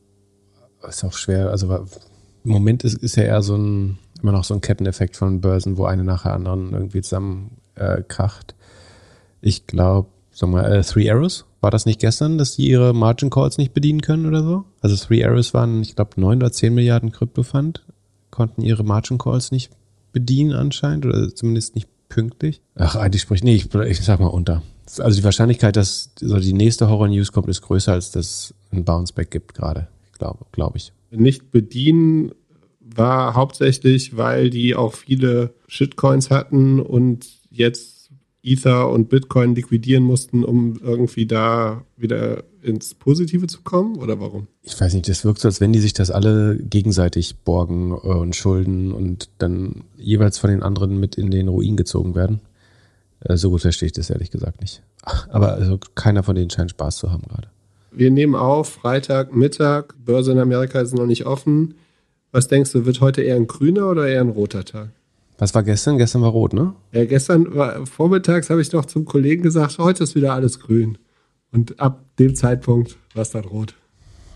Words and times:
ist 0.87 1.03
auch 1.03 1.15
schwer. 1.15 1.49
Also 1.49 1.75
im 1.75 2.51
Moment 2.51 2.85
ist, 2.85 2.99
ist 2.99 3.17
ja 3.17 3.23
eher 3.23 3.41
so 3.41 3.57
ein, 3.57 3.97
immer 4.21 4.33
noch 4.33 4.45
so 4.45 4.53
ein 4.53 4.61
Ketteneffekt 4.61 5.17
von 5.17 5.41
Börsen, 5.41 5.79
wo 5.79 5.87
eine 5.87 6.05
nach 6.05 6.25
der 6.25 6.35
anderen 6.35 6.75
irgendwie 6.75 7.01
zusammen 7.01 7.53
äh, 7.75 8.03
kracht. 8.03 8.55
Ich 9.41 9.67
glaube, 9.67 10.11
sagen 10.31 10.53
wir, 10.53 10.69
äh, 10.69 10.83
Three 10.83 11.11
Arrows, 11.11 11.47
war 11.63 11.71
das 11.71 11.87
nicht 11.87 12.01
gestern, 12.01 12.37
dass 12.37 12.57
die 12.57 12.69
ihre 12.69 12.93
Margin 12.93 13.31
Calls 13.31 13.57
nicht 13.57 13.73
bedienen 13.73 14.03
können 14.03 14.27
oder 14.27 14.43
so? 14.43 14.65
Also 14.83 14.95
Three 14.95 15.25
Arrows 15.25 15.55
waren, 15.55 15.81
ich 15.81 15.97
glaube, 15.97 16.21
9 16.21 16.37
oder 16.37 16.53
10 16.53 16.75
Milliarden 16.75 17.13
Kryptofund, 17.13 17.83
konnten 18.31 18.61
ihre 18.61 18.85
Margin 18.85 19.17
Calls 19.17 19.53
nicht 19.53 19.71
bedienen 20.13 20.53
anscheinend 20.53 21.07
oder 21.07 21.35
zumindest 21.35 21.77
nicht 21.77 21.89
pünktlich. 22.17 22.63
Ach, 22.77 22.97
eigentlich 22.97 23.21
spricht, 23.23 23.45
nee, 23.45 23.55
ich, 23.55 23.75
ich 23.75 24.01
sag 24.01 24.21
mal 24.21 24.29
unter. 24.29 24.63
Also 24.99 25.19
die 25.19 25.25
Wahrscheinlichkeit, 25.25 25.77
dass 25.77 26.13
so 26.19 26.39
die 26.41 26.55
nächste 26.55 26.89
Horror-News 26.89 27.31
kommt, 27.31 27.49
ist 27.49 27.61
größer, 27.61 27.93
als 27.93 28.11
dass 28.11 28.27
es 28.27 28.55
ein 28.73 28.87
Bounceback 28.87 29.31
gibt 29.31 29.53
gerade, 29.53 29.89
glaube 30.17 30.47
glaub 30.51 30.77
ich. 30.77 30.93
Nicht 31.11 31.51
bedienen 31.51 32.33
war 32.81 33.35
hauptsächlich, 33.35 34.17
weil 34.17 34.49
die 34.49 34.75
auch 34.75 34.95
viele 34.95 35.53
Shitcoins 35.69 36.31
hatten 36.31 36.81
und 36.81 37.27
jetzt 37.51 38.11
Ether 38.43 38.89
und 38.89 39.11
Bitcoin 39.11 39.55
liquidieren 39.55 40.05
mussten, 40.05 40.43
um 40.43 40.79
irgendwie 40.83 41.27
da 41.27 41.85
wieder 41.99 42.45
ins 42.67 42.95
Positive 42.95 43.47
zu 43.47 43.63
kommen? 43.63 43.97
Oder 43.97 44.21
warum? 44.21 44.49
Ich 44.63 44.79
weiß 44.79 44.95
nicht, 44.95 45.09
das 45.09 45.25
wirkt 45.25 45.41
so, 45.41 45.49
als 45.49 45.61
wenn 45.61 45.73
die 45.73 45.79
sich 45.79 45.93
das 45.93 46.11
alle 46.11 46.59
gegenseitig 46.59 47.37
borgen 47.45 47.93
äh, 47.93 47.95
und 47.95 48.35
schulden 48.37 48.93
und 48.93 49.31
dann 49.39 49.85
jeweils 49.97 50.39
von 50.39 50.51
den 50.51 50.63
anderen 50.63 50.99
mit 50.99 51.17
in 51.17 51.31
den 51.31 51.49
Ruin 51.49 51.77
gezogen 51.77 52.15
werden. 52.15 52.41
Äh, 53.21 53.37
so 53.37 53.51
gut 53.51 53.63
verstehe 53.63 53.87
ich 53.87 53.93
das 53.93 54.11
ehrlich 54.11 54.31
gesagt 54.31 54.61
nicht. 54.61 54.83
Aber 55.31 55.53
also 55.55 55.79
keiner 55.95 56.23
von 56.23 56.35
denen 56.35 56.51
scheint 56.51 56.71
Spaß 56.71 56.99
zu 56.99 57.13
haben 57.13 57.23
gerade. 57.29 57.49
Wir 57.93 58.11
nehmen 58.11 58.35
auf, 58.35 58.69
Freitag, 58.69 59.35
Mittag, 59.35 59.95
Börse 60.05 60.33
in 60.33 60.39
Amerika 60.39 60.81
ist 60.81 60.93
noch 60.93 61.07
nicht 61.07 61.25
offen. 61.25 61.75
Was 62.31 62.49
denkst 62.49 62.73
du, 62.73 62.85
wird 62.85 63.01
heute 63.01 63.23
eher 63.23 63.37
ein 63.37 63.47
grüner 63.47 63.91
oder 63.91 64.07
eher 64.07 64.21
ein 64.21 64.29
roter 64.29 64.65
Tag? 64.65 64.91
Was 65.39 65.55
war 65.55 65.63
gestern? 65.63 65.99
Gestern 65.99 66.23
war 66.23 66.31
rot, 66.31 66.53
ne? 66.53 66.75
Ja, 66.93 67.05
gestern 67.05 67.55
war, 67.55 67.87
vormittags 67.87 68.51
habe 68.51 68.61
ich 68.61 68.71
doch 68.71 68.85
zum 68.87 69.05
Kollegen 69.05 69.43
gesagt, 69.43 69.79
heute 69.79 70.05
ist 70.05 70.15
wieder 70.15 70.35
alles 70.35 70.61
grün. 70.61 70.99
Und 71.57 71.81
ab 71.81 72.05
dem 72.19 72.35
Zeitpunkt 72.35 72.99
war 73.15 73.23
es 73.23 73.31
dann 73.31 73.47
rot. 73.47 73.75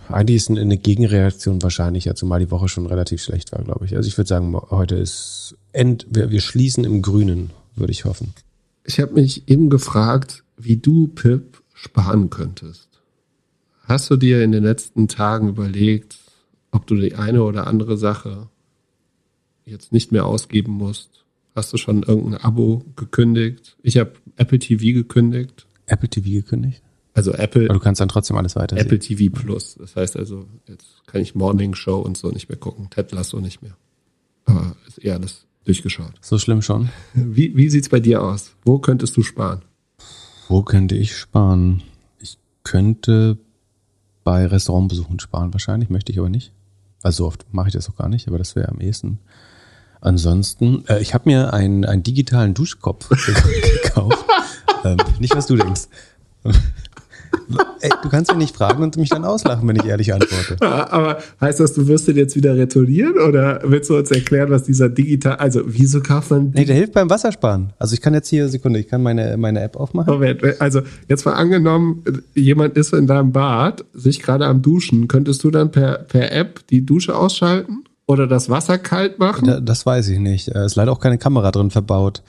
Eigentlich 0.09 0.37
ist 0.37 0.49
eine 0.49 0.79
Gegenreaktion 0.79 1.63
wahrscheinlicher, 1.63 2.15
zumal 2.15 2.41
die 2.41 2.51
Woche 2.51 2.67
schon 2.71 2.87
relativ 2.87 3.23
schlecht 3.23 3.53
war, 3.53 3.63
glaube 3.63 3.85
ich. 3.85 3.95
Also 3.95 4.09
ich 4.09 4.17
würde 4.17 4.29
sagen, 4.29 4.57
heute 4.71 4.95
ist 4.95 5.55
End, 5.73 6.07
wir, 6.09 6.31
wir 6.31 6.41
schließen 6.41 6.83
im 6.83 7.03
Grünen, 7.03 7.51
würde 7.77 7.93
ich 7.93 8.07
hoffen. 8.07 8.33
Ich 8.85 9.01
habe 9.01 9.13
mich 9.13 9.49
eben 9.51 9.69
gefragt, 9.69 10.45
wie 10.57 10.79
du, 10.79 11.09
Pip, 11.09 11.63
sparen 11.75 12.31
könntest. 12.31 12.89
Hast 13.83 14.09
du 14.09 14.17
dir 14.17 14.43
in 14.43 14.53
den 14.53 14.65
letzten 14.65 15.07
Tagen 15.07 15.51
überlegt, 15.51 16.19
ob 16.71 16.87
du 16.87 16.97
die 16.97 17.17
eine 17.17 17.43
oder 17.43 17.67
andere 17.67 17.99
Sache 17.99 18.49
jetzt 19.67 19.93
nicht 19.93 20.11
mehr 20.11 20.25
ausgeben 20.25 20.73
musst? 20.73 21.27
Hast 21.55 21.71
du 21.75 21.77
schon 21.77 22.03
irgendein 22.03 22.41
Abo 22.41 22.83
gekündigt? 22.97 23.77
Ich 23.83 23.99
habe 23.99 24.13
Apple 24.37 24.59
TV 24.59 24.95
gekündigt. 24.95 25.67
Apple 25.85 26.09
TV 26.09 26.31
gekündigt? 26.31 26.83
Also 27.21 27.35
Apple. 27.35 27.65
Aber 27.65 27.75
du 27.75 27.81
kannst 27.81 28.01
dann 28.01 28.09
trotzdem 28.09 28.39
alles 28.39 28.57
weiter. 28.57 28.79
Apple 28.79 28.99
TV 28.99 29.31
Plus. 29.31 29.75
Das 29.75 29.95
heißt 29.95 30.17
also, 30.17 30.47
jetzt 30.67 31.07
kann 31.07 31.21
ich 31.21 31.35
Morning 31.35 31.75
Show 31.75 31.99
und 31.99 32.17
so 32.17 32.31
nicht 32.31 32.49
mehr 32.49 32.57
gucken. 32.57 32.89
Ted 32.89 33.13
Lasso 33.13 33.41
nicht 33.41 33.61
mehr. 33.61 33.77
Aber 34.47 34.75
ist 34.89 34.97
eher 34.97 35.17
alles 35.17 35.45
durchgeschaut. 35.67 36.15
So 36.23 36.39
schlimm 36.39 36.63
schon. 36.63 36.89
Wie, 37.13 37.55
wie 37.55 37.69
sieht's 37.69 37.91
bei 37.91 38.01
dir 38.01 38.23
aus? 38.23 38.53
Wo 38.65 38.79
könntest 38.79 39.19
du 39.19 39.23
sparen? 39.23 39.61
Wo 40.49 40.63
könnte 40.63 40.95
ich 40.97 41.15
sparen? 41.15 41.83
Ich 42.21 42.39
könnte 42.63 43.37
bei 44.25 44.47
Restaurantbesuchen 44.47 45.21
sparen 45.21 45.53
wahrscheinlich, 45.53 45.91
möchte 45.91 46.11
ich 46.13 46.19
aber 46.19 46.31
nicht. 46.31 46.53
Also 47.03 47.25
so 47.25 47.27
oft 47.27 47.45
mache 47.53 47.69
ich 47.69 47.75
das 47.75 47.91
auch 47.91 47.97
gar 47.97 48.09
nicht, 48.09 48.29
aber 48.29 48.39
das 48.39 48.57
wäre 48.57 48.71
am 48.71 48.81
ehesten. 48.81 49.19
Ansonsten, 50.01 50.87
äh, 50.87 51.01
ich 51.01 51.13
habe 51.13 51.29
mir 51.29 51.53
einen, 51.53 51.85
einen 51.85 52.03
digitalen 52.03 52.55
Duschkopf 52.55 53.09
gekauft. 53.85 54.25
ähm, 54.85 54.97
nicht, 55.19 55.37
was 55.37 55.47
du 55.47 55.57
denkst. 55.57 55.83
Ey, 57.81 57.91
du 58.03 58.09
kannst 58.09 58.31
mich 58.31 58.39
nicht 58.39 58.57
fragen 58.57 58.83
und 58.83 58.97
mich 58.97 59.09
dann 59.09 59.25
auslachen, 59.25 59.67
wenn 59.69 59.77
ich 59.77 59.85
ehrlich 59.85 60.13
antworte. 60.13 60.57
Aber 60.61 61.19
heißt 61.41 61.61
das, 61.61 61.73
du 61.73 61.89
wirst 61.89 62.09
den 62.09 62.17
jetzt 62.17 62.37
wieder 62.37 62.57
retournieren 62.57 63.19
oder 63.19 63.61
willst 63.65 63.91
du 63.91 63.97
uns 63.97 64.11
erklären, 64.11 64.51
was 64.51 64.65
dieser 64.65 64.89
digital, 64.89 65.37
also 65.37 65.63
wieso 65.65 66.01
kauft 66.01 66.31
man? 66.31 66.51
Nee, 66.55 66.65
der 66.65 66.77
hilft 66.77 66.93
beim 66.93 67.09
Wassersparen. 67.09 67.73
Also 67.79 67.95
ich 67.95 68.01
kann 68.01 68.15
jetzt 68.15 68.29
hier, 68.29 68.49
Sekunde, 68.49 68.79
ich 68.81 68.89
kann 68.89 69.03
meine, 69.03 69.37
meine 69.37 69.63
App 69.63 69.77
aufmachen. 69.77 70.13
Moment, 70.13 70.43
also 70.61 70.83
jetzt 71.09 71.25
mal 71.25 71.35
angenommen, 71.35 72.05
jemand 72.35 72.77
ist 72.77 72.93
in 72.93 73.07
deinem 73.07 73.33
Bad, 73.33 73.85
sich 73.95 74.21
gerade 74.21 74.47
am 74.47 74.63
Duschen, 74.63 75.09
könntest 75.09 75.43
du 75.45 75.51
dann 75.51 75.71
per, 75.71 75.99
per 75.99 76.33
App 76.33 76.67
die 76.69 76.85
Dusche 76.85 77.17
ausschalten? 77.17 77.85
Oder 78.07 78.27
das 78.27 78.51
Wasser 78.51 78.77
kalt 78.77 79.21
machen? 79.21 79.65
das 79.65 79.87
weiß 79.87 80.09
ich 80.09 80.19
nicht. 80.19 80.49
Es 80.49 80.73
ist 80.73 80.75
leider 80.75 80.91
auch 80.91 80.99
keine 80.99 81.17
Kamera 81.17 81.53
drin 81.53 81.71
verbaut. 81.71 82.25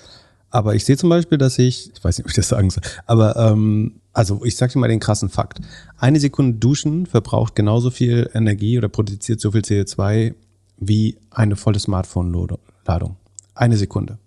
Aber 0.51 0.75
ich 0.75 0.85
sehe 0.85 0.97
zum 0.97 1.09
Beispiel, 1.09 1.37
dass 1.37 1.57
ich, 1.57 1.91
ich 1.93 2.03
weiß 2.03 2.17
nicht, 2.17 2.25
ob 2.25 2.29
ich 2.29 2.35
das 2.35 2.49
sagen 2.49 2.69
soll, 2.69 2.83
aber 3.05 3.35
ähm, 3.37 4.01
also 4.13 4.43
ich 4.43 4.57
sage 4.57 4.73
dir 4.73 4.79
mal 4.79 4.89
den 4.89 4.99
krassen 4.99 5.29
Fakt. 5.29 5.61
Eine 5.97 6.19
Sekunde 6.19 6.59
Duschen 6.59 7.05
verbraucht 7.05 7.55
genauso 7.55 7.89
viel 7.89 8.29
Energie 8.33 8.77
oder 8.77 8.89
produziert 8.89 9.39
so 9.39 9.51
viel 9.51 9.61
CO2 9.61 10.35
wie 10.77 11.17
eine 11.29 11.55
volle 11.55 11.79
Smartphone-Ladung. 11.79 13.15
Eine 13.55 13.77
Sekunde. 13.77 14.17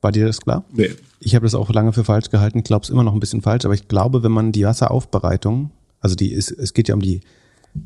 War 0.00 0.12
dir 0.12 0.26
das 0.26 0.40
klar? 0.40 0.64
Nee. 0.72 0.90
Ich 1.18 1.34
habe 1.34 1.46
das 1.46 1.54
auch 1.54 1.70
lange 1.70 1.92
für 1.92 2.04
falsch 2.04 2.30
gehalten, 2.30 2.62
glaube 2.62 2.84
es 2.84 2.90
immer 2.90 3.02
noch 3.02 3.14
ein 3.14 3.20
bisschen 3.20 3.42
falsch, 3.42 3.64
aber 3.64 3.74
ich 3.74 3.88
glaube, 3.88 4.22
wenn 4.22 4.32
man 4.32 4.52
die 4.52 4.64
Wasseraufbereitung, 4.64 5.70
also 6.00 6.14
die 6.14 6.30
ist, 6.30 6.50
es 6.52 6.74
geht 6.74 6.88
ja 6.88 6.94
um 6.94 7.02
die 7.02 7.22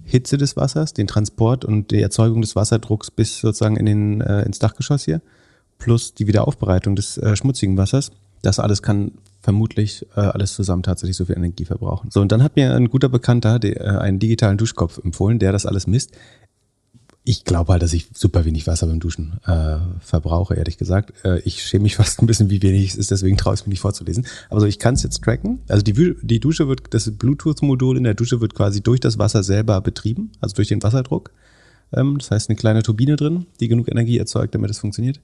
Hitze 0.04 0.36
des 0.36 0.56
Wassers, 0.56 0.92
den 0.92 1.06
Transport 1.06 1.64
und 1.64 1.90
die 1.90 2.02
Erzeugung 2.02 2.42
des 2.42 2.56
Wasserdrucks 2.56 3.10
bis 3.10 3.38
sozusagen 3.38 3.76
in 3.76 3.86
den, 3.86 4.20
äh, 4.20 4.42
ins 4.42 4.58
Dachgeschoss 4.58 5.04
hier, 5.04 5.22
plus 5.80 6.14
die 6.14 6.28
Wiederaufbereitung 6.28 6.94
des 6.94 7.18
äh, 7.18 7.34
schmutzigen 7.34 7.76
Wassers. 7.76 8.12
Das 8.42 8.60
alles 8.60 8.82
kann 8.82 9.12
vermutlich 9.42 10.06
äh, 10.14 10.20
alles 10.20 10.54
zusammen 10.54 10.84
tatsächlich 10.84 11.16
so 11.16 11.24
viel 11.24 11.36
Energie 11.36 11.64
verbrauchen. 11.64 12.10
So, 12.10 12.20
und 12.20 12.30
dann 12.30 12.42
hat 12.42 12.54
mir 12.54 12.74
ein 12.76 12.88
guter 12.88 13.08
Bekannter 13.08 13.58
die, 13.58 13.74
äh, 13.74 13.88
einen 13.88 14.20
digitalen 14.20 14.58
Duschkopf 14.58 15.00
empfohlen, 15.02 15.40
der 15.40 15.50
das 15.50 15.66
alles 15.66 15.88
misst 15.88 16.12
ich 17.24 17.44
glaube 17.44 17.72
halt, 17.72 17.82
dass 17.82 17.92
ich 17.92 18.08
super 18.14 18.44
wenig 18.44 18.66
Wasser 18.66 18.86
beim 18.86 18.98
Duschen 18.98 19.38
äh, 19.46 19.76
verbrauche, 20.00 20.54
ehrlich 20.54 20.78
gesagt. 20.78 21.12
Äh, 21.24 21.40
ich 21.40 21.62
schäme 21.62 21.82
mich 21.82 21.96
fast 21.96 22.20
ein 22.20 22.26
bisschen, 22.26 22.50
wie 22.50 22.62
wenig 22.62 22.90
es 22.90 22.96
ist, 22.96 23.10
deswegen 23.10 23.36
traue 23.36 23.54
ich 23.54 23.60
es 23.60 23.66
mir 23.66 23.70
nicht 23.70 23.80
vorzulesen. 23.80 24.26
Aber 24.48 24.60
so, 24.60 24.66
ich 24.66 24.78
kann 24.78 24.94
es 24.94 25.02
jetzt 25.02 25.22
tracken. 25.22 25.60
Also 25.68 25.82
die, 25.82 26.16
die 26.22 26.40
Dusche 26.40 26.68
wird, 26.68 26.94
das 26.94 27.10
Bluetooth-Modul 27.10 27.96
in 27.96 28.04
der 28.04 28.14
Dusche 28.14 28.40
wird 28.40 28.54
quasi 28.54 28.82
durch 28.82 29.00
das 29.00 29.18
Wasser 29.18 29.42
selber 29.42 29.80
betrieben, 29.80 30.32
also 30.40 30.54
durch 30.56 30.68
den 30.68 30.82
Wasserdruck. 30.82 31.30
Ähm, 31.92 32.18
das 32.18 32.30
heißt, 32.30 32.48
eine 32.48 32.56
kleine 32.56 32.82
Turbine 32.82 33.16
drin, 33.16 33.46
die 33.60 33.68
genug 33.68 33.88
Energie 33.88 34.18
erzeugt, 34.18 34.54
damit 34.54 34.70
es 34.70 34.78
funktioniert. 34.78 35.20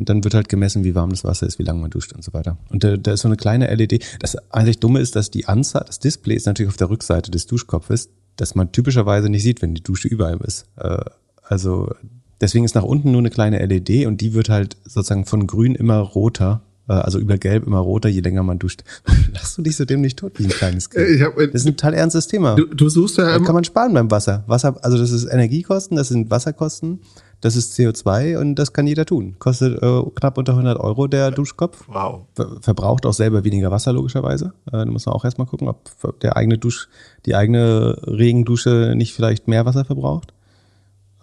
Und 0.00 0.08
dann 0.08 0.24
wird 0.24 0.32
halt 0.32 0.48
gemessen, 0.48 0.82
wie 0.82 0.94
warm 0.94 1.10
das 1.10 1.24
Wasser 1.24 1.46
ist, 1.46 1.58
wie 1.58 1.62
lange 1.62 1.78
man 1.78 1.90
duscht 1.90 2.14
und 2.14 2.24
so 2.24 2.32
weiter. 2.32 2.56
Und 2.70 2.82
da, 2.82 2.96
da 2.96 3.12
ist 3.12 3.20
so 3.20 3.28
eine 3.28 3.36
kleine 3.36 3.72
LED. 3.72 4.02
Das 4.18 4.34
eigentlich 4.50 4.80
Dumme 4.80 4.98
ist, 4.98 5.14
dass 5.14 5.30
die 5.30 5.46
Anzahl, 5.46 5.84
das 5.86 5.98
Display 5.98 6.34
ist 6.34 6.46
natürlich 6.46 6.70
auf 6.70 6.78
der 6.78 6.88
Rückseite 6.88 7.30
des 7.30 7.46
Duschkopfes, 7.46 8.08
dass 8.36 8.54
man 8.54 8.72
typischerweise 8.72 9.28
nicht 9.28 9.42
sieht, 9.42 9.60
wenn 9.60 9.74
die 9.74 9.82
Dusche 9.82 10.08
über 10.08 10.28
einem 10.28 10.40
ist. 10.40 10.64
Äh, 10.76 11.04
also 11.42 11.92
deswegen 12.40 12.64
ist 12.64 12.74
nach 12.74 12.82
unten 12.82 13.12
nur 13.12 13.20
eine 13.20 13.28
kleine 13.28 13.64
LED 13.64 14.06
und 14.06 14.22
die 14.22 14.32
wird 14.32 14.48
halt 14.48 14.78
sozusagen 14.84 15.26
von 15.26 15.46
grün 15.46 15.74
immer 15.74 15.98
roter, 15.98 16.62
äh, 16.88 16.94
also 16.94 17.18
über 17.18 17.36
gelb 17.36 17.66
immer 17.66 17.80
roter, 17.80 18.08
je 18.08 18.22
länger 18.22 18.42
man 18.42 18.58
duscht. 18.58 18.84
Lass 19.34 19.54
du 19.54 19.60
dich 19.60 19.76
so 19.76 19.84
dem 19.84 20.00
nicht 20.00 20.18
tot 20.18 20.38
wie 20.38 20.44
ein 20.44 20.50
kleines 20.50 20.88
Kind. 20.88 21.20
Hab, 21.20 21.36
das 21.36 21.46
ist 21.52 21.66
ein 21.66 21.76
total 21.76 21.92
ernstes 21.92 22.26
Thema. 22.26 22.56
Du, 22.56 22.64
du 22.64 22.88
suchst 22.88 23.18
ja. 23.18 23.38
Da 23.38 23.44
kann 23.44 23.54
man 23.54 23.64
sparen 23.64 23.92
beim 23.92 24.10
Wasser. 24.10 24.44
Wasser, 24.46 24.82
also 24.82 24.96
das 24.96 25.10
ist 25.10 25.26
Energiekosten, 25.26 25.98
das 25.98 26.08
sind 26.08 26.30
Wasserkosten, 26.30 27.00
das 27.40 27.56
ist 27.56 27.78
CO2 27.78 28.38
und 28.38 28.54
das 28.56 28.72
kann 28.72 28.86
jeder 28.86 29.06
tun. 29.06 29.36
Kostet 29.38 29.82
äh, 29.82 30.02
knapp 30.14 30.36
unter 30.36 30.52
100 30.52 30.78
Euro 30.78 31.06
der 31.06 31.30
Duschkopf. 31.30 31.84
Wow. 31.88 32.26
Ver 32.34 32.56
verbraucht 32.60 33.06
auch 33.06 33.14
selber 33.14 33.44
weniger 33.44 33.70
Wasser 33.70 33.92
logischerweise. 33.92 34.52
Äh, 34.66 34.72
da 34.72 34.84
muss 34.84 35.06
man 35.06 35.14
auch 35.14 35.24
erstmal 35.24 35.46
gucken, 35.46 35.68
ob 35.68 36.20
der 36.20 36.36
eigene 36.36 36.58
Dusch, 36.58 36.88
die 37.26 37.34
eigene 37.34 37.96
Regendusche 38.06 38.94
nicht 38.94 39.14
vielleicht 39.14 39.48
mehr 39.48 39.64
Wasser 39.64 39.84
verbraucht. 39.84 40.34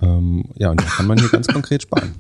Ähm, 0.02 0.46
ja, 0.56 0.72
und 0.72 0.82
da 0.82 0.86
kann 0.86 1.08
man 1.08 1.20
hier 1.20 1.30
ganz 1.30 1.48
konkret 1.54 1.84
sparen. 1.84 2.16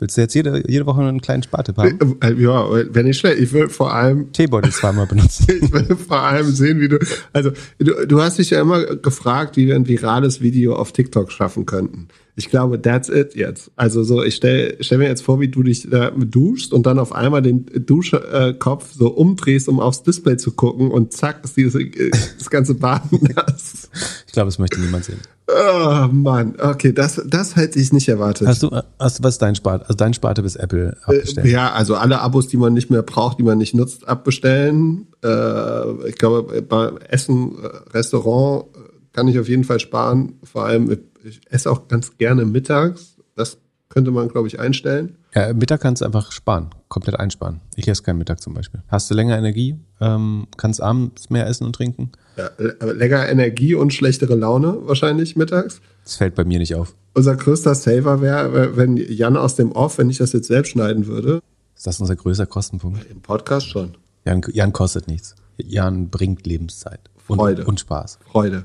Willst 0.00 0.16
du 0.16 0.20
jetzt 0.20 0.34
jede, 0.34 0.62
jede 0.68 0.86
Woche 0.86 1.00
einen 1.00 1.20
kleinen 1.20 1.42
Spartipp 1.42 1.76
haben? 1.76 2.16
Äh, 2.20 2.34
Ja, 2.34 2.66
wenn 2.90 3.06
nicht 3.06 3.18
schlecht. 3.18 3.40
Ich 3.40 3.52
will 3.52 3.68
vor 3.68 3.92
allem 3.92 4.32
Teebeutel 4.32 4.70
zweimal 4.70 5.06
benutzen. 5.06 5.46
ich 5.62 5.72
will 5.72 5.96
vor 5.96 6.20
allem 6.20 6.46
sehen, 6.52 6.80
wie 6.80 6.88
du, 6.88 6.98
also 7.32 7.50
du, 7.78 8.06
du 8.06 8.20
hast 8.22 8.38
dich 8.38 8.50
ja 8.50 8.60
immer 8.60 8.84
gefragt, 8.96 9.56
wie 9.56 9.66
wir 9.66 9.74
ein 9.74 9.88
virales 9.88 10.40
Video 10.40 10.76
auf 10.76 10.92
TikTok 10.92 11.32
schaffen 11.32 11.66
könnten. 11.66 12.08
Ich 12.36 12.48
glaube, 12.48 12.80
that's 12.80 13.08
it 13.08 13.34
jetzt. 13.34 13.72
Also 13.74 14.04
so, 14.04 14.22
ich 14.22 14.36
stell, 14.36 14.76
stell 14.78 14.98
mir 14.98 15.08
jetzt 15.08 15.22
vor, 15.22 15.40
wie 15.40 15.48
du 15.48 15.64
dich 15.64 15.92
äh, 15.92 16.12
duschst 16.16 16.72
und 16.72 16.86
dann 16.86 17.00
auf 17.00 17.12
einmal 17.12 17.42
den 17.42 17.66
Duschkopf 17.84 18.92
so 18.92 19.08
umdrehst, 19.08 19.68
um 19.68 19.80
aufs 19.80 20.04
Display 20.04 20.36
zu 20.36 20.52
gucken 20.52 20.92
und 20.92 21.12
zack, 21.12 21.42
ist 21.42 21.56
dieses, 21.56 21.74
äh, 21.74 22.10
das 22.38 22.48
ganze 22.48 22.74
Bad 22.74 23.02
nass. 23.34 23.90
Ich 24.28 24.32
glaube, 24.32 24.46
das 24.46 24.60
möchte 24.60 24.80
niemand 24.80 25.04
sehen. 25.06 25.18
Oh 25.50 26.08
Mann, 26.12 26.56
okay, 26.60 26.92
das, 26.92 27.22
das 27.26 27.56
hätte 27.56 27.78
ich 27.78 27.90
nicht 27.92 28.06
erwartet. 28.08 28.46
Hast 28.46 28.62
du, 28.62 28.70
hast, 28.98 29.22
was 29.22 29.34
ist 29.34 29.42
dein 29.42 29.54
Spart? 29.54 29.82
Also 29.82 29.94
dein 29.94 30.12
Sparte 30.12 30.42
bis 30.42 30.56
Apple 30.56 30.96
abbestellen? 31.04 31.48
Äh, 31.48 31.52
Ja, 31.52 31.72
also 31.72 31.94
alle 31.94 32.20
Abos, 32.20 32.48
die 32.48 32.58
man 32.58 32.74
nicht 32.74 32.90
mehr 32.90 33.02
braucht, 33.02 33.38
die 33.38 33.42
man 33.42 33.56
nicht 33.56 33.74
nutzt, 33.74 34.06
abbestellen. 34.06 35.06
Äh, 35.24 36.08
ich 36.08 36.16
glaube, 36.16 36.60
bei 36.62 36.90
Essen, 37.08 37.52
äh, 37.62 37.66
Restaurant 37.96 38.66
äh, 38.76 38.78
kann 39.14 39.26
ich 39.28 39.38
auf 39.38 39.48
jeden 39.48 39.64
Fall 39.64 39.80
sparen. 39.80 40.34
Vor 40.44 40.64
allem, 40.66 40.90
ich- 40.90 40.98
ich 41.24 41.40
esse 41.50 41.70
auch 41.70 41.88
ganz 41.88 42.16
gerne 42.18 42.44
mittags. 42.44 43.16
Das 43.34 43.58
könnte 43.88 44.10
man, 44.10 44.28
glaube 44.28 44.48
ich, 44.48 44.60
einstellen. 44.60 45.16
Ja, 45.34 45.52
Mittag 45.52 45.80
kannst 45.80 46.02
du 46.02 46.06
einfach 46.06 46.32
sparen, 46.32 46.70
komplett 46.88 47.18
einsparen. 47.18 47.60
Ich 47.76 47.88
esse 47.88 48.02
keinen 48.02 48.18
Mittag 48.18 48.40
zum 48.40 48.54
Beispiel. 48.54 48.80
Hast 48.88 49.10
du 49.10 49.14
länger 49.14 49.36
Energie, 49.38 49.76
ähm, 50.00 50.46
kannst 50.56 50.82
abends 50.82 51.30
mehr 51.30 51.46
essen 51.46 51.64
und 51.64 51.74
trinken. 51.74 52.10
Ja, 52.36 52.50
länger 52.84 53.28
Energie 53.28 53.74
und 53.74 53.92
schlechtere 53.92 54.34
Laune 54.34 54.76
wahrscheinlich 54.82 55.36
mittags. 55.36 55.80
Das 56.04 56.16
fällt 56.16 56.34
bei 56.34 56.44
mir 56.44 56.58
nicht 56.58 56.74
auf. 56.74 56.94
Unser 57.14 57.34
größter 57.36 57.74
Saver 57.74 58.20
wäre, 58.20 58.76
wenn 58.76 58.96
Jan 58.96 59.36
aus 59.36 59.56
dem 59.56 59.72
Off, 59.72 59.98
wenn 59.98 60.08
ich 60.10 60.18
das 60.18 60.32
jetzt 60.32 60.46
selbst 60.48 60.70
schneiden 60.70 61.06
würde, 61.06 61.40
Ist 61.76 61.86
das 61.86 62.00
unser 62.00 62.14
größter 62.16 62.46
Kostenpunkt? 62.46 63.10
im 63.10 63.20
Podcast 63.22 63.68
schon. 63.68 63.96
Jan, 64.24 64.42
Jan 64.52 64.72
kostet 64.72 65.08
nichts. 65.08 65.34
Jan 65.56 66.08
bringt 66.10 66.46
Lebenszeit. 66.46 67.00
Und, 67.26 67.38
Freude. 67.38 67.64
Und 67.64 67.80
Spaß. 67.80 68.18
Freude. 68.30 68.64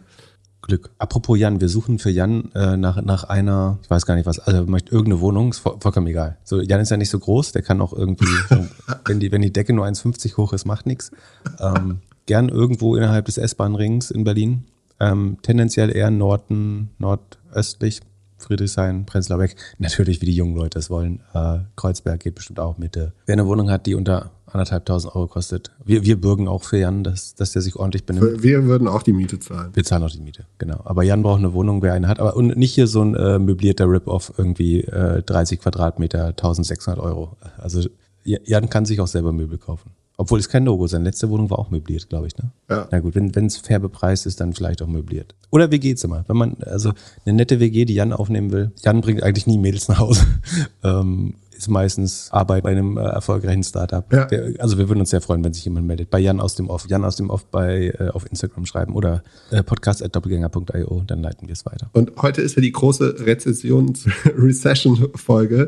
Glück. 0.64 0.90
Apropos 0.98 1.38
Jan, 1.38 1.62
wir 1.62 1.70
suchen 1.70 2.00
für 2.00 2.10
Jan 2.10 2.52
äh, 2.56 2.78
nach, 2.78 3.02
nach 3.02 3.26
einer, 3.26 3.78
ich 3.84 3.90
weiß 3.90 4.06
gar 4.06 4.16
nicht 4.16 4.26
was, 4.26 4.40
also 4.40 4.66
möchte 4.66 4.92
irgendeine 4.92 5.22
Wohnung, 5.22 5.50
ist 5.52 5.60
voll, 5.60 5.78
vollkommen 5.80 6.08
egal. 6.08 6.38
So, 6.44 6.62
Jan 6.62 6.80
ist 6.80 6.90
ja 6.90 6.98
nicht 6.98 7.10
so 7.10 7.20
groß, 7.20 7.52
der 7.52 7.62
kann 7.62 7.82
auch 7.82 7.94
irgendwie, 7.94 8.26
wenn, 9.06 9.20
die, 9.20 9.32
wenn 9.32 9.42
die 9.42 9.54
Decke 9.54 9.74
nur 9.74 9.86
1,50 9.86 10.38
hoch 10.38 10.54
ist, 10.54 10.66
macht 10.66 10.86
nichts. 10.86 11.12
Ähm, 11.60 12.00
gern 12.26 12.50
irgendwo 12.50 12.96
innerhalb 12.96 13.26
des 13.26 13.38
S-Bahn-Rings 13.38 14.10
in 14.10 14.24
Berlin. 14.24 14.66
Ähm, 15.00 15.38
tendenziell 15.42 15.96
eher 15.96 16.12
Norden, 16.12 16.92
nordöstlich, 16.98 18.02
Friedrichshain, 18.44 19.06
Prenzlauer 19.06 19.40
Berg. 19.40 19.56
Natürlich, 19.78 20.22
wie 20.22 20.26
die 20.26 20.36
jungen 20.36 20.56
Leute 20.56 20.80
es 20.80 20.90
wollen. 20.90 21.22
Äh, 21.34 21.60
Kreuzberg 21.76 22.20
geht 22.20 22.36
bestimmt 22.36 22.60
auch 22.60 22.78
Mitte. 22.78 23.14
Wer 23.26 23.34
eine 23.34 23.48
Wohnung 23.48 23.70
hat, 23.70 23.86
die 23.86 23.96
unter 23.96 24.32
anderthalbtausend 24.54 25.16
Euro 25.16 25.28
kostet. 25.28 25.72
Wir, 25.84 26.04
wir 26.04 26.20
bürgen 26.20 26.48
auch 26.48 26.64
für 26.64 26.78
Jan, 26.78 27.04
dass, 27.04 27.36
dass 27.36 27.52
der 27.52 27.62
sich 27.62 27.76
ordentlich 27.76 28.06
benimmt. 28.06 28.44
Wir 28.44 28.66
würden 28.66 28.88
auch 28.88 29.04
die 29.04 29.14
Miete 29.14 29.40
zahlen. 29.40 29.72
Wir 29.74 29.84
zahlen 29.84 30.04
auch 30.04 30.12
die 30.12 30.22
Miete, 30.22 30.46
genau. 30.58 30.82
Aber 30.86 31.04
Jan 31.04 31.24
braucht 31.24 31.40
eine 31.40 31.54
Wohnung, 31.54 31.82
wer 31.82 31.94
eine 31.94 32.08
hat. 32.08 32.20
Aber 32.20 32.36
und 32.36 32.56
nicht 32.56 32.74
hier 32.74 32.88
so 32.88 33.02
ein 33.02 33.16
äh, 33.16 33.40
möblierter 33.40 33.90
Rip-Off, 33.90 34.34
irgendwie 34.38 34.82
äh, 34.82 35.24
30 35.24 35.60
Quadratmeter, 35.60 36.28
1600 36.28 37.04
Euro. 37.04 37.36
Also 37.58 37.88
Jan 38.24 38.70
kann 38.70 38.86
sich 38.86 39.02
auch 39.02 39.08
selber 39.08 39.34
Möbel 39.34 39.58
kaufen. 39.58 39.92
Obwohl 40.16 40.40
es 40.40 40.48
kein 40.48 40.66
Logo, 40.66 40.86
seine 40.86 41.06
letzte 41.06 41.30
Wohnung 41.30 41.50
war 41.50 41.58
auch 41.58 41.72
möbliert, 41.72 42.08
glaube 42.10 42.28
ich. 42.28 42.38
Ne? 42.38 42.52
Ja. 42.70 42.88
Na 42.92 43.00
gut, 43.00 43.16
wenn 43.16 43.46
es 43.46 43.58
fair 43.58 43.80
bepreist 43.80 44.28
ist, 44.28 44.40
dann 44.40 44.54
vielleicht 44.54 44.82
auch 44.82 44.88
möbliert. 44.88 45.34
Oder 45.50 45.72
WG-Zimmer. 45.72 46.26
Wenn 46.28 46.38
man, 46.38 46.58
also 46.64 46.94
eine 47.26 47.36
nette 47.36 47.60
WG, 47.60 47.86
die 47.86 47.96
Jan 47.96 48.14
aufnehmen 48.14 48.52
will. 48.52 48.72
Jan 48.84 49.02
bringt 49.02 49.24
eigentlich 49.24 49.48
nie 49.48 49.58
Mädels 49.58 49.88
nach 49.88 50.00
Hause. 50.00 50.26
ähm, 50.84 51.36
ist 51.64 51.70
meistens 51.70 52.30
Arbeit 52.32 52.64
bei 52.64 52.72
einem 52.72 52.98
äh, 52.98 53.02
erfolgreichen 53.02 53.64
Startup. 53.64 54.06
Ja. 54.12 54.26
Der, 54.26 54.56
also 54.60 54.78
wir 54.78 54.90
würden 54.90 55.00
uns 55.00 55.12
sehr 55.12 55.22
freuen, 55.22 55.42
wenn 55.44 55.54
sich 55.54 55.66
jemand 55.66 55.86
meldet. 55.88 56.10
Bei 56.10 56.20
Jan 56.20 56.40
aus 56.40 56.56
dem 56.56 56.70
Off. 56.70 56.88
Jan 56.88 57.06
aus 57.06 57.16
dem 57.16 57.30
Off 57.30 57.46
bei 57.46 57.94
äh, 58.00 58.10
auf 58.10 58.26
Instagram 58.30 58.66
schreiben 58.66 58.94
oder 58.94 59.24
äh, 59.52 59.62
podcast.doppelgänger.io, 59.64 61.04
dann 61.08 61.22
leiten 61.22 61.48
wir 61.48 61.54
es 61.54 61.66
weiter. 61.66 61.90
Und 61.94 62.12
heute 62.22 62.42
ist 62.42 62.56
ja 62.56 62.62
die 62.62 62.74
große 62.74 63.26
Rezessions-Recession-Folge. 63.26 65.68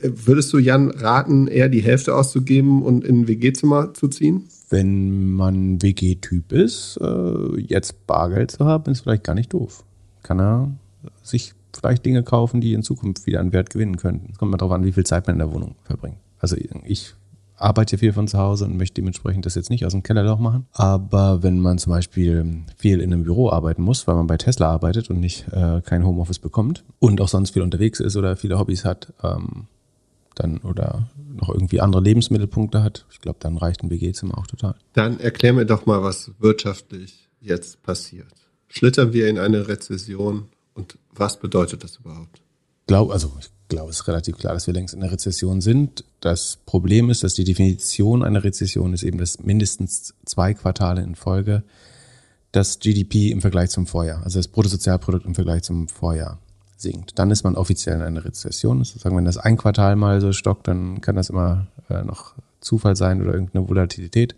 Würdest 0.00 0.50
du 0.52 0.58
Jan 0.58 0.90
raten, 0.90 1.46
eher 1.46 1.68
die 1.68 1.82
Hälfte 1.82 2.14
auszugeben 2.14 2.82
und 2.82 3.04
in 3.04 3.20
ein 3.20 3.28
WG-Zimmer 3.28 3.92
zu 3.92 4.08
ziehen? 4.08 4.48
Wenn 4.70 5.32
man 5.32 5.82
WG-Typ 5.82 6.52
ist, 6.52 6.98
äh, 7.02 7.60
jetzt 7.60 8.06
Bargeld 8.06 8.52
zu 8.52 8.64
haben, 8.64 8.90
ist 8.90 9.02
vielleicht 9.02 9.24
gar 9.24 9.34
nicht 9.34 9.52
doof. 9.52 9.84
Kann 10.22 10.40
er 10.40 10.70
sich 11.22 11.52
vielleicht 11.76 12.04
Dinge 12.04 12.22
kaufen, 12.22 12.60
die 12.60 12.74
in 12.74 12.82
Zukunft 12.82 13.26
wieder 13.26 13.40
an 13.40 13.52
Wert 13.52 13.70
gewinnen 13.70 13.96
könnten. 13.96 14.30
Es 14.32 14.38
kommt 14.38 14.50
mal 14.50 14.58
darauf 14.58 14.72
an, 14.72 14.84
wie 14.84 14.92
viel 14.92 15.04
Zeit 15.04 15.26
man 15.26 15.36
in 15.36 15.40
der 15.40 15.52
Wohnung 15.52 15.76
verbringt. 15.84 16.18
Also 16.38 16.56
ich 16.84 17.14
arbeite 17.56 17.98
viel 17.98 18.12
von 18.12 18.28
zu 18.28 18.38
Hause 18.38 18.64
und 18.64 18.76
möchte 18.76 18.94
dementsprechend 18.94 19.46
das 19.46 19.54
jetzt 19.54 19.70
nicht 19.70 19.86
aus 19.86 19.92
dem 19.92 20.02
Kellerloch 20.02 20.38
machen. 20.38 20.66
Aber 20.72 21.42
wenn 21.42 21.60
man 21.60 21.78
zum 21.78 21.92
Beispiel 21.92 22.64
viel 22.76 23.00
in 23.00 23.12
einem 23.12 23.24
Büro 23.24 23.50
arbeiten 23.50 23.82
muss, 23.82 24.06
weil 24.06 24.16
man 24.16 24.26
bei 24.26 24.36
Tesla 24.36 24.70
arbeitet 24.70 25.10
und 25.10 25.20
nicht 25.20 25.46
äh, 25.52 25.80
kein 25.82 26.04
Homeoffice 26.04 26.38
bekommt 26.38 26.84
und 26.98 27.20
auch 27.20 27.28
sonst 27.28 27.50
viel 27.50 27.62
unterwegs 27.62 28.00
ist 28.00 28.16
oder 28.16 28.36
viele 28.36 28.58
Hobbys 28.58 28.84
hat, 28.84 29.12
ähm, 29.22 29.66
dann 30.34 30.58
oder 30.58 31.08
noch 31.32 31.48
irgendwie 31.48 31.80
andere 31.80 32.02
Lebensmittelpunkte 32.02 32.82
hat, 32.82 33.06
ich 33.10 33.20
glaube, 33.20 33.38
dann 33.40 33.56
reicht 33.56 33.82
ein 33.82 33.90
WG-Zimmer 33.90 34.36
auch 34.36 34.46
total. 34.46 34.74
Dann 34.92 35.20
erklär 35.20 35.52
mir 35.52 35.64
doch 35.64 35.86
mal, 35.86 36.02
was 36.02 36.32
wirtschaftlich 36.40 37.28
jetzt 37.40 37.82
passiert. 37.82 38.32
Schlittern 38.68 39.12
wir 39.12 39.28
in 39.28 39.38
eine 39.38 39.68
Rezession 39.68 40.48
und 40.74 40.98
was 41.12 41.38
bedeutet 41.38 41.84
das 41.84 41.96
überhaupt? 41.96 42.42
Glaub, 42.86 43.10
also 43.10 43.32
ich 43.40 43.50
glaube, 43.68 43.90
es 43.90 44.00
ist 44.00 44.08
relativ 44.08 44.36
klar, 44.36 44.54
dass 44.54 44.66
wir 44.66 44.74
längst 44.74 44.94
in 44.94 45.02
einer 45.02 45.12
Rezession 45.12 45.60
sind. 45.60 46.04
Das 46.20 46.58
Problem 46.66 47.08
ist, 47.10 47.22
dass 47.24 47.34
die 47.34 47.44
Definition 47.44 48.22
einer 48.22 48.44
Rezession 48.44 48.92
ist 48.92 49.02
eben, 49.02 49.18
dass 49.18 49.40
mindestens 49.40 50.14
zwei 50.24 50.54
Quartale 50.54 51.02
in 51.02 51.14
Folge 51.14 51.62
das 52.52 52.78
GDP 52.78 53.30
im 53.30 53.40
Vergleich 53.40 53.70
zum 53.70 53.86
Vorjahr, 53.86 54.22
also 54.22 54.38
das 54.38 54.48
Bruttosozialprodukt 54.48 55.26
im 55.26 55.34
Vergleich 55.34 55.62
zum 55.62 55.88
Vorjahr 55.88 56.38
sinkt. 56.76 57.18
Dann 57.18 57.30
ist 57.30 57.42
man 57.42 57.56
offiziell 57.56 57.96
in 57.96 58.02
einer 58.02 58.24
Rezession. 58.24 58.84
Sozusagen, 58.84 59.16
wenn 59.16 59.24
das 59.24 59.38
ein 59.38 59.56
Quartal 59.56 59.96
mal 59.96 60.20
so 60.20 60.32
stockt, 60.32 60.68
dann 60.68 61.00
kann 61.00 61.16
das 61.16 61.30
immer 61.30 61.66
äh, 61.88 62.04
noch 62.04 62.34
Zufall 62.60 62.96
sein 62.96 63.22
oder 63.22 63.32
irgendeine 63.32 63.68
Volatilität. 63.68 64.36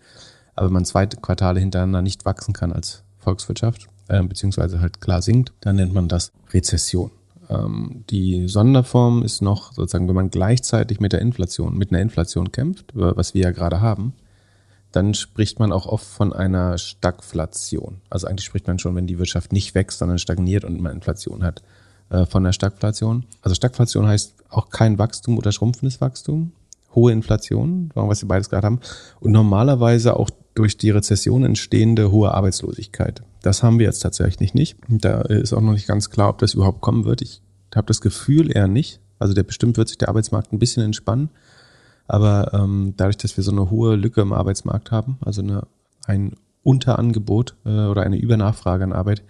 Aber 0.55 0.67
wenn 0.67 0.75
man 0.75 0.85
zwei 0.85 1.07
Quartale 1.07 1.61
hintereinander 1.61 2.03
nicht 2.03 2.25
wachsen 2.25 2.55
kann 2.55 2.73
als 2.73 3.03
Volkswirtschaft, 3.19 3.89
äh, 4.09 4.23
beziehungsweise 4.23 4.81
halt 4.81 5.01
klar 5.01 5.23
sinkt, 5.23 5.53
dann 5.61 5.77
nennt 5.77 5.95
man 5.95 6.09
das 6.09 6.33
Rezession. 6.53 7.11
Ähm, 7.49 8.05
die 8.11 8.49
Sonderform 8.49 9.23
ist 9.23 9.43
noch 9.43 9.73
sozusagen, 9.73 10.09
wenn 10.09 10.15
man 10.15 10.31
gleichzeitig 10.31 11.01
mit 11.01 11.13
der 11.13 11.21
Inflation, 11.21 11.77
mit 11.77 11.91
einer 11.91 12.01
Inflation 12.01 12.53
kämpft, 12.53 12.93
was 12.95 13.35
wir 13.35 13.43
ja 13.43 13.51
gerade 13.51 13.81
haben, 13.81 14.15
dann 14.93 15.15
spricht 15.15 15.59
man 15.59 15.73
auch 15.73 15.87
oft 15.87 16.07
von 16.07 16.33
einer 16.33 16.79
Stagflation. 16.79 18.01
Also 18.09 18.27
eigentlich 18.27 18.47
spricht 18.47 18.67
man 18.67 18.79
schon, 18.79 18.95
wenn 18.95 19.07
die 19.07 19.19
Wirtschaft 19.19 19.53
nicht 19.53 19.75
wächst, 19.75 19.99
sondern 19.99 20.19
stagniert 20.19 20.65
und 20.65 20.81
man 20.81 20.93
Inflation 20.93 21.43
hat, 21.43 21.63
äh, 22.09 22.25
von 22.25 22.45
der 22.45 22.53
Stagflation. 22.53 23.25
Also 23.43 23.55
Stagflation 23.55 24.07
heißt 24.07 24.35
auch 24.49 24.71
kein 24.71 24.99
Wachstum 24.99 25.39
oder 25.39 25.53
schrumpfendes 25.53 26.01
Wachstum, 26.01 26.53
hohe 26.95 27.13
Inflation, 27.13 27.91
was 27.95 28.23
wir 28.23 28.29
beides 28.29 28.49
gerade 28.49 28.67
haben, 28.67 28.81
und 29.21 29.33
normalerweise 29.33 30.17
auch 30.17 30.31
durch 30.57 30.79
die 30.79 30.91
Rezession 30.91 31.45
entstehende 31.45 32.11
hohe 32.11 32.33
Arbeitslosigkeit. 32.33 33.23
Das 33.43 33.63
haben 33.63 33.79
wir 33.79 33.87
jetzt 33.87 34.01
tatsächlich 34.01 34.55
nicht. 34.55 34.77
Da 34.89 35.21
ist 35.21 35.53
auch 35.53 35.61
noch 35.61 35.75
nicht 35.75 35.87
ganz 35.87 36.11
klar, 36.11 36.31
ob 36.31 36.39
das 36.39 36.55
überhaupt 36.55 36.81
kommen 36.81 37.05
wird. 37.05 37.23
Ich 37.23 37.43
habe 37.75 37.87
das 37.87 38.01
Gefühl 38.01 38.55
eher 38.55 38.67
nicht. 38.67 39.01
Also 39.19 39.35
der 39.35 39.43
bestimmt 39.43 39.77
wird 39.77 39.89
sich 39.89 39.99
der 39.99 40.09
Arbeitsmarkt 40.09 40.53
ein 40.53 40.59
bisschen 40.59 40.83
entspannen. 40.83 41.29
Aber 42.09 42.53
ähm, 42.55 42.95
dadurch, 42.97 43.19
dass 43.19 43.37
wir 43.37 43.45
so 43.45 43.51
eine 43.51 43.71
hohe 43.71 43.97
Lücke 43.97 44.23
im 44.23 44.33
Arbeitsmarkt 44.33 44.91
haben, 44.91 45.19
also 45.21 45.43
eine, 45.43 45.67
ein 46.07 46.33
Unterangebot 46.63 47.55
äh, 47.65 47.87
oder 47.87 48.03
eine 48.03 48.19
Übernachfrage 48.19 48.85
an 48.85 48.93
Arbeit, 48.93 49.23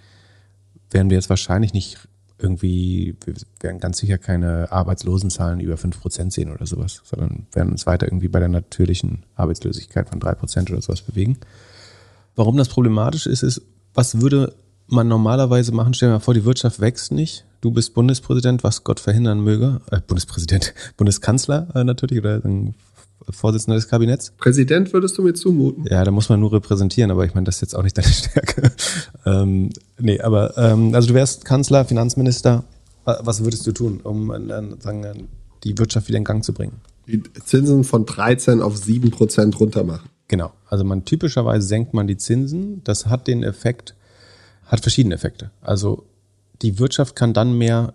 werden 0.90 1.11
wir 1.11 1.16
jetzt 1.16 1.30
wahrscheinlich 1.30 1.73
nicht 1.73 2.09
irgendwie, 2.38 3.16
wir 3.25 3.35
werden 3.61 3.81
ganz 3.81 3.99
sicher 3.99 4.19
keine 4.19 4.71
Arbeitslosenzahlen 4.71 5.61
über 5.61 5.76
5% 5.76 6.33
sehen 6.33 6.52
oder 6.52 6.66
sowas, 6.66 7.02
sondern 7.05 7.47
werden 7.52 7.73
uns 7.73 7.87
weiter 7.87 8.07
irgendwie 8.07 8.28
bei 8.28 8.40
der 8.40 8.49
natürlichen 8.49 9.25
Arbeitslosigkeit 9.35 10.09
von 10.09 10.21
3% 10.21 10.71
oder 10.71 10.83
sowas 10.83 11.02
bewegen. 11.02 11.38
Warum 12.35 12.57
das 12.57 12.69
problematisch 12.69 13.26
ist, 13.26 13.43
ist, 13.43 13.62
was 13.95 14.21
würde 14.21 14.55
man 14.88 15.09
normalerweise 15.09 15.73
machen? 15.73 15.95
Stell 15.95 16.11
dir 16.11 16.14
mal 16.14 16.21
vor, 16.21 16.35
die 16.35 16.45
Wirtschaft 16.45 16.81
wächst 16.81 17.11
nicht. 17.11 17.45
Du 17.62 17.71
bist 17.71 17.95
Bundespräsident, 17.95 18.62
was 18.62 18.85
Gott 18.85 19.00
verhindern 19.00 19.40
möge. 19.40 19.81
Äh, 19.90 20.00
Bundespräsident, 20.07 20.75
Bundeskanzler 20.97 21.69
äh, 21.75 21.85
natürlich 21.85 22.19
oder 22.19 22.45
Vorsitzender 23.30 23.76
des 23.76 23.88
Kabinetts. 23.88 24.32
Präsident 24.37 24.92
würdest 24.92 25.18
du 25.18 25.23
mir 25.23 25.35
zumuten? 25.35 25.85
Ja, 25.90 26.04
da 26.04 26.11
muss 26.11 26.28
man 26.28 26.40
nur 26.40 26.52
repräsentieren, 26.52 27.11
aber 27.11 27.25
ich 27.25 27.35
meine, 27.35 27.44
das 27.44 27.56
ist 27.56 27.61
jetzt 27.62 27.76
auch 27.76 27.82
nicht 27.82 27.96
deine 27.99 28.08
Stärke. 28.12 28.73
ähm, 29.25 29.70
nee, 29.99 30.20
aber 30.20 30.56
ähm, 30.56 30.94
also 30.94 31.08
du 31.08 31.14
wärst 31.14 31.44
Kanzler, 31.44 31.85
Finanzminister. 31.85 32.64
Was 33.04 33.44
würdest 33.44 33.66
du 33.66 33.73
tun, 33.73 34.00
um 34.02 34.30
äh, 34.32 34.80
sagen, 34.80 35.28
die 35.64 35.78
Wirtschaft 35.78 36.08
wieder 36.08 36.18
in 36.18 36.25
Gang 36.25 36.44
zu 36.44 36.52
bringen? 36.52 36.80
Die 37.06 37.23
Zinsen 37.44 37.85
von 37.85 38.04
13 38.04 38.61
auf 38.61 38.76
7 38.76 39.11
Prozent 39.11 39.58
runter 39.61 39.85
machen. 39.85 40.08
Genau. 40.28 40.52
Also 40.68 40.85
man 40.85 41.04
typischerweise 41.04 41.66
senkt 41.66 41.94
man 41.94 42.06
die 42.08 42.16
Zinsen. 42.16 42.82
Das 42.82 43.06
hat 43.06 43.28
den 43.28 43.44
Effekt, 43.44 43.94
hat 44.64 44.80
verschiedene 44.80 45.14
Effekte. 45.14 45.50
Also 45.61 46.04
die 46.62 46.78
Wirtschaft 46.78 47.14
kann 47.14 47.32
dann 47.32 47.56
mehr 47.56 47.94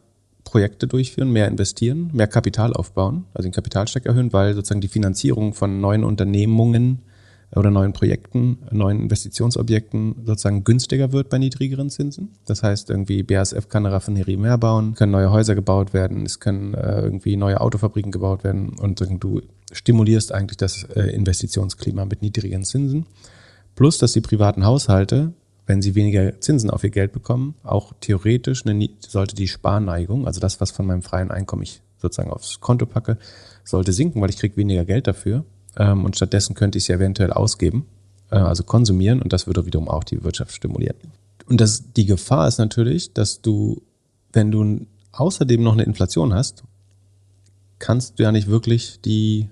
Projekte 0.51 0.85
durchführen, 0.85 1.31
mehr 1.31 1.47
investieren, 1.47 2.09
mehr 2.11 2.27
Kapital 2.27 2.73
aufbauen, 2.73 3.23
also 3.33 3.47
den 3.47 3.53
Kapitalsteck 3.53 4.05
erhöhen, 4.05 4.33
weil 4.33 4.53
sozusagen 4.53 4.81
die 4.81 4.89
Finanzierung 4.89 5.53
von 5.53 5.79
neuen 5.79 6.03
Unternehmungen 6.03 6.99
oder 7.55 7.71
neuen 7.71 7.93
Projekten, 7.93 8.57
neuen 8.69 8.99
Investitionsobjekten 8.99 10.23
sozusagen 10.25 10.65
günstiger 10.65 11.13
wird 11.13 11.29
bei 11.29 11.37
niedrigeren 11.37 11.89
Zinsen. 11.89 12.33
Das 12.45 12.63
heißt, 12.63 12.89
irgendwie 12.89 13.23
BASF 13.23 13.69
kann 13.69 13.85
eine 13.85 13.95
Raffinerie 13.95 14.35
mehr 14.35 14.57
bauen, 14.57 14.93
können 14.93 15.13
neue 15.13 15.31
Häuser 15.31 15.55
gebaut 15.55 15.93
werden, 15.93 16.25
es 16.25 16.41
können 16.41 16.73
äh, 16.73 17.01
irgendwie 17.01 17.37
neue 17.37 17.61
Autofabriken 17.61 18.11
gebaut 18.11 18.43
werden 18.43 18.77
und 18.77 18.99
du 19.23 19.41
stimulierst 19.71 20.33
eigentlich 20.33 20.57
das 20.57 20.83
äh, 20.95 21.15
Investitionsklima 21.15 22.03
mit 22.03 22.21
niedrigen 22.21 22.65
Zinsen. 22.65 23.05
Plus, 23.75 23.97
dass 23.97 24.11
die 24.11 24.21
privaten 24.21 24.65
Haushalte, 24.65 25.31
wenn 25.71 25.81
sie 25.81 25.95
weniger 25.95 26.41
Zinsen 26.41 26.69
auf 26.69 26.83
ihr 26.83 26.89
Geld 26.89 27.13
bekommen, 27.13 27.55
auch 27.63 27.93
theoretisch 28.01 28.65
eine, 28.65 28.89
sollte 28.99 29.35
die 29.35 29.47
Sparneigung, 29.47 30.27
also 30.27 30.41
das, 30.41 30.59
was 30.59 30.69
von 30.69 30.85
meinem 30.85 31.01
freien 31.01 31.31
Einkommen 31.31 31.63
ich 31.63 31.81
sozusagen 31.97 32.29
aufs 32.29 32.59
Konto 32.59 32.85
packe, 32.85 33.17
sollte 33.63 33.93
sinken, 33.93 34.21
weil 34.21 34.29
ich 34.29 34.35
kriege 34.35 34.57
weniger 34.57 34.83
Geld 34.83 35.07
dafür 35.07 35.45
ähm, 35.77 36.03
und 36.03 36.17
stattdessen 36.17 36.55
könnte 36.55 36.77
ich 36.77 36.83
sie 36.83 36.91
eventuell 36.91 37.31
ausgeben, 37.31 37.85
äh, 38.31 38.35
also 38.35 38.65
konsumieren 38.65 39.21
und 39.21 39.31
das 39.31 39.47
würde 39.47 39.65
wiederum 39.65 39.87
auch 39.87 40.03
die 40.03 40.21
Wirtschaft 40.25 40.53
stimulieren. 40.53 40.97
Und 41.47 41.61
das, 41.61 41.93
die 41.93 42.05
Gefahr 42.05 42.49
ist 42.49 42.57
natürlich, 42.57 43.13
dass 43.13 43.41
du, 43.41 43.81
wenn 44.33 44.51
du 44.51 44.85
außerdem 45.13 45.63
noch 45.63 45.73
eine 45.73 45.83
Inflation 45.83 46.33
hast, 46.33 46.65
kannst 47.79 48.19
du 48.19 48.23
ja 48.23 48.33
nicht 48.33 48.49
wirklich 48.49 48.99
die 48.99 49.47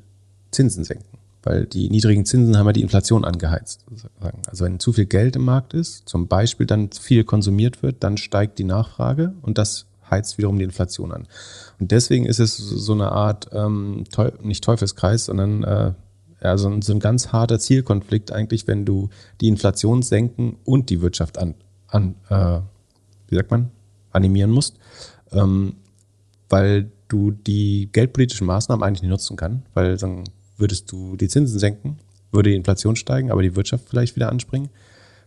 Zinsen 0.51 0.83
senken, 0.83 1.08
weil 1.43 1.65
die 1.65 1.89
niedrigen 1.89 2.25
Zinsen 2.25 2.57
haben 2.57 2.65
ja 2.65 2.73
die 2.73 2.81
Inflation 2.81 3.25
angeheizt. 3.25 3.85
Sozusagen. 3.89 4.41
Also 4.47 4.65
wenn 4.65 4.79
zu 4.79 4.93
viel 4.93 5.05
Geld 5.05 5.35
im 5.35 5.45
Markt 5.45 5.73
ist, 5.73 6.07
zum 6.07 6.27
Beispiel 6.27 6.65
dann 6.65 6.91
viel 6.91 7.23
konsumiert 7.23 7.81
wird, 7.81 8.03
dann 8.03 8.17
steigt 8.17 8.59
die 8.59 8.63
Nachfrage 8.63 9.33
und 9.41 9.57
das 9.57 9.85
heizt 10.09 10.37
wiederum 10.37 10.57
die 10.57 10.65
Inflation 10.65 11.11
an. 11.11 11.27
Und 11.79 11.91
deswegen 11.91 12.25
ist 12.25 12.39
es 12.39 12.57
so 12.57 12.93
eine 12.93 13.11
Art, 13.11 13.49
ähm, 13.53 14.03
nicht 14.41 14.63
Teufelskreis, 14.63 15.25
sondern 15.25 15.63
äh, 15.63 15.93
ja, 16.43 16.57
so, 16.57 16.69
ein, 16.69 16.81
so 16.81 16.93
ein 16.93 16.99
ganz 16.99 17.31
harter 17.31 17.59
Zielkonflikt 17.59 18.31
eigentlich, 18.31 18.67
wenn 18.67 18.85
du 18.85 19.09
die 19.41 19.47
Inflation 19.47 20.01
senken 20.01 20.57
und 20.63 20.89
die 20.89 21.01
Wirtschaft 21.01 21.37
an, 21.37 21.55
an 21.87 22.15
äh, 22.29 22.61
wie 23.27 23.35
sagt 23.35 23.51
man, 23.51 23.71
animieren 24.11 24.51
musst, 24.51 24.77
ähm, 25.31 25.75
weil 26.49 26.91
du 27.07 27.31
die 27.31 27.89
geldpolitischen 27.91 28.47
Maßnahmen 28.47 28.83
eigentlich 28.83 29.01
nicht 29.01 29.11
nutzen 29.11 29.37
kann, 29.37 29.63
weil 29.73 29.99
sagen, 29.99 30.23
würdest 30.59 30.91
du 30.91 31.15
die 31.15 31.27
Zinsen 31.27 31.59
senken, 31.59 31.99
würde 32.31 32.51
die 32.51 32.55
Inflation 32.55 32.95
steigen, 32.95 33.31
aber 33.31 33.41
die 33.41 33.55
Wirtschaft 33.55 33.89
vielleicht 33.89 34.15
wieder 34.15 34.29
anspringen. 34.29 34.69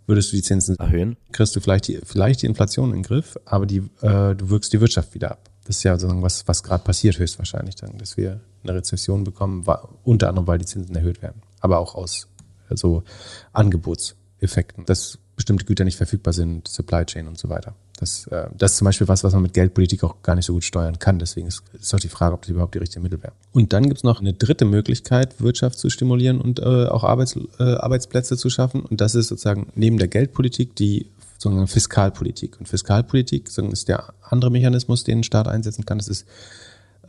Würdest 0.06 0.32
du 0.32 0.36
die 0.36 0.42
Zinsen 0.42 0.76
erhöhen, 0.76 1.16
kriegst 1.30 1.54
du 1.54 1.60
vielleicht 1.60 1.86
die, 1.88 2.00
vielleicht 2.02 2.42
die 2.42 2.46
Inflation 2.46 2.90
in 2.90 2.96
den 2.96 3.02
Griff, 3.04 3.38
aber 3.44 3.66
die, 3.66 3.78
äh, 4.00 4.34
du 4.34 4.50
wirkst 4.50 4.72
die 4.72 4.80
Wirtschaft 4.80 5.14
wieder 5.14 5.30
ab. 5.30 5.48
Das 5.64 5.76
ist 5.76 5.84
ja 5.84 5.94
sozusagen 5.94 6.22
was, 6.22 6.46
was 6.48 6.64
gerade 6.64 6.82
passiert 6.82 7.18
höchstwahrscheinlich 7.18 7.76
dann, 7.76 7.98
dass 7.98 8.16
wir 8.16 8.40
eine 8.64 8.74
Rezession 8.74 9.22
bekommen, 9.22 9.64
unter 10.02 10.28
anderem, 10.28 10.46
weil 10.48 10.58
die 10.58 10.64
Zinsen 10.64 10.96
erhöht 10.96 11.22
werden, 11.22 11.42
aber 11.60 11.78
auch 11.78 11.94
aus 11.94 12.28
also 12.68 13.04
Angebotseffekten, 13.52 14.86
dass 14.86 15.18
bestimmte 15.36 15.64
Güter 15.64 15.84
nicht 15.84 15.96
verfügbar 15.96 16.32
sind, 16.32 16.66
Supply 16.66 17.04
Chain 17.04 17.28
und 17.28 17.38
so 17.38 17.48
weiter. 17.48 17.74
Das, 17.98 18.26
äh, 18.28 18.48
das 18.56 18.72
ist 18.72 18.78
zum 18.78 18.86
Beispiel 18.86 19.08
was, 19.08 19.22
was 19.22 19.32
man 19.32 19.42
mit 19.42 19.54
Geldpolitik 19.54 20.02
auch 20.02 20.22
gar 20.22 20.34
nicht 20.34 20.46
so 20.46 20.54
gut 20.54 20.64
steuern 20.64 20.98
kann. 20.98 21.18
Deswegen 21.18 21.46
ist, 21.46 21.62
ist 21.72 21.94
auch 21.94 22.00
die 22.00 22.08
Frage, 22.08 22.34
ob 22.34 22.42
das 22.42 22.50
überhaupt 22.50 22.74
die 22.74 22.78
richtige 22.78 23.00
Mittel 23.00 23.22
wäre. 23.22 23.32
Und 23.52 23.72
dann 23.72 23.84
gibt 23.84 23.98
es 23.98 24.04
noch 24.04 24.20
eine 24.20 24.32
dritte 24.32 24.64
Möglichkeit, 24.64 25.40
Wirtschaft 25.40 25.78
zu 25.78 25.90
stimulieren 25.90 26.40
und 26.40 26.58
äh, 26.58 26.86
auch 26.86 27.04
Arbeits, 27.04 27.38
äh, 27.58 27.62
Arbeitsplätze 27.62 28.36
zu 28.36 28.50
schaffen. 28.50 28.80
Und 28.80 29.00
das 29.00 29.14
ist 29.14 29.28
sozusagen 29.28 29.68
neben 29.74 29.98
der 29.98 30.08
Geldpolitik 30.08 30.74
die 30.76 31.06
sozusagen 31.38 31.66
Fiskalpolitik. 31.66 32.58
Und 32.58 32.68
Fiskalpolitik 32.68 33.48
ist 33.48 33.88
der 33.88 34.14
andere 34.22 34.50
Mechanismus, 34.50 35.04
den 35.04 35.18
ein 35.18 35.24
Staat 35.24 35.48
einsetzen 35.48 35.84
kann. 35.84 35.98
Das 35.98 36.08
ist 36.08 36.26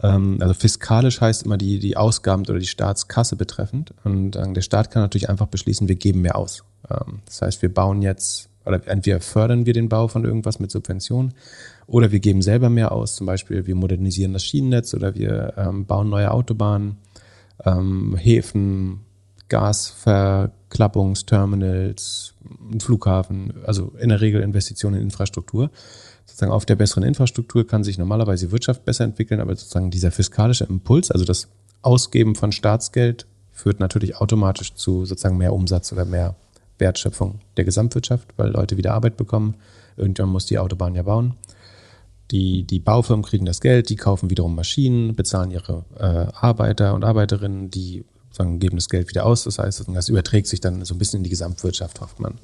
ähm, 0.01 0.37
also 0.41 0.53
fiskalisch 0.53 1.21
heißt 1.21 1.43
immer 1.43 1.57
die, 1.57 1.79
die 1.79 1.97
Ausgaben 1.97 2.43
oder 2.43 2.59
die 2.59 2.65
Staatskasse 2.65 3.35
betreffend. 3.35 3.93
Und 4.03 4.35
äh, 4.35 4.53
der 4.53 4.61
Staat 4.61 4.91
kann 4.91 5.01
natürlich 5.01 5.29
einfach 5.29 5.47
beschließen, 5.47 5.87
wir 5.87 5.95
geben 5.95 6.21
mehr 6.21 6.35
aus. 6.35 6.63
Ähm, 6.89 7.21
das 7.25 7.41
heißt, 7.41 7.61
wir 7.61 7.73
bauen 7.73 8.01
jetzt, 8.01 8.49
oder 8.65 8.87
entweder 8.87 9.19
fördern 9.19 9.65
wir 9.65 9.73
den 9.73 9.89
Bau 9.89 10.07
von 10.07 10.23
irgendwas 10.25 10.59
mit 10.59 10.71
Subventionen 10.71 11.33
oder 11.87 12.11
wir 12.11 12.19
geben 12.19 12.41
selber 12.41 12.69
mehr 12.69 12.91
aus. 12.91 13.15
Zum 13.15 13.27
Beispiel, 13.27 13.67
wir 13.67 13.75
modernisieren 13.75 14.33
das 14.33 14.43
Schienennetz 14.43 14.93
oder 14.93 15.15
wir 15.15 15.53
ähm, 15.57 15.85
bauen 15.85 16.09
neue 16.09 16.31
Autobahnen, 16.31 16.97
ähm, 17.65 18.15
Häfen, 18.15 19.01
Gasverklappungsterminals, 19.49 22.33
Flughafen, 22.79 23.53
also 23.65 23.91
in 23.99 24.09
der 24.09 24.21
Regel 24.21 24.41
Investitionen 24.41 24.97
in 24.97 25.03
Infrastruktur 25.03 25.69
sozusagen 26.25 26.51
auf 26.51 26.65
der 26.65 26.75
besseren 26.75 27.03
Infrastruktur 27.03 27.67
kann 27.67 27.83
sich 27.83 27.97
normalerweise 27.97 28.47
die 28.47 28.51
Wirtschaft 28.51 28.85
besser 28.85 29.03
entwickeln, 29.03 29.39
aber 29.39 29.55
sozusagen 29.55 29.91
dieser 29.91 30.11
fiskalische 30.11 30.65
Impuls, 30.65 31.11
also 31.11 31.25
das 31.25 31.47
Ausgeben 31.81 32.35
von 32.35 32.51
Staatsgeld, 32.51 33.27
führt 33.51 33.79
natürlich 33.79 34.17
automatisch 34.17 34.73
zu 34.73 35.05
sozusagen 35.05 35.37
mehr 35.37 35.53
Umsatz 35.53 35.91
oder 35.93 36.05
mehr 36.05 36.35
Wertschöpfung 36.83 37.39
der 37.57 37.63
Gesamtwirtschaft, 37.63 38.27
weil 38.37 38.51
Leute 38.51 38.77
wieder 38.77 38.93
Arbeit 38.93 39.17
bekommen. 39.17 39.55
Irgendwann 39.95 40.29
muss 40.29 40.45
die 40.45 40.59
Autobahn 40.59 40.95
ja 40.95 41.03
bauen. 41.03 41.33
Die, 42.31 42.63
die 42.63 42.79
Baufirmen 42.79 43.23
kriegen 43.23 43.45
das 43.45 43.61
Geld, 43.61 43.89
die 43.89 43.95
kaufen 43.95 44.29
wiederum 44.29 44.55
Maschinen, 44.55 45.15
bezahlen 45.15 45.51
ihre 45.51 45.85
äh, 45.97 46.33
Arbeiter 46.35 46.93
und 46.93 47.03
Arbeiterinnen, 47.03 47.69
die 47.69 48.05
sagen, 48.31 48.59
geben 48.59 48.77
das 48.77 48.89
Geld 48.89 49.07
wieder 49.09 49.25
aus. 49.25 49.43
Das 49.43 49.59
heißt, 49.59 49.85
das 49.87 50.09
überträgt 50.09 50.47
sich 50.47 50.59
dann 50.59 50.83
so 50.83 50.95
ein 50.95 50.97
bisschen 50.97 51.17
in 51.17 51.23
die 51.23 51.29
Gesamtwirtschaft, 51.29 52.01
hofft 52.01 52.19
man. 52.19 52.39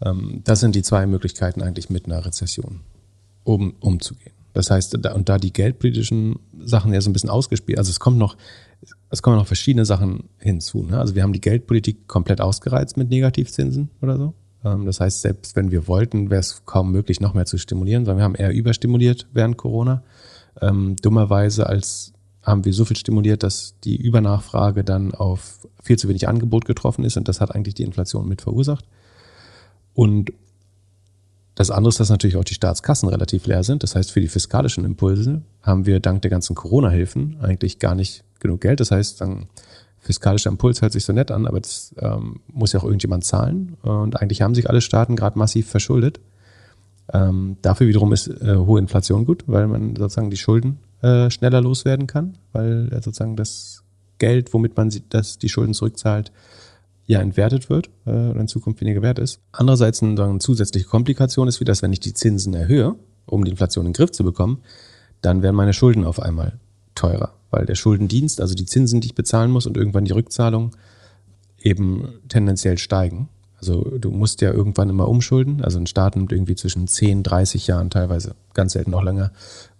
Ähm, 0.00 0.42
das 0.44 0.60
sind 0.60 0.74
die 0.74 0.82
zwei 0.82 1.06
Möglichkeiten 1.06 1.62
eigentlich 1.62 1.90
mit 1.90 2.06
einer 2.06 2.24
Rezession 2.24 2.80
um, 3.44 3.74
umzugehen. 3.80 4.34
Das 4.52 4.70
heißt, 4.70 4.98
da, 5.00 5.12
und 5.14 5.28
da 5.28 5.38
die 5.38 5.52
geldpolitischen 5.52 6.38
Sachen 6.64 6.92
ja 6.92 7.00
so 7.00 7.10
ein 7.10 7.12
bisschen 7.12 7.30
ausgespielt, 7.30 7.78
also 7.78 7.90
es 7.90 8.00
kommt 8.00 8.18
noch, 8.18 8.36
es 9.12 9.20
kommen 9.20 9.36
noch 9.36 9.46
verschiedene 9.46 9.84
Sachen 9.84 10.30
hinzu. 10.38 10.84
Ne? 10.84 10.98
Also 10.98 11.14
wir 11.14 11.22
haben 11.22 11.34
die 11.34 11.40
Geldpolitik 11.40 12.08
komplett 12.08 12.40
ausgereizt 12.40 12.96
mit 12.96 13.10
Negativzinsen 13.10 13.90
oder 14.00 14.16
so. 14.16 14.34
Ähm, 14.64 14.86
das 14.86 15.00
heißt, 15.00 15.20
selbst 15.20 15.54
wenn 15.54 15.70
wir 15.70 15.86
wollten, 15.86 16.30
wäre 16.30 16.40
es 16.40 16.64
kaum 16.64 16.90
möglich, 16.90 17.20
noch 17.20 17.34
mehr 17.34 17.44
zu 17.44 17.58
stimulieren, 17.58 18.06
sondern 18.06 18.18
wir 18.18 18.24
haben 18.24 18.34
eher 18.34 18.54
überstimuliert 18.54 19.28
während 19.34 19.58
Corona. 19.58 20.02
Ähm, 20.62 20.96
dummerweise 20.96 21.66
als 21.66 22.14
haben 22.42 22.64
wir 22.64 22.72
so 22.72 22.86
viel 22.86 22.96
stimuliert, 22.96 23.42
dass 23.42 23.74
die 23.84 23.96
Übernachfrage 23.96 24.82
dann 24.82 25.14
auf 25.14 25.68
viel 25.82 25.98
zu 25.98 26.08
wenig 26.08 26.26
Angebot 26.26 26.64
getroffen 26.64 27.04
ist 27.04 27.18
und 27.18 27.28
das 27.28 27.42
hat 27.42 27.54
eigentlich 27.54 27.74
die 27.74 27.84
Inflation 27.84 28.26
mit 28.26 28.40
verursacht. 28.40 28.86
Und 29.92 30.32
das 31.54 31.70
andere 31.70 31.90
ist, 31.90 32.00
dass 32.00 32.08
natürlich 32.08 32.36
auch 32.36 32.44
die 32.44 32.54
Staatskassen 32.54 33.08
relativ 33.08 33.46
leer 33.46 33.62
sind. 33.62 33.82
Das 33.82 33.94
heißt, 33.94 34.10
für 34.10 34.20
die 34.20 34.28
fiskalischen 34.28 34.84
Impulse 34.84 35.42
haben 35.62 35.84
wir 35.86 36.00
dank 36.00 36.22
der 36.22 36.30
ganzen 36.30 36.56
Corona-Hilfen 36.56 37.38
eigentlich 37.42 37.78
gar 37.78 37.94
nicht 37.94 38.24
genug 38.40 38.62
Geld. 38.62 38.80
Das 38.80 38.90
heißt, 38.90 39.20
dann 39.20 39.46
fiskalischer 40.00 40.50
Impuls 40.50 40.82
hört 40.82 40.92
sich 40.92 41.04
so 41.04 41.12
nett 41.12 41.30
an, 41.30 41.46
aber 41.46 41.60
das 41.60 41.94
ähm, 41.98 42.40
muss 42.48 42.72
ja 42.72 42.80
auch 42.80 42.84
irgendjemand 42.84 43.24
zahlen. 43.24 43.76
Und 43.82 44.20
eigentlich 44.20 44.42
haben 44.42 44.54
sich 44.54 44.68
alle 44.68 44.80
Staaten 44.80 45.14
gerade 45.14 45.38
massiv 45.38 45.68
verschuldet. 45.68 46.20
Ähm, 47.12 47.56
dafür 47.62 47.86
wiederum 47.86 48.12
ist 48.12 48.28
äh, 48.28 48.56
hohe 48.56 48.80
Inflation 48.80 49.26
gut, 49.26 49.44
weil 49.46 49.66
man 49.68 49.94
sozusagen 49.96 50.30
die 50.30 50.36
Schulden 50.36 50.78
äh, 51.02 51.30
schneller 51.30 51.60
loswerden 51.60 52.06
kann, 52.06 52.38
weil 52.52 52.88
äh, 52.92 53.02
sozusagen 53.02 53.36
das 53.36 53.82
Geld, 54.18 54.54
womit 54.54 54.76
man 54.76 54.90
das, 55.10 55.38
die 55.38 55.48
Schulden 55.48 55.74
zurückzahlt, 55.74 56.32
ja 57.12 57.20
entwertet 57.20 57.70
wird 57.70 57.90
äh, 58.06 58.10
oder 58.10 58.40
in 58.40 58.48
Zukunft 58.48 58.80
weniger 58.80 59.02
wert 59.02 59.18
ist. 59.18 59.40
Andererseits 59.52 60.02
eine, 60.02 60.20
eine 60.22 60.38
zusätzliche 60.38 60.86
Komplikation 60.86 61.48
ist 61.48 61.60
wie 61.60 61.64
das, 61.64 61.82
wenn 61.82 61.92
ich 61.92 62.00
die 62.00 62.14
Zinsen 62.14 62.54
erhöhe, 62.54 62.96
um 63.26 63.44
die 63.44 63.50
Inflation 63.50 63.86
in 63.86 63.92
den 63.92 63.96
Griff 63.96 64.10
zu 64.10 64.24
bekommen, 64.24 64.58
dann 65.20 65.42
werden 65.42 65.56
meine 65.56 65.72
Schulden 65.72 66.04
auf 66.04 66.20
einmal 66.20 66.58
teurer, 66.94 67.32
weil 67.50 67.66
der 67.66 67.74
Schuldendienst, 67.74 68.40
also 68.40 68.54
die 68.54 68.66
Zinsen, 68.66 69.00
die 69.00 69.08
ich 69.08 69.14
bezahlen 69.14 69.50
muss 69.50 69.66
und 69.66 69.76
irgendwann 69.76 70.04
die 70.04 70.12
Rückzahlung 70.12 70.72
eben 71.62 72.08
tendenziell 72.28 72.78
steigen. 72.78 73.28
Also 73.58 73.82
du 73.96 74.10
musst 74.10 74.40
ja 74.40 74.52
irgendwann 74.52 74.90
immer 74.90 75.06
umschulden. 75.06 75.62
Also 75.62 75.78
ein 75.78 75.86
Staat 75.86 76.16
nimmt 76.16 76.32
irgendwie 76.32 76.56
zwischen 76.56 76.88
10, 76.88 77.22
30 77.22 77.68
Jahren, 77.68 77.90
teilweise 77.90 78.34
ganz 78.54 78.72
selten 78.72 78.90
noch 78.90 79.04
länger, 79.04 79.30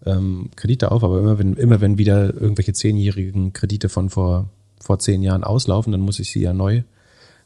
ähm, 0.07 0.51
Kredite 0.55 0.93
auf. 0.93 1.03
Aber 1.03 1.19
immer 1.19 1.39
wenn, 1.41 1.55
immer 1.55 1.81
wenn 1.81 1.99
wieder 1.99 2.33
irgendwelche 2.33 2.75
zehnjährigen 2.75 3.53
Kredite 3.53 3.89
von 3.89 4.09
vor, 4.09 4.49
vor 4.81 5.01
zehn 5.01 5.21
Jahren 5.23 5.43
auslaufen, 5.43 5.91
dann 5.91 6.01
muss 6.01 6.21
ich 6.21 6.31
sie 6.31 6.43
ja 6.43 6.53
neu 6.53 6.85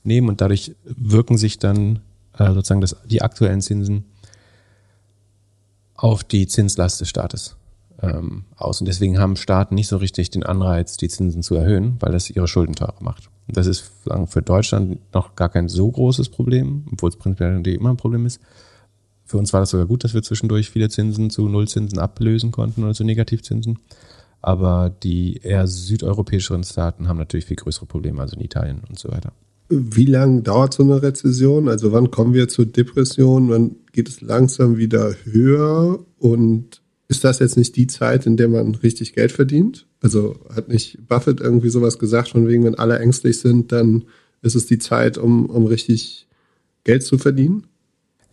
nehmen 0.06 0.28
und 0.28 0.40
dadurch 0.40 0.74
wirken 0.84 1.36
sich 1.36 1.58
dann 1.58 2.00
äh, 2.38 2.52
sozusagen 2.52 2.80
das, 2.80 2.96
die 3.04 3.22
aktuellen 3.22 3.60
Zinsen 3.60 4.04
auf 5.94 6.24
die 6.24 6.46
Zinslast 6.46 7.00
des 7.00 7.08
Staates 7.08 7.56
ähm, 8.02 8.44
aus. 8.56 8.80
Und 8.80 8.86
deswegen 8.86 9.18
haben 9.18 9.36
Staaten 9.36 9.74
nicht 9.74 9.88
so 9.88 9.96
richtig 9.96 10.30
den 10.30 10.44
Anreiz, 10.44 10.96
die 10.96 11.08
Zinsen 11.08 11.42
zu 11.42 11.54
erhöhen, 11.54 11.96
weil 12.00 12.12
das 12.12 12.30
ihre 12.30 12.48
Schulden 12.48 12.74
teurer 12.74 13.00
macht. 13.00 13.30
Und 13.48 13.56
das 13.56 13.66
ist 13.66 13.92
für 14.26 14.42
Deutschland 14.42 14.98
noch 15.14 15.36
gar 15.36 15.48
kein 15.48 15.68
so 15.68 15.90
großes 15.90 16.28
Problem, 16.28 16.84
obwohl 16.92 17.10
es 17.10 17.16
prinzipiell 17.16 17.66
immer 17.66 17.90
ein 17.90 17.96
Problem 17.96 18.26
ist. 18.26 18.40
Für 19.24 19.38
uns 19.38 19.52
war 19.52 19.60
das 19.60 19.70
sogar 19.70 19.86
gut, 19.86 20.04
dass 20.04 20.14
wir 20.14 20.22
zwischendurch 20.22 20.70
viele 20.70 20.88
Zinsen 20.88 21.30
zu 21.30 21.48
Nullzinsen 21.48 21.98
ablösen 21.98 22.52
konnten 22.52 22.84
oder 22.84 22.94
zu 22.94 23.04
Negativzinsen. 23.04 23.78
Aber 24.42 24.90
die 24.90 25.38
eher 25.38 25.66
südeuropäischeren 25.66 26.62
Staaten 26.62 27.08
haben 27.08 27.18
natürlich 27.18 27.46
viel 27.46 27.56
größere 27.56 27.86
Probleme, 27.86 28.20
also 28.20 28.36
in 28.36 28.44
Italien 28.44 28.82
und 28.88 28.98
so 28.98 29.10
weiter. 29.10 29.32
Wie 29.68 30.06
lange 30.06 30.42
dauert 30.42 30.74
so 30.74 30.82
eine 30.82 31.02
Rezession? 31.02 31.68
Also 31.68 31.92
wann 31.92 32.10
kommen 32.10 32.34
wir 32.34 32.48
zur 32.48 32.66
Depression? 32.66 33.48
Wann 33.48 33.76
geht 33.92 34.08
es 34.08 34.20
langsam 34.20 34.76
wieder 34.76 35.14
höher? 35.24 36.04
Und 36.18 36.82
ist 37.08 37.24
das 37.24 37.40
jetzt 37.40 37.56
nicht 37.56 37.76
die 37.76 37.86
Zeit, 37.86 38.26
in 38.26 38.36
der 38.36 38.48
man 38.48 38.74
richtig 38.76 39.14
Geld 39.14 39.32
verdient? 39.32 39.86
Also 40.00 40.36
hat 40.54 40.68
nicht 40.68 41.08
Buffett 41.08 41.40
irgendwie 41.40 41.70
sowas 41.70 41.98
gesagt, 41.98 42.28
von 42.28 42.46
wegen, 42.46 42.64
wenn 42.64 42.74
alle 42.76 42.98
ängstlich 42.98 43.38
sind, 43.38 43.72
dann 43.72 44.04
ist 44.42 44.54
es 44.54 44.66
die 44.66 44.78
Zeit, 44.78 45.18
um, 45.18 45.46
um 45.46 45.66
richtig 45.66 46.28
Geld 46.84 47.02
zu 47.02 47.18
verdienen? 47.18 47.66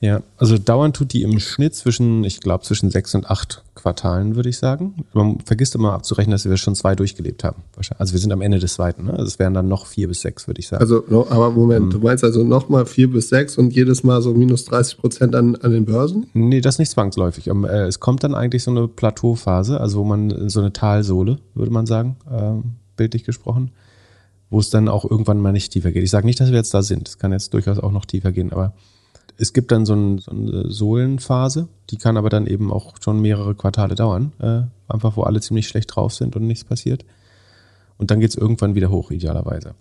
Ja, 0.03 0.21
also 0.35 0.57
dauern 0.57 0.91
tut 0.91 1.13
die 1.13 1.23
im 1.23 1.39
Schnitt 1.39 1.75
zwischen, 1.75 2.25
ich 2.25 2.41
glaube, 2.41 2.65
zwischen 2.65 2.91
sechs 2.91 3.15
und 3.15 3.29
acht 3.29 3.63
Quartalen, 3.73 4.35
würde 4.35 4.49
ich 4.49 4.57
sagen. 4.57 5.05
Man 5.13 5.39
vergisst 5.39 5.75
immer 5.75 5.93
abzurechnen, 5.93 6.33
dass 6.33 6.43
wir 6.43 6.57
schon 6.57 6.75
zwei 6.75 6.93
durchgelebt 6.93 7.45
haben. 7.45 7.63
Also 7.97 8.11
wir 8.11 8.19
sind 8.19 8.33
am 8.33 8.41
Ende 8.41 8.59
des 8.59 8.73
zweiten. 8.73 9.05
Ne? 9.05 9.13
Also 9.13 9.23
es 9.23 9.39
wären 9.39 9.53
dann 9.53 9.69
noch 9.69 9.85
vier 9.85 10.09
bis 10.09 10.19
sechs, 10.19 10.45
würde 10.45 10.59
ich 10.59 10.67
sagen. 10.67 10.81
Also, 10.81 11.05
aber 11.29 11.51
Moment, 11.51 11.85
ähm, 11.85 11.89
du 11.89 11.99
meinst 11.99 12.21
also 12.25 12.43
nochmal 12.43 12.85
vier 12.85 13.09
bis 13.09 13.29
sechs 13.29 13.57
und 13.57 13.73
jedes 13.73 14.03
Mal 14.03 14.21
so 14.21 14.33
minus 14.33 14.65
30 14.65 14.97
Prozent 14.97 15.35
an, 15.35 15.55
an 15.55 15.71
den 15.71 15.85
Börsen? 15.85 16.25
Nee, 16.33 16.59
das 16.59 16.79
nicht 16.79 16.91
zwangsläufig. 16.91 17.47
Ähm, 17.47 17.63
äh, 17.63 17.83
es 17.83 18.01
kommt 18.01 18.25
dann 18.25 18.35
eigentlich 18.35 18.63
so 18.63 18.71
eine 18.71 18.89
Plateauphase, 18.89 19.79
also 19.79 19.99
wo 19.99 20.03
man 20.03 20.49
so 20.49 20.59
eine 20.59 20.73
Talsohle, 20.73 21.39
würde 21.55 21.71
man 21.71 21.85
sagen, 21.85 22.17
äh, 22.29 22.61
bildlich 22.97 23.23
gesprochen, 23.23 23.71
wo 24.49 24.59
es 24.59 24.69
dann 24.69 24.89
auch 24.89 25.09
irgendwann 25.09 25.39
mal 25.39 25.53
nicht 25.53 25.71
tiefer 25.71 25.93
geht. 25.93 26.03
Ich 26.03 26.11
sage 26.11 26.25
nicht, 26.25 26.41
dass 26.41 26.49
wir 26.49 26.57
jetzt 26.57 26.73
da 26.73 26.81
sind. 26.81 27.07
Es 27.07 27.19
kann 27.19 27.31
jetzt 27.31 27.53
durchaus 27.53 27.79
auch 27.79 27.93
noch 27.93 28.03
tiefer 28.03 28.33
gehen, 28.33 28.51
aber 28.51 28.73
es 29.37 29.53
gibt 29.53 29.71
dann 29.71 29.85
so, 29.85 29.93
ein, 29.93 30.17
so, 30.19 30.31
eine 30.31 30.71
Sohlenphase, 30.71 31.67
die 31.89 31.97
kann 31.97 32.17
aber 32.17 32.29
dann 32.29 32.47
eben 32.47 32.71
auch 32.71 32.95
schon 33.01 33.19
mehrere 33.21 33.55
Quartale 33.55 33.95
dauern, 33.95 34.33
äh, 34.39 34.61
einfach 34.91 35.17
wo 35.17 35.23
alle 35.23 35.41
ziemlich 35.41 35.67
schlecht 35.67 35.95
drauf 35.95 36.13
sind 36.13 36.35
und 36.35 36.47
nichts 36.47 36.63
passiert. 36.63 37.05
Und 37.97 38.11
dann 38.11 38.19
geht 38.19 38.31
es 38.31 38.35
irgendwann 38.35 38.75
wieder 38.75 38.89
hoch, 38.89 39.11
idealerweise. 39.11 39.75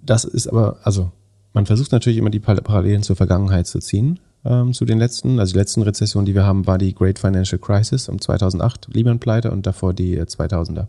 Das 0.00 0.24
ist 0.24 0.46
aber, 0.48 0.78
also 0.82 1.10
man 1.52 1.66
versucht 1.66 1.92
natürlich 1.92 2.18
immer 2.18 2.30
die 2.30 2.40
Parallelen 2.40 3.02
zur 3.02 3.16
Vergangenheit 3.16 3.66
zu 3.66 3.78
ziehen, 3.78 4.20
ähm, 4.44 4.72
zu 4.72 4.84
den 4.84 4.98
letzten. 4.98 5.40
Also 5.40 5.52
die 5.52 5.58
letzten 5.58 5.82
Rezessionen, 5.82 6.26
die 6.26 6.34
wir 6.34 6.44
haben, 6.44 6.66
war 6.66 6.78
die 6.78 6.94
Great 6.94 7.18
Financial 7.18 7.58
Crisis 7.58 8.08
um 8.08 8.20
2008, 8.20 8.88
Lehman-Pleite 8.92 9.50
und 9.50 9.66
davor 9.66 9.94
die 9.94 10.20
2000er. 10.20 10.82
Äh, 10.82 10.86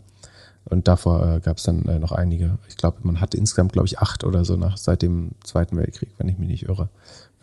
und 0.70 0.86
davor 0.86 1.36
äh, 1.36 1.40
gab 1.40 1.56
es 1.56 1.62
dann 1.62 1.86
äh, 1.86 1.98
noch 1.98 2.12
einige. 2.12 2.58
Ich 2.68 2.76
glaube, 2.76 2.98
man 3.02 3.20
hatte 3.20 3.38
insgesamt, 3.38 3.72
glaube 3.72 3.86
ich, 3.86 3.98
acht 3.98 4.24
oder 4.24 4.44
so 4.44 4.56
nach 4.56 4.76
seit 4.76 5.02
dem 5.02 5.30
Zweiten 5.42 5.76
Weltkrieg, 5.76 6.10
wenn 6.18 6.28
ich 6.28 6.38
mich 6.38 6.48
nicht 6.48 6.68
irre. 6.68 6.90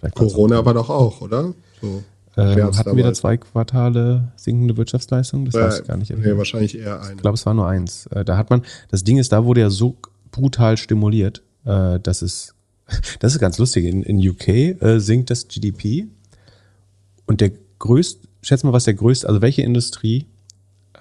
Corona 0.09 0.65
war 0.65 0.73
doch 0.73 0.89
auch, 0.89 1.21
oder? 1.21 1.53
So. 1.81 2.03
Ähm, 2.37 2.77
hatten 2.77 2.97
wir 2.97 3.03
da 3.03 3.13
zwei 3.13 3.37
Quartale 3.37 4.31
sinkende 4.35 4.75
Wirtschaftsleistung? 4.75 5.45
Das 5.45 5.55
äh, 5.55 5.61
weiß 5.61 5.79
ich 5.79 5.87
gar 5.87 5.97
nicht. 5.97 6.17
Nee, 6.17 6.37
wahrscheinlich 6.37 6.77
eher 6.77 7.01
eine. 7.01 7.15
Ich 7.15 7.21
glaube, 7.21 7.35
es 7.35 7.45
war 7.45 7.53
nur 7.53 7.67
eins. 7.67 8.07
Äh, 8.07 8.25
da 8.25 8.37
hat 8.37 8.49
man, 8.49 8.63
das 8.89 9.03
Ding 9.03 9.17
ist, 9.17 9.31
da 9.31 9.45
wurde 9.45 9.61
ja 9.61 9.69
so 9.69 9.95
brutal 10.31 10.75
stimuliert, 10.75 11.43
äh, 11.63 11.99
dass 11.99 12.21
es, 12.21 12.53
das 13.19 13.33
ist 13.33 13.39
ganz 13.39 13.57
lustig. 13.57 13.85
In, 13.85 14.03
in 14.03 14.17
UK 14.17 14.47
äh, 14.49 14.99
sinkt 14.99 15.29
das 15.29 15.47
GDP 15.47 16.07
und 17.25 17.39
der 17.39 17.51
größte, 17.79 18.27
schätz 18.41 18.63
mal, 18.63 18.73
was 18.73 18.83
der 18.83 18.95
größte, 18.95 19.27
also 19.29 19.41
welche 19.41 19.61
Industrie 19.61 20.25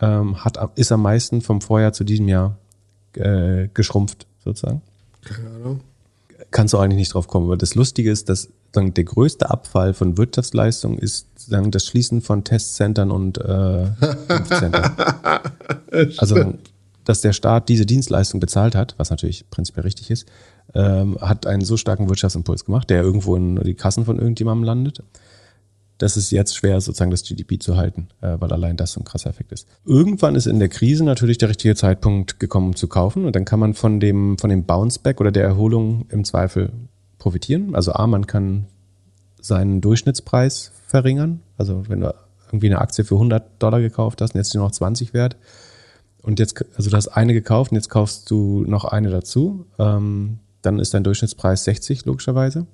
ähm, 0.00 0.44
hat, 0.44 0.58
ist 0.78 0.92
am 0.92 1.02
meisten 1.02 1.40
vom 1.40 1.60
Vorjahr 1.60 1.92
zu 1.92 2.04
diesem 2.04 2.28
Jahr 2.28 2.58
äh, 3.14 3.68
geschrumpft, 3.74 4.26
sozusagen? 4.44 4.82
Keine 5.22 5.50
Ahnung. 5.50 5.80
Kannst 6.50 6.74
du 6.74 6.78
eigentlich 6.78 6.98
nicht 6.98 7.14
drauf 7.14 7.26
kommen. 7.26 7.46
Aber 7.46 7.56
das 7.56 7.74
Lustige 7.74 8.10
ist, 8.10 8.28
dass 8.28 8.48
sagen, 8.74 8.94
der 8.94 9.04
größte 9.04 9.50
Abfall 9.50 9.94
von 9.94 10.18
Wirtschaftsleistung 10.18 10.98
ist 10.98 11.28
sagen, 11.36 11.70
das 11.70 11.86
Schließen 11.86 12.20
von 12.20 12.44
Testcentern 12.44 13.10
und 13.10 13.38
äh, 13.38 13.42
also, 16.18 16.54
dass 17.04 17.20
der 17.20 17.32
Staat 17.32 17.68
diese 17.68 17.86
Dienstleistung 17.86 18.40
bezahlt 18.40 18.74
hat, 18.74 18.94
was 18.98 19.10
natürlich 19.10 19.48
prinzipiell 19.50 19.84
richtig 19.84 20.10
ist, 20.10 20.26
ähm, 20.74 21.18
hat 21.20 21.46
einen 21.46 21.64
so 21.64 21.76
starken 21.76 22.08
Wirtschaftsimpuls 22.08 22.64
gemacht, 22.64 22.90
der 22.90 23.02
irgendwo 23.02 23.36
in 23.36 23.56
die 23.56 23.74
Kassen 23.74 24.04
von 24.04 24.18
irgendjemandem 24.18 24.64
landet. 24.64 25.02
dass 25.98 26.16
es 26.16 26.32
jetzt 26.32 26.56
schwer, 26.56 26.80
sozusagen 26.80 27.12
das 27.12 27.22
GDP 27.22 27.60
zu 27.60 27.76
halten, 27.76 28.08
äh, 28.20 28.36
weil 28.40 28.52
allein 28.52 28.76
das 28.76 28.92
so 28.92 29.00
ein 29.00 29.04
krasser 29.04 29.30
Effekt 29.30 29.52
ist. 29.52 29.68
Irgendwann 29.84 30.34
ist 30.34 30.46
in 30.46 30.58
der 30.58 30.68
Krise 30.68 31.04
natürlich 31.04 31.38
der 31.38 31.50
richtige 31.50 31.76
Zeitpunkt 31.76 32.40
gekommen, 32.40 32.68
um 32.68 32.76
zu 32.76 32.88
kaufen. 32.88 33.24
Und 33.24 33.36
dann 33.36 33.44
kann 33.44 33.60
man 33.60 33.74
von 33.74 34.00
dem, 34.00 34.36
von 34.36 34.50
dem 34.50 34.64
Bounceback 34.64 35.20
oder 35.20 35.30
der 35.30 35.44
Erholung 35.44 36.06
im 36.10 36.24
Zweifel 36.24 36.72
profitieren. 37.24 37.74
Also 37.74 37.94
A, 37.94 38.06
man 38.06 38.26
kann 38.26 38.66
seinen 39.40 39.80
Durchschnittspreis 39.80 40.72
verringern. 40.86 41.40
Also 41.56 41.88
wenn 41.88 42.00
du 42.00 42.14
irgendwie 42.48 42.66
eine 42.66 42.82
Aktie 42.82 43.02
für 43.02 43.14
100 43.14 43.62
Dollar 43.62 43.80
gekauft 43.80 44.20
hast 44.20 44.34
und 44.34 44.40
jetzt 44.40 44.54
nur 44.54 44.62
noch 44.62 44.72
20 44.72 45.14
wert 45.14 45.36
und 46.20 46.38
jetzt, 46.38 46.62
also 46.76 46.90
du 46.90 46.96
hast 46.96 47.08
eine 47.08 47.32
gekauft 47.32 47.72
und 47.72 47.76
jetzt 47.76 47.88
kaufst 47.88 48.30
du 48.30 48.64
noch 48.66 48.84
eine 48.84 49.08
dazu, 49.08 49.64
ähm, 49.78 50.38
dann 50.60 50.78
ist 50.78 50.92
dein 50.92 51.02
Durchschnittspreis 51.02 51.64
60 51.64 52.04
logischerweise. 52.04 52.66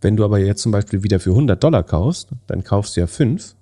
Wenn 0.00 0.16
du 0.16 0.24
aber 0.24 0.40
jetzt 0.40 0.62
zum 0.62 0.72
Beispiel 0.72 1.04
wieder 1.04 1.20
für 1.20 1.30
100 1.30 1.62
Dollar 1.62 1.84
kaufst, 1.84 2.30
dann 2.48 2.64
kaufst 2.64 2.96
du 2.96 3.02
ja 3.02 3.06
fünf 3.06 3.54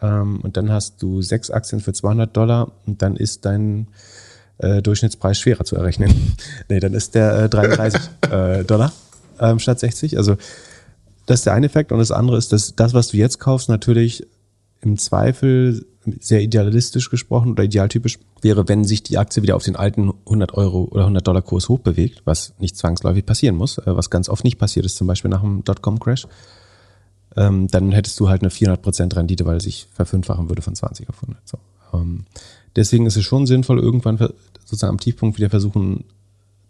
ähm, 0.00 0.38
und 0.40 0.56
dann 0.56 0.70
hast 0.70 1.02
du 1.02 1.20
sechs 1.20 1.50
Aktien 1.50 1.80
für 1.80 1.92
200 1.92 2.36
Dollar 2.36 2.70
und 2.86 3.02
dann 3.02 3.16
ist 3.16 3.44
dein 3.44 3.88
äh, 4.58 4.82
Durchschnittspreis 4.82 5.40
schwerer 5.40 5.64
zu 5.64 5.74
errechnen. 5.74 6.36
nee, 6.68 6.78
dann 6.78 6.94
ist 6.94 7.16
der 7.16 7.44
äh, 7.44 7.48
33 7.48 8.00
äh, 8.30 8.62
Dollar 8.62 8.92
ähm, 9.40 9.58
statt 9.58 9.80
60. 9.80 10.16
Also 10.16 10.36
das 11.26 11.40
ist 11.40 11.46
der 11.46 11.54
eine 11.54 11.66
Effekt. 11.66 11.92
Und 11.92 11.98
das 11.98 12.12
andere 12.12 12.36
ist, 12.36 12.52
dass 12.52 12.74
das, 12.76 12.94
was 12.94 13.08
du 13.08 13.16
jetzt 13.16 13.38
kaufst, 13.38 13.68
natürlich 13.68 14.26
im 14.80 14.96
Zweifel 14.98 15.86
sehr 16.20 16.40
idealistisch 16.40 17.10
gesprochen 17.10 17.52
oder 17.52 17.64
idealtypisch 17.64 18.18
wäre, 18.40 18.68
wenn 18.68 18.84
sich 18.84 19.02
die 19.02 19.18
Aktie 19.18 19.42
wieder 19.42 19.56
auf 19.56 19.62
den 19.62 19.76
alten 19.76 20.12
100 20.24 20.54
Euro 20.54 20.88
oder 20.90 21.02
100 21.02 21.26
Dollar 21.26 21.42
Kurs 21.42 21.68
hochbewegt, 21.68 22.22
was 22.24 22.54
nicht 22.58 22.76
zwangsläufig 22.76 23.26
passieren 23.26 23.56
muss, 23.56 23.78
äh, 23.78 23.82
was 23.84 24.08
ganz 24.08 24.28
oft 24.28 24.44
nicht 24.44 24.58
passiert 24.58 24.86
ist, 24.86 24.96
zum 24.96 25.06
Beispiel 25.06 25.30
nach 25.30 25.42
dem 25.42 25.62
Dotcom-Crash, 25.62 26.26
ähm, 27.36 27.68
dann 27.68 27.92
hättest 27.92 28.18
du 28.18 28.28
halt 28.28 28.42
eine 28.42 28.50
400% 28.50 29.14
Rendite, 29.14 29.44
weil 29.44 29.60
sich 29.60 29.88
verfünffachen 29.92 30.48
würde 30.48 30.62
von 30.62 30.74
20 30.74 31.08
auf 31.10 31.22
100. 31.22 31.46
So. 31.46 31.58
Ähm, 31.92 32.24
deswegen 32.76 33.06
ist 33.06 33.16
es 33.16 33.24
schon 33.24 33.46
sinnvoll, 33.46 33.78
irgendwann 33.78 34.16
sozusagen 34.64 34.90
am 34.90 35.00
Tiefpunkt 35.00 35.38
wieder 35.38 35.50
versuchen, 35.50 36.04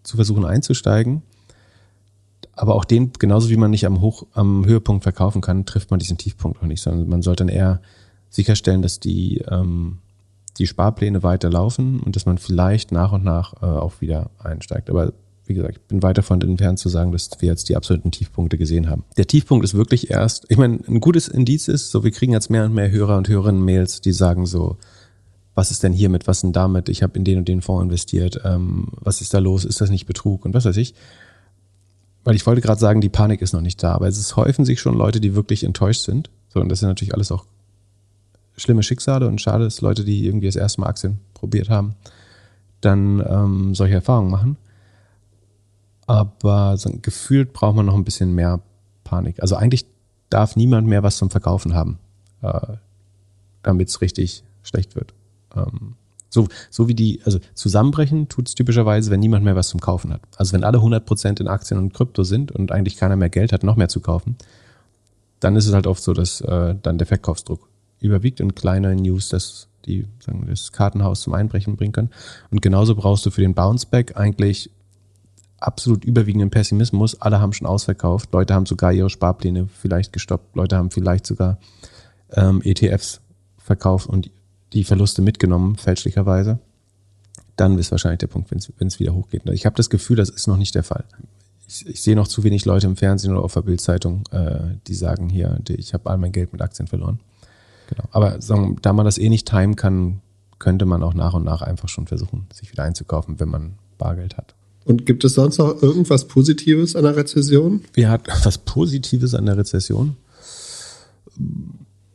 zu 0.03 0.17
versuchen 0.17 0.45
einzusteigen 0.45 1.23
aber 2.61 2.75
auch 2.75 2.85
den, 2.85 3.13
genauso 3.19 3.49
wie 3.49 3.57
man 3.57 3.71
nicht 3.71 3.87
am, 3.87 4.03
Hoch, 4.03 4.27
am 4.35 4.67
Höhepunkt 4.67 5.03
verkaufen 5.03 5.41
kann, 5.41 5.65
trifft 5.65 5.91
man 5.91 5.99
diesen 5.99 6.19
Tiefpunkt 6.19 6.61
auch 6.61 6.67
nicht, 6.67 6.83
sondern 6.83 7.09
man 7.09 7.23
sollte 7.23 7.47
dann 7.47 7.49
eher 7.49 7.81
sicherstellen, 8.29 8.83
dass 8.83 9.01
die, 9.01 9.43
ähm, 9.49 10.01
die 10.59 10.67
Sparpläne 10.67 11.23
weiterlaufen 11.23 12.01
und 12.01 12.17
dass 12.17 12.27
man 12.27 12.37
vielleicht 12.37 12.93
nach 12.93 13.13
und 13.13 13.25
nach 13.25 13.55
äh, 13.63 13.65
auch 13.65 14.03
wieder 14.03 14.29
einsteigt. 14.39 14.91
Aber 14.91 15.15
wie 15.47 15.55
gesagt, 15.55 15.77
ich 15.77 15.83
bin 15.85 16.03
weit 16.03 16.19
davon 16.19 16.43
entfernt 16.43 16.79
zu 16.79 16.91
sagen, 16.91 17.13
dass 17.13 17.31
wir 17.39 17.49
jetzt 17.49 17.71
die 17.71 17.77
absoluten 17.77 18.11
Tiefpunkte 18.11 18.59
gesehen 18.59 18.91
haben. 18.91 19.05
Der 19.17 19.27
Tiefpunkt 19.27 19.65
ist 19.65 19.73
wirklich 19.73 20.11
erst, 20.11 20.45
ich 20.51 20.59
meine, 20.59 20.81
ein 20.87 21.01
gutes 21.01 21.29
Indiz 21.29 21.67
ist, 21.67 21.91
so 21.91 22.05
wir 22.05 22.11
kriegen 22.11 22.33
jetzt 22.33 22.51
mehr 22.51 22.67
und 22.67 22.75
mehr 22.75 22.91
Hörer 22.91 23.17
und 23.17 23.27
Hörerinnen 23.27 23.65
Mails, 23.65 24.03
die 24.03 24.13
sagen 24.13 24.45
so, 24.45 24.77
was 25.55 25.71
ist 25.71 25.83
denn 25.83 25.95
hiermit, 25.95 26.27
was 26.27 26.43
denn 26.43 26.53
damit, 26.53 26.91
ich 26.91 27.03
habe 27.03 27.17
in 27.17 27.25
den 27.25 27.39
und 27.39 27.49
den 27.49 27.63
Fonds 27.63 27.85
investiert, 27.85 28.43
ähm, 28.45 28.89
was 29.01 29.23
ist 29.23 29.33
da 29.33 29.39
los, 29.39 29.65
ist 29.65 29.81
das 29.81 29.89
nicht 29.89 30.05
Betrug 30.05 30.45
und 30.45 30.53
was 30.53 30.67
weiß 30.67 30.77
ich 30.77 30.95
weil 32.25 32.37
ich 32.37 32.47
wollte 32.47 32.61
gerade 32.61 32.81
sagen, 32.81 33.01
die 33.01 33.09
Panik 33.09 33.43
ist 33.43 33.53
noch 33.53 33.61
nicht 33.61 33.83
da, 33.83 33.95
aber 33.95 34.09
es 34.09 34.37
häufen 34.37 34.65
sich 34.65 34.81
schon 34.81 34.97
Leute, 34.97 35.21
die 35.21 35.35
wirklich 35.35 35.65
enttäuscht 35.65 36.03
sind. 36.03 36.31
So, 36.49 36.61
und 36.61 36.69
das 36.69 36.81
sind 36.81 36.89
natürlich 36.89 37.15
alles 37.15 37.33
auch 37.33 37.47
schlimme 38.57 38.83
Schicksale 38.83 39.27
und 39.27 39.41
schade, 39.41 39.65
dass 39.65 39.81
Leute, 39.81 40.05
die 40.05 40.27
irgendwie 40.27 40.47
das 40.47 40.57
erste 40.57 40.81
Mal 40.81 40.89
Aktien 40.89 41.19
probiert 41.35 41.71
haben, 41.71 41.95
dann 42.81 43.25
ähm, 43.27 43.75
solche 43.75 43.95
Erfahrungen 43.95 44.31
machen. 44.31 44.57
Aber 46.07 46.77
so 46.77 46.91
gefühlt 47.01 47.53
braucht 47.53 47.77
man 47.77 47.87
noch 47.87 47.95
ein 47.95 48.05
bisschen 48.05 48.35
mehr 48.35 48.61
Panik. 49.05 49.41
Also 49.41 49.57
eigentlich 49.57 49.87
darf 50.29 50.57
niemand 50.57 50.87
mehr 50.87 51.03
was 51.03 51.17
zum 51.17 51.31
Verkaufen 51.31 51.75
haben, 51.75 51.99
äh, 52.43 52.75
damit 53.63 53.89
es 53.89 54.01
richtig 54.01 54.45
schlecht 54.63 54.95
wird. 54.95 55.15
Ähm, 55.55 55.95
so, 56.31 56.49
so 56.71 56.89
wie 56.89 56.95
die, 56.95 57.21
also 57.25 57.41
zusammenbrechen 57.55 58.29
tut 58.29 58.49
es 58.49 58.55
typischerweise, 58.55 59.11
wenn 59.11 59.21
niemand 59.21 59.45
mehr 59.45 59.57
was 59.57 59.69
zum 59.69 59.81
Kaufen 59.81 60.13
hat. 60.13 60.23
Also 60.37 60.53
wenn 60.55 60.65
alle 60.65 60.79
100% 60.79 61.41
in 61.41 61.49
Aktien 61.49 61.79
und 61.79 61.93
Krypto 61.93 62.23
sind 62.23 62.53
und 62.53 62.73
eigentlich 62.73 62.97
keiner 62.97 63.17
mehr 63.17 63.29
Geld 63.29 63.53
hat, 63.53 63.65
noch 63.65 63.77
mehr 63.77 63.89
zu 63.89 64.01
kaufen, 64.01 64.37
dann 65.41 65.57
ist 65.57 65.67
es 65.67 65.75
halt 65.75 65.87
oft 65.87 66.03
so, 66.03 66.15
dass 66.15 66.41
äh, 66.41 66.77
dann 66.81 66.99
der 66.99 67.07
Verkaufsdruck 67.07 67.69
überwiegt 67.99 68.41
und 68.41 68.55
kleine 68.55 68.95
News, 68.95 69.29
dass 69.29 69.69
die 69.87 70.07
sagen, 70.21 70.47
das 70.49 70.73
Kartenhaus 70.73 71.23
zum 71.23 71.35
Einbrechen 71.35 71.77
bringen 71.77 71.93
können. 71.93 72.11
Und 72.51 72.63
genauso 72.63 72.95
brauchst 72.95 73.27
du 73.27 73.31
für 73.31 73.41
den 73.41 73.55
Bounceback 73.55 74.17
eigentlich 74.17 74.71
absolut 75.59 76.05
überwiegenden 76.05 76.51
Pessimismus. 76.51 77.21
Alle 77.21 77.41
haben 77.41 77.53
schon 77.53 77.67
ausverkauft, 77.67 78.33
Leute 78.33 78.55
haben 78.55 78.67
sogar 78.67 78.93
ihre 78.93 79.11
Sparpläne 79.11 79.69
vielleicht 79.69 80.13
gestoppt, 80.13 80.57
Leute 80.57 80.77
haben 80.77 80.91
vielleicht 80.91 81.27
sogar 81.27 81.59
ähm, 82.33 82.63
ETFs 82.65 83.21
verkauft 83.59 84.09
und 84.09 84.31
die 84.73 84.85
Verluste 84.85 85.23
mitgenommen, 85.23 85.77
fälschlicherweise, 85.77 86.59
dann 87.57 87.79
ist 87.79 87.91
wahrscheinlich 87.91 88.19
der 88.19 88.29
Punkt, 88.29 88.51
wenn 88.51 88.87
es 88.87 89.01
wieder 89.01 89.15
hochgeht. 89.15 89.43
Ich 89.51 89.67
habe 89.67 89.77
das 89.77 89.91
Gefühl, 89.91 90.17
das 90.17 90.31
ist 90.31 90.47
noch 90.47 90.57
nicht 90.57 90.75
der 90.75 90.83
Fall. 90.83 91.05
Ich, 91.69 91.87
ich 91.87 92.03
sehe 92.03 92.17
noch 92.17 92.29
zu 92.29 92.43
wenig 92.43 92.65
Leute 92.65 92.87
im 92.87 92.97
Fernsehen 92.97 93.33
oder 93.33 93.45
auf 93.45 93.55
der 93.55 93.63
Bildzeitung, 93.63 94.25
äh, 94.31 94.77
die 94.87 94.95
sagen 94.95 95.29
hier, 95.29 95.59
ich 95.69 95.93
habe 95.93 96.09
all 96.09 96.19
mein 96.19 96.33
Geld 96.33 96.53
mit 96.53 96.63
Aktien 96.63 96.89
verloren. 96.89 97.21
Genau. 97.89 98.05
Aber 98.13 98.41
sagen, 98.41 98.77
da 98.83 98.93
man 98.93 99.05
das 99.05 99.19
eh 99.19 99.29
nicht 99.29 99.49
timen 99.49 99.77
kann, 99.77 100.21
könnte 100.59 100.87
man 100.87 101.03
auch 101.03 101.15
nach 101.15 101.35
und 101.35 101.45
nach 101.45 101.63
einfach 101.63 101.89
schon 101.89 102.07
versuchen, 102.07 102.47
sich 102.53 102.71
wieder 102.71 102.85
einzukaufen, 102.85 103.41
wenn 103.41 103.49
man 103.49 103.75
Bargeld 103.99 104.37
hat. 104.37 104.55
Und 104.85 105.07
gibt 105.07 105.25
es 105.25 105.35
sonst 105.35 105.59
noch 105.59 105.83
irgendwas 105.83 106.27
Positives 106.27 106.97
an 106.97 107.05
der 107.05 107.17
Rezession? 107.17 107.83
Wer 107.95 108.11
hat 108.11 108.23
was 108.45 108.59
Positives 108.59 109.35
an 109.35 109.47
der 109.47 109.57
Rezession? 109.57 110.17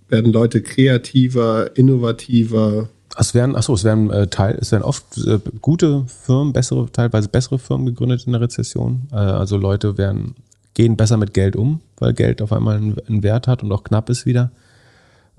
Werden 0.10 0.32
Leute 0.32 0.62
kreativer, 0.62 1.76
innovativer? 1.76 2.90
Es 3.18 3.34
werden, 3.34 3.56
achso, 3.56 3.74
es 3.74 3.84
werden 3.84 4.12
äh, 4.12 4.28
Teil, 4.28 4.58
es 4.60 4.72
werden 4.72 4.84
oft 4.84 5.18
äh, 5.26 5.40
gute 5.62 6.06
Firmen, 6.08 6.54
bessere, 6.54 6.92
teilweise 6.92 7.30
bessere 7.30 7.60
Firmen 7.60 7.86
gegründet 7.86 8.26
in 8.26 8.34
der 8.34 8.42
Rezession. 8.42 9.08
Äh, 9.12 9.16
also 9.16 9.58
Leute 9.58 9.98
werden, 9.98 10.36
gehen 10.74 10.98
besser 10.98 11.18
mit 11.18 11.34
Geld 11.34 11.56
um, 11.56 11.82
weil 11.98 12.14
Geld 12.14 12.42
auf 12.42 12.52
einmal 12.52 12.76
einen, 12.76 12.98
einen 13.08 13.24
Wert 13.24 13.48
hat 13.48 13.64
und 13.64 13.72
auch 13.72 13.84
knapp 13.84 14.10
ist 14.10 14.26
wieder. 14.26 14.52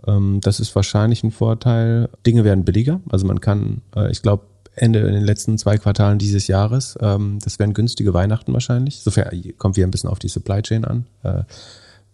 Ähm, 0.07 0.41
das 0.43 0.59
ist 0.59 0.75
wahrscheinlich 0.75 1.23
ein 1.23 1.31
Vorteil. 1.31 2.09
Dinge 2.27 2.45
werden 2.45 2.65
billiger. 2.65 3.01
Also 3.11 3.27
man 3.27 3.41
kann, 3.41 3.83
äh, 3.95 4.11
ich 4.11 4.23
glaube, 4.23 4.45
Ende 4.75 5.01
in 5.01 5.15
den 5.15 5.25
letzten 5.25 5.59
zwei 5.59 5.79
Quartalen 5.79 6.19
dieses 6.19 6.49
Jahres, 6.49 6.99
ähm, 7.01 7.39
das 7.43 7.59
werden 7.59 7.73
günstige 7.73 8.15
Weihnachten 8.15 8.53
wahrscheinlich. 8.53 9.01
Sofern 9.01 9.31
kommt 9.59 9.77
wieder 9.77 9.87
ein 9.87 9.91
bisschen 9.91 10.11
auf 10.11 10.19
die 10.19 10.29
Supply 10.29 10.63
Chain 10.63 10.85
an. 10.85 11.07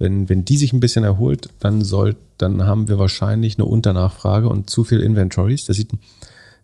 Wenn, 0.03 0.29
wenn 0.29 0.45
die 0.45 0.57
sich 0.57 0.73
ein 0.73 0.81
bisschen 0.81 1.05
erholt, 1.05 1.51
dann 1.61 1.85
soll, 1.85 2.17
dann 2.37 2.67
haben 2.67 2.89
wir 2.89 2.99
wahrscheinlich 2.99 3.57
eine 3.57 3.67
Unternachfrage 3.67 4.49
und 4.49 4.69
zu 4.69 4.83
viel 4.83 4.99
Inventories. 4.99 5.65
Da 5.67 5.75
sieht, 5.75 5.91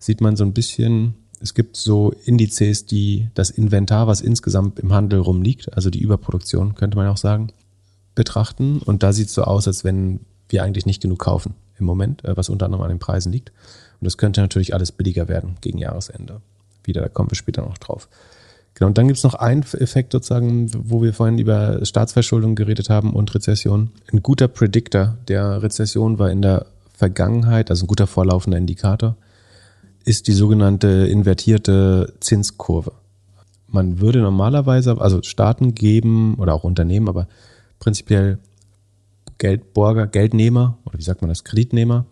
sieht 0.01 0.21
man 0.21 0.35
so 0.35 0.43
ein 0.43 0.53
bisschen, 0.53 1.15
es 1.41 1.55
gibt 1.55 1.77
so 1.77 2.13
Indizes, 2.25 2.87
die 2.87 3.29
das 3.35 3.51
Inventar, 3.51 4.09
was 4.09 4.23
insgesamt 4.23 4.81
im 4.81 4.93
Handel 4.93 5.21
rumliegt, 5.21 5.73
also 5.73 5.89
die 5.89 6.01
Überproduktion, 6.01 6.75
könnte 6.75 6.97
man 6.97 7.07
auch 7.07 7.17
sagen, 7.17 7.53
betrachten. 8.17 8.81
Und 8.81 9.05
da 9.05 9.13
sieht 9.13 9.29
es 9.29 9.35
so 9.35 9.45
aus, 9.45 9.69
als 9.69 9.85
wenn 9.85 10.19
wir 10.49 10.65
eigentlich 10.65 10.85
nicht 10.85 11.01
genug 11.01 11.21
kaufen 11.21 11.55
im 11.79 11.87
Moment, 11.87 12.25
äh, 12.25 12.37
was 12.37 12.49
unter 12.49 12.65
anderem 12.67 12.83
an 12.83 12.91
den 12.91 12.99
Preisen 12.99 13.31
liegt. 13.31 13.51
Und 14.01 14.07
das 14.07 14.19
könnte 14.19 14.41
natürlich 14.41 14.75
alles 14.75 14.91
billiger 14.91 15.29
werden 15.29 15.59
gegen 15.61 15.79
Jahresende. 15.79 16.41
Wieder, 16.83 17.03
da 17.03 17.09
kommen 17.09 17.31
wir 17.31 17.37
später 17.37 17.63
noch 17.63 17.79
drauf. 17.79 18.09
Genau, 18.79 18.89
und 18.89 18.99
dann 18.99 19.09
gibt 19.09 19.19
es 19.19 19.25
noch 19.25 19.35
einen 19.35 19.63
Effekt 19.63 20.13
sozusagen, 20.13 20.71
wo 20.73 21.03
wir 21.03 21.13
vorhin 21.13 21.39
über 21.39 21.85
Staatsverschuldung 21.85 22.55
geredet 22.55 22.89
haben 22.89 23.13
und 23.13 23.35
Rezession. 23.35 23.91
Ein 24.13 24.23
guter 24.23 24.47
Predictor 24.47 25.19
der 25.27 25.65
Rezession 25.65 26.21
war 26.21 26.31
in 26.31 26.43
der 26.43 26.67
Vergangenheit, 26.95 27.71
also 27.71 27.85
ein 27.85 27.89
guter 27.89 28.07
vorlaufender 28.07 28.57
Indikator, 28.57 29.17
ist 30.05 30.29
die 30.29 30.33
sogenannte 30.33 31.09
invertierte 31.09 32.15
Zinskurve. 32.21 32.93
Man 33.67 33.99
würde 33.99 34.21
normalerweise, 34.21 35.01
also 35.01 35.23
Staaten 35.23 35.75
geben 35.75 36.37
oder 36.37 36.55
auch 36.55 36.63
Unternehmen, 36.63 37.09
aber 37.09 37.27
prinzipiell 37.81 38.39
Geldborger, 39.39 40.07
Geldnehmer 40.07 40.79
oder 40.85 41.01
wie 41.01 41.03
sagt 41.03 41.21
man 41.21 41.31
das, 41.31 41.43
Kreditnehmer, 41.43 42.07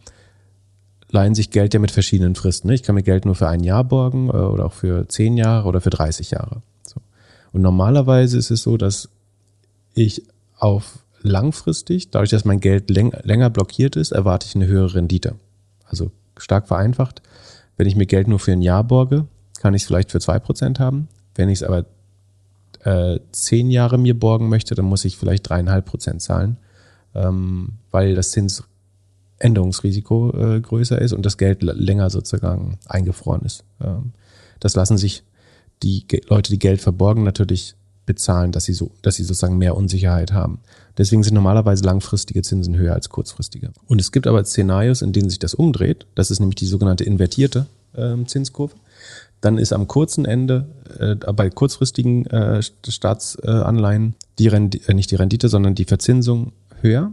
leihen 1.11 1.35
sich 1.35 1.51
Geld 1.51 1.75
ja 1.75 1.81
mit 1.81 1.91
verschiedenen 1.91 2.35
Fristen. 2.35 2.69
Ne? 2.69 2.75
Ich 2.75 2.83
kann 2.83 2.95
mir 2.95 3.03
Geld 3.03 3.25
nur 3.25 3.35
für 3.35 3.49
ein 3.49 3.63
Jahr 3.63 3.85
borgen 3.85 4.29
äh, 4.29 4.33
oder 4.33 4.67
auch 4.67 4.73
für 4.73 5.09
zehn 5.09 5.37
Jahre 5.37 5.69
oder 5.69 5.81
für 5.81 5.91
30 5.91 6.33
Jahre. 6.33 6.63
So. 6.83 7.01
Und 7.53 7.63
normalerweise 7.63 8.39
ist 8.39 8.51
es 8.51 8.63
so, 8.63 8.77
dass 8.77 9.09
ich 9.95 10.23
auf 10.59 10.99
langfristig, 11.23 12.11
dadurch, 12.11 12.31
dass 12.31 12.45
mein 12.45 12.61
Geld 12.61 12.91
läng 12.91 13.13
länger 13.23 13.51
blockiert 13.51 13.97
ist, 13.97 14.13
erwarte 14.13 14.47
ich 14.47 14.55
eine 14.55 14.67
höhere 14.67 14.95
Rendite. 14.95 15.37
Also 15.87 16.11
stark 16.37 16.69
vereinfacht. 16.69 17.23
Wenn 17.77 17.87
ich 17.87 17.97
mir 17.97 18.07
Geld 18.07 18.29
nur 18.29 18.39
für 18.39 18.53
ein 18.53 18.63
Jahr 18.63 18.85
borge, 18.85 19.27
kann 19.61 19.75
ich 19.75 19.83
es 19.83 19.87
vielleicht 19.87 20.11
für 20.11 20.21
zwei 20.21 20.39
Prozent 20.39 20.81
haben. 20.81 21.09
Wenn 21.35 21.49
ich 21.49 21.61
es 21.61 21.63
aber 21.63 21.85
äh, 22.85 23.21
zehn 23.33 23.71
Jahre 23.71 23.99
mir 23.99 24.19
borgen 24.19 24.49
möchte, 24.49 24.75
dann 24.75 24.87
muss 24.87 25.05
ich 25.05 25.17
vielleicht 25.17 25.49
dreieinhalb 25.49 25.87
Prozent 25.87 26.23
zahlen 26.23 26.59
ähm, 27.17 27.73
weil 27.91 28.15
das 28.15 28.31
Zinsänderungsrisiko 29.39 30.33
äh, 30.37 30.61
größer 30.61 31.01
ist 31.01 31.13
und 31.13 31.25
das 31.27 31.37
Geld 31.37 31.63
länger 31.63 32.11
sozusagen 32.11 32.79
eingefroren 32.87 33.43
ist. 33.43 33.65
Ähm, 33.83 34.13
das 34.61 34.75
lassen 34.75 34.97
sich 34.97 35.23
die 35.83 36.07
Ge 36.09 36.23
Leute, 36.29 36.51
die 36.51 36.59
Geld 36.59 36.81
verborgen, 36.81 37.23
natürlich 37.23 37.75
bezahlen, 38.07 38.53
dass 38.53 38.65
sie 38.65 38.73
so, 38.73 38.93
dass 39.03 39.17
sie 39.17 39.25
sozusagen 39.25 39.59
mehr 39.59 39.77
Unsicherheit 39.77 40.33
haben. 40.33 40.61
Deswegen 40.97 41.23
sind 41.23 41.35
normalerweise 41.35 41.85
langfristige 41.85 42.43
Zinsen 42.43 42.77
höher 42.77 42.95
als 42.95 43.09
kurzfristige. 43.09 43.73
Und 43.87 44.01
es 44.01 44.13
gibt 44.13 44.27
aber 44.27 44.45
Szenarios, 44.45 45.03
in 45.03 45.13
denen 45.13 45.29
sich 45.29 45.41
das 45.41 45.55
umdreht. 45.55 46.07
Das 46.15 46.31
ist 46.31 46.39
nämlich 46.39 46.55
die 46.55 46.67
sogenannte 46.67 47.05
invertierte 47.05 47.67
äh, 47.95 48.15
Zinskurve. 48.25 48.77
Dann 49.41 49.59
ist 49.59 49.73
am 49.73 49.87
kurzen 49.87 50.25
Ende 50.25 50.67
äh, 50.99 51.17
bei 51.33 51.51
kurzfristigen 51.51 52.27
äh, 52.27 52.63
Staatsanleihen 52.63 54.15
die 54.39 54.49
Rendite, 54.49 54.89
äh, 54.89 54.95
nicht 54.95 55.11
die 55.11 55.17
Rendite, 55.17 55.49
sondern 55.49 55.75
die 55.75 55.85
Verzinsung 55.85 56.53
höher. 56.81 57.13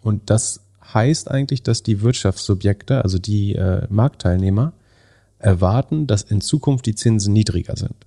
Und 0.00 0.28
das 0.28 0.60
heißt 0.94 1.30
eigentlich, 1.30 1.62
dass 1.62 1.82
die 1.82 2.00
Wirtschaftssubjekte, 2.02 3.02
also 3.02 3.18
die 3.18 3.54
äh, 3.54 3.86
Marktteilnehmer, 3.90 4.72
erwarten, 5.38 6.06
dass 6.06 6.22
in 6.22 6.40
Zukunft 6.40 6.86
die 6.86 6.94
Zinsen 6.94 7.32
niedriger 7.32 7.76
sind. 7.76 8.06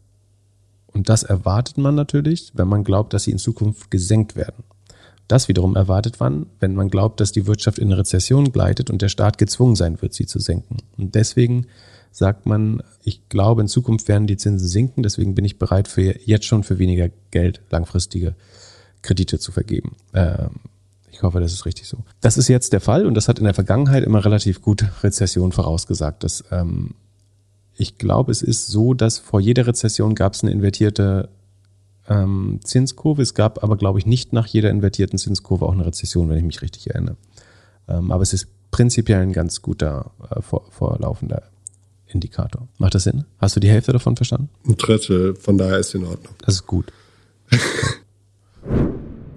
Und 0.88 1.10
das 1.10 1.24
erwartet 1.24 1.78
man 1.78 1.94
natürlich, 1.94 2.52
wenn 2.56 2.68
man 2.68 2.84
glaubt, 2.84 3.14
dass 3.14 3.26
sie 3.26 3.32
in 3.32 3.38
Zukunft 3.38 3.92
gesenkt 3.92 4.36
werden. 4.36 4.64
Das 5.28 5.48
wiederum 5.50 5.76
erwartet 5.76 6.20
man, 6.20 6.48
wenn 6.60 6.74
man 6.74 6.90
glaubt, 6.90 7.20
dass 7.20 7.34
die 7.34 7.46
Wirtschaft 7.46 7.80
in 7.80 7.92
Rezession 7.92 8.52
gleitet 8.52 8.90
und 8.90 9.02
der 9.02 9.10
Staat 9.10 9.38
gezwungen 9.38 9.76
sein 9.76 10.02
wird, 10.02 10.14
sie 10.14 10.26
zu 10.26 10.40
senken. 10.40 10.78
Und 10.98 11.16
deswegen 11.16 11.68
sagt 12.12 12.46
man, 12.46 12.82
ich 13.04 13.28
glaube, 13.30 13.62
in 13.62 13.68
Zukunft 13.68 14.08
werden 14.08 14.26
die 14.26 14.38
Zinsen 14.38 14.68
sinken, 14.68 15.04
deswegen 15.04 15.36
bin 15.36 15.46
ich 15.46 15.60
bereit, 15.60 15.88
für 15.88 16.18
jetzt 16.26 16.46
schon 16.46 16.64
für 16.64 16.80
weniger 16.80 17.10
Geld 17.30 17.62
langfristige 17.70 18.36
Kredite 19.02 19.38
zu 19.38 19.52
vergeben. 19.52 19.98
Ähm, 20.14 20.52
ich 21.18 21.24
hoffe, 21.24 21.40
das 21.40 21.52
ist 21.52 21.66
richtig 21.66 21.88
so. 21.88 22.04
Das 22.22 22.38
ist 22.38 22.48
jetzt 22.48 22.74
der 22.74 22.80
Fall 22.80 23.08
und 23.08 23.16
das 23.16 23.28
hat 23.28 23.40
in 23.40 23.46
der 23.46 23.56
Vergangenheit 23.56 24.04
immer 24.04 24.24
relativ 24.24 24.62
gut 24.62 24.86
Rezession 25.02 25.52
vorausgesagt. 25.52 26.24
Das, 26.24 26.44
ähm, 26.52 26.94
ich 27.74 27.98
glaube, 27.98 28.32
es 28.32 28.44
ist 28.44 28.68
so, 28.68 28.94
dass 28.94 29.18
vor 29.18 29.40
jeder 29.40 29.66
Rezession 29.66 30.14
gab 30.14 30.36
es 30.36 30.44
eine 30.44 30.52
invertierte 30.52 31.30
ähm, 32.08 32.60
Zinskurve. 32.64 33.24
Es 33.24 33.34
gab 33.34 33.64
aber, 33.64 33.78
glaube 33.78 33.98
ich, 33.98 34.06
nicht 34.06 34.32
nach 34.32 34.46
jeder 34.46 34.70
invertierten 34.70 35.18
Zinskurve 35.18 35.66
auch 35.66 35.72
eine 35.72 35.88
Rezession, 35.88 36.30
wenn 36.30 36.38
ich 36.38 36.44
mich 36.44 36.62
richtig 36.62 36.92
erinnere. 36.92 37.18
Ähm, 37.88 38.12
aber 38.12 38.22
es 38.22 38.34
ist 38.34 38.48
prinzipiell 38.70 39.22
ein 39.22 39.34
ganz 39.34 39.64
guter 39.64 40.12
äh, 40.30 40.40
vor, 40.44 40.66
vorlaufender 40.70 41.50
Indikator. 42.06 42.68
Macht 42.78 42.94
das 42.94 43.06
Sinn? 43.06 43.26
Hast 43.40 43.56
du 43.56 43.60
die 43.60 43.70
Hälfte 43.70 43.92
davon 43.92 44.16
verstanden? 44.16 44.50
Ein 44.68 44.78
Drittel, 44.78 45.34
von 45.36 45.58
daher 45.58 45.80
ist 45.80 45.96
in 45.96 46.06
Ordnung. 46.06 46.36
Das 46.46 46.54
ist 46.54 46.68
gut. 46.68 46.94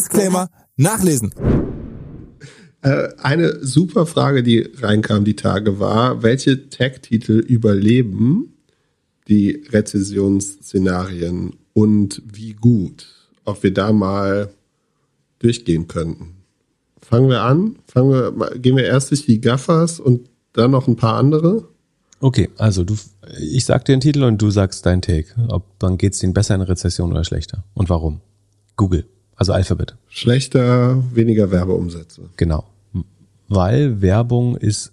Disclaimer 0.00 0.48
nachlesen. 0.76 1.34
Äh, 2.80 3.08
eine 3.18 3.62
super 3.62 4.06
Frage, 4.06 4.42
die 4.42 4.66
reinkam 4.80 5.24
die 5.24 5.36
Tage 5.36 5.78
war, 5.78 6.22
welche 6.22 6.70
Tech-Titel 6.70 7.34
überleben 7.34 8.56
die 9.28 9.62
Rezessionsszenarien 9.68 11.56
und 11.74 12.22
wie 12.24 12.54
gut? 12.54 13.08
Ob 13.44 13.62
wir 13.62 13.74
da 13.74 13.92
mal 13.92 14.48
durchgehen 15.38 15.86
könnten. 15.86 16.36
Fangen 17.02 17.28
wir 17.28 17.42
an? 17.42 17.76
Fangen 17.86 18.10
wir, 18.10 18.58
gehen 18.58 18.76
wir 18.76 18.84
erst 18.84 19.10
durch 19.10 19.26
die 19.26 19.40
Gaffers 19.40 20.00
und 20.00 20.30
dann 20.54 20.70
noch 20.70 20.88
ein 20.88 20.96
paar 20.96 21.16
andere? 21.16 21.68
Okay, 22.20 22.48
also 22.56 22.84
du, 22.84 22.96
ich 23.38 23.66
sag 23.66 23.84
dir 23.84 23.94
den 23.94 24.00
Titel 24.00 24.24
und 24.24 24.40
du 24.40 24.50
sagst 24.50 24.86
dein 24.86 25.02
Take. 25.02 25.34
Ob 25.48 25.78
dann 25.78 25.98
geht's 25.98 26.20
denen 26.20 26.32
besser 26.32 26.54
in 26.54 26.62
Rezession 26.62 27.10
oder 27.10 27.24
schlechter 27.24 27.64
und 27.74 27.90
warum? 27.90 28.22
Google. 28.76 29.04
Also 29.40 29.54
Alphabet. 29.54 29.96
Schlechter, 30.10 31.02
weniger 31.14 31.50
Werbeumsätze. 31.50 32.28
Genau. 32.36 32.66
Weil 33.48 34.02
Werbung 34.02 34.54
ist, 34.54 34.92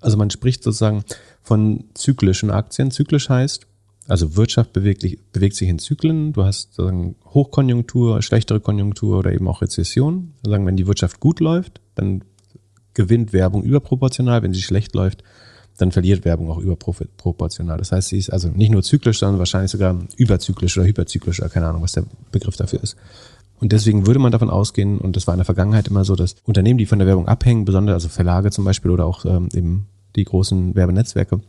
also 0.00 0.16
man 0.16 0.30
spricht 0.30 0.64
sozusagen 0.64 1.04
von 1.40 1.84
zyklischen 1.94 2.50
Aktien. 2.50 2.90
Zyklisch 2.90 3.28
heißt, 3.28 3.68
also 4.08 4.34
Wirtschaft 4.34 4.72
bewegt, 4.72 5.06
bewegt 5.32 5.54
sich 5.54 5.68
in 5.68 5.78
Zyklen. 5.78 6.32
Du 6.32 6.42
hast 6.42 6.74
sozusagen 6.74 7.14
Hochkonjunktur, 7.24 8.20
schlechtere 8.20 8.58
Konjunktur 8.58 9.20
oder 9.20 9.32
eben 9.32 9.46
auch 9.46 9.62
Rezession. 9.62 10.32
Sagen, 10.44 10.66
wenn 10.66 10.76
die 10.76 10.88
Wirtschaft 10.88 11.20
gut 11.20 11.38
läuft, 11.38 11.80
dann 11.94 12.24
gewinnt 12.94 13.32
Werbung 13.32 13.62
überproportional. 13.62 14.42
Wenn 14.42 14.54
sie 14.54 14.62
schlecht 14.62 14.92
läuft, 14.96 15.22
dann 15.80 15.92
verliert 15.92 16.24
Werbung 16.24 16.50
auch 16.50 16.58
überproportional. 16.58 17.78
Das 17.78 17.92
heißt, 17.92 18.08
sie 18.08 18.18
ist 18.18 18.30
also 18.30 18.48
nicht 18.48 18.70
nur 18.70 18.82
zyklisch, 18.82 19.18
sondern 19.18 19.38
wahrscheinlich 19.38 19.70
sogar 19.70 19.98
überzyklisch 20.16 20.76
oder 20.76 20.86
hyperzyklisch 20.86 21.40
oder 21.40 21.48
keine 21.48 21.66
Ahnung, 21.66 21.82
was 21.82 21.92
der 21.92 22.04
Begriff 22.32 22.56
dafür 22.56 22.82
ist. 22.82 22.96
Und 23.60 23.72
deswegen 23.72 24.06
würde 24.06 24.20
man 24.20 24.32
davon 24.32 24.50
ausgehen, 24.50 24.98
und 24.98 25.16
das 25.16 25.26
war 25.26 25.34
in 25.34 25.38
der 25.38 25.44
Vergangenheit 25.44 25.88
immer 25.88 26.04
so, 26.04 26.16
dass 26.16 26.36
Unternehmen, 26.44 26.78
die 26.78 26.86
von 26.86 26.98
der 26.98 27.06
Werbung 27.06 27.28
abhängen, 27.28 27.66
besonders 27.66 27.94
also 27.94 28.08
Verlage 28.08 28.50
zum 28.50 28.64
Beispiel 28.64 28.90
oder 28.90 29.04
auch 29.04 29.24
ähm, 29.26 29.48
eben 29.52 29.86
die 30.16 30.24
großen 30.24 30.74
Werbenetzwerke, 30.74 31.40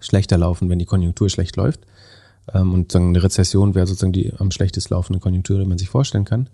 schlechter 0.00 0.36
laufen, 0.36 0.68
wenn 0.68 0.78
die 0.78 0.84
Konjunktur 0.84 1.28
schlecht 1.30 1.56
läuft. 1.56 1.80
Ähm, 2.52 2.74
und 2.74 2.90
sagen, 2.90 3.08
eine 3.08 3.22
Rezession 3.22 3.74
wäre 3.74 3.86
sozusagen 3.86 4.12
die 4.12 4.32
am 4.36 4.50
schlechtest 4.50 4.90
laufende 4.90 5.20
Konjunktur, 5.20 5.58
die 5.58 5.66
man 5.66 5.78
sich 5.78 5.88
vorstellen 5.88 6.24
kann. 6.24 6.48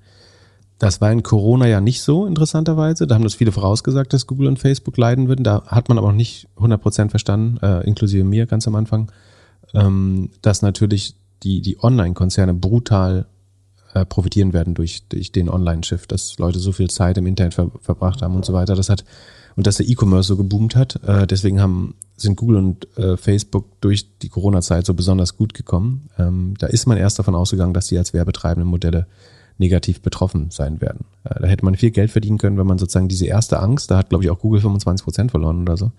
Das 0.78 1.00
war 1.00 1.12
in 1.12 1.22
Corona 1.22 1.66
ja 1.66 1.80
nicht 1.80 2.02
so, 2.02 2.26
interessanterweise. 2.26 3.06
Da 3.06 3.14
haben 3.14 3.24
das 3.24 3.34
viele 3.34 3.52
vorausgesagt, 3.52 4.12
dass 4.12 4.26
Google 4.26 4.48
und 4.48 4.58
Facebook 4.58 4.96
leiden 4.96 5.28
würden. 5.28 5.44
Da 5.44 5.64
hat 5.66 5.88
man 5.88 5.98
aber 5.98 6.08
noch 6.08 6.16
nicht 6.16 6.48
100% 6.56 7.10
verstanden, 7.10 7.58
äh, 7.62 7.86
inklusive 7.86 8.24
mir 8.24 8.46
ganz 8.46 8.66
am 8.66 8.74
Anfang, 8.74 9.10
ähm, 9.72 10.30
dass 10.42 10.62
natürlich 10.62 11.14
die, 11.42 11.60
die 11.60 11.82
Online-Konzerne 11.82 12.54
brutal 12.54 13.26
äh, 13.94 14.04
profitieren 14.04 14.52
werden 14.52 14.74
durch, 14.74 15.06
durch 15.08 15.30
den 15.30 15.48
Online-Shift, 15.48 16.10
dass 16.10 16.38
Leute 16.38 16.58
so 16.58 16.72
viel 16.72 16.90
Zeit 16.90 17.18
im 17.18 17.26
Internet 17.26 17.54
ver 17.54 17.70
verbracht 17.80 18.22
haben 18.22 18.34
und 18.34 18.44
so 18.44 18.52
weiter. 18.52 18.74
Das 18.74 18.88
hat 18.88 19.04
und 19.56 19.66
dass 19.66 19.76
der 19.76 19.88
E-Commerce 19.88 20.28
so 20.28 20.36
geboomt 20.36 20.76
hat. 20.76 21.00
Äh, 21.04 21.26
deswegen 21.26 21.60
haben 21.60 21.94
sind 22.16 22.36
Google 22.36 22.56
und 22.56 22.98
äh, 22.98 23.16
Facebook 23.16 23.80
durch 23.80 24.18
die 24.18 24.28
Corona-Zeit 24.28 24.86
so 24.86 24.94
besonders 24.94 25.36
gut 25.36 25.54
gekommen. 25.54 26.08
Ähm, 26.18 26.54
da 26.58 26.66
ist 26.66 26.86
man 26.86 26.96
erst 26.96 27.18
davon 27.18 27.34
ausgegangen, 27.34 27.74
dass 27.74 27.88
sie 27.88 27.98
als 27.98 28.12
werbetreibende 28.12 28.68
Modelle 28.68 29.06
negativ 29.58 30.00
betroffen 30.00 30.50
sein 30.50 30.80
werden. 30.80 31.04
Äh, 31.24 31.40
da 31.40 31.46
hätte 31.46 31.64
man 31.64 31.76
viel 31.76 31.90
Geld 31.90 32.10
verdienen 32.10 32.38
können, 32.38 32.58
wenn 32.58 32.66
man 32.66 32.78
sozusagen 32.78 33.08
diese 33.08 33.26
erste 33.26 33.60
Angst, 33.60 33.90
da 33.90 33.96
hat 33.96 34.08
glaube 34.08 34.24
ich 34.24 34.30
auch 34.30 34.38
Google 34.38 34.60
25 34.60 35.04
Prozent 35.04 35.30
verloren 35.30 35.62
oder 35.62 35.76
so, 35.76 35.92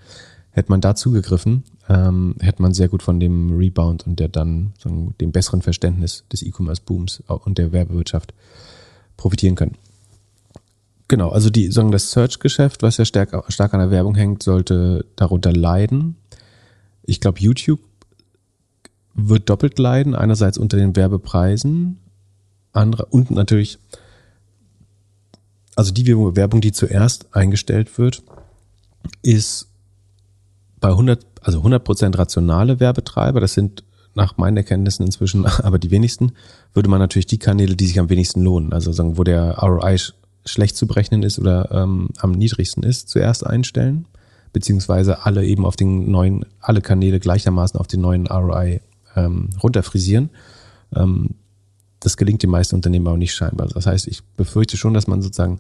hätte 0.52 0.72
man 0.72 0.82
da 0.82 0.96
zugegriffen, 0.96 1.64
ähm, 1.90 2.36
hätte 2.40 2.62
man 2.62 2.74
sehr 2.74 2.88
gut 2.88 3.04
von 3.04 3.20
dem 3.20 3.58
Rebound 3.58 4.08
und 4.08 4.20
der 4.20 4.30
dann 4.30 4.74
sagen, 4.78 5.14
dem 5.20 5.32
besseren 5.32 5.62
Verständnis 5.62 6.24
des 6.32 6.44
E-Commerce-Booms 6.44 7.24
und 7.28 7.58
der 7.58 7.72
Werbewirtschaft 7.72 8.34
profitieren 9.18 9.56
können. 9.56 9.76
Genau, 11.08 11.30
also 11.30 11.50
die, 11.50 11.72
sagen 11.72 11.92
das 11.92 12.12
Search-Geschäft, 12.12 12.82
was 12.82 12.98
ja 12.98 13.06
stark, 13.06 13.32
stark 13.50 13.74
an 13.74 13.80
der 13.80 13.92
Werbung 13.92 14.16
hängt, 14.16 14.42
sollte 14.42 15.06
darunter 15.16 15.52
leiden. 15.52 16.16
Ich 17.04 17.20
glaube, 17.20 17.40
YouTube 17.40 17.80
wird 19.14 19.50
doppelt 19.50 19.78
leiden. 19.78 20.16
Einerseits 20.16 20.58
unter 20.58 20.78
den 20.78 20.96
Werbepreisen, 20.96 22.00
andere 22.76 23.06
und 23.06 23.32
natürlich, 23.32 23.78
also 25.76 25.92
die 25.92 26.08
Werbung, 26.08 26.62
die 26.62 26.72
zuerst 26.72 27.36
eingestellt 27.36 27.98
wird, 27.98 28.24
ist 29.22 29.68
bei 30.80 30.90
100, 30.90 31.26
also 31.42 31.62
100% 31.62 32.18
rationale 32.18 32.80
Werbetreiber. 32.80 33.40
Das 33.40 33.54
sind 33.54 33.84
nach 34.14 34.38
meinen 34.38 34.58
Erkenntnissen 34.58 35.06
inzwischen 35.06 35.46
aber 35.64 35.80
die 35.80 35.92
wenigsten, 35.92 36.32
würde 36.74 36.90
man 36.90 37.00
natürlich 37.00 37.28
die 37.28 37.40
Kanäle, 37.40 37.76
die 37.76 37.88
sich 37.88 38.00
am 38.00 38.10
wenigsten 38.10 38.42
lohnen, 38.42 38.74
also 38.74 38.92
sagen, 38.92 39.18
wo 39.18 39.24
der 39.24 39.58
ROI 39.60 39.98
schlecht 40.46 40.78
zu 40.78 40.88
berechnen 40.88 41.24
ist 41.24 41.40
oder 41.40 41.72
ähm, 41.72 42.10
am 42.20 42.32
niedrigsten 42.32 42.84
ist, 42.84 43.10
zuerst 43.10 43.46
einstellen, 43.46 44.06
beziehungsweise 44.54 45.26
alle 45.26 45.46
eben 45.46 45.66
auf 45.66 45.76
den 45.76 46.12
neuen, 46.12 46.46
alle 46.60 46.82
Kanäle 46.82 47.20
gleichermaßen 47.20 47.80
auf 47.80 47.88
den 47.88 48.02
neuen 48.02 48.28
ROI 48.28 48.80
ähm, 49.16 49.50
runterfrisieren. 49.62 50.30
Ähm, 50.96 51.32
das 52.06 52.18
gelingt 52.18 52.44
den 52.44 52.50
meisten 52.50 52.76
Unternehmen 52.76 53.08
aber 53.08 53.18
nicht 53.18 53.34
scheinbar. 53.34 53.68
Das 53.68 53.86
heißt, 53.86 54.08
ich 54.08 54.24
befürchte 54.38 54.78
schon, 54.78 54.94
dass 54.94 55.08
man 55.08 55.22
sozusagen 55.22 55.60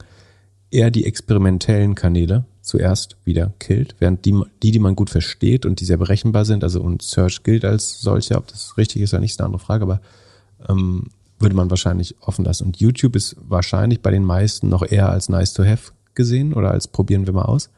eher 0.71 0.91
die 0.91 1.05
experimentellen 1.05 1.95
Kanäle 1.95 2.45
zuerst 2.61 3.17
wieder 3.23 3.53
killt, 3.59 3.95
während 3.99 4.25
die, 4.25 4.39
die, 4.61 4.71
die 4.71 4.79
man 4.79 4.95
gut 4.95 5.09
versteht 5.09 5.65
und 5.65 5.79
die 5.79 5.85
sehr 5.85 5.97
berechenbar 5.97 6.45
sind, 6.45 6.63
also 6.63 6.81
und 6.81 7.01
Search 7.01 7.43
gilt 7.43 7.65
als 7.65 8.01
solcher, 8.01 8.37
ob 8.37 8.47
das 8.47 8.77
richtig 8.77 9.01
ist 9.01 9.13
oder 9.13 9.21
nicht, 9.21 9.31
ist 9.31 9.39
eine 9.39 9.47
andere 9.47 9.59
Frage, 9.59 9.83
aber 9.83 10.01
ähm, 10.67 11.09
würde 11.39 11.55
man 11.55 11.69
wahrscheinlich 11.69 12.15
offen 12.21 12.45
lassen. 12.45 12.65
Und 12.65 12.77
YouTube 12.77 13.15
ist 13.15 13.35
wahrscheinlich 13.39 14.01
bei 14.01 14.11
den 14.11 14.23
meisten 14.23 14.69
noch 14.69 14.83
eher 14.83 15.09
als 15.09 15.29
nice 15.29 15.53
to 15.53 15.63
have 15.63 15.91
gesehen 16.13 16.53
oder 16.53 16.71
als 16.71 16.87
probieren 16.87 17.25
wir 17.25 17.33
mal 17.33 17.43
aus. 17.43 17.69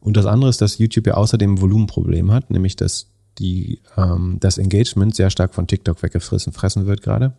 Und 0.00 0.16
das 0.16 0.26
andere 0.26 0.50
ist, 0.50 0.60
dass 0.60 0.78
YouTube 0.78 1.06
ja 1.06 1.14
außerdem 1.14 1.54
ein 1.54 1.60
Volumenproblem 1.60 2.32
hat, 2.32 2.50
nämlich 2.50 2.76
dass 2.76 3.06
die, 3.38 3.80
ähm, 3.96 4.38
das 4.40 4.58
Engagement 4.58 5.14
sehr 5.14 5.30
stark 5.30 5.54
von 5.54 5.66
TikTok 5.66 6.02
weggefressen 6.02 6.52
fressen 6.52 6.86
wird 6.86 7.02
gerade. 7.02 7.34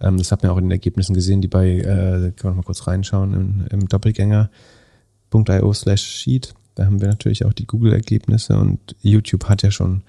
Ähm, 0.00 0.18
das 0.18 0.32
hat 0.32 0.42
man 0.42 0.52
auch 0.52 0.58
in 0.58 0.64
den 0.64 0.70
Ergebnissen 0.72 1.14
gesehen, 1.14 1.40
die 1.40 1.48
bei, 1.48 1.78
äh, 1.78 2.32
kann 2.36 2.50
man 2.50 2.56
mal 2.56 2.62
kurz 2.62 2.86
reinschauen, 2.86 3.34
im, 3.34 3.66
im 3.70 3.88
Doppelgänger.io 3.88 5.72
slash 5.72 6.02
Sheet. 6.02 6.54
Da 6.74 6.86
haben 6.86 7.00
wir 7.00 7.08
natürlich 7.08 7.44
auch 7.44 7.52
die 7.52 7.66
Google-Ergebnisse 7.66 8.56
und 8.56 8.96
YouTube 9.02 9.44
hat 9.44 9.62
ja 9.62 9.70
schon 9.70 10.02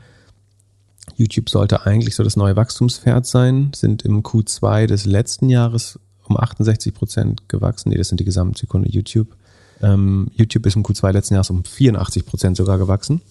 YouTube 1.15 1.49
sollte 1.49 1.85
eigentlich 1.85 2.15
so 2.15 2.23
das 2.23 2.37
neue 2.37 2.55
Wachstumspferd 2.55 3.25
sein, 3.25 3.71
sind 3.75 4.03
im 4.03 4.23
Q2 4.23 4.87
des 4.87 5.05
letzten 5.05 5.49
Jahres 5.49 5.99
um 6.25 6.37
68 6.37 6.93
Prozent 6.93 7.49
gewachsen. 7.49 7.89
Nee, 7.89 7.97
das 7.97 8.07
sind 8.07 8.19
die 8.19 8.25
Gesamtsekunde 8.25 8.89
YouTube. 8.89 9.35
Ähm, 9.81 10.27
YouTube 10.33 10.65
ist 10.65 10.75
im 10.75 10.83
Q2 10.83 11.11
letzten 11.11 11.33
Jahres 11.33 11.49
um 11.49 11.63
84 11.65 12.25
Prozent 12.25 12.57
sogar 12.57 12.77
gewachsen. 12.77 13.21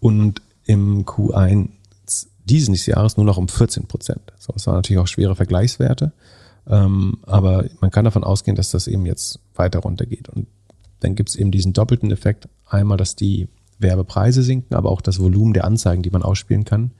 Und 0.00 0.40
im 0.64 1.04
Q1 1.04 1.68
dieses 2.50 2.86
Jahres 2.86 3.16
nur 3.16 3.26
noch 3.26 3.36
um 3.36 3.48
14 3.48 3.86
Prozent. 3.86 4.32
So, 4.38 4.52
das 4.52 4.66
waren 4.66 4.76
natürlich 4.76 5.00
auch 5.00 5.06
schwere 5.06 5.36
Vergleichswerte. 5.36 6.12
Ähm, 6.66 7.18
aber 7.22 7.64
man 7.80 7.90
kann 7.90 8.04
davon 8.04 8.24
ausgehen, 8.24 8.56
dass 8.56 8.70
das 8.70 8.86
eben 8.86 9.06
jetzt 9.06 9.40
weiter 9.54 9.80
runtergeht. 9.80 10.28
Und 10.28 10.46
dann 11.00 11.14
gibt 11.14 11.30
es 11.30 11.36
eben 11.36 11.50
diesen 11.50 11.72
doppelten 11.72 12.10
Effekt. 12.10 12.48
Einmal, 12.66 12.98
dass 12.98 13.16
die 13.16 13.48
Werbepreise 13.78 14.42
sinken, 14.42 14.74
aber 14.74 14.90
auch 14.90 15.00
das 15.00 15.20
Volumen 15.20 15.54
der 15.54 15.64
Anzeigen, 15.64 16.02
die 16.02 16.10
man 16.10 16.22
ausspielen 16.22 16.64
kann, 16.64 16.90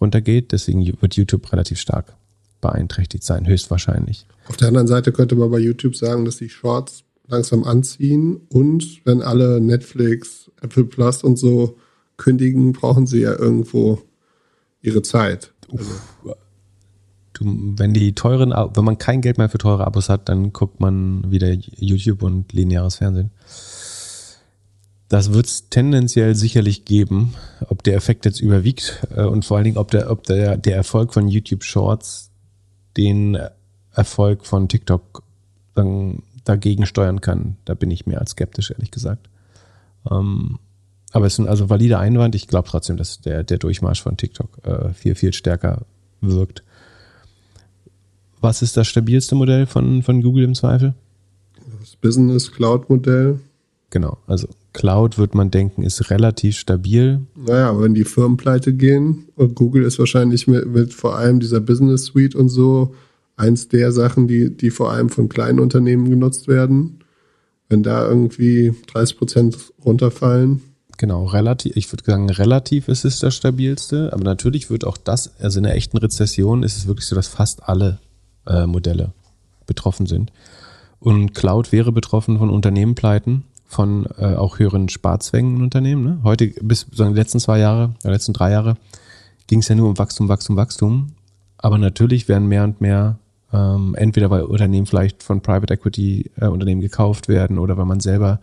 runtergeht. 0.00 0.52
Deswegen 0.52 0.86
wird 1.00 1.14
YouTube 1.14 1.52
relativ 1.52 1.78
stark 1.78 2.16
beeinträchtigt 2.60 3.24
sein, 3.24 3.46
höchstwahrscheinlich. 3.46 4.26
Auf 4.48 4.56
der 4.56 4.68
anderen 4.68 4.86
Seite 4.86 5.12
könnte 5.12 5.34
man 5.34 5.50
bei 5.50 5.58
YouTube 5.58 5.96
sagen, 5.96 6.24
dass 6.24 6.36
die 6.36 6.48
Shorts 6.48 7.04
langsam 7.26 7.64
anziehen 7.64 8.40
und 8.48 9.04
wenn 9.04 9.22
alle 9.22 9.60
Netflix, 9.60 10.50
Apple 10.60 10.84
Plus 10.84 11.22
und 11.22 11.36
so 11.38 11.76
kündigen, 12.16 12.72
brauchen 12.72 13.06
sie 13.06 13.20
ja 13.20 13.38
irgendwo 13.38 14.02
ihre 14.84 15.02
Zeit. 15.02 15.52
Also. 15.72 15.90
Du, 17.32 17.44
wenn 17.76 17.92
die 17.92 18.14
teuren, 18.14 18.50
wenn 18.50 18.84
man 18.84 18.98
kein 18.98 19.20
Geld 19.20 19.38
mehr 19.38 19.48
für 19.48 19.58
teure 19.58 19.84
Abos 19.84 20.08
hat, 20.08 20.28
dann 20.28 20.52
guckt 20.52 20.78
man 20.78 21.28
wieder 21.30 21.52
YouTube 21.52 22.22
und 22.22 22.52
lineares 22.52 22.96
Fernsehen. 22.96 23.30
Das 25.08 25.32
wird 25.32 25.46
es 25.46 25.68
tendenziell 25.68 26.34
sicherlich 26.34 26.84
geben, 26.84 27.34
ob 27.68 27.82
der 27.82 27.96
Effekt 27.96 28.24
jetzt 28.24 28.40
überwiegt 28.40 29.02
äh, 29.14 29.24
und 29.24 29.44
vor 29.44 29.56
allen 29.56 29.64
Dingen, 29.64 29.78
ob 29.78 29.90
der, 29.90 30.10
ob 30.10 30.22
der, 30.24 30.56
der 30.56 30.76
Erfolg 30.76 31.12
von 31.12 31.28
YouTube 31.28 31.64
Shorts 31.64 32.30
den 32.96 33.36
Erfolg 33.92 34.46
von 34.46 34.68
TikTok 34.68 35.22
dann 35.74 36.22
dagegen 36.44 36.86
steuern 36.86 37.20
kann. 37.20 37.56
Da 37.64 37.74
bin 37.74 37.90
ich 37.90 38.06
mehr 38.06 38.20
als 38.20 38.32
skeptisch, 38.32 38.70
ehrlich 38.70 38.90
gesagt. 38.90 39.28
Ähm, 40.10 40.58
aber 41.14 41.26
es 41.26 41.34
ist 41.34 41.38
ein 41.38 41.48
also 41.48 41.70
valider 41.70 42.00
Einwand. 42.00 42.34
Ich 42.34 42.48
glaube 42.48 42.68
trotzdem, 42.68 42.96
dass 42.96 43.20
der, 43.20 43.44
der 43.44 43.58
Durchmarsch 43.58 44.02
von 44.02 44.16
TikTok 44.16 44.58
äh, 44.64 44.92
viel, 44.94 45.14
viel 45.14 45.32
stärker 45.32 45.86
wirkt. 46.20 46.64
Was 48.40 48.62
ist 48.62 48.76
das 48.76 48.88
stabilste 48.88 49.36
Modell 49.36 49.66
von, 49.66 50.02
von 50.02 50.22
Google 50.22 50.42
im 50.42 50.56
Zweifel? 50.56 50.94
Das 51.78 51.94
Business 51.94 52.50
Cloud 52.50 52.90
Modell. 52.90 53.38
Genau, 53.90 54.18
also 54.26 54.48
Cloud 54.72 55.16
wird 55.16 55.36
man 55.36 55.52
denken, 55.52 55.84
ist 55.84 56.10
relativ 56.10 56.56
stabil. 56.56 57.20
Naja, 57.36 57.80
wenn 57.80 57.94
die 57.94 58.04
Firmen 58.04 58.36
pleite 58.36 58.74
gehen 58.74 59.28
und 59.36 59.54
Google 59.54 59.84
ist 59.84 60.00
wahrscheinlich 60.00 60.48
mit, 60.48 60.66
mit 60.66 60.92
vor 60.92 61.16
allem 61.16 61.38
dieser 61.38 61.60
Business 61.60 62.06
Suite 62.06 62.34
und 62.34 62.48
so 62.48 62.92
eins 63.36 63.68
der 63.68 63.92
Sachen, 63.92 64.26
die, 64.26 64.50
die 64.56 64.70
vor 64.70 64.90
allem 64.90 65.10
von 65.10 65.28
kleinen 65.28 65.60
Unternehmen 65.60 66.10
genutzt 66.10 66.48
werden. 66.48 67.04
Wenn 67.68 67.84
da 67.84 68.06
irgendwie 68.08 68.74
30 68.88 69.16
Prozent 69.16 69.72
runterfallen. 69.84 70.73
Genau, 70.96 71.24
relativ, 71.24 71.76
ich 71.76 71.92
würde 71.92 72.04
sagen, 72.04 72.30
relativ 72.30 72.88
ist 72.88 73.04
es 73.04 73.18
das 73.18 73.34
stabilste, 73.34 74.12
aber 74.12 74.22
natürlich 74.22 74.70
wird 74.70 74.84
auch 74.84 74.96
das, 74.96 75.32
also 75.40 75.58
in 75.58 75.66
einer 75.66 75.74
echten 75.74 75.98
Rezession 75.98 76.62
ist 76.62 76.76
es 76.76 76.86
wirklich 76.86 77.06
so, 77.06 77.16
dass 77.16 77.28
fast 77.28 77.68
alle 77.68 77.98
äh, 78.46 78.66
Modelle 78.66 79.12
betroffen 79.66 80.06
sind. 80.06 80.32
Und 81.00 81.34
Cloud 81.34 81.72
wäre 81.72 81.92
betroffen 81.92 82.38
von 82.38 82.50
Unternehmenpleiten 82.50 83.44
von 83.66 84.06
äh, 84.18 84.36
auch 84.36 84.58
höheren 84.58 84.88
Sparzwängen 84.88 85.56
in 85.56 85.62
Unternehmen. 85.62 86.04
Ne? 86.04 86.18
Heute 86.22 86.48
bis 86.62 86.86
so 86.92 87.04
die 87.04 87.14
letzten 87.14 87.40
zwei 87.40 87.58
Jahre, 87.58 87.94
die 88.04 88.08
letzten 88.08 88.32
drei 88.32 88.52
Jahre 88.52 88.76
ging 89.48 89.58
es 89.58 89.68
ja 89.68 89.74
nur 89.74 89.88
um 89.88 89.98
Wachstum, 89.98 90.28
Wachstum, 90.28 90.56
Wachstum. 90.56 91.12
Aber 91.58 91.78
natürlich 91.78 92.28
werden 92.28 92.46
mehr 92.46 92.64
und 92.64 92.80
mehr 92.80 93.18
ähm, 93.52 93.94
entweder 93.96 94.30
weil 94.30 94.42
Unternehmen 94.42 94.86
vielleicht 94.86 95.22
von 95.22 95.40
Private 95.40 95.74
Equity 95.74 96.30
äh, 96.36 96.46
Unternehmen 96.46 96.80
gekauft 96.80 97.28
werden 97.28 97.58
oder 97.58 97.76
weil 97.76 97.86
man 97.86 98.00
selber 98.00 98.40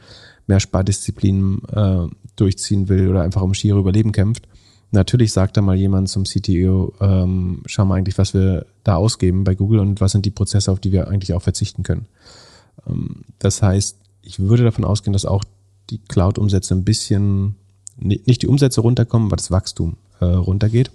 mehr 0.48 0.60
Spardisziplinen 0.60 1.62
äh, 1.74 2.08
durchziehen 2.36 2.90
will 2.90 3.10
oder 3.10 3.22
einfach 3.22 3.42
um 3.42 3.54
schiere 3.54 3.80
Überleben 3.80 4.12
kämpft. 4.12 4.48
Natürlich 4.92 5.32
sagt 5.32 5.56
da 5.56 5.62
mal 5.62 5.76
jemand 5.76 6.10
zum 6.10 6.26
CTO, 6.26 6.94
ähm, 7.00 7.62
schau 7.66 7.86
mal 7.86 7.96
eigentlich, 7.96 8.18
was 8.18 8.34
wir 8.34 8.66
da 8.84 8.96
ausgeben 8.96 9.46
bei 9.46 9.56
Google 9.56 9.80
und 9.80 10.02
was 10.02 10.12
sind 10.12 10.26
die 10.26 10.32
Prozesse, 10.32 10.72
auf 10.72 10.80
die 10.80 10.92
wir 10.92 11.08
eigentlich 11.08 11.34
auch 11.34 11.42
verzichten 11.42 11.84
können. 11.84 12.08
Ähm, 12.88 13.24
das 13.40 13.62
heißt, 13.62 13.98
ich 14.22 14.40
würde 14.40 14.64
davon 14.64 14.84
ausgehen, 14.84 15.14
dass 15.14 15.26
auch 15.26 15.44
die 15.90 16.00
Cloud-Umsätze 16.00 16.76
ein 16.76 16.84
bisschen, 16.84 17.56
nicht 17.98 18.42
die 18.42 18.48
Umsätze 18.48 18.82
runterkommen, 18.82 19.28
aber 19.28 19.38
das 19.38 19.52
Wachstum 19.52 19.96
äh, 20.20 20.26
runtergeht. 20.26 20.92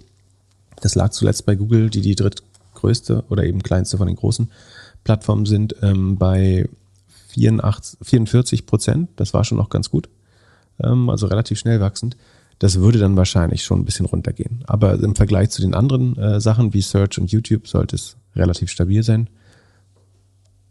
Das 0.81 0.93
lag 0.93 1.09
zuletzt 1.09 1.45
bei 1.45 1.55
Google, 1.55 1.89
die 1.89 2.01
die 2.01 2.15
drittgrößte 2.15 3.23
oder 3.29 3.45
eben 3.45 3.63
kleinste 3.63 3.97
von 3.97 4.07
den 4.07 4.15
großen 4.15 4.51
Plattformen 5.03 5.45
sind, 5.45 5.75
ähm, 5.81 6.17
bei 6.17 6.69
84, 7.29 7.99
44 8.01 8.65
Prozent. 8.65 9.09
Das 9.15 9.33
war 9.33 9.43
schon 9.43 9.57
noch 9.57 9.69
ganz 9.69 9.89
gut. 9.89 10.07
Ähm, 10.83 11.09
also 11.09 11.27
relativ 11.27 11.59
schnell 11.59 11.79
wachsend. 11.79 12.17
Das 12.59 12.79
würde 12.79 12.97
dann 12.97 13.15
wahrscheinlich 13.15 13.63
schon 13.63 13.79
ein 13.79 13.85
bisschen 13.85 14.07
runtergehen. 14.07 14.63
Aber 14.65 14.93
im 14.95 15.15
Vergleich 15.15 15.49
zu 15.51 15.61
den 15.61 15.75
anderen 15.75 16.17
äh, 16.17 16.41
Sachen 16.41 16.73
wie 16.73 16.81
Search 16.81 17.19
und 17.19 17.31
YouTube 17.31 17.67
sollte 17.67 17.95
es 17.95 18.17
relativ 18.35 18.69
stabil 18.69 19.03
sein. 19.03 19.29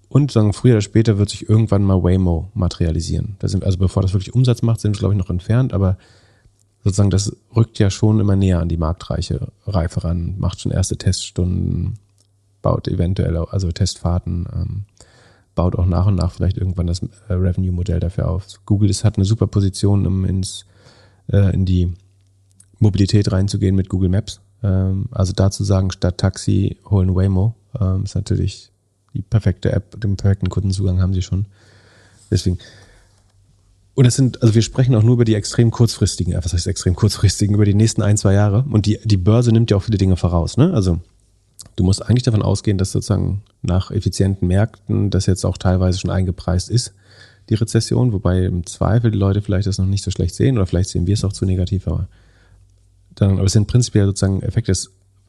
Und 0.08 0.32
sagen, 0.32 0.52
früher 0.52 0.74
oder 0.74 0.80
später 0.80 1.18
wird 1.18 1.30
sich 1.30 1.48
irgendwann 1.48 1.82
mal 1.82 2.02
Waymo 2.02 2.50
materialisieren. 2.54 3.36
Sind, 3.42 3.64
also 3.64 3.78
bevor 3.78 4.02
das 4.02 4.14
wirklich 4.14 4.34
Umsatz 4.34 4.62
macht, 4.62 4.80
sind 4.80 4.94
wir, 4.96 5.00
glaube 5.00 5.14
ich, 5.14 5.18
noch 5.18 5.30
entfernt, 5.30 5.72
aber 5.72 5.98
sozusagen 6.82 7.10
das 7.10 7.36
rückt 7.54 7.78
ja 7.80 7.90
schon 7.90 8.20
immer 8.20 8.36
näher 8.36 8.60
an 8.60 8.68
die 8.68 8.76
marktreiche 8.76 9.48
Reife 9.66 10.04
ran, 10.04 10.36
macht 10.38 10.60
schon 10.60 10.70
erste 10.70 10.96
Teststunden, 10.96 11.98
baut 12.62 12.86
eventuell 12.86 13.36
also 13.36 13.72
Testfahrten, 13.72 14.46
ähm, 14.54 14.84
baut 15.56 15.74
auch 15.74 15.86
nach 15.86 16.06
und 16.06 16.14
nach 16.14 16.30
vielleicht 16.30 16.58
irgendwann 16.58 16.86
das 16.86 17.00
äh, 17.02 17.32
Revenue-Modell 17.32 17.98
dafür 17.98 18.28
auf. 18.28 18.46
Google 18.64 18.88
ist, 18.88 19.02
hat 19.02 19.16
eine 19.16 19.24
super 19.24 19.48
Position, 19.48 20.06
um 20.06 20.24
ins, 20.24 20.66
äh, 21.32 21.52
in 21.52 21.64
die 21.64 21.92
Mobilität 22.78 23.32
reinzugehen 23.32 23.74
mit 23.74 23.88
Google 23.88 24.10
Maps. 24.10 24.40
Ähm, 24.62 25.06
also 25.10 25.32
dazu 25.32 25.64
sagen, 25.64 25.90
statt 25.90 26.18
Taxi 26.18 26.78
holen 26.88 27.16
Waymo, 27.16 27.56
ähm, 27.80 28.04
ist 28.04 28.14
natürlich 28.14 28.70
die 29.14 29.22
perfekte 29.22 29.72
App, 29.72 30.00
den 30.00 30.16
perfekten 30.16 30.48
Kundenzugang 30.48 31.00
haben 31.00 31.14
sie 31.14 31.22
schon. 31.22 31.46
Deswegen. 32.30 32.58
Und 33.94 34.04
es 34.04 34.14
sind, 34.14 34.42
also 34.42 34.54
wir 34.54 34.60
sprechen 34.60 34.94
auch 34.94 35.02
nur 35.02 35.14
über 35.14 35.24
die 35.24 35.34
extrem 35.34 35.70
kurzfristigen, 35.70 36.34
äh, 36.34 36.44
was 36.44 36.52
heißt 36.52 36.66
extrem 36.66 36.94
kurzfristigen, 36.94 37.54
über 37.54 37.64
die 37.64 37.74
nächsten 37.74 38.02
ein, 38.02 38.18
zwei 38.18 38.34
Jahre. 38.34 38.64
Und 38.70 38.86
die, 38.86 39.00
die 39.04 39.16
Börse 39.16 39.52
nimmt 39.52 39.70
ja 39.70 39.78
auch 39.78 39.82
viele 39.82 39.98
Dinge 39.98 40.16
voraus, 40.16 40.58
ne? 40.58 40.72
Also 40.74 41.00
du 41.76 41.84
musst 41.84 42.04
eigentlich 42.04 42.24
davon 42.24 42.42
ausgehen, 42.42 42.76
dass 42.76 42.92
sozusagen 42.92 43.42
nach 43.66 43.90
effizienten 43.90 44.48
Märkten 44.48 45.10
das 45.10 45.26
jetzt 45.26 45.44
auch 45.44 45.58
teilweise 45.58 45.98
schon 45.98 46.10
eingepreist 46.10 46.70
ist, 46.70 46.94
die 47.48 47.54
Rezession, 47.54 48.12
wobei 48.12 48.44
im 48.44 48.66
Zweifel 48.66 49.10
die 49.10 49.18
Leute 49.18 49.42
vielleicht 49.42 49.66
das 49.66 49.78
noch 49.78 49.86
nicht 49.86 50.04
so 50.04 50.10
schlecht 50.10 50.34
sehen 50.34 50.56
oder 50.56 50.66
vielleicht 50.66 50.90
sehen 50.90 51.06
wir 51.06 51.14
es 51.14 51.24
auch 51.24 51.32
zu 51.32 51.44
negativ, 51.44 51.86
aber 51.86 52.08
dann, 53.14 53.32
aber 53.32 53.44
es 53.44 53.52
sind 53.52 53.66
prinzipiell 53.66 54.06
sozusagen 54.06 54.42
Effekte 54.42 54.72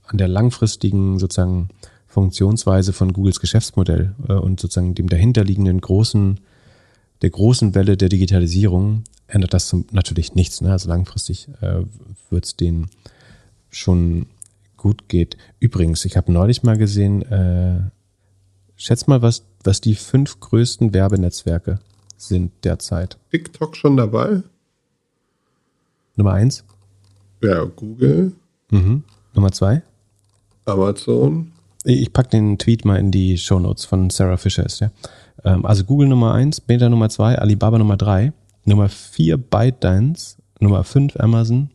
an 0.07 0.17
der 0.17 0.27
langfristigen 0.27 1.19
sozusagen 1.19 1.69
Funktionsweise 2.07 2.93
von 2.93 3.13
Googles 3.13 3.39
Geschäftsmodell 3.39 4.15
äh, 4.27 4.33
und 4.33 4.59
sozusagen 4.59 4.95
dem 4.95 5.09
dahinterliegenden 5.09 5.81
großen, 5.81 6.39
der 7.21 7.29
großen 7.29 7.75
Welle 7.75 7.97
der 7.97 8.09
Digitalisierung 8.09 9.03
ändert 9.27 9.53
das 9.53 9.67
zum, 9.67 9.85
natürlich 9.91 10.33
nichts. 10.33 10.61
Ne? 10.61 10.71
Also 10.71 10.89
langfristig 10.89 11.49
äh, 11.61 11.81
wird 12.29 12.45
es 12.45 12.55
denen 12.55 12.89
schon 13.69 14.27
gut 14.77 15.09
geht. 15.09 15.37
Übrigens, 15.59 16.05
ich 16.05 16.17
habe 16.17 16.31
neulich 16.31 16.63
mal 16.63 16.77
gesehen, 16.77 17.21
äh, 17.23 17.81
schätz 18.77 19.07
mal, 19.07 19.21
was, 19.21 19.43
was 19.63 19.81
die 19.81 19.95
fünf 19.95 20.39
größten 20.39 20.93
Werbenetzwerke 20.93 21.79
sind 22.15 22.51
derzeit. 22.63 23.17
TikTok 23.31 23.75
schon 23.75 23.97
dabei? 23.97 24.43
Nummer 26.15 26.33
eins? 26.33 26.63
Ja, 27.41 27.63
Google. 27.65 28.31
Mhm. 28.71 29.03
Nummer 29.33 29.51
zwei? 29.51 29.83
Amazon. 30.65 31.51
Ich 31.83 32.11
packe 32.11 32.29
den 32.29 32.57
Tweet 32.57 32.85
mal 32.85 32.97
in 32.97 33.11
die 33.11 33.37
Show 33.37 33.59
Notes 33.59 33.85
von 33.85 34.09
Sarah 34.09 34.37
Fisher 34.37 34.65
ist 34.65 34.79
ja. 34.79 34.91
Ähm, 35.43 35.65
also 35.65 35.83
Google 35.83 36.07
Nummer 36.07 36.33
1, 36.33 36.63
Meta 36.67 36.89
Nummer 36.89 37.09
2, 37.09 37.37
Alibaba 37.37 37.77
Nummer 37.77 37.97
3, 37.97 38.33
Nummer 38.65 38.89
4 38.89 39.37
ByteDance, 39.37 40.37
Nummer 40.59 40.83
5 40.83 41.15
Amazon 41.17 41.69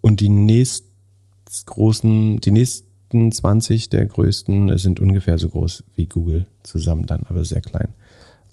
und 0.00 0.20
die 0.20 0.28
nächsten 0.28 0.88
großen, 1.66 2.40
die 2.40 2.50
nächsten 2.50 2.88
20 3.12 3.90
der 3.90 4.06
größten 4.06 4.78
sind 4.78 5.00
ungefähr 5.00 5.38
so 5.38 5.48
groß 5.48 5.84
wie 5.96 6.06
Google 6.06 6.46
zusammen 6.62 7.06
dann, 7.06 7.24
aber 7.28 7.44
sehr 7.44 7.60
klein. 7.60 7.88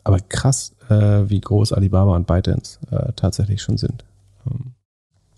Aber 0.04 0.20
krass, 0.20 0.74
äh, 0.90 1.30
wie 1.30 1.40
groß 1.40 1.74
Alibaba 1.74 2.16
und 2.16 2.28
ByteDance 2.28 2.80
äh, 2.92 3.14
tatsächlich 3.16 3.62
schon 3.62 3.78
sind. 3.78 4.04
Ähm. 4.50 4.74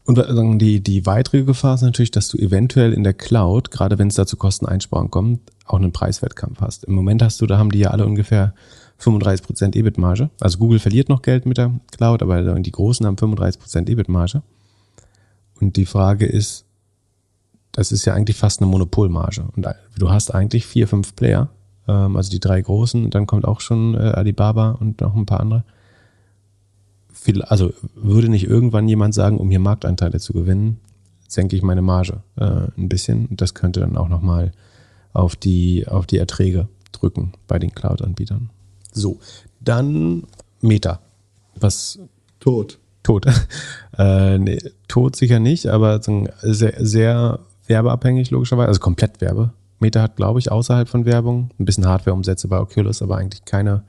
Und 0.06 0.60
die, 0.60 0.82
die 0.82 1.06
weitere 1.06 1.44
Gefahr 1.44 1.76
ist 1.76 1.84
natürlich, 1.84 2.12
dass 2.12 2.28
du 2.28 2.38
eventuell 2.38 2.92
in 2.92 3.04
der 3.04 3.14
Cloud, 3.14 3.70
gerade 3.72 4.00
wenn 4.00 4.08
es 4.08 4.16
da 4.16 4.26
zu 4.26 4.36
Kosteneinsparungen 4.36 5.12
kommt, 5.12 5.40
auch 5.66 5.78
einen 5.78 5.92
Preiswettkampf 5.92 6.60
hast. 6.60 6.84
Im 6.86 6.96
Moment 6.96 7.22
hast 7.22 7.40
du, 7.40 7.46
da 7.46 7.58
haben 7.58 7.72
die 7.72 7.80
ja 7.80 7.92
alle 7.92 8.06
ungefähr 8.06 8.54
35% 9.00 9.76
EBIT-Marge. 9.76 10.30
Also 10.40 10.58
Google 10.58 10.80
verliert 10.80 11.10
noch 11.10 11.22
Geld 11.22 11.46
mit 11.46 11.58
der 11.58 11.72
Cloud, 11.92 12.24
aber 12.24 12.60
die 12.60 12.72
Großen 12.72 13.06
haben 13.06 13.16
35% 13.16 13.90
EBIT-Marge. 13.90 14.42
Und 15.60 15.78
die 15.78 15.86
Frage 15.86 16.26
ist, 16.26 16.66
das 17.72 17.92
ist 17.92 18.06
ja 18.06 18.14
eigentlich 18.14 18.38
fast 18.38 18.62
eine 18.62 18.70
Monopolmarge. 18.70 19.46
Und 19.56 19.68
du 19.98 20.10
hast 20.10 20.34
eigentlich 20.34 20.66
vier, 20.66 20.88
fünf 20.88 21.16
Player, 21.16 21.50
ähm, 21.88 22.16
also 22.16 22.30
die 22.30 22.40
drei 22.40 22.62
Großen, 22.62 23.10
dann 23.10 23.28
kommt 23.28 23.46
auch 23.46 23.62
schon 23.62 23.96
äh, 23.96 23.98
Alibaba 23.98 24.72
und 24.72 25.02
noch 25.02 25.16
ein 25.16 25.26
paar 25.26 25.40
andere 25.40 25.64
viel, 27.22 27.44
also 27.44 27.72
würde 27.96 28.30
nicht 28.30 28.46
irgendwann 28.48 28.88
jemand 28.88 29.14
sagen, 29.14 29.38
um 29.38 29.50
hier 29.50 29.60
Marktanteile 29.60 30.20
zu 30.20 30.34
gewinnen, 30.34 30.80
senke 31.28 31.56
ich 31.56 31.62
meine 31.62 31.82
Marge 31.82 32.24
äh, 32.36 32.68
ein 32.78 32.90
bisschen. 32.90 33.28
Und 33.28 33.42
das 33.42 33.54
könnte 33.54 33.80
dann 33.80 33.96
auch 33.96 34.10
nochmal 34.10 34.52
auf 35.14 35.36
die, 35.36 35.88
auf 35.88 36.08
die 36.08 36.18
Erträge 36.18 36.68
drücken 36.92 37.34
bei 37.48 37.60
den 37.60 37.76
Cloud-Anbietern. 37.76 38.50
So, 38.92 39.20
dann 39.60 40.24
Meta. 40.62 41.00
Was? 41.60 42.00
Tot. 42.40 42.80
Tot. 43.04 43.26
äh, 43.98 44.38
nee, 44.38 44.60
tot 44.88 45.16
sicher 45.16 45.40
nicht, 45.40 45.68
aber 45.68 46.02
sehr, 46.02 46.74
sehr 46.80 47.40
werbeabhängig 47.72 48.30
logischerweise, 48.32 48.68
also 48.68 48.82
komplett 48.82 49.22
Werbe. 49.22 49.54
Meta 49.80 50.02
hat, 50.02 50.18
glaube 50.18 50.40
ich, 50.40 50.52
außerhalb 50.52 50.88
von 50.88 51.06
Werbung 51.06 51.50
ein 51.58 51.66
bisschen 51.66 51.88
Hardware-Umsätze 51.88 52.48
bei 52.48 52.60
Oculus, 52.60 53.02
aber 53.02 53.18
eigentlich 53.18 53.46
keine 53.46 53.84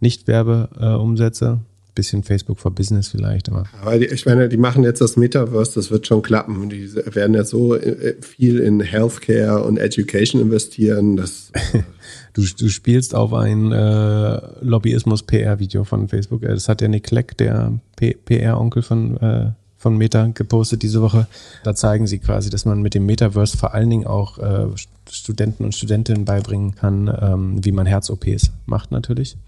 Nicht-Werbe-Umsätze 0.00 1.60
bisschen 1.94 2.22
Facebook 2.22 2.58
for 2.58 2.74
Business 2.74 3.08
vielleicht. 3.08 3.48
Aber, 3.50 3.64
aber 3.80 3.98
die, 3.98 4.06
ich 4.06 4.26
meine, 4.26 4.48
die 4.48 4.56
machen 4.56 4.84
jetzt 4.84 5.00
das 5.00 5.16
Metaverse, 5.16 5.74
das 5.74 5.90
wird 5.90 6.06
schon 6.06 6.22
klappen. 6.22 6.70
Die 6.70 6.94
werden 6.94 7.34
ja 7.34 7.44
so 7.44 7.74
äh, 7.74 8.16
viel 8.20 8.58
in 8.58 8.80
Healthcare 8.80 9.62
und 9.64 9.76
Education 9.76 10.40
investieren, 10.40 11.16
dass. 11.16 11.52
du, 12.32 12.42
du 12.42 12.68
spielst 12.68 13.14
auf 13.14 13.32
ein 13.34 13.72
äh, 13.72 14.40
Lobbyismus-PR-Video 14.60 15.84
von 15.84 16.08
Facebook. 16.08 16.42
Das 16.42 16.68
hat 16.68 16.80
der 16.80 16.88
Nick 16.88 17.04
Clegg, 17.04 17.36
der 17.38 17.78
PR-Onkel 17.96 18.82
von, 18.82 19.16
äh, 19.18 19.50
von 19.80 19.96
Meta, 19.96 20.26
gepostet 20.26 20.82
diese 20.82 21.00
Woche. 21.00 21.26
Da 21.64 21.74
zeigen 21.74 22.06
sie 22.06 22.18
quasi, 22.18 22.50
dass 22.50 22.66
man 22.66 22.82
mit 22.82 22.92
dem 22.92 23.06
Metaverse 23.06 23.56
vor 23.56 23.72
allen 23.72 23.88
Dingen 23.88 24.06
auch 24.06 24.38
äh, 24.38 24.66
Studenten 25.10 25.64
und 25.64 25.74
Studentinnen 25.74 26.26
beibringen 26.26 26.74
kann, 26.74 27.10
ähm, 27.20 27.64
wie 27.64 27.72
man 27.72 27.86
Herz-OPs 27.86 28.50
macht 28.66 28.92
natürlich 28.92 29.38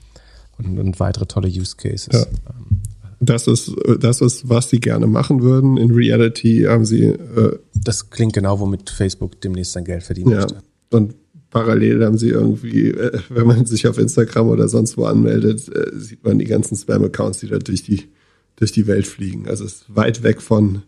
und, 0.56 0.78
und 0.78 0.98
weitere 0.98 1.26
tolle 1.26 1.48
Use 1.48 1.76
Cases. 1.76 2.08
Ja. 2.12 2.22
Ähm, 2.48 2.80
das 3.20 3.46
ist, 3.46 3.70
das 4.00 4.22
ist, 4.22 4.48
was 4.48 4.70
sie 4.70 4.80
gerne 4.80 5.06
machen 5.06 5.42
würden. 5.42 5.76
In 5.76 5.92
Reality 5.92 6.64
haben 6.66 6.86
sie. 6.86 7.04
Äh, 7.04 7.58
das 7.74 8.08
klingt 8.08 8.32
genau, 8.32 8.58
womit 8.58 8.88
Facebook 8.88 9.38
demnächst 9.42 9.72
sein 9.72 9.84
Geld 9.84 10.02
verdienen 10.02 10.30
ja. 10.30 10.38
möchte. 10.38 10.56
Und 10.90 11.14
parallel 11.50 12.04
haben 12.04 12.16
sie 12.16 12.30
irgendwie, 12.30 12.88
äh, 12.88 13.20
wenn 13.28 13.46
man 13.46 13.66
sich 13.66 13.86
auf 13.86 13.98
Instagram 13.98 14.48
oder 14.48 14.66
sonst 14.66 14.96
wo 14.96 15.04
anmeldet, 15.04 15.68
äh, 15.68 15.94
sieht 15.94 16.24
man 16.24 16.38
die 16.38 16.46
ganzen 16.46 16.74
Spam-Accounts, 16.74 17.40
die 17.40 17.48
da 17.48 17.58
durch 17.58 17.82
die, 17.82 18.08
durch 18.56 18.72
die 18.72 18.86
Welt 18.86 19.06
fliegen. 19.06 19.48
Also 19.48 19.64
es 19.64 19.74
ist 19.74 19.96
weit 19.96 20.22
weg 20.22 20.40
von 20.40 20.82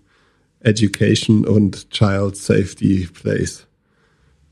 Education 0.61 1.45
und 1.45 1.91
Child 1.91 2.37
Safety 2.37 3.09
Place, 3.13 3.67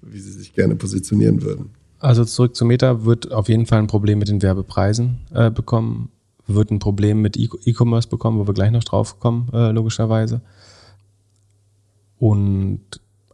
wie 0.02 0.20
sie 0.20 0.32
sich 0.32 0.52
gerne 0.52 0.76
positionieren 0.76 1.42
würden. 1.42 1.70
Also 1.98 2.24
zurück 2.24 2.56
zu 2.56 2.64
Meta 2.64 3.04
wird 3.04 3.30
auf 3.32 3.48
jeden 3.48 3.66
Fall 3.66 3.78
ein 3.78 3.86
Problem 3.86 4.18
mit 4.18 4.28
den 4.28 4.42
Werbepreisen 4.42 5.20
äh, 5.32 5.50
bekommen, 5.50 6.10
wird 6.46 6.70
ein 6.70 6.80
Problem 6.80 7.22
mit 7.22 7.36
E-Commerce 7.36 8.08
bekommen, 8.08 8.38
wo 8.38 8.46
wir 8.46 8.54
gleich 8.54 8.72
noch 8.72 8.84
drauf 8.84 9.20
kommen, 9.20 9.48
äh, 9.52 9.70
logischerweise. 9.70 10.40
Und 12.18 12.80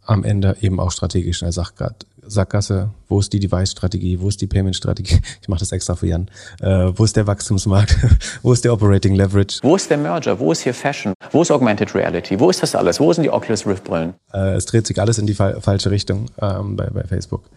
am 0.03 0.23
Ende 0.23 0.57
eben 0.61 0.79
auch 0.79 0.91
strategisch 0.91 1.41
in 1.41 1.47
der 1.47 1.51
Sachgrad. 1.53 2.05
Sackgasse, 2.29 2.91
wo 3.07 3.19
ist 3.19 3.33
die 3.33 3.39
Device-Strategie, 3.39 4.19
wo 4.19 4.29
ist 4.29 4.41
die 4.41 4.47
Payment-Strategie, 4.47 5.19
ich 5.41 5.47
mache 5.47 5.59
das 5.59 5.71
extra 5.71 5.95
für 5.95 6.07
Jan, 6.07 6.29
äh, 6.61 6.91
wo 6.95 7.03
ist 7.03 7.15
der 7.15 7.27
Wachstumsmarkt, 7.27 7.97
wo 8.41 8.53
ist 8.53 8.63
der 8.63 8.73
Operating 8.73 9.15
Leverage? 9.15 9.59
Wo 9.61 9.75
ist 9.75 9.89
der 9.89 9.97
Merger, 9.97 10.39
wo 10.39 10.51
ist 10.51 10.61
hier 10.61 10.73
Fashion, 10.73 11.13
wo 11.31 11.41
ist 11.41 11.51
Augmented 11.51 11.93
Reality, 11.95 12.39
wo 12.39 12.49
ist 12.49 12.61
das 12.63 12.75
alles, 12.75 12.99
wo 12.99 13.11
sind 13.11 13.23
die 13.23 13.31
Oculus 13.31 13.65
Rift-Brillen? 13.65 14.13
Äh, 14.33 14.55
es 14.55 14.65
dreht 14.65 14.87
sich 14.87 14.99
alles 15.01 15.17
in 15.17 15.27
die 15.27 15.33
fa 15.33 15.59
falsche 15.59 15.91
Richtung 15.91 16.27
ähm, 16.41 16.75
bei, 16.75 16.89
bei 16.89 17.03
Facebook. 17.03 17.49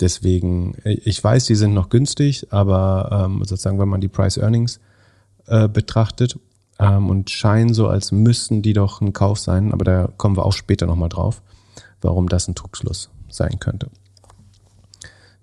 Deswegen, 0.00 0.76
ich 0.84 1.22
weiß, 1.24 1.46
die 1.46 1.54
sind 1.54 1.72
noch 1.72 1.88
günstig, 1.88 2.48
aber 2.50 3.24
ähm, 3.26 3.38
sozusagen, 3.44 3.78
wenn 3.78 3.88
man 3.88 4.02
die 4.02 4.08
Price 4.08 4.36
Earnings 4.36 4.78
äh, 5.46 5.68
betrachtet 5.68 6.38
ähm, 6.78 7.08
und 7.08 7.30
scheinen 7.30 7.72
so, 7.72 7.88
als 7.88 8.12
müssten 8.12 8.60
die 8.60 8.74
doch 8.74 9.00
ein 9.00 9.14
Kauf 9.14 9.38
sein, 9.38 9.72
aber 9.72 9.84
da 9.84 10.08
kommen 10.18 10.36
wir 10.36 10.44
auch 10.44 10.52
später 10.52 10.86
nochmal 10.86 11.08
drauf, 11.08 11.40
warum 12.02 12.28
das 12.28 12.46
ein 12.46 12.54
Trugschluss 12.54 13.10
sein 13.28 13.58
könnte. 13.58 13.88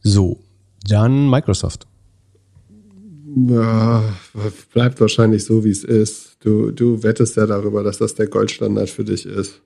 So, 0.03 0.39
dann 0.87 1.29
Microsoft. 1.29 1.87
Ja, 3.35 4.03
bleibt 4.73 4.99
wahrscheinlich 5.01 5.45
so, 5.45 5.63
wie 5.63 5.71
es 5.71 5.83
ist. 5.83 6.37
Du, 6.41 6.71
du 6.71 7.01
wettest 7.01 7.35
ja 7.37 7.47
darüber, 7.47 7.81
dass 7.83 7.97
das 7.97 8.13
der 8.13 8.27
Goldstandard 8.27 8.89
für 8.89 9.05
dich 9.05 9.25
ist. 9.25 9.61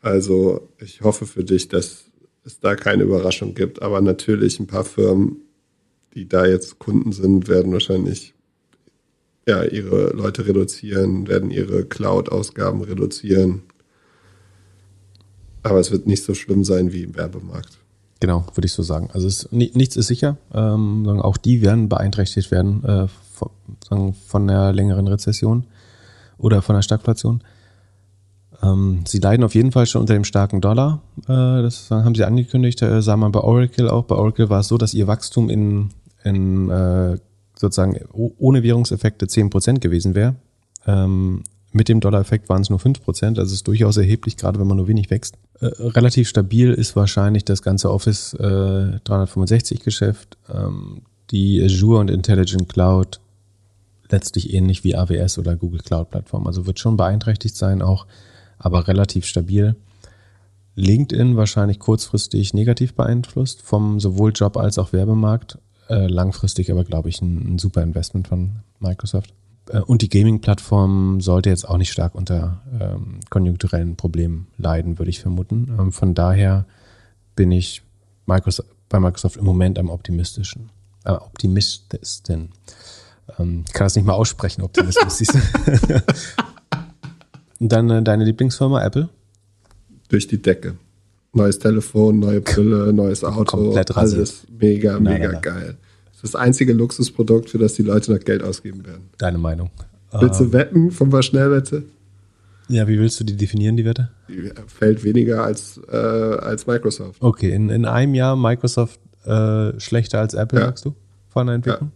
Also 0.00 0.68
ich 0.78 1.00
hoffe 1.00 1.26
für 1.26 1.44
dich, 1.44 1.68
dass 1.68 2.04
es 2.44 2.60
da 2.60 2.74
keine 2.74 3.04
Überraschung 3.04 3.54
gibt. 3.54 3.80
Aber 3.80 4.00
natürlich 4.00 4.60
ein 4.60 4.66
paar 4.66 4.84
Firmen, 4.84 5.36
die 6.14 6.28
da 6.28 6.44
jetzt 6.44 6.78
Kunden 6.78 7.12
sind, 7.12 7.48
werden 7.48 7.72
wahrscheinlich 7.72 8.34
ja, 9.46 9.62
ihre 9.62 10.10
Leute 10.10 10.46
reduzieren, 10.46 11.28
werden 11.28 11.50
ihre 11.50 11.84
Cloud-Ausgaben 11.84 12.82
reduzieren. 12.82 13.62
Aber 15.62 15.78
es 15.78 15.90
wird 15.90 16.06
nicht 16.06 16.24
so 16.24 16.34
schlimm 16.34 16.64
sein 16.64 16.92
wie 16.92 17.04
im 17.04 17.14
Werbemarkt. 17.14 17.78
Genau, 18.26 18.44
würde 18.56 18.66
ich 18.66 18.72
so 18.72 18.82
sagen. 18.82 19.08
Also 19.12 19.28
es, 19.28 19.52
nichts 19.52 19.94
ist 19.94 20.08
sicher. 20.08 20.36
Ähm, 20.52 21.06
auch 21.22 21.36
die 21.36 21.62
werden 21.62 21.88
beeinträchtigt 21.88 22.50
werden 22.50 22.84
äh, 22.84 23.06
von, 23.06 23.50
sagen, 23.88 24.14
von 24.14 24.48
der 24.48 24.72
längeren 24.72 25.06
Rezession 25.06 25.62
oder 26.36 26.60
von 26.60 26.74
der 26.74 26.82
Stagflation. 26.82 27.44
Ähm, 28.64 29.04
sie 29.06 29.20
leiden 29.20 29.44
auf 29.44 29.54
jeden 29.54 29.70
Fall 29.70 29.86
schon 29.86 30.00
unter 30.00 30.14
dem 30.14 30.24
starken 30.24 30.60
Dollar. 30.60 31.02
Äh, 31.28 31.62
das 31.62 31.88
haben 31.92 32.16
sie 32.16 32.24
angekündigt, 32.24 32.82
äh, 32.82 33.00
sah 33.00 33.16
man 33.16 33.30
bei 33.30 33.38
Oracle 33.38 33.88
auch. 33.88 34.06
Bei 34.06 34.16
Oracle 34.16 34.50
war 34.50 34.58
es 34.58 34.66
so, 34.66 34.76
dass 34.76 34.92
ihr 34.92 35.06
Wachstum 35.06 35.48
in, 35.48 35.90
in 36.24 36.68
äh, 36.68 37.18
sozusagen 37.54 37.96
ohne 38.12 38.64
Währungseffekte 38.64 39.26
10% 39.26 39.78
gewesen 39.78 40.16
wäre. 40.16 40.34
Ähm, 40.84 41.44
mit 41.76 41.88
dem 41.88 42.00
Dollar-Effekt 42.00 42.48
waren 42.48 42.62
es 42.62 42.70
nur 42.70 42.80
5%, 42.80 43.38
also 43.38 43.54
ist 43.54 43.68
durchaus 43.68 43.96
erheblich, 43.96 44.36
gerade 44.36 44.58
wenn 44.58 44.66
man 44.66 44.78
nur 44.78 44.88
wenig 44.88 45.10
wächst. 45.10 45.36
Äh, 45.60 45.66
relativ 45.66 46.28
stabil 46.28 46.72
ist 46.72 46.96
wahrscheinlich 46.96 47.44
das 47.44 47.62
ganze 47.62 47.90
Office 47.90 48.34
äh, 48.34 48.98
365-Geschäft, 49.04 50.38
ähm, 50.52 51.02
die 51.30 51.62
Azure 51.62 52.00
und 52.00 52.10
Intelligent 52.10 52.68
Cloud 52.68 53.20
letztlich 54.10 54.54
ähnlich 54.54 54.84
wie 54.84 54.96
AWS 54.96 55.38
oder 55.38 55.56
Google 55.56 55.80
Cloud 55.80 56.10
Plattform. 56.10 56.46
Also 56.46 56.66
wird 56.66 56.78
schon 56.78 56.96
beeinträchtigt 56.96 57.56
sein 57.56 57.82
auch, 57.82 58.06
aber 58.58 58.88
relativ 58.88 59.26
stabil. 59.26 59.76
LinkedIn 60.76 61.36
wahrscheinlich 61.36 61.78
kurzfristig 61.78 62.54
negativ 62.54 62.94
beeinflusst 62.94 63.62
vom 63.62 63.98
sowohl 63.98 64.32
Job 64.34 64.56
als 64.56 64.78
auch 64.78 64.92
Werbemarkt. 64.92 65.58
Äh, 65.88 66.06
langfristig 66.06 66.70
aber, 66.70 66.84
glaube 66.84 67.08
ich, 67.08 67.20
ein, 67.22 67.54
ein 67.54 67.58
super 67.58 67.82
Investment 67.82 68.28
von 68.28 68.56
Microsoft. 68.80 69.32
Äh, 69.70 69.80
und 69.80 70.02
die 70.02 70.08
Gaming-Plattform 70.08 71.20
sollte 71.20 71.50
jetzt 71.50 71.68
auch 71.68 71.78
nicht 71.78 71.92
stark 71.92 72.14
unter 72.14 72.62
ähm, 72.80 73.20
konjunkturellen 73.30 73.96
Problemen 73.96 74.48
leiden, 74.56 74.98
würde 74.98 75.10
ich 75.10 75.20
vermuten. 75.20 75.74
Ähm, 75.78 75.92
von 75.92 76.14
daher 76.14 76.66
bin 77.34 77.52
ich 77.52 77.82
Microsoft, 78.26 78.68
bei 78.88 79.00
Microsoft 79.00 79.36
im 79.36 79.44
Moment 79.44 79.78
am 79.78 79.90
optimistischen, 79.90 80.70
äh, 81.04 81.12
optimistischsten. 81.12 82.50
Ähm, 83.38 83.64
kann 83.72 83.86
das 83.86 83.96
nicht 83.96 84.06
mal 84.06 84.14
aussprechen, 84.14 84.62
optimistisch. 84.62 85.28
Und 87.58 87.72
dann 87.72 87.90
äh, 87.90 88.02
deine 88.02 88.24
Lieblingsfirma, 88.24 88.84
Apple? 88.84 89.08
Durch 90.08 90.28
die 90.28 90.40
Decke. 90.40 90.76
Neues 91.32 91.58
Telefon, 91.58 92.20
neue 92.20 92.40
Brille, 92.40 92.92
neues 92.92 93.24
Auto, 93.24 93.44
Komplett 93.44 93.96
alles 93.96 94.46
mega, 94.48 94.92
nein, 94.92 95.02
mega 95.02 95.18
nein, 95.18 95.32
nein. 95.32 95.42
geil. 95.42 95.76
Das 96.26 96.34
einzige 96.34 96.72
Luxusprodukt, 96.72 97.50
für 97.50 97.58
das 97.58 97.74
die 97.74 97.82
Leute 97.82 98.12
noch 98.12 98.18
Geld 98.18 98.42
ausgeben 98.42 98.84
werden. 98.84 99.10
Deine 99.16 99.38
Meinung. 99.38 99.70
Willst 100.10 100.40
du 100.40 100.44
ähm, 100.44 100.52
wetten 100.52 100.90
von 100.90 101.12
was 101.12 101.26
Schnellwette? 101.26 101.84
Ja, 102.68 102.88
wie 102.88 102.98
willst 102.98 103.20
du 103.20 103.24
die 103.24 103.36
definieren, 103.36 103.76
die 103.76 103.84
Wette? 103.84 104.10
Die 104.28 104.50
fällt 104.66 105.04
weniger 105.04 105.44
als, 105.44 105.80
äh, 105.88 105.96
als 105.96 106.66
Microsoft. 106.66 107.22
Okay, 107.22 107.52
in, 107.52 107.70
in 107.70 107.84
einem 107.84 108.14
Jahr 108.14 108.34
Microsoft 108.34 108.98
äh, 109.24 109.78
schlechter 109.78 110.18
als 110.18 110.34
Apple, 110.34 110.58
ja. 110.58 110.66
sagst 110.66 110.86
du, 110.86 110.96
von 111.28 111.46
der 111.46 111.54
Entwicklung? 111.54 111.92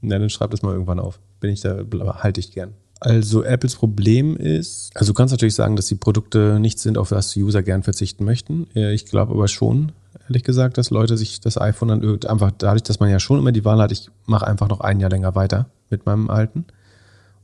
Ja. 0.00 0.12
ja, 0.12 0.18
dann 0.18 0.30
schreib 0.30 0.52
das 0.52 0.62
mal 0.62 0.72
irgendwann 0.72 0.98
auf. 0.98 1.20
Bin 1.40 1.50
ich 1.50 1.60
da, 1.60 1.84
halte 2.22 2.40
ich 2.40 2.52
gern. 2.52 2.72
Also 2.98 3.44
Apples 3.44 3.76
Problem 3.76 4.36
ist, 4.36 4.90
also 4.94 5.12
du 5.12 5.16
kannst 5.16 5.32
natürlich 5.32 5.54
sagen, 5.54 5.76
dass 5.76 5.86
die 5.86 5.96
Produkte 5.96 6.58
nichts 6.60 6.82
sind, 6.82 6.96
auf 6.96 7.10
das 7.10 7.32
die 7.32 7.42
User 7.42 7.62
gern 7.62 7.82
verzichten 7.82 8.24
möchten. 8.24 8.68
Ich 8.74 9.04
glaube 9.04 9.32
aber 9.32 9.48
schon, 9.48 9.92
ehrlich 10.24 10.44
gesagt, 10.44 10.78
dass 10.78 10.90
Leute 10.90 11.16
sich 11.16 11.40
das 11.40 11.60
iPhone 11.60 11.88
dann 11.88 12.24
einfach 12.26 12.52
dadurch, 12.56 12.82
dass 12.82 13.00
man 13.00 13.10
ja 13.10 13.20
schon 13.20 13.38
immer 13.38 13.52
die 13.52 13.64
Wahl 13.64 13.80
hat, 13.80 13.92
ich 13.92 14.10
mache 14.26 14.46
einfach 14.46 14.68
noch 14.68 14.80
ein 14.80 15.00
Jahr 15.00 15.10
länger 15.10 15.34
weiter 15.34 15.70
mit 15.90 16.06
meinem 16.06 16.30
alten. 16.30 16.66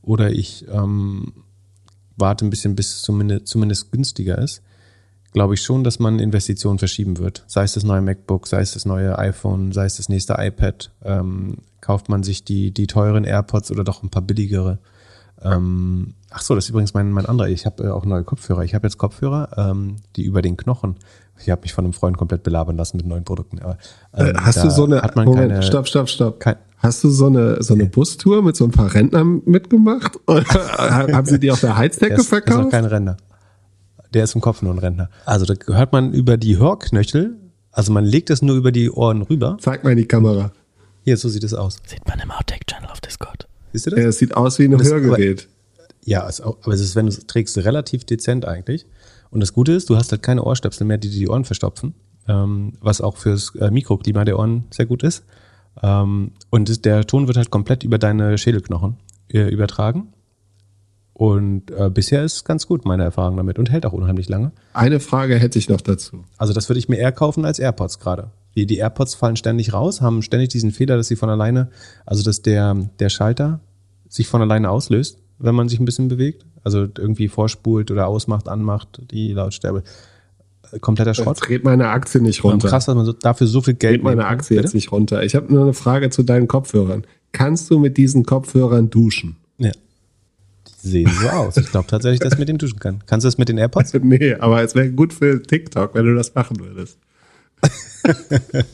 Oder 0.03 0.31
ich 0.31 0.67
ähm, 0.69 1.33
warte 2.17 2.45
ein 2.45 2.51
bisschen, 2.51 2.77
bis 2.77 2.97
es 2.97 3.03
zumindest, 3.03 3.49
zumindest 3.49 3.91
günstiger 3.91 4.39
ist. 4.39 4.63
Glaube 5.33 5.55
ich 5.55 5.63
schon, 5.63 5.85
dass 5.85 5.99
man 5.99 6.19
Investitionen 6.19 6.79
verschieben 6.79 7.19
wird. 7.19 7.45
Sei 7.47 7.65
es 7.65 7.75
das 7.75 7.85
neue 7.85 8.01
MacBook, 8.01 8.47
sei 8.47 8.61
es 8.61 8.73
das 8.73 8.87
neue 8.87 9.19
iPhone, 9.19 9.73
sei 9.73 9.85
es 9.85 9.97
das 9.97 10.09
nächste 10.09 10.37
iPad. 10.39 10.91
Ähm, 11.05 11.59
kauft 11.81 12.09
man 12.09 12.23
sich 12.23 12.45
die, 12.45 12.71
die 12.71 12.87
teuren 12.87 13.25
AirPods 13.25 13.71
oder 13.71 13.85
doch 13.85 14.03
ein 14.03 14.11
paar 14.11 14.23
billigere 14.23 14.79
ähm, 15.43 16.15
ach 16.31 16.43
so, 16.43 16.55
das 16.55 16.65
ist 16.65 16.71
übrigens 16.71 16.95
mein, 16.95 17.11
mein 17.13 17.27
anderer. 17.27 17.49
Ich 17.49 17.67
habe 17.67 17.85
äh, 17.85 17.89
auch 17.89 18.05
neue 18.05 18.25
Kopfhörer. 18.25 18.65
Ich 18.65 18.75
habe 18.75 18.87
jetzt 18.87 18.99
Kopfhörer, 18.99 19.49
ähm, 19.57 19.97
die 20.17 20.25
über 20.25 20.43
den 20.43 20.57
Knochen. 20.57 20.97
Ich 21.39 21.51
habe 21.51 21.63
mich 21.63 21.75
von 21.75 21.85
einem 21.85 21.93
Freund 21.93 22.17
komplett 22.17 22.43
belabern 22.43 22.77
lassen 22.77 22.97
mit 22.97 23.07
neuen 23.07 23.25
Produkten. 23.25 23.59
Aber, 23.61 23.77
äh, 24.13 24.31
ähm, 24.31 24.37
hast 24.39 24.65
du 24.65 24.71
so 24.71 24.85
eine, 24.85 25.03
Moment, 25.15 25.53
keine, 25.53 25.63
stopp, 25.63 25.87
stopp, 25.87 26.09
stopp. 26.09 26.41
Kein, 26.41 26.57
hast 26.79 27.05
du 27.05 27.11
so 27.11 27.27
eine, 27.27 27.63
so 27.63 27.75
eine 27.75 27.87
Bustour 27.87 28.43
mit 28.43 28.57
so 28.57 28.65
ein 28.65 28.71
paar 28.71 28.93
Rentnern 28.93 29.43
mitgemacht? 29.45 30.19
haben 30.27 31.27
sie 31.27 31.39
die 31.39 31.51
auf 31.51 31.61
der 31.61 31.77
Heizdecke 31.77 32.15
ist, 32.15 32.29
verkauft? 32.29 32.49
Das 32.49 32.59
ist 32.59 32.65
noch 32.65 32.71
kein 32.71 32.85
Rentner. 32.87 33.17
Der 34.15 34.25
ist 34.25 34.35
im 34.35 34.41
Kopf 34.41 34.63
nur 34.63 34.73
ein 34.73 34.79
Rentner. 34.79 35.11
Also 35.27 35.45
da 35.45 35.55
hört 35.75 35.93
man 35.93 36.13
über 36.13 36.39
die 36.39 36.59
Hörknöchel, 36.59 37.37
also 37.71 37.93
man 37.93 38.05
legt 38.05 38.31
es 38.31 38.41
nur 38.41 38.57
über 38.57 38.73
die 38.73 38.91
Ohren 38.91 39.21
rüber. 39.21 39.59
Zeig 39.61 39.85
mal 39.85 39.91
in 39.91 39.99
die 39.99 40.07
Kamera. 40.07 40.53
Hier, 41.03 41.19
so 41.19 41.29
sieht 41.29 41.45
es 41.45 41.53
aus. 41.53 41.79
Sieht 41.87 42.07
man 42.09 42.19
im 42.21 42.31
Outtake-Channel 42.31 42.89
auf 42.91 43.01
Discord. 43.01 43.47
Siehst 43.77 43.87
du 43.87 43.91
das? 43.91 44.01
Ja, 44.01 44.09
es 44.09 44.19
sieht 44.19 44.35
aus 44.35 44.59
wie 44.59 44.65
ein 44.65 44.71
das, 44.71 44.89
Hörgerät. 44.89 45.49
Aber, 45.77 45.89
ja, 46.05 46.27
es, 46.27 46.41
aber 46.41 46.73
es 46.73 46.81
ist, 46.81 46.97
wenn 46.97 47.05
du 47.05 47.13
es 47.13 47.27
trägst, 47.27 47.59
relativ 47.59 48.05
dezent 48.05 48.47
eigentlich. 48.47 48.87
Und 49.31 49.41
das 49.41 49.53
Gute 49.53 49.73
ist, 49.73 49.91
du 49.91 49.97
hast 49.97 50.13
halt 50.13 50.23
keine 50.23 50.45
Ohrstöpsel 50.45 50.87
mehr, 50.87 50.97
die 50.97 51.11
dir 51.11 51.19
die 51.19 51.29
Ohren 51.29 51.45
verstopfen, 51.45 51.95
ähm, 52.27 52.73
was 52.81 53.03
auch 53.03 53.19
fürs 53.19 53.55
äh, 53.57 53.71
Mikroklima 53.71 54.25
der 54.25 54.39
Ohren 54.39 54.65
sehr 54.71 54.87
gut 54.87 55.03
ist. 55.03 55.25
Ähm, 55.83 56.31
und 56.49 56.87
der 56.87 57.07
Ton 57.07 57.27
wird 57.27 57.37
halt 57.37 57.51
komplett 57.51 57.85
über 57.85 57.99
deine 57.99 58.39
Schädelknochen 58.39 58.97
äh, 59.29 59.51
übertragen. 59.51 60.15
Und 61.13 61.71
äh, 61.71 61.91
bisher 61.91 62.25
ist 62.25 62.45
ganz 62.45 62.67
gut, 62.67 62.87
meine 62.87 63.03
Erfahrung 63.03 63.37
damit, 63.37 63.59
und 63.59 63.71
hält 63.71 63.85
auch 63.85 63.93
unheimlich 63.93 64.31
lange. 64.31 64.53
Eine 64.73 65.01
Frage 65.01 65.37
hätte 65.39 65.59
ich 65.59 65.69
noch 65.69 65.83
dazu. 65.83 66.25
Also, 66.39 66.55
das 66.55 66.69
würde 66.71 66.79
ich 66.79 66.89
mir 66.89 66.97
eher 66.97 67.13
kaufen 67.13 67.45
als 67.45 67.59
AirPods 67.59 67.99
gerade. 67.99 68.31
Die, 68.55 68.67
die 68.67 68.79
AirPods 68.79 69.15
fallen 69.15 69.37
ständig 69.37 69.75
raus, 69.75 70.01
haben 70.01 70.23
ständig 70.23 70.49
diesen 70.49 70.73
Fehler, 70.73 70.97
dass 70.97 71.09
sie 71.09 71.17
von 71.17 71.29
alleine, 71.29 71.69
also 72.07 72.23
dass 72.23 72.41
der, 72.41 72.75
der 72.99 73.11
Schalter 73.11 73.61
sich 74.09 74.27
von 74.27 74.43
alleine 74.43 74.71
auslöst, 74.71 75.19
wenn 75.39 75.55
man 75.55 75.69
sich 75.69 75.81
ein 75.81 75.85
bisschen 75.85 76.09
bewegt. 76.09 76.45
Also 76.65 76.81
irgendwie 76.99 77.29
vorspult 77.29 77.91
oder 77.91 78.09
ausmacht, 78.09 78.49
anmacht, 78.49 79.01
die 79.11 79.33
Lautstärke. 79.33 79.85
Äh, 80.73 80.79
kompletter 80.81 81.15
Schrott. 81.15 81.39
Jetzt 81.39 81.49
dreht 81.49 81.65
meine 81.65 81.89
Aktie 81.89 82.21
nicht 82.21 82.43
runter. 82.43 82.69
Krass, 82.69 82.87
dass 82.87 82.95
man 82.95 83.05
so, 83.05 83.13
dafür 83.13 83.47
so 83.47 83.61
viel 83.61 83.75
Geld 83.75 83.97
Dreht 83.97 84.05
meine 84.05 84.27
Aktie 84.27 84.57
jetzt 84.57 84.75
nicht 84.75 84.91
runter. 84.93 85.23
Ich 85.23 85.35
habe 85.35 85.53
nur 85.53 85.63
eine 85.63 85.75
Frage 85.75 86.11
zu 86.11 86.23
deinen 86.23 86.49
Kopfhörern. 86.49 87.05
Kannst 87.33 87.71
du 87.71 87.79
mit 87.79 87.97
diesen 87.97 88.25
Kopfhörern 88.25 88.91
duschen? 88.91 89.37
Ja. 89.59 89.73
Die 90.83 90.89
sehen 90.89 91.11
so 91.21 91.29
aus. 91.29 91.57
Ich 91.57 91.71
glaube 91.71 91.87
tatsächlich, 91.87 92.21
dass 92.21 92.33
ich 92.33 92.39
mit 92.39 92.49
denen 92.49 92.59
duschen 92.59 92.79
kann. 92.81 93.03
Kannst 93.07 93.25
du 93.25 93.29
das 93.29 93.39
mit 93.39 93.49
den 93.49 93.59
AirPods? 93.59 93.95
nee, 94.03 94.35
aber 94.35 94.63
es 94.63 94.75
wäre 94.75 94.91
gut 94.91 95.13
für 95.13 95.43
TikTok, 95.43 95.95
wenn 95.95 96.07
du 96.07 96.15
das 96.15 96.35
machen 96.35 96.59
würdest. 96.61 96.99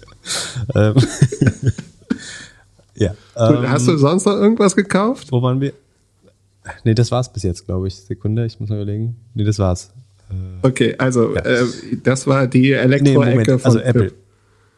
Ähm. 0.75 0.95
Ja. 2.95 3.11
Gut, 3.35 3.69
hast 3.69 3.87
du 3.87 3.93
ähm, 3.93 3.99
sonst 3.99 4.27
noch 4.27 4.35
irgendwas 4.35 4.77
gekauft? 4.77 5.31
Wo 5.31 5.43
waren 5.43 5.61
wir? 5.61 5.73
Nee, 6.85 6.95
das 6.95 7.11
war's 7.11 7.33
bis 7.33 7.43
jetzt, 7.43 7.67
glaube 7.67 7.89
ich. 7.89 7.97
Sekunde, 7.97 8.47
ich 8.47 8.61
muss 8.61 8.69
mal 8.69 8.77
überlegen. 8.77 9.17
Nee, 9.35 9.45
das 9.45 9.59
war's. 9.59 9.91
Äh, 10.31 10.67
okay, 10.67 10.95
also 10.99 11.35
ja. 11.35 11.41
äh, 11.43 11.65
das 12.03 12.27
war 12.27 12.47
die 12.47 12.73
Elektro-Ecke 12.73 13.53
nee, 13.53 13.59
von 13.59 13.65
also 13.65 13.79
Apple. 13.79 14.13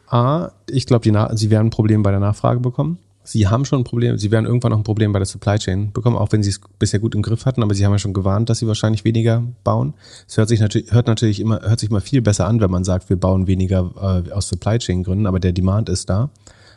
A, 0.07 0.51
ich 0.69 0.85
glaube, 0.85 1.03
sie 1.35 1.49
werden 1.49 1.67
ein 1.67 1.71
Problem 1.71 2.03
bei 2.03 2.11
der 2.11 2.19
Nachfrage 2.19 2.59
bekommen. 2.59 2.99
Sie 3.27 3.47
haben 3.47 3.65
schon 3.65 3.79
ein 3.81 3.83
Problem, 3.83 4.19
sie 4.19 4.29
werden 4.29 4.45
irgendwann 4.45 4.69
noch 4.69 4.77
ein 4.77 4.83
Problem 4.83 5.11
bei 5.11 5.17
der 5.17 5.25
Supply 5.25 5.57
Chain 5.57 5.91
bekommen, 5.91 6.15
auch 6.15 6.31
wenn 6.31 6.43
sie 6.43 6.51
es 6.51 6.61
bisher 6.77 6.99
gut 6.99 7.15
im 7.15 7.23
Griff 7.23 7.47
hatten, 7.47 7.63
aber 7.63 7.73
sie 7.73 7.83
haben 7.83 7.91
ja 7.91 7.97
schon 7.97 8.13
gewarnt, 8.13 8.51
dass 8.51 8.59
sie 8.59 8.67
wahrscheinlich 8.67 9.03
weniger 9.03 9.43
bauen. 9.63 9.95
Es 10.27 10.37
hört 10.37 10.47
sich 10.47 10.59
natürlich, 10.59 10.91
hört 10.91 11.07
natürlich 11.07 11.39
immer, 11.39 11.59
hört 11.61 11.79
sich 11.79 11.89
mal 11.89 12.01
viel 12.01 12.21
besser 12.21 12.45
an, 12.45 12.61
wenn 12.61 12.69
man 12.69 12.83
sagt, 12.83 13.09
wir 13.09 13.17
bauen 13.17 13.47
weniger 13.47 14.23
äh, 14.27 14.31
aus 14.31 14.47
Supply 14.47 14.77
Chain 14.77 15.01
Gründen, 15.01 15.25
aber 15.25 15.39
der 15.39 15.53
Demand 15.53 15.89
ist 15.89 16.07
da, 16.07 16.29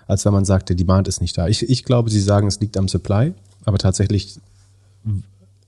als 0.09 0.25
wenn 0.25 0.33
man 0.33 0.45
sagt, 0.45 0.71
der 0.71 0.77
Demand 0.77 1.07
ist 1.07 1.21
nicht 1.21 1.39
da. 1.39 1.47
Ich, 1.47 1.69
ich 1.69 1.85
glaube, 1.85 2.11
sie 2.11 2.21
sagen, 2.21 2.49
es 2.49 2.59
liegt 2.59 2.77
am 2.77 2.89
Supply, 2.89 3.35
aber 3.65 3.79
tatsächlich 3.79 4.41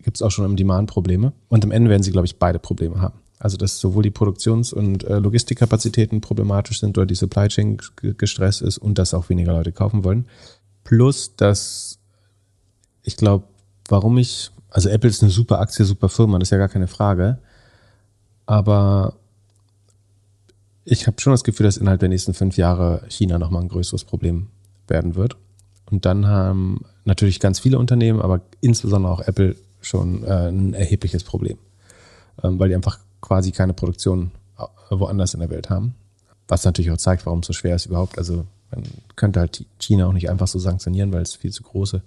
gibt 0.02 0.16
es 0.16 0.22
auch 0.22 0.30
schon 0.30 0.46
im 0.46 0.56
Demand 0.56 0.90
Probleme. 0.90 1.32
Und 1.48 1.62
am 1.62 1.70
Ende 1.70 1.90
werden 1.90 2.02
sie, 2.02 2.10
glaube 2.10 2.26
ich, 2.26 2.38
beide 2.38 2.58
Probleme 2.58 3.00
haben. 3.00 3.18
Also 3.38 3.56
dass 3.56 3.78
sowohl 3.78 4.02
die 4.02 4.10
Produktions- 4.10 4.72
und 4.72 5.04
äh, 5.04 5.18
Logistikkapazitäten 5.18 6.20
problematisch 6.20 6.80
sind 6.80 6.96
oder 6.98 7.06
die 7.06 7.14
Supply 7.14 7.48
Chain 7.48 7.78
gestresst 8.18 8.62
ist 8.62 8.78
und 8.78 8.98
dass 8.98 9.14
auch 9.14 9.28
weniger 9.28 9.52
Leute 9.52 9.72
kaufen 9.72 10.04
wollen. 10.04 10.26
Plus, 10.84 11.36
dass 11.36 11.98
ich 13.02 13.16
glaube, 13.16 13.44
warum 13.88 14.18
ich, 14.18 14.50
also 14.70 14.88
Apple 14.88 15.08
ist 15.08 15.22
eine 15.22 15.30
super 15.30 15.60
Aktie, 15.60 15.84
super 15.84 16.08
Firma, 16.08 16.38
das 16.38 16.48
ist 16.48 16.52
ja 16.52 16.58
gar 16.58 16.68
keine 16.68 16.86
Frage. 16.86 17.38
Aber 18.46 19.14
ich 20.90 21.06
habe 21.06 21.20
schon 21.20 21.32
das 21.32 21.44
Gefühl, 21.44 21.64
dass 21.64 21.76
innerhalb 21.76 22.00
der 22.00 22.08
nächsten 22.08 22.34
fünf 22.34 22.56
Jahre 22.56 23.02
China 23.08 23.38
nochmal 23.38 23.62
ein 23.62 23.68
größeres 23.68 24.04
Problem 24.04 24.48
werden 24.88 25.14
wird. 25.14 25.36
Und 25.88 26.04
dann 26.04 26.26
haben 26.26 26.84
natürlich 27.04 27.38
ganz 27.38 27.60
viele 27.60 27.78
Unternehmen, 27.78 28.20
aber 28.20 28.40
insbesondere 28.60 29.12
auch 29.12 29.20
Apple 29.20 29.54
schon 29.80 30.24
äh, 30.24 30.48
ein 30.48 30.74
erhebliches 30.74 31.22
Problem, 31.22 31.58
ähm, 32.42 32.58
weil 32.58 32.70
die 32.70 32.74
einfach 32.74 32.98
quasi 33.20 33.52
keine 33.52 33.72
Produktion 33.72 34.32
woanders 34.90 35.32
in 35.34 35.40
der 35.40 35.50
Welt 35.50 35.70
haben. 35.70 35.94
Was 36.48 36.64
natürlich 36.64 36.90
auch 36.90 36.96
zeigt, 36.96 37.24
warum 37.24 37.38
es 37.38 37.46
so 37.46 37.52
schwer 37.52 37.76
ist 37.76 37.86
überhaupt. 37.86 38.18
Also 38.18 38.46
man 38.72 38.82
könnte 39.14 39.38
halt 39.38 39.64
China 39.78 40.06
auch 40.06 40.12
nicht 40.12 40.28
einfach 40.28 40.48
so 40.48 40.58
sanktionieren, 40.58 41.12
weil 41.12 41.22
es 41.22 41.36
viel 41.36 41.52
zu 41.52 41.62
große 41.62 42.02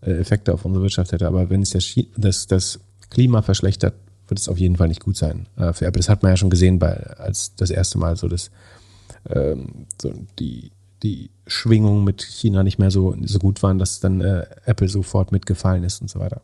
äh, 0.00 0.10
Effekte 0.10 0.52
auf 0.52 0.64
unsere 0.64 0.82
Wirtschaft 0.82 1.12
hätte. 1.12 1.28
Aber 1.28 1.50
wenn 1.50 1.62
es 1.62 1.70
das, 2.16 2.46
das 2.48 2.80
Klima 3.10 3.42
verschlechtert, 3.42 3.94
wird 4.28 4.40
es 4.40 4.48
auf 4.48 4.58
jeden 4.58 4.76
Fall 4.76 4.88
nicht 4.88 5.04
gut 5.04 5.16
sein 5.16 5.46
äh, 5.56 5.72
für 5.72 5.86
Apple. 5.86 6.00
Das 6.00 6.08
hat 6.08 6.22
man 6.22 6.32
ja 6.32 6.36
schon 6.36 6.50
gesehen, 6.50 6.78
bei, 6.78 6.94
als 7.18 7.54
das 7.56 7.70
erste 7.70 7.98
Mal 7.98 8.16
so 8.16 8.28
das 8.28 8.50
ähm, 9.28 9.86
so 10.00 10.12
die, 10.38 10.70
die 11.02 11.30
Schwingungen 11.46 12.04
mit 12.04 12.22
China 12.22 12.62
nicht 12.62 12.78
mehr 12.78 12.90
so, 12.90 13.16
so 13.22 13.38
gut 13.38 13.62
waren, 13.62 13.78
dass 13.78 14.00
dann 14.00 14.20
äh, 14.20 14.46
Apple 14.64 14.88
sofort 14.88 15.32
mitgefallen 15.32 15.84
ist 15.84 16.00
und 16.00 16.10
so 16.10 16.18
weiter. 16.18 16.40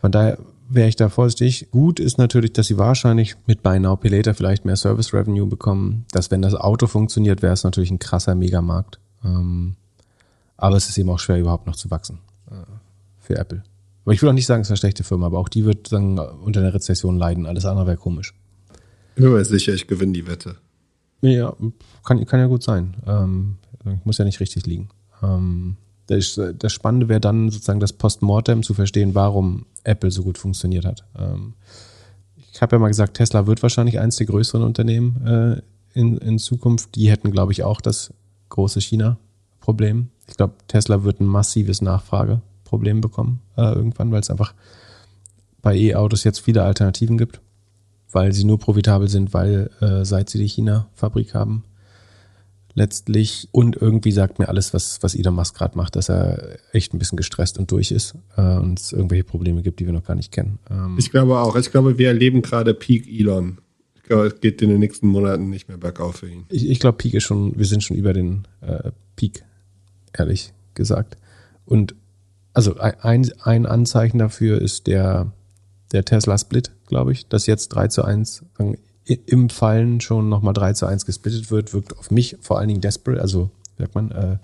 Von 0.00 0.12
daher 0.12 0.38
wäre 0.68 0.88
ich 0.88 0.96
da 0.96 1.08
vorsichtig. 1.08 1.70
Gut 1.70 2.00
ist 2.00 2.18
natürlich, 2.18 2.52
dass 2.52 2.66
sie 2.66 2.78
wahrscheinlich 2.78 3.36
mit 3.46 3.62
Buy 3.62 3.78
Now 3.80 3.96
Pay 3.96 4.10
Later 4.10 4.34
vielleicht 4.34 4.64
mehr 4.64 4.76
Service 4.76 5.12
Revenue 5.12 5.46
bekommen. 5.46 6.04
Dass 6.12 6.30
wenn 6.30 6.42
das 6.42 6.54
Auto 6.54 6.86
funktioniert, 6.86 7.42
wäre 7.42 7.54
es 7.54 7.64
natürlich 7.64 7.90
ein 7.90 7.98
krasser 7.98 8.34
Megamarkt. 8.34 8.98
Ähm, 9.24 9.76
aber 10.56 10.76
es 10.76 10.88
ist 10.88 10.98
eben 10.98 11.10
auch 11.10 11.18
schwer, 11.18 11.38
überhaupt 11.38 11.66
noch 11.66 11.76
zu 11.76 11.90
wachsen 11.90 12.18
äh, 12.50 12.54
für 13.20 13.36
Apple. 13.36 13.62
Aber 14.06 14.14
ich 14.14 14.22
will 14.22 14.28
auch 14.28 14.34
nicht 14.34 14.46
sagen, 14.46 14.60
es 14.60 14.68
ist 14.68 14.70
eine 14.70 14.76
schlechte 14.76 15.02
Firma, 15.02 15.26
aber 15.26 15.40
auch 15.40 15.48
die 15.48 15.64
wird 15.64 15.90
dann 15.90 16.16
unter 16.16 16.60
einer 16.60 16.72
Rezession 16.72 17.18
leiden. 17.18 17.44
Alles 17.44 17.64
andere 17.64 17.88
wäre 17.88 17.96
komisch. 17.96 18.34
Ich 19.16 19.22
bin 19.22 19.32
mir 19.32 19.44
sicher, 19.44 19.74
ich 19.74 19.88
gewinne 19.88 20.12
die 20.12 20.28
Wette. 20.28 20.58
Ja, 21.22 21.56
kann, 22.04 22.24
kann 22.24 22.38
ja 22.38 22.46
gut 22.46 22.62
sein. 22.62 22.94
Ähm, 23.04 23.56
muss 24.04 24.18
ja 24.18 24.24
nicht 24.24 24.38
richtig 24.38 24.64
liegen. 24.64 24.90
Ähm, 25.24 25.76
das, 26.06 26.40
das 26.56 26.72
Spannende 26.72 27.08
wäre 27.08 27.18
dann 27.18 27.50
sozusagen 27.50 27.80
das 27.80 27.94
Postmortem 27.94 28.62
zu 28.62 28.74
verstehen, 28.74 29.16
warum 29.16 29.66
Apple 29.82 30.12
so 30.12 30.22
gut 30.22 30.38
funktioniert 30.38 30.84
hat. 30.84 31.04
Ähm, 31.18 31.54
ich 32.52 32.62
habe 32.62 32.76
ja 32.76 32.78
mal 32.78 32.86
gesagt, 32.86 33.16
Tesla 33.16 33.48
wird 33.48 33.64
wahrscheinlich 33.64 33.98
eins 33.98 34.14
der 34.14 34.26
größeren 34.26 34.62
Unternehmen 34.62 35.26
äh, 35.26 35.98
in, 35.98 36.16
in 36.18 36.38
Zukunft. 36.38 36.94
Die 36.94 37.10
hätten, 37.10 37.32
glaube 37.32 37.50
ich, 37.50 37.64
auch 37.64 37.80
das 37.80 38.14
große 38.50 38.80
China-Problem. 38.80 40.10
Ich 40.28 40.36
glaube, 40.36 40.54
Tesla 40.68 41.02
wird 41.02 41.20
ein 41.20 41.26
massives 41.26 41.82
Nachfrageproblem 42.66 43.00
bekommen 43.00 43.40
äh, 43.56 43.72
irgendwann, 43.72 44.10
weil 44.10 44.20
es 44.20 44.30
einfach 44.30 44.54
bei 45.62 45.76
E-Autos 45.76 46.24
jetzt 46.24 46.40
viele 46.40 46.62
Alternativen 46.62 47.18
gibt, 47.18 47.40
weil 48.12 48.32
sie 48.32 48.44
nur 48.44 48.58
profitabel 48.58 49.08
sind, 49.08 49.32
weil 49.34 49.70
äh, 49.80 50.04
seit 50.04 50.28
sie 50.28 50.38
die 50.38 50.48
China-Fabrik 50.48 51.34
haben, 51.34 51.64
letztlich. 52.74 53.48
Und 53.52 53.76
irgendwie 53.76 54.12
sagt 54.12 54.38
mir 54.38 54.48
alles, 54.48 54.74
was, 54.74 55.02
was 55.02 55.14
Elon 55.14 55.34
Musk 55.34 55.56
gerade 55.56 55.76
macht, 55.76 55.96
dass 55.96 56.08
er 56.08 56.58
echt 56.72 56.94
ein 56.94 56.98
bisschen 56.98 57.16
gestresst 57.16 57.58
und 57.58 57.70
durch 57.70 57.90
ist 57.90 58.14
äh, 58.36 58.56
und 58.56 58.78
es 58.78 58.92
irgendwelche 58.92 59.24
Probleme 59.24 59.62
gibt, 59.62 59.80
die 59.80 59.86
wir 59.86 59.92
noch 59.92 60.04
gar 60.04 60.14
nicht 60.14 60.30
kennen. 60.30 60.58
Ähm 60.70 60.96
ich 60.98 61.10
glaube 61.10 61.38
auch. 61.38 61.56
Ich 61.56 61.70
glaube, 61.70 61.98
wir 61.98 62.08
erleben 62.08 62.42
gerade 62.42 62.74
Peak 62.74 63.08
Elon. 63.08 63.58
Ich 63.96 64.02
glaube, 64.04 64.26
es 64.26 64.40
geht 64.40 64.62
in 64.62 64.68
den 64.68 64.78
nächsten 64.78 65.08
Monaten 65.08 65.50
nicht 65.50 65.66
mehr 65.66 65.78
bergauf 65.78 66.16
für 66.16 66.28
ihn. 66.28 66.44
Ich, 66.48 66.68
ich 66.68 66.78
glaube, 66.78 66.98
Peak 66.98 67.14
ist 67.14 67.24
schon, 67.24 67.58
wir 67.58 67.66
sind 67.66 67.82
schon 67.82 67.96
über 67.96 68.12
den 68.12 68.46
äh, 68.60 68.92
Peak, 69.16 69.44
ehrlich 70.12 70.52
gesagt. 70.74 71.16
Und 71.64 71.96
also 72.56 72.78
ein, 72.78 73.30
ein 73.42 73.66
Anzeichen 73.66 74.18
dafür 74.18 74.62
ist 74.62 74.86
der, 74.86 75.30
der 75.92 76.06
Tesla 76.06 76.38
Split, 76.38 76.72
glaube 76.86 77.12
ich, 77.12 77.28
dass 77.28 77.46
jetzt 77.46 77.68
3 77.68 77.88
zu 77.88 78.02
1 78.02 78.46
im 79.04 79.50
Fallen 79.50 80.00
schon 80.00 80.30
nochmal 80.30 80.54
3 80.54 80.72
zu 80.72 80.86
1 80.86 81.04
gesplittet 81.04 81.50
wird, 81.50 81.74
wirkt 81.74 81.98
auf 81.98 82.10
mich 82.10 82.38
vor 82.40 82.58
allen 82.58 82.68
Dingen 82.68 82.80
desperate, 82.80 83.20
also 83.20 83.50
sagt 83.76 83.94
man, 83.94 84.10
äh, 84.10 84.38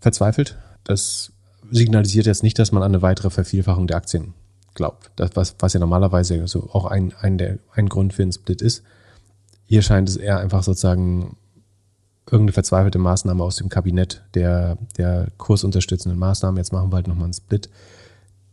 verzweifelt. 0.00 0.56
Das 0.84 1.32
signalisiert 1.70 2.24
jetzt 2.24 2.42
nicht, 2.42 2.58
dass 2.58 2.72
man 2.72 2.82
an 2.82 2.92
eine 2.92 3.02
weitere 3.02 3.28
Vervielfachung 3.28 3.86
der 3.86 3.98
Aktien 3.98 4.32
glaubt. 4.72 5.10
Das, 5.16 5.32
was, 5.34 5.54
was 5.58 5.74
ja 5.74 5.80
normalerweise 5.80 6.48
so 6.48 6.70
auch 6.72 6.86
ein, 6.86 7.12
ein, 7.20 7.36
der, 7.36 7.58
ein 7.74 7.90
Grund 7.90 8.14
für 8.14 8.22
einen 8.22 8.32
Split 8.32 8.62
ist. 8.62 8.84
Hier 9.66 9.82
scheint 9.82 10.08
es 10.08 10.16
eher 10.16 10.38
einfach 10.38 10.62
sozusagen 10.62 11.36
irgendeine 12.30 12.52
verzweifelte 12.52 12.98
Maßnahme 12.98 13.42
aus 13.42 13.56
dem 13.56 13.68
Kabinett 13.68 14.22
der, 14.34 14.78
der 14.96 15.28
kursunterstützenden 15.36 16.18
Maßnahmen. 16.18 16.58
Jetzt 16.58 16.72
machen 16.72 16.92
wir 16.92 16.96
halt 16.96 17.08
nochmal 17.08 17.24
einen 17.24 17.34
Split 17.34 17.68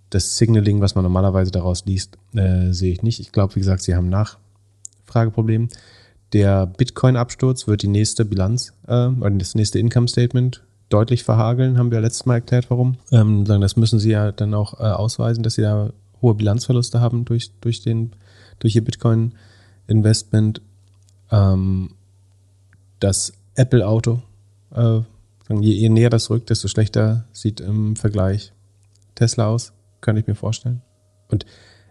das 0.09 0.37
Signaling, 0.37 0.81
was 0.81 0.95
man 0.95 1.03
normalerweise 1.03 1.51
daraus 1.51 1.85
liest, 1.85 2.17
äh, 2.33 2.71
sehe 2.71 2.93
ich 2.93 3.03
nicht. 3.03 3.19
Ich 3.19 3.31
glaube, 3.31 3.55
wie 3.55 3.59
gesagt, 3.59 3.81
sie 3.81 3.95
haben 3.95 4.09
Nachfrageproblem. 4.09 5.69
Der 6.33 6.65
Bitcoin-Absturz 6.65 7.67
wird 7.67 7.81
die 7.81 7.87
nächste 7.87 8.25
Bilanz, 8.25 8.73
äh, 8.87 9.07
oder 9.07 9.31
das 9.31 9.55
nächste 9.55 9.79
Income 9.79 10.07
Statement 10.07 10.63
deutlich 10.89 11.23
verhageln, 11.23 11.77
haben 11.77 11.91
wir 11.91 11.99
letztes 11.99 12.25
Mal 12.25 12.35
erklärt, 12.35 12.69
warum. 12.69 12.97
Ähm, 13.11 13.45
das 13.45 13.75
müssen 13.75 13.99
sie 13.99 14.11
ja 14.11 14.31
dann 14.31 14.53
auch 14.53 14.79
äh, 14.79 14.83
ausweisen, 14.83 15.43
dass 15.43 15.55
sie 15.55 15.63
da 15.63 15.91
hohe 16.21 16.35
Bilanzverluste 16.35 17.01
haben 17.01 17.25
durch, 17.25 17.51
durch, 17.59 17.81
den, 17.81 18.11
durch 18.59 18.75
ihr 18.75 18.83
Bitcoin-Investment. 18.83 20.61
Ähm, 21.31 21.89
das 22.99 23.33
Apple-Auto, 23.55 24.21
äh, 24.73 25.01
je, 25.49 25.73
je 25.73 25.89
näher 25.89 26.09
das 26.09 26.29
rückt, 26.29 26.49
desto 26.49 26.67
schlechter 26.67 27.25
sieht 27.31 27.59
im 27.59 27.95
Vergleich 27.95 28.53
Tesla 29.15 29.47
aus 29.47 29.73
könnte 30.05 30.21
ich 30.21 30.27
mir 30.27 30.35
vorstellen. 30.35 30.81
Und 31.29 31.45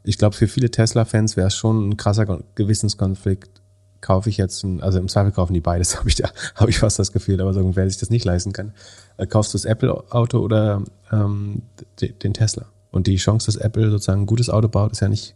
ich 0.04 0.18
glaube, 0.18 0.36
für 0.36 0.46
viele 0.46 0.70
Tesla-Fans 0.70 1.36
wäre 1.36 1.48
es 1.48 1.56
schon 1.56 1.88
ein 1.88 1.96
krasser 1.96 2.42
Gewissenskonflikt. 2.54 3.60
Kaufe 4.00 4.28
ich 4.28 4.36
jetzt, 4.36 4.62
ein, 4.62 4.82
also 4.82 4.98
im 4.98 5.08
Zweifel 5.08 5.32
kaufen 5.32 5.54
die 5.54 5.60
beides, 5.60 5.96
habe 5.98 6.08
ich 6.08 6.14
da, 6.14 6.30
habe 6.54 6.70
ich 6.70 6.78
fast 6.78 6.98
das 6.98 7.12
Gefühl, 7.12 7.40
aber 7.40 7.52
so, 7.52 7.76
wer 7.76 7.88
sich 7.88 7.98
das 7.98 8.10
nicht 8.10 8.24
leisten 8.24 8.52
kann. 8.52 8.72
Äh, 9.16 9.26
kaufst 9.26 9.52
du 9.52 9.58
das 9.58 9.64
Apple-Auto 9.64 10.38
oder 10.38 10.82
ähm, 11.10 11.62
den 12.00 12.34
Tesla? 12.34 12.66
Und 12.92 13.08
die 13.08 13.16
Chance, 13.16 13.46
dass 13.46 13.56
Apple 13.56 13.90
sozusagen 13.90 14.22
ein 14.22 14.26
gutes 14.26 14.48
Auto 14.48 14.68
baut, 14.68 14.92
ist 14.92 15.00
ja 15.00 15.08
nicht, 15.08 15.34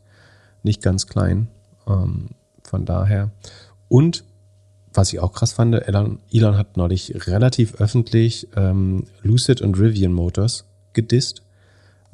nicht 0.62 0.80
ganz 0.80 1.08
klein. 1.08 1.48
Ähm, 1.88 2.28
von 2.62 2.84
daher. 2.84 3.32
Und 3.88 4.24
was 4.98 5.12
ich 5.12 5.20
auch 5.20 5.32
krass 5.32 5.52
fand, 5.52 5.76
Elon, 5.76 6.18
Elon 6.32 6.58
hat 6.58 6.76
neulich 6.76 7.28
relativ 7.28 7.76
öffentlich 7.76 8.48
ähm, 8.56 9.04
Lucid 9.22 9.62
und 9.62 9.78
Rivian 9.78 10.12
Motors 10.12 10.64
gedisst 10.92 11.42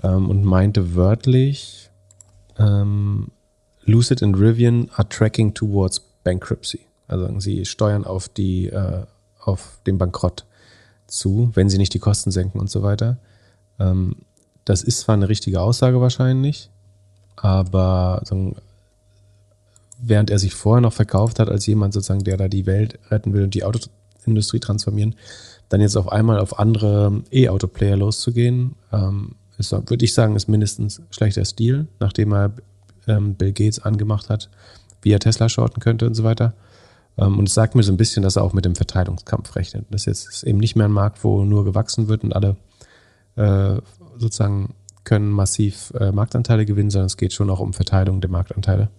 ähm, 0.03 0.28
und 0.28 0.45
meinte 0.45 0.95
wörtlich, 0.95 1.91
ähm, 2.59 3.28
Lucid 3.85 4.22
and 4.22 4.39
Rivian 4.39 4.91
are 4.97 5.09
tracking 5.09 5.55
towards 5.55 5.99
bankruptcy. 6.24 6.80
Also 7.09 7.41
sie 7.41 7.64
steuern 7.64 8.05
auf 8.05 8.28
die, 8.28 8.66
äh, 8.66 9.05
auf 9.41 9.78
den 9.87 9.97
Bankrott 9.97 10.45
zu, 11.07 11.51
wenn 11.55 11.70
sie 11.70 11.78
nicht 11.78 11.95
die 11.95 11.99
Kosten 11.99 12.30
senken 12.32 12.61
und 12.61 12.68
so 12.68 12.82
weiter. 12.82 13.16
Ähm, 13.78 14.16
das 14.66 14.82
ist 14.82 15.01
zwar 15.01 15.14
eine 15.14 15.30
richtige 15.30 15.62
Aussage 15.62 16.03
wahrscheinlich, 16.03 16.68
aber 17.37 18.20
während 20.07 20.31
er 20.31 20.39
sich 20.39 20.55
vorher 20.55 20.81
noch 20.81 20.93
verkauft 20.93 21.39
hat 21.39 21.49
als 21.49 21.67
jemand 21.67 21.95
sozusagen, 21.95 22.25
der 22.25 22.37
da 22.37 22.49
die 22.49 22.67
Welt 22.67 22.99
retten 23.11 23.33
will 23.33 23.45
und 23.45 23.55
die 23.55 23.65
Autoindustrie 23.65 24.61
transformieren, 24.61 25.15
dann 25.69 25.81
jetzt 25.81 25.97
auf 25.97 26.11
einmal 26.11 26.39
auf 26.39 26.59
andere 26.59 27.23
E-Auto-Player 27.33 27.97
loszugehen, 27.97 28.77
ähm, 28.93 29.37
würde 29.57 30.05
ich 30.05 30.15
sagen, 30.15 30.37
ist 30.37 30.49
mindestens 30.49 31.01
schlechter 31.11 31.45
Stil, 31.45 31.87
nachdem 32.01 32.33
er 32.33 32.53
ähm, 33.07 33.35
Bill 33.35 33.53
Gates 33.53 33.79
angemacht 33.81 34.29
hat, 34.29 34.51
wie 35.03 35.13
er 35.13 35.21
Tesla 35.21 35.49
shorten 35.49 35.81
könnte 35.81 36.07
und 36.07 36.15
so 36.15 36.25
weiter. 36.25 36.55
Ähm, 37.17 37.39
und 37.39 37.49
es 37.49 37.55
sagt 37.55 37.75
mir 37.75 37.83
so 37.83 37.93
ein 37.93 37.97
bisschen, 37.97 38.23
dass 38.23 38.37
er 38.37 38.43
auch 38.43 38.53
mit 38.53 38.65
dem 38.65 38.75
Verteilungskampf 38.75 39.55
rechnet. 39.57 39.87
Das 39.91 40.07
jetzt 40.07 40.29
ist 40.29 40.43
eben 40.43 40.59
nicht 40.59 40.77
mehr 40.77 40.87
ein 40.87 40.93
Markt, 40.93 41.25
wo 41.25 41.45
nur 41.45 41.65
gewachsen 41.65 42.09
wird 42.09 42.25
und 42.25 42.35
alle 42.35 42.57
äh, 43.37 43.81
sozusagen 44.19 44.75
können 45.05 45.31
massiv 45.31 45.93
äh, 45.99 46.13
Marktanteile 46.13 46.65
gewinnen, 46.65 46.91
sondern 46.91 47.07
es 47.07 47.17
geht 47.17 47.33
schon 47.33 47.51
auch 47.51 47.61
um 47.61 47.73
Verteilung 47.73 48.21
der 48.21 48.31
Marktanteile. 48.31 48.91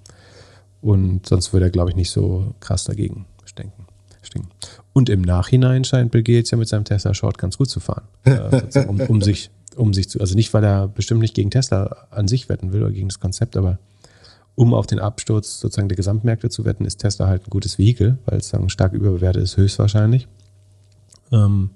Und 0.86 1.26
sonst 1.26 1.52
würde 1.52 1.66
er, 1.66 1.72
glaube 1.72 1.90
ich, 1.90 1.96
nicht 1.96 2.12
so 2.12 2.54
krass 2.60 2.84
dagegen 2.84 3.26
stinken. 3.44 4.52
Und 4.94 5.10
im 5.10 5.24
Nachhinein 5.24 5.84
scheint 5.84 6.12
Bill 6.12 6.22
Gates 6.22 6.52
ja 6.52 6.60
mit 6.60 6.68
seinem 6.68 6.84
Tesla 6.84 7.16
Short 7.16 7.40
ganz 7.40 7.58
gut 7.58 7.72
zu 7.72 7.80
fahren, 7.80 8.04
äh, 8.24 8.86
um, 8.88 9.00
um, 9.02 9.22
sich 9.24 9.50
um 9.76 9.96
sich 9.96 10.10
zu, 10.10 10.20
also 10.20 10.36
nicht, 10.36 10.54
weil 10.54 10.64
er 10.64 10.88
bestimmt 10.88 11.22
nicht 11.22 11.34
gegen 11.34 11.50
Tesla 11.50 12.06
an 12.12 12.28
sich 12.28 12.50
wetten 12.50 12.72
will 12.72 12.84
oder 12.84 12.92
gegen 12.92 13.08
das 13.08 13.20
Konzept, 13.20 13.58
aber 13.58 13.80
um 14.54 14.76
auf 14.76 14.86
den 14.86 15.00
Absturz 15.00 15.60
sozusagen 15.60 15.90
der 15.90 15.96
Gesamtmärkte 15.96 16.50
zu 16.50 16.66
wetten, 16.66 16.86
ist 16.86 16.98
Tesla 16.98 17.26
halt 17.28 17.48
ein 17.48 17.50
gutes 17.50 17.80
Vehikel, 17.80 18.20
weil 18.26 18.38
es 18.38 18.50
dann 18.50 18.70
stark 18.70 18.94
überbewertet 18.94 19.42
ist, 19.42 19.58
höchstwahrscheinlich. 19.58 20.28
Ähm, 21.32 21.72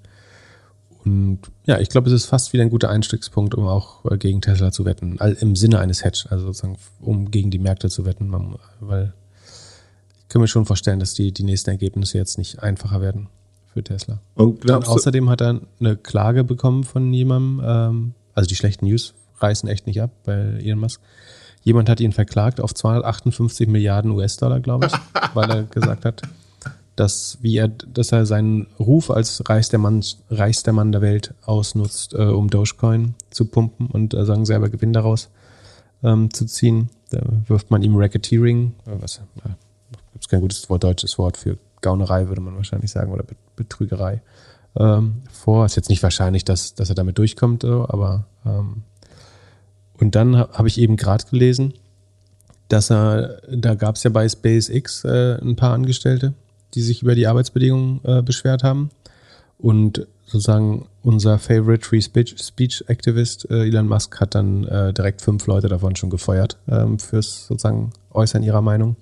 und 1.05 1.39
ja, 1.65 1.79
ich 1.79 1.89
glaube, 1.89 2.07
es 2.07 2.13
ist 2.13 2.25
fast 2.25 2.51
wieder 2.51 2.63
ein 2.63 2.69
guter 2.69 2.89
Einstiegspunkt, 2.89 3.55
um 3.55 3.67
auch 3.67 4.05
äh, 4.05 4.17
gegen 4.17 4.41
Tesla 4.41 4.71
zu 4.71 4.85
wetten, 4.85 5.17
im 5.39 5.55
Sinne 5.55 5.79
eines 5.79 6.03
Hedge, 6.03 6.25
also 6.29 6.47
sozusagen, 6.47 6.77
um 6.99 7.31
gegen 7.31 7.51
die 7.51 7.59
Märkte 7.59 7.89
zu 7.89 8.05
wetten, 8.05 8.33
weil 8.79 9.13
ich 10.19 10.27
kann 10.27 10.41
mir 10.41 10.47
schon 10.47 10.65
vorstellen, 10.65 10.99
dass 10.99 11.13
die, 11.13 11.31
die 11.31 11.43
nächsten 11.43 11.69
Ergebnisse 11.69 12.17
jetzt 12.17 12.37
nicht 12.37 12.61
einfacher 12.61 13.01
werden 13.01 13.29
für 13.73 13.83
Tesla. 13.83 14.19
Und, 14.35 14.69
und 14.69 14.87
außerdem 14.87 15.29
hat 15.29 15.41
er 15.41 15.61
eine 15.79 15.95
Klage 15.95 16.43
bekommen 16.43 16.83
von 16.83 17.13
jemandem, 17.13 17.61
ähm, 17.65 18.13
also 18.35 18.47
die 18.47 18.55
schlechten 18.55 18.85
News 18.85 19.13
reißen 19.39 19.69
echt 19.69 19.87
nicht 19.87 20.01
ab 20.01 20.11
bei 20.25 20.33
Elon 20.33 20.79
Musk. 20.79 21.01
Jemand 21.63 21.89
hat 21.89 21.99
ihn 21.99 22.11
verklagt 22.11 22.61
auf 22.61 22.73
258 22.73 23.67
Milliarden 23.67 24.11
US-Dollar, 24.11 24.59
glaube 24.59 24.87
ich, 24.87 24.93
weil 25.33 25.49
er 25.49 25.63
gesagt 25.63 26.05
hat, 26.05 26.21
dass, 26.99 27.37
wie 27.41 27.57
er, 27.57 27.69
dass 27.69 28.11
er 28.11 28.25
seinen 28.25 28.67
Ruf 28.77 29.09
als 29.09 29.47
reichster 29.47 29.77
Mann, 29.77 30.03
reichster 30.29 30.73
Mann 30.73 30.91
der 30.91 31.01
Welt 31.01 31.33
ausnutzt, 31.45 32.13
äh, 32.13 32.23
um 32.23 32.49
Dogecoin 32.49 33.15
zu 33.29 33.45
pumpen 33.45 33.87
und 33.87 34.13
äh, 34.13 34.25
sagen 34.25 34.45
selber 34.45 34.69
Gewinn 34.69 34.91
daraus 34.91 35.29
ähm, 36.03 36.33
zu 36.33 36.45
ziehen. 36.45 36.89
Da 37.11 37.21
wirft 37.47 37.71
man 37.71 37.83
ihm 37.83 37.95
Racketeering, 37.95 38.73
äh, 38.85 38.91
was, 38.99 39.21
äh, 39.45 39.49
gibt 40.11 40.29
kein 40.29 40.41
gutes 40.41 40.69
Wort, 40.69 40.83
deutsches 40.83 41.17
Wort 41.17 41.37
für 41.37 41.57
Gaunerei, 41.81 42.27
würde 42.27 42.41
man 42.41 42.57
wahrscheinlich 42.57 42.91
sagen, 42.91 43.13
oder 43.13 43.23
Betrügerei 43.55 44.21
ähm, 44.75 45.21
vor. 45.31 45.65
Ist 45.65 45.77
jetzt 45.77 45.89
nicht 45.89 46.03
wahrscheinlich, 46.03 46.43
dass, 46.43 46.75
dass 46.75 46.89
er 46.89 46.95
damit 46.95 47.17
durchkommt, 47.17 47.63
aber 47.63 48.25
ähm, 48.45 48.83
und 49.99 50.15
dann 50.15 50.37
habe 50.37 50.67
ich 50.67 50.77
eben 50.79 50.97
gerade 50.97 51.25
gelesen, 51.29 51.73
dass 52.67 52.91
er, 52.91 53.41
da 53.49 53.75
gab 53.75 53.95
es 53.95 54.03
ja 54.03 54.09
bei 54.09 54.27
SpaceX 54.27 55.03
äh, 55.05 55.37
ein 55.41 55.55
paar 55.55 55.73
Angestellte, 55.73 56.33
die 56.73 56.81
sich 56.81 57.01
über 57.01 57.15
die 57.15 57.27
Arbeitsbedingungen 57.27 58.01
äh, 58.03 58.21
beschwert 58.21 58.63
haben. 58.63 58.89
Und 59.57 60.07
sozusagen 60.25 60.87
unser 61.01 61.39
Favorite 61.39 61.85
Free 61.85 62.01
Speech, 62.01 62.35
Speech 62.39 62.83
Activist 62.87 63.49
äh, 63.49 63.67
Elon 63.67 63.87
Musk 63.87 64.19
hat 64.19 64.35
dann 64.35 64.63
äh, 64.65 64.93
direkt 64.93 65.21
fünf 65.21 65.47
Leute 65.47 65.67
davon 65.67 65.95
schon 65.95 66.09
gefeuert 66.09 66.57
ähm, 66.69 66.99
fürs 66.99 67.47
sozusagen 67.47 67.91
Äußern 68.11 68.43
ihrer 68.43 68.61
Meinung. 68.61 68.95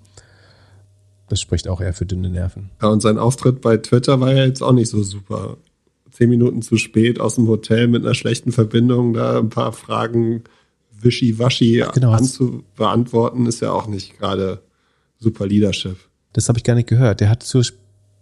Das 1.29 1.41
spricht 1.41 1.67
auch 1.67 1.81
eher 1.81 1.93
für 1.93 2.05
dünne 2.05 2.29
Nerven. 2.29 2.69
Ja, 2.81 2.87
und 2.87 3.01
sein 3.01 3.17
Auftritt 3.17 3.61
bei 3.61 3.77
Twitter 3.77 4.19
war 4.21 4.33
ja 4.33 4.45
jetzt 4.45 4.63
auch 4.63 4.71
nicht 4.71 4.89
so 4.89 5.03
super. 5.03 5.57
Zehn 6.11 6.29
Minuten 6.29 6.61
zu 6.61 6.77
spät 6.77 7.19
aus 7.19 7.35
dem 7.35 7.47
Hotel 7.47 7.87
mit 7.87 8.03
einer 8.03 8.15
schlechten 8.15 8.51
Verbindung, 8.51 9.13
da 9.13 9.37
ein 9.37 9.49
paar 9.49 9.73
Fragen 9.73 10.43
wischiwaschi 10.99 11.83
genau. 11.93 12.11
anzubeantworten, 12.11 13.45
ist 13.45 13.59
ja 13.59 13.71
auch 13.71 13.87
nicht 13.87 14.17
gerade 14.17 14.61
super 15.19 15.45
Leadership. 15.45 15.97
Das 16.37 16.49
habe 16.49 16.59
ich 16.59 16.63
gar 16.63 16.75
nicht 16.75 16.87
gehört. 16.87 17.19
Der 17.19 17.29
hat 17.29 17.41
zur, 17.41 17.65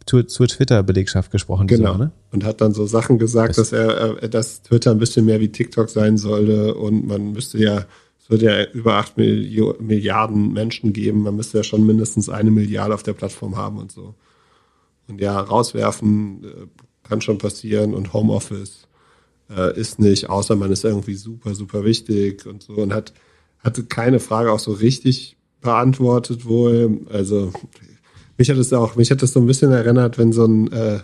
zur, 0.06 0.26
zur 0.26 0.48
Twitter-Belegschaft 0.48 1.32
gesprochen. 1.32 1.68
Genau. 1.68 1.92
So, 1.92 1.98
ne? 1.98 2.12
Und 2.32 2.46
hat 2.46 2.62
dann 2.62 2.74
so 2.74 2.86
Sachen 2.86 3.20
gesagt, 3.20 3.58
das 3.58 3.72
dass 3.72 3.74
er, 3.74 4.30
dass 4.30 4.62
Twitter 4.62 4.92
ein 4.92 5.00
bisschen 5.00 5.26
mehr 5.26 5.42
wie 5.42 5.50
TikTok 5.50 5.90
sein 5.90 6.18
sollte 6.18 6.76
und 6.76 7.06
man 7.06 7.34
müsste 7.34 7.58
ja 7.58 7.86
es 8.24 8.30
wird 8.30 8.42
ja 8.42 8.64
über 8.72 8.96
acht 8.96 9.18
Milliarden 9.18 10.54
Menschen 10.54 10.94
geben. 10.94 11.24
Man 11.24 11.36
müsste 11.36 11.58
ja 11.58 11.64
schon 11.66 11.86
mindestens 11.86 12.30
eine 12.30 12.52
Milliarde 12.52 12.94
auf 12.94 13.04
der 13.04 13.14
Plattform 13.14 13.58
haben 13.58 13.78
und 13.78 13.92
so. 13.92 14.16
Und 15.10 15.20
ja, 15.20 15.38
rauswerfen 15.38 16.44
äh, 16.46 16.48
kann 17.04 17.20
schon 17.20 17.38
passieren 17.38 17.94
und 17.94 18.14
Homeoffice 18.14 18.88
äh, 19.50 19.78
ist 19.78 20.00
nicht, 20.00 20.30
außer 20.30 20.56
man 20.56 20.72
ist 20.72 20.86
irgendwie 20.86 21.16
super, 21.16 21.54
super 21.54 21.84
wichtig 21.84 22.46
und 22.46 22.64
so 22.64 22.76
und 22.76 22.94
hat, 22.94 23.14
hatte 23.60 23.84
keine 23.84 24.22
Frage 24.22 24.54
auch 24.54 24.60
so 24.60 24.72
richtig 24.72 25.36
beantwortet 25.60 26.46
wohl. 26.46 27.02
Also 27.12 27.52
mich 28.38 28.50
hat 28.50 28.58
es 28.58 28.74
auch, 28.74 28.96
mich 28.96 29.12
hat 29.12 29.24
es 29.24 29.34
so 29.34 29.40
ein 29.40 29.46
bisschen 29.46 29.72
erinnert, 29.72 30.18
wenn 30.18 30.34
so 30.34 30.46
ein, 30.46 30.72
äh, 30.72 31.00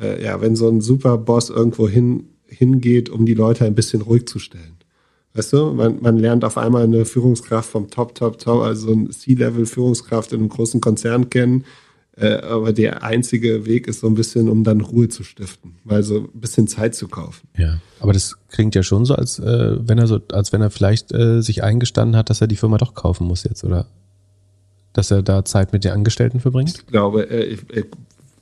äh, 0.00 0.24
ja, 0.24 0.40
wenn 0.40 0.56
so 0.56 0.68
ein 0.68 0.80
Superboss 0.80 1.50
irgendwo 1.50 1.88
hin, 1.88 2.28
hingeht, 2.46 3.10
um 3.10 3.26
die 3.26 3.34
Leute 3.34 3.64
ein 3.64 3.74
bisschen 3.74 4.02
ruhig 4.02 4.26
zu 4.26 4.38
stellen. 4.38 4.76
Weißt 5.34 5.52
du, 5.52 5.72
man, 5.72 6.00
man 6.00 6.18
lernt 6.18 6.44
auf 6.44 6.56
einmal 6.56 6.84
eine 6.84 7.04
Führungskraft 7.04 7.68
vom 7.68 7.90
Top, 7.90 8.14
Top, 8.14 8.38
Top, 8.38 8.62
also 8.62 8.90
ein 8.90 9.10
C-Level-Führungskraft 9.10 10.32
in 10.32 10.40
einem 10.40 10.48
großen 10.48 10.80
Konzern 10.80 11.28
kennen. 11.28 11.64
Äh, 12.18 12.36
aber 12.36 12.72
der 12.72 13.02
einzige 13.02 13.66
Weg 13.66 13.86
ist 13.86 14.00
so 14.00 14.06
ein 14.06 14.14
bisschen, 14.14 14.48
um 14.48 14.64
dann 14.64 14.80
Ruhe 14.80 15.08
zu 15.08 15.22
stiften, 15.22 15.76
weil 15.84 16.02
so 16.02 16.20
ein 16.20 16.40
bisschen 16.40 16.66
Zeit 16.66 16.94
zu 16.94 17.08
kaufen. 17.08 17.46
Ja, 17.58 17.80
aber 18.00 18.14
das 18.14 18.36
klingt 18.48 18.74
ja 18.74 18.82
schon 18.82 19.04
so, 19.04 19.14
als 19.14 19.38
äh, 19.38 19.76
wenn 19.78 19.98
er 19.98 20.06
so, 20.06 20.20
als 20.32 20.50
wenn 20.54 20.62
er 20.62 20.70
vielleicht 20.70 21.12
äh, 21.12 21.42
sich 21.42 21.62
eingestanden 21.62 22.16
hat, 22.16 22.30
dass 22.30 22.40
er 22.40 22.46
die 22.46 22.56
Firma 22.56 22.78
doch 22.78 22.94
kaufen 22.94 23.26
muss 23.26 23.44
jetzt, 23.44 23.64
oder? 23.64 23.86
Dass 24.96 25.10
er 25.10 25.22
da 25.22 25.44
Zeit 25.44 25.72
mit 25.72 25.84
den 25.84 25.92
Angestellten 25.92 26.40
verbringt? 26.40 26.70
Ich 26.70 26.86
glaube, 26.86 27.28
äh, 27.28 27.44
ich, 27.44 27.60
ich 27.70 27.84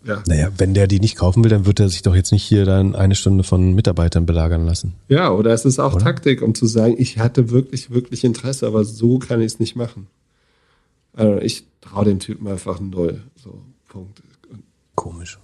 ja. 0.05 0.23
Naja, 0.27 0.51
wenn 0.59 0.75
der 0.75 0.87
die 0.87 1.01
nicht 1.01 1.17
kaufen 1.17 1.43
will, 1.43 1.51
dann 1.51 1.67
wird 1.67 1.81
er 1.81 1.89
sich 1.89 2.03
doch 2.03 2.15
jetzt 2.15 2.31
nicht 2.31 2.43
hier 2.43 2.67
dann 2.67 2.95
eine 2.95 3.15
Stunde 3.15 3.43
von 3.43 3.73
Mitarbeitern 3.73 4.27
belagern 4.27 4.67
lassen. 4.67 4.95
Ja, 5.09 5.33
oder 5.33 5.53
es 5.53 5.65
ist 5.65 5.79
auch 5.79 5.95
oder? 5.95 6.05
Taktik, 6.05 6.43
um 6.43 6.55
zu 6.55 6.67
sagen, 6.67 6.95
ich 6.99 7.19
hatte 7.19 7.51
wirklich, 7.51 7.91
wirklich 7.91 8.23
Interesse, 8.23 8.67
aber 8.67 8.85
so 8.85 9.19
kann 9.19 9.41
ich 9.41 9.47
es 9.47 9.61
nicht 9.61 9.77
machen. 9.77 10.09
Also 11.15 11.41
ich 11.41 11.65
traue 11.81 12.05
dem 12.05 12.19
Typen 12.19 12.47
einfach 12.47 12.81
null. 12.81 13.23
So, 13.43 13.59
Punkt. 13.89 14.23
Komisch. 14.95 15.39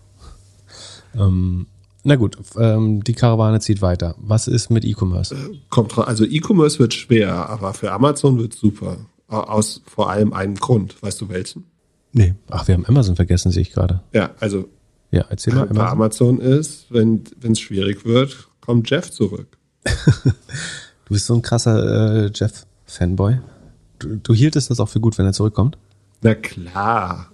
Ähm, 1.17 1.67
na 2.03 2.17
gut, 2.17 2.37
ähm, 2.57 3.03
die 3.05 3.13
Karawane 3.13 3.61
zieht 3.61 3.83
weiter. 3.83 4.15
Was 4.19 4.47
ist 4.47 4.71
mit 4.71 4.85
E-Commerce? 4.85 5.35
Äh, 5.35 6.01
also 6.01 6.25
E-Commerce 6.25 6.79
wird 6.79 6.95
schwer, 6.95 7.49
aber 7.49 7.75
für 7.75 7.93
Amazon 7.93 8.39
wird 8.39 8.55
super. 8.55 8.99
Aus 9.31 9.83
vor 9.87 10.11
allem 10.11 10.33
einem 10.33 10.57
Grund. 10.57 11.01
Weißt 11.03 11.21
du 11.21 11.29
welchen? 11.29 11.65
Nee. 12.13 12.35
Ach, 12.49 12.67
wir 12.67 12.75
haben 12.75 12.87
Amazon 12.87 13.17
vergessen, 13.17 13.53
sehe 13.53 13.63
ich 13.63 13.73
gerade. 13.73 14.01
Ja, 14.13 14.35
also. 14.41 14.69
Ja, 15.11 15.25
erzähl 15.29 15.55
mal. 15.55 15.67
Bei 15.73 15.87
Amazon 15.87 16.41
ist, 16.41 16.87
wenn 16.91 17.23
es 17.43 17.61
schwierig 17.61 18.05
wird, 18.05 18.49
kommt 18.61 18.91
Jeff 18.91 19.11
zurück. 19.11 19.59
du 19.85 20.33
bist 21.09 21.27
so 21.27 21.35
ein 21.35 21.43
krasser 21.43 22.25
äh, 22.27 22.31
Jeff-Fanboy. 22.35 23.39
Du, 23.99 24.17
du 24.17 24.35
hieltest 24.35 24.71
das 24.71 24.81
auch 24.81 24.89
für 24.89 25.01
gut, 25.01 25.19
wenn 25.19 25.27
er 25.27 25.33
zurückkommt? 25.33 25.79
Na 26.23 26.35
klar. 26.35 27.31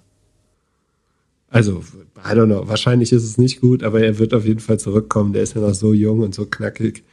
Also, 1.48 1.82
I 2.18 2.32
don't 2.32 2.46
know. 2.46 2.68
Wahrscheinlich 2.68 3.12
ist 3.12 3.24
es 3.24 3.38
nicht 3.38 3.60
gut, 3.60 3.82
aber 3.82 4.02
er 4.02 4.18
wird 4.18 4.34
auf 4.34 4.44
jeden 4.44 4.60
Fall 4.60 4.78
zurückkommen. 4.78 5.32
Der 5.32 5.42
ist 5.42 5.54
ja 5.54 5.60
noch 5.60 5.74
so 5.74 5.92
jung 5.92 6.20
und 6.20 6.34
so 6.34 6.46
knackig. 6.46 7.04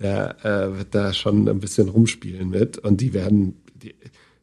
Der 0.00 0.44
äh, 0.44 0.78
wird 0.78 0.94
da 0.94 1.12
schon 1.12 1.48
ein 1.48 1.60
bisschen 1.60 1.88
rumspielen 1.88 2.48
mit. 2.48 2.78
Und 2.78 3.00
die 3.00 3.12
werden, 3.12 3.60
die, 3.74 3.94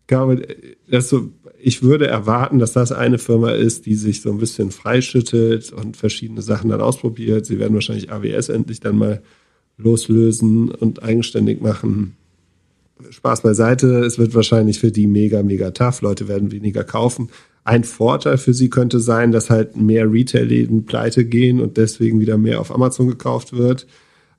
glaube, 0.09 0.45
das 0.89 1.07
so, 1.07 1.29
ich 1.57 1.81
würde 1.81 2.07
erwarten, 2.07 2.59
dass 2.59 2.73
das 2.73 2.91
eine 2.91 3.17
Firma 3.17 3.51
ist, 3.51 3.85
die 3.85 3.95
sich 3.95 4.21
so 4.21 4.31
ein 4.31 4.39
bisschen 4.39 4.71
freischüttelt 4.71 5.71
und 5.71 5.95
verschiedene 5.95 6.41
Sachen 6.41 6.69
dann 6.69 6.81
ausprobiert. 6.81 7.45
Sie 7.45 7.59
werden 7.59 7.75
wahrscheinlich 7.75 8.11
AWS 8.11 8.49
endlich 8.49 8.81
dann 8.81 8.97
mal 8.97 9.21
loslösen 9.77 10.71
und 10.71 11.03
eigenständig 11.03 11.61
machen. 11.61 12.17
Spaß 13.09 13.43
beiseite, 13.43 13.99
es 13.99 14.19
wird 14.19 14.35
wahrscheinlich 14.35 14.79
für 14.79 14.91
die 14.91 15.07
mega, 15.07 15.41
mega 15.43 15.71
tough. 15.71 16.01
Leute 16.01 16.27
werden 16.27 16.51
weniger 16.51 16.83
kaufen. 16.83 17.29
Ein 17.63 17.83
Vorteil 17.83 18.37
für 18.37 18.53
sie 18.53 18.69
könnte 18.69 18.99
sein, 18.99 19.31
dass 19.31 19.49
halt 19.49 19.77
mehr 19.77 20.11
Retail-Läden 20.11 20.85
pleite 20.85 21.23
gehen 21.23 21.61
und 21.61 21.77
deswegen 21.77 22.19
wieder 22.19 22.37
mehr 22.37 22.59
auf 22.59 22.73
Amazon 22.73 23.07
gekauft 23.07 23.53
wird. 23.53 23.87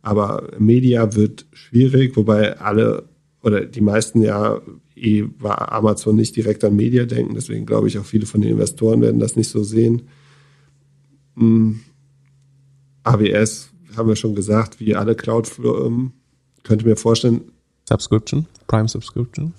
Aber 0.03 0.51
Media 0.59 1.14
wird 1.14 1.47
schwierig, 1.53 2.16
wobei 2.16 2.59
alle 2.59 3.05
oder 3.43 3.64
die 3.64 3.80
meisten 3.80 4.22
ja 4.22 4.61
eh 4.97 5.24
war 5.38 5.72
Amazon 5.72 6.16
nicht 6.16 6.36
direkt 6.36 6.62
an 6.64 6.76
Media 6.76 7.05
denken, 7.07 7.34
deswegen 7.34 7.66
glaube 7.66 7.88
ich 7.88 7.99
auch 7.99 8.05
viele 8.05 8.26
von 8.26 8.41
den 8.41 8.51
Investoren 8.53 9.01
werden 9.01 9.20
das 9.20 9.36
nicht 9.36 9.49
so 9.49 9.62
sehen. 9.62 10.03
Hm. 11.36 11.80
AWS 13.03 13.70
haben 13.97 14.09
wir 14.09 14.16
schon 14.16 14.34
gesagt, 14.34 14.78
wie 14.78 14.95
alle 14.95 15.14
Cloud-Firmen, 15.14 16.12
könnte 16.62 16.86
mir 16.86 16.97
vorstellen. 16.97 17.53
Subscription, 17.88 18.47
Prime 18.66 18.88
Subscription. 18.88 19.55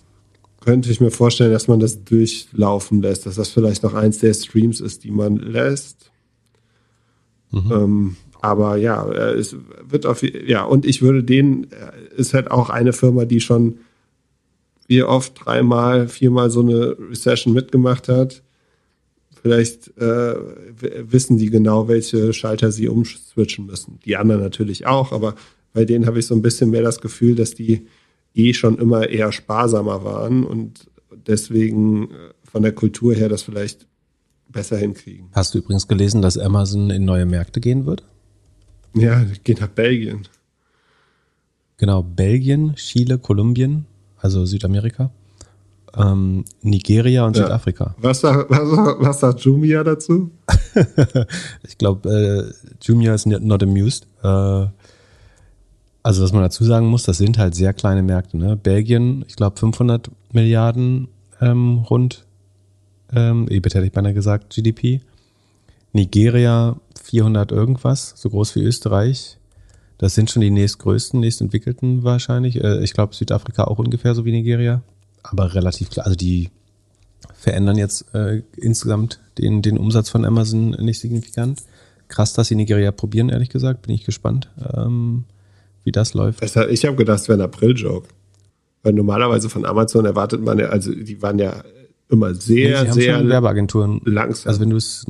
Könnte 0.62 0.92
ich 0.92 1.02
mir 1.02 1.10
vorstellen, 1.10 1.52
dass 1.52 1.68
man 1.68 1.80
das 1.80 2.04
durchlaufen 2.04 3.02
lässt, 3.02 3.26
dass 3.26 3.36
das 3.36 3.50
vielleicht 3.50 3.82
noch 3.82 3.96
eins 3.96 4.20
der 4.20 4.34
Streams 4.36 4.80
ist, 4.80 5.04
die 5.04 5.12
man 5.12 5.38
lässt. 5.38 6.12
Mhm. 7.50 7.72
Ähm, 7.72 8.16
aber 8.42 8.78
ja, 8.78 9.08
es 9.34 9.56
wird 9.88 10.06
auf, 10.06 10.24
ja, 10.24 10.64
und 10.64 10.86
ich 10.86 11.02
würde 11.02 11.24
den, 11.24 11.68
ist 12.16 12.34
halt 12.34 12.50
auch 12.50 12.70
eine 12.70 12.94
Firma, 12.94 13.26
die 13.26 13.40
schon 13.40 13.80
wie 14.88 15.04
oft 15.04 15.46
dreimal, 15.46 16.08
viermal 16.08 16.50
so 16.50 16.62
eine 16.62 16.98
Recession 17.10 17.54
mitgemacht 17.54 18.10
hat. 18.10 18.44
Vielleicht 19.42 19.98
äh, 19.98 20.36
wissen 21.10 21.38
die 21.38 21.50
genau, 21.50 21.88
welche 21.88 22.34
Schalter 22.34 22.72
sie 22.72 22.90
umswitchen 22.90 23.66
müssen. 23.66 24.00
Die 24.06 24.18
anderen 24.18 24.42
natürlich 24.42 24.86
auch, 24.86 25.12
aber 25.12 25.36
bei 25.74 25.86
denen 25.86 26.06
habe 26.06 26.20
ich 26.20 26.28
so 26.28 26.36
ein 26.36 26.42
bisschen 26.42 26.72
mehr 26.72 26.84
das 26.84 27.00
Gefühl, 27.00 27.36
dass 27.36 27.56
die 27.56 27.88
eh 28.34 28.54
schon 28.54 28.78
immer 28.78 29.10
eher 29.10 29.32
sparsamer 29.32 30.04
waren 30.04 30.44
und 30.44 30.88
deswegen 31.26 32.12
äh, 32.12 32.16
von 32.44 32.62
der 32.62 32.74
Kultur 32.74 33.14
her 33.14 33.30
das 33.30 33.44
vielleicht 33.44 33.88
besser 34.50 34.78
hinkriegen. 34.78 35.30
Hast 35.32 35.54
du 35.54 35.60
übrigens 35.60 35.88
gelesen, 35.88 36.22
dass 36.22 36.38
Amazon 36.38 36.90
in 36.90 37.06
neue 37.06 37.26
Märkte 37.26 37.62
gehen 37.62 37.86
wird? 37.86 38.04
Ja, 38.94 39.24
geht 39.44 39.62
nach 39.62 39.68
Belgien. 39.68 40.28
Genau, 41.78 42.04
Belgien, 42.04 42.76
Chile, 42.76 43.18
Kolumbien, 43.18 43.86
also 44.18 44.46
Südamerika, 44.46 45.10
ähm, 45.98 46.46
Nigeria 46.62 47.26
und 47.26 47.36
ja. 47.36 47.44
Südafrika. 47.44 47.96
Was 47.98 48.22
sagt, 48.22 48.50
was, 48.50 48.62
was 49.00 49.20
sagt 49.20 49.40
Jumia 49.42 49.84
dazu? 49.84 50.32
ich 51.68 51.78
glaube, 51.78 52.10
äh, 52.10 52.76
Jumia 52.82 53.14
ist 53.14 53.26
not 53.26 53.64
amused. 53.64 54.06
Äh, 54.24 54.68
also 56.04 56.24
was 56.24 56.34
man 56.34 56.42
dazu 56.42 56.64
sagen 56.64 56.88
muss, 56.88 57.04
das 57.04 57.18
sind 57.18 57.38
halt 57.38 57.56
sehr 57.56 57.74
kleine 57.74 58.04
Märkte. 58.04 58.38
Ne? 58.38 58.56
Belgien, 58.56 59.24
ich 59.28 59.36
glaube 59.36 59.58
500 59.60 60.10
Milliarden 60.32 61.08
ähm, 61.42 61.80
rund, 61.90 62.26
ähm, 63.14 63.48
EBIT 63.50 63.76
hätte 63.76 63.86
ich 63.86 63.92
beinahe 63.92 64.14
gesagt, 64.14 64.54
GDP. 64.54 65.02
Nigeria 65.94 66.78
400 67.12 67.52
irgendwas, 67.52 68.14
so 68.16 68.30
groß 68.30 68.56
wie 68.56 68.64
Österreich. 68.64 69.38
Das 69.98 70.16
sind 70.16 70.32
schon 70.32 70.42
die 70.42 70.50
nächstgrößten, 70.50 71.20
nächstentwickelten 71.20 72.04
wahrscheinlich. 72.04 72.64
Äh, 72.64 72.82
ich 72.84 72.94
glaube 72.94 73.14
Südafrika 73.14 73.66
auch 73.66 73.80
ungefähr 73.80 74.16
so 74.16 74.24
wie 74.24 74.32
Nigeria. 74.32 74.82
Aber 75.22 75.54
relativ 75.54 75.90
klar. 75.90 76.06
Also 76.06 76.16
die 76.16 76.50
verändern 77.36 77.78
jetzt 77.78 78.06
äh, 78.16 78.44
insgesamt 78.56 79.20
den, 79.38 79.62
den 79.62 79.78
Umsatz 79.78 80.10
von 80.10 80.24
Amazon 80.24 80.70
nicht 80.72 81.02
signifikant. 81.02 81.62
Krass, 82.08 82.32
dass 82.32 82.48
sie 82.48 82.56
Nigeria 82.56 82.92
probieren, 82.92 83.28
ehrlich 83.28 83.50
gesagt. 83.50 83.82
Bin 83.82 83.94
ich 83.94 84.06
gespannt, 84.06 84.50
ähm, 84.74 85.26
wie 85.84 85.92
das 85.92 86.14
läuft. 86.14 86.42
Ich 86.42 86.86
habe 86.86 86.96
gedacht, 86.96 87.20
es 87.20 87.28
wäre 87.28 87.40
ein 87.40 87.44
April-Joke. 87.44 88.08
Weil 88.84 88.94
normalerweise 88.94 89.50
von 89.50 89.66
Amazon 89.66 90.06
erwartet 90.06 90.42
man 90.42 90.58
ja, 90.60 90.70
also 90.70 90.94
die 90.94 91.22
waren 91.22 91.40
ja 91.40 91.62
immer 92.10 92.34
sehr, 92.34 92.86
nee, 92.86 92.92
sehr 92.92 93.28
Werbeagenturen. 93.28 94.02
langsam. 94.06 94.50
Also 94.50 94.62
wenn 94.62 94.70
du 94.70 94.78
es 94.78 95.06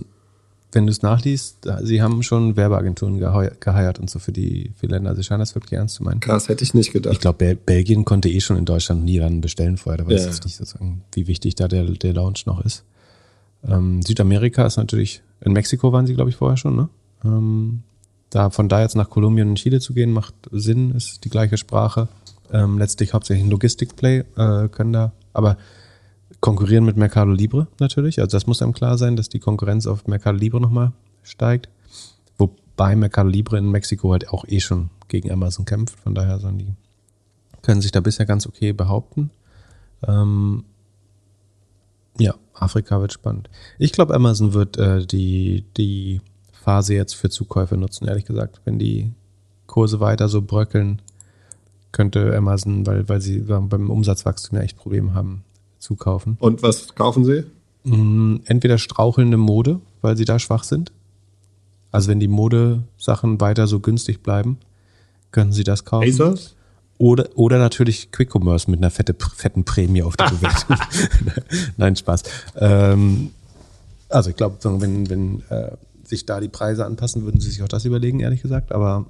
wenn 0.72 0.86
du 0.86 0.91
es 0.91 1.01
nachliest, 1.01 1.67
sie 1.82 2.01
haben 2.01 2.24
schon 2.24 2.55
Werbeagenturen 2.55 3.19
geheiert 3.19 3.99
und 3.99 4.09
so 4.09 4.19
für 4.19 4.32
die, 4.32 4.72
für 4.76 4.88
Länder. 4.88 5.15
Sie 5.15 5.24
scheinen 5.24 5.39
das 5.39 5.55
wirklich 5.55 5.74
ernst 5.74 5.95
zu 5.95 6.03
meinen. 6.03 6.19
Krass, 6.19 6.49
hätte 6.49 6.63
ich 6.63 6.74
nicht 6.74 6.93
gedacht. 6.93 7.13
Ich 7.13 7.19
glaube, 7.19 7.38
Bel 7.38 7.55
Belgien 7.55 8.05
konnte 8.05 8.30
eh 8.30 8.39
schon 8.39 8.57
in 8.57 8.65
Deutschland 8.65 9.03
nie 9.03 9.19
dann 9.19 9.41
bestellen 9.41 9.78
vorher. 9.78 9.97
Da 9.97 10.05
weiß 10.05 10.13
ich 10.13 10.22
ja. 10.22 10.32
jetzt 10.32 10.45
nicht 10.45 10.55
sozusagen, 10.55 11.03
wie 11.13 11.28
wichtig 11.28 11.55
da 11.55 11.67
der, 11.67 11.84
der 11.84 12.13
Launch 12.13 12.45
noch 12.45 12.63
ist. 12.63 12.84
Ähm, 13.67 14.01
Südamerika 14.01 14.65
ist 14.65 14.78
natürlich 14.78 15.22
In 15.41 15.53
Mexiko 15.53 15.91
waren 15.91 16.07
sie, 16.07 16.15
glaube 16.15 16.30
ich, 16.30 16.36
vorher 16.36 16.57
schon, 16.57 16.76
ne? 16.76 16.89
Ähm, 17.24 17.84
da 18.30 18.49
von 18.49 18.69
da 18.69 18.82
jetzt 18.82 18.95
nach 18.95 19.09
Kolumbien 19.09 19.49
und 19.49 19.55
Chile 19.55 19.80
zu 19.82 19.93
gehen, 19.93 20.11
macht 20.11 20.34
Sinn, 20.51 20.91
ist 20.91 21.26
die 21.26 21.30
gleiche 21.30 21.57
Sprache. 21.57 22.07
Ähm, 22.51 22.78
letztlich 22.78 23.13
hauptsächlich 23.13 23.45
ein 23.45 23.51
Logistikplay, 23.51 24.24
äh, 24.38 24.67
können 24.69 24.93
da, 24.93 25.11
aber 25.34 25.57
konkurrieren 26.41 26.83
mit 26.83 26.97
Mercado 26.97 27.31
Libre 27.31 27.67
natürlich. 27.79 28.19
Also 28.19 28.35
das 28.35 28.47
muss 28.47 28.61
einem 28.61 28.73
klar 28.73 28.97
sein, 28.97 29.15
dass 29.15 29.29
die 29.29 29.39
Konkurrenz 29.39 29.87
auf 29.87 30.07
Mercado 30.07 30.37
Libre 30.37 30.59
nochmal 30.59 30.91
steigt. 31.23 31.69
Wobei 32.37 32.95
Mercado 32.95 33.29
Libre 33.29 33.57
in 33.57 33.69
Mexiko 33.69 34.11
halt 34.11 34.29
auch 34.29 34.43
eh 34.47 34.59
schon 34.59 34.89
gegen 35.07 35.31
Amazon 35.31 35.65
kämpft. 35.65 35.99
Von 35.99 36.15
daher 36.15 36.39
sagen 36.39 36.57
die, 36.57 36.73
können 37.61 37.81
sich 37.81 37.91
da 37.91 38.01
bisher 38.01 38.25
ganz 38.25 38.47
okay 38.47 38.73
behaupten. 38.73 39.29
Ähm, 40.05 40.65
ja, 42.17 42.33
Afrika 42.53 42.99
wird 42.99 43.13
spannend. 43.13 43.49
Ich 43.77 43.91
glaube, 43.91 44.15
Amazon 44.15 44.53
wird 44.53 44.77
äh, 44.77 45.05
die, 45.05 45.63
die 45.77 46.21
Phase 46.51 46.95
jetzt 46.95 47.13
für 47.13 47.29
Zukäufe 47.29 47.77
nutzen, 47.77 48.07
ehrlich 48.07 48.25
gesagt. 48.25 48.61
Wenn 48.65 48.79
die 48.79 49.13
Kurse 49.67 49.99
weiter 49.99 50.27
so 50.27 50.41
bröckeln, 50.41 51.01
könnte 51.91 52.35
Amazon, 52.35 52.85
weil, 52.85 53.07
weil 53.07 53.21
sie 53.21 53.39
beim 53.39 53.89
Umsatzwachstum 53.89 54.57
ja 54.57 54.63
echt 54.63 54.77
Probleme 54.77 55.13
haben, 55.13 55.43
zukaufen. 55.82 56.38
Und 56.39 56.63
was 56.63 56.95
kaufen 56.95 57.25
sie? 57.25 57.43
Mm, 57.84 58.38
entweder 58.45 58.77
strauchelnde 58.77 59.38
Mode, 59.38 59.79
weil 60.01 60.15
sie 60.15 60.25
da 60.25 60.39
schwach 60.39 60.63
sind. 60.63 60.91
Also 61.91 62.09
wenn 62.09 62.19
die 62.19 62.27
Modesachen 62.27 63.41
weiter 63.41 63.67
so 63.67 63.79
günstig 63.79 64.23
bleiben, 64.23 64.57
können 65.32 65.51
sie 65.51 65.63
das 65.63 65.84
kaufen. 65.84 66.07
ASOS? 66.07 66.55
Oder, 66.97 67.29
oder 67.34 67.57
natürlich 67.57 68.11
Quick 68.11 68.34
Commerce 68.34 68.69
mit 68.69 68.79
einer 68.79 68.91
fette, 68.91 69.15
fetten 69.36 69.65
Prämie 69.65 70.03
auf 70.03 70.15
der 70.15 70.29
Bewertung. 70.29 70.77
Nein, 71.77 71.95
Spaß. 71.95 72.23
Ähm, 72.57 73.32
also 74.07 74.29
ich 74.29 74.36
glaube, 74.36 74.57
wenn, 74.82 75.09
wenn 75.09 75.41
äh, 75.49 75.71
sich 76.03 76.25
da 76.25 76.39
die 76.39 76.49
Preise 76.49 76.86
anpassen, 76.86 77.23
würden 77.23 77.41
sie 77.41 77.49
sich 77.49 77.63
auch 77.63 77.67
das 77.67 77.86
überlegen, 77.86 78.19
ehrlich 78.19 78.43
gesagt. 78.43 78.71
Aber 78.71 79.07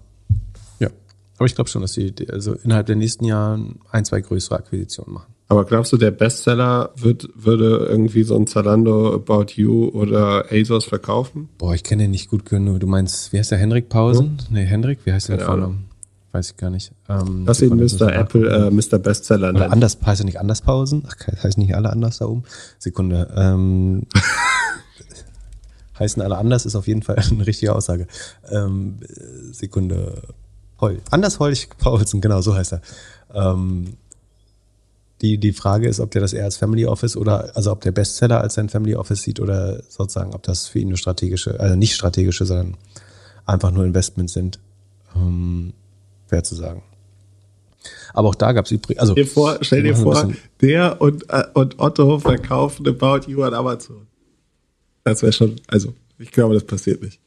ja, 0.79 0.89
aber 1.37 1.45
ich 1.47 1.55
glaube 1.55 1.69
schon, 1.69 1.81
dass 1.81 1.93
sie 1.93 2.13
also 2.29 2.53
innerhalb 2.53 2.85
der 2.85 2.95
nächsten 2.95 3.25
Jahre 3.25 3.59
ein, 3.91 4.05
zwei 4.05 4.21
größere 4.21 4.55
Akquisitionen 4.55 5.13
machen. 5.13 5.30
Aber 5.51 5.65
glaubst 5.65 5.91
du, 5.91 5.97
der 5.97 6.11
Bestseller 6.11 6.91
wird, 6.95 7.27
würde 7.35 7.85
irgendwie 7.89 8.23
so 8.23 8.37
ein 8.37 8.47
Zalando, 8.47 9.13
About 9.13 9.47
You 9.55 9.89
oder 9.89 10.45
ASOS 10.49 10.85
verkaufen? 10.85 11.49
Boah, 11.57 11.75
ich 11.75 11.83
kenne 11.83 12.03
den 12.03 12.11
nicht 12.11 12.29
gut 12.29 12.45
genug. 12.45 12.79
Du 12.79 12.87
meinst, 12.87 13.33
wie 13.33 13.37
heißt 13.37 13.51
der? 13.51 13.57
Henrik 13.57 13.89
Pausen? 13.89 14.37
Hm? 14.47 14.55
Nee, 14.55 14.63
Henrik, 14.63 14.99
wie 15.03 15.11
heißt 15.11 15.27
der 15.27 15.39
Vornamen? 15.39 15.89
Weiß 16.31 16.51
ich 16.51 16.55
gar 16.55 16.69
nicht. 16.69 16.93
Ähm, 17.09 17.43
Lass 17.45 17.61
ihn 17.61 17.75
Mr. 17.75 18.13
Apple, 18.13 18.49
äh, 18.49 18.71
Mr. 18.71 18.97
Bestseller 18.97 19.47
nennen. 19.47 19.65
Oder 19.65 19.73
anders 19.73 19.97
heißt 20.01 20.21
er 20.21 20.25
nicht 20.25 20.39
anders 20.39 20.61
Pausen? 20.61 21.03
Ach, 21.05 21.43
heißt 21.43 21.57
nicht 21.57 21.75
alle 21.75 21.89
anders 21.89 22.19
da 22.19 22.27
oben? 22.27 22.43
Sekunde. 22.79 23.29
Ähm, 23.35 24.03
heißen 25.99 26.21
alle 26.21 26.37
anders, 26.37 26.65
ist 26.65 26.77
auf 26.77 26.87
jeden 26.87 27.01
Fall 27.01 27.17
eine 27.29 27.45
richtige 27.45 27.75
Aussage. 27.75 28.07
Ähm, 28.49 28.99
Sekunde. 29.51 30.21
Heul. 30.79 31.01
Anders 31.11 31.39
Heulich 31.39 31.67
Paulsen, 31.77 32.21
genau, 32.21 32.39
so 32.39 32.55
heißt 32.55 32.71
er. 32.71 32.81
Ähm, 33.33 33.97
die, 35.21 35.37
die 35.37 35.53
Frage 35.53 35.87
ist, 35.87 35.99
ob 35.99 36.11
der 36.11 36.21
das 36.21 36.33
eher 36.33 36.45
als 36.45 36.57
Family 36.57 36.85
Office 36.85 37.15
oder, 37.15 37.55
also 37.55 37.71
ob 37.71 37.81
der 37.81 37.91
Bestseller 37.91 38.41
als 38.41 38.55
sein 38.55 38.69
Family 38.69 38.95
Office 38.95 39.21
sieht 39.21 39.39
oder 39.39 39.81
sozusagen, 39.87 40.33
ob 40.33 40.43
das 40.43 40.67
für 40.67 40.79
ihn 40.79 40.89
nur 40.89 40.97
strategische, 40.97 41.59
also 41.59 41.75
nicht 41.75 41.93
strategische, 41.93 42.45
sondern 42.45 42.75
einfach 43.45 43.71
nur 43.71 43.85
Investments 43.85 44.33
sind. 44.33 44.59
Ähm, 45.15 45.73
schwer 46.27 46.43
zu 46.43 46.55
sagen. 46.55 46.81
Aber 48.13 48.29
auch 48.29 48.35
da 48.35 48.51
gab 48.51 48.65
es 48.65 48.71
übrigens. 48.71 49.01
Also, 49.01 49.13
stell 49.13 49.23
dir 49.23 49.29
vor, 49.29 49.57
stell 49.61 49.83
dir 49.83 49.95
vor 49.95 50.33
der 50.61 51.01
und, 51.01 51.29
äh, 51.29 51.43
und 51.53 51.79
Otto 51.79 52.19
verkaufen 52.19 52.87
About 52.87 53.29
You 53.29 53.43
an 53.43 53.53
Amazon. 53.53 54.07
Das 55.03 55.21
wäre 55.21 55.33
schon, 55.33 55.59
also 55.67 55.93
ich 56.19 56.31
glaube, 56.31 56.53
das 56.53 56.63
passiert 56.63 57.01
nicht. 57.01 57.19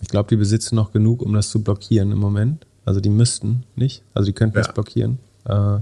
Ich 0.00 0.08
glaube, 0.08 0.28
die 0.28 0.36
besitzen 0.36 0.74
noch 0.74 0.92
genug, 0.92 1.22
um 1.22 1.32
das 1.34 1.50
zu 1.50 1.62
blockieren 1.62 2.10
im 2.12 2.18
Moment. 2.18 2.66
Also 2.84 3.00
die 3.00 3.10
müssten 3.10 3.64
nicht. 3.76 4.02
Also 4.14 4.26
die 4.26 4.32
könnten 4.32 4.56
ja. 4.56 4.62
das 4.62 4.74
blockieren. 4.74 5.18
Äh, 5.44 5.78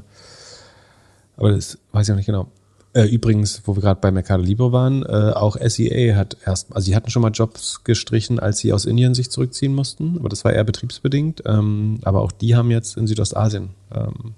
aber 1.42 1.50
das 1.50 1.76
weiß 1.90 2.06
ich 2.06 2.12
auch 2.12 2.16
nicht 2.16 2.26
genau. 2.26 2.46
Äh, 2.94 3.06
übrigens, 3.06 3.62
wo 3.64 3.74
wir 3.74 3.80
gerade 3.80 4.00
bei 4.00 4.12
Mercado 4.12 4.44
Libre 4.44 4.70
waren, 4.70 5.02
äh, 5.02 5.32
auch 5.34 5.56
SEA 5.56 6.14
hat 6.14 6.36
erst, 6.46 6.72
also 6.72 6.86
sie 6.86 6.94
hatten 6.94 7.10
schon 7.10 7.22
mal 7.22 7.32
Jobs 7.32 7.82
gestrichen, 7.82 8.38
als 8.38 8.58
sie 8.58 8.72
aus 8.72 8.84
Indien 8.84 9.14
sich 9.14 9.28
zurückziehen 9.28 9.74
mussten, 9.74 10.18
aber 10.20 10.28
das 10.28 10.44
war 10.44 10.52
eher 10.52 10.62
betriebsbedingt. 10.62 11.42
Ähm, 11.44 11.98
aber 12.02 12.20
auch 12.20 12.30
die 12.30 12.54
haben 12.54 12.70
jetzt 12.70 12.96
in 12.96 13.08
Südostasien 13.08 13.70
ähm, 13.92 14.34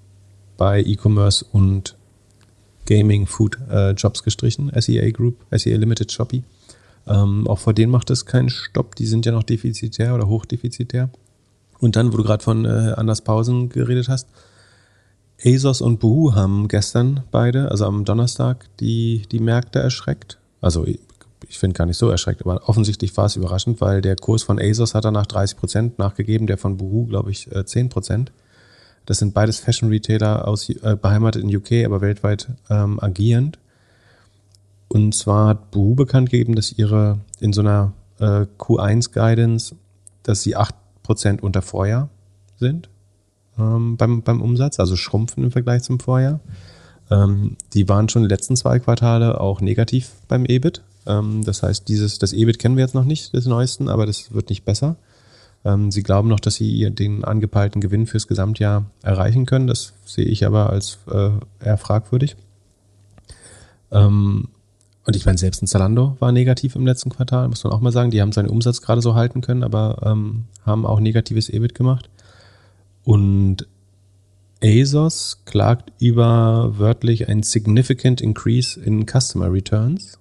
bei 0.57 0.83
E-Commerce 0.83 1.45
und 1.53 1.95
Gaming, 2.87 3.27
Food 3.27 3.59
äh, 3.71 3.91
Jobs 3.91 4.23
gestrichen. 4.23 4.73
SEA 4.75 5.11
Group, 5.11 5.37
SEA 5.51 5.77
Limited 5.77 6.11
Shopee. 6.11 6.43
Ähm, 7.07 7.47
auch 7.47 7.59
vor 7.59 7.75
denen 7.75 7.93
macht 7.93 8.09
es 8.09 8.25
keinen 8.25 8.49
Stopp. 8.49 8.97
Die 8.97 9.07
sind 9.07 9.27
ja 9.27 9.33
noch 9.33 9.43
defizitär 9.43 10.15
oder 10.15 10.27
hochdefizitär. 10.27 11.11
Und 11.81 11.97
dann, 11.97 12.15
wo 12.15 12.17
du 12.17 12.23
gerade 12.23 12.43
von 12.43 12.65
äh, 12.65 12.95
Anders 12.97 13.21
Pausen 13.21 13.69
geredet 13.69 14.09
hast, 14.09 14.29
ASOS 15.43 15.81
und 15.81 16.01
Boohoo 16.01 16.35
haben 16.35 16.69
gestern 16.69 17.25
beide, 17.31 17.71
also 17.71 17.87
am 17.87 18.05
Donnerstag, 18.05 18.67
die, 18.81 19.23
die 19.31 19.41
Märkte 19.41 19.79
erschreckt. 19.79 20.39
Also 20.61 20.87
ich 20.87 21.59
finde 21.59 21.77
gar 21.77 21.87
nicht 21.87 21.99
so 21.99 22.09
erschreckt, 22.09 22.43
aber 22.43 22.69
offensichtlich 22.69 23.17
war 23.17 23.27
es 23.27 23.37
überraschend, 23.37 23.81
weil 23.81 24.01
der 24.01 24.17
Kurs 24.17 24.43
von 24.43 24.59
ASOS 24.59 24.95
hat 24.95 25.05
danach 25.05 25.27
30 25.27 25.59
Prozent 25.59 25.99
nachgegeben, 25.99 26.47
der 26.47 26.59
von 26.59 26.77
Boohoo, 26.77 27.07
glaube 27.07 27.31
ich, 27.31 27.49
10 27.65 27.87
äh, 27.87 27.89
Prozent. 27.89 28.33
Das 29.07 29.19
sind 29.19 29.35
beides 29.35 29.59
Fashion-Retailer 29.59 30.49
aus 30.49 30.69
äh, 30.71 30.97
beheimatet 31.01 31.43
in 31.43 31.55
UK, 31.55 31.85
aber 31.85 32.01
weltweit 32.01 32.49
ähm, 32.71 32.99
agierend. 33.01 33.59
Und 34.89 35.15
zwar 35.15 35.49
hat 35.49 35.71
Boohoo 35.71 35.95
bekannt 35.95 36.31
gegeben, 36.31 36.55
dass 36.55 36.73
ihre 36.73 37.19
in 37.41 37.53
so 37.53 37.61
einer 37.61 37.93
äh, 38.19 38.47
Q1-Guidance, 38.59 39.77
dass 40.23 40.43
sie 40.43 40.57
8% 40.57 41.41
unter 41.41 41.61
Vorjahr 41.61 42.09
sind 42.57 42.89
ähm, 43.59 43.97
beim, 43.97 44.23
beim 44.23 44.41
Umsatz, 44.41 44.81
also 44.81 44.97
schrumpfen 44.97 45.45
im 45.45 45.51
Vergleich 45.51 45.83
zum 45.83 46.01
Vorjahr. 46.01 46.41
Ähm, 47.11 47.57
die 47.73 47.89
waren 47.89 48.09
schon 48.09 48.23
die 48.23 48.29
letzten 48.29 48.57
zwei 48.57 48.79
Quartale 48.79 49.41
auch 49.41 49.61
negativ 49.61 50.13
beim 50.29 50.45
EBIT. 50.45 50.83
Ähm, 51.07 51.45
das 51.45 51.63
heißt, 51.63 51.89
dieses, 51.89 52.19
das 52.19 52.33
EBIT 52.33 52.59
kennen 52.59 52.77
wir 52.77 52.85
jetzt 52.85 52.95
noch 52.95 53.05
nicht, 53.05 53.35
des 53.35 53.47
neuesten, 53.47 53.89
aber 53.89 54.07
das 54.07 54.33
wird 54.33 54.49
nicht 54.49 54.65
besser. 54.65 54.97
Ähm, 55.65 55.91
sie 55.91 56.03
glauben 56.03 56.29
noch, 56.29 56.41
dass 56.41 56.57
sie 56.57 56.91
den 56.91 57.25
angepeilten 57.25 57.81
Gewinn 57.81 58.07
fürs 58.07 58.27
Gesamtjahr 58.27 58.85
erreichen 59.03 59.47
können. 59.47 59.67
Das 59.67 59.95
sehe 60.05 60.27
ich 60.27 60.47
aber 60.47 60.71
als 60.71 60.99
äh, 61.11 61.31
eher 61.61 61.79
fragwürdig. 61.79 62.37
Ähm, 63.91 64.49
und 65.07 65.17
ich 65.17 65.27
meine, 65.27 65.39
selbst 65.39 65.63
ein 65.63 65.67
Zalando 65.67 66.17
war 66.19 66.33
negativ 66.33 66.77
im 66.77 66.87
letzten 66.87 67.11
Quartal, 67.11 67.49
muss 67.49 67.65
man 67.65 67.73
auch 67.73 67.81
mal 67.81 67.93
sagen. 67.93 68.11
Die 68.11 68.23
haben 68.23 68.33
seinen 68.33 68.49
Umsatz 68.49 68.81
gerade 68.81 69.03
so 69.03 69.15
halten 69.15 69.43
können, 69.43 69.63
aber 69.63 69.99
ähm, 70.05 70.45
haben 70.65 70.87
auch 70.87 71.01
negatives 71.01 71.51
EBIT 71.51 71.75
gemacht. 71.75 72.09
Und 73.05 73.69
ASOS 74.63 75.43
klagt 75.45 75.93
über 76.01 76.79
wörtlich 76.79 77.29
ein 77.29 77.43
significant 77.43 78.21
increase 78.21 78.81
in 78.81 79.07
Customer 79.07 79.53
Returns 79.53 80.19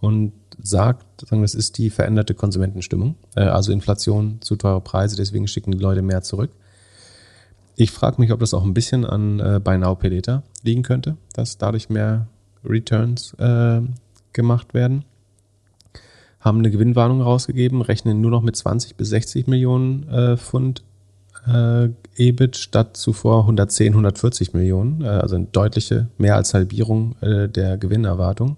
und 0.00 0.32
sagt, 0.60 1.06
das 1.30 1.54
ist 1.54 1.78
die 1.78 1.90
veränderte 1.90 2.34
Konsumentenstimmung, 2.34 3.14
äh, 3.36 3.42
also 3.42 3.72
Inflation 3.72 4.38
zu 4.40 4.56
teure 4.56 4.80
Preise, 4.80 5.16
deswegen 5.16 5.46
schicken 5.46 5.72
die 5.72 5.78
Leute 5.78 6.02
mehr 6.02 6.22
zurück. 6.22 6.50
Ich 7.76 7.90
frage 7.90 8.20
mich, 8.20 8.32
ob 8.32 8.40
das 8.40 8.52
auch 8.52 8.64
ein 8.64 8.74
bisschen 8.74 9.04
an 9.04 9.40
äh, 9.40 9.60
Buy 9.62 9.78
Now 9.78 9.96
Later 10.02 10.42
liegen 10.62 10.82
könnte, 10.82 11.16
dass 11.32 11.56
dadurch 11.56 11.88
mehr 11.88 12.26
Returns 12.64 13.34
äh, 13.34 13.80
gemacht 14.32 14.74
werden. 14.74 15.04
Haben 16.40 16.58
eine 16.58 16.70
Gewinnwarnung 16.70 17.22
rausgegeben, 17.22 17.80
rechnen 17.80 18.20
nur 18.20 18.30
noch 18.30 18.42
mit 18.42 18.56
20 18.56 18.96
bis 18.96 19.08
60 19.08 19.46
Millionen 19.46 20.08
äh, 20.08 20.36
Pfund 20.36 20.82
äh, 21.46 21.88
EBIT 22.16 22.56
statt 22.56 22.96
zuvor 22.96 23.40
110, 23.40 23.92
140 23.92 24.54
Millionen, 24.54 25.02
äh, 25.02 25.08
also 25.08 25.36
eine 25.36 25.46
deutliche 25.46 26.08
mehr 26.18 26.36
als 26.36 26.54
Halbierung 26.54 27.16
äh, 27.20 27.48
der 27.48 27.78
Gewinnerwartung 27.78 28.56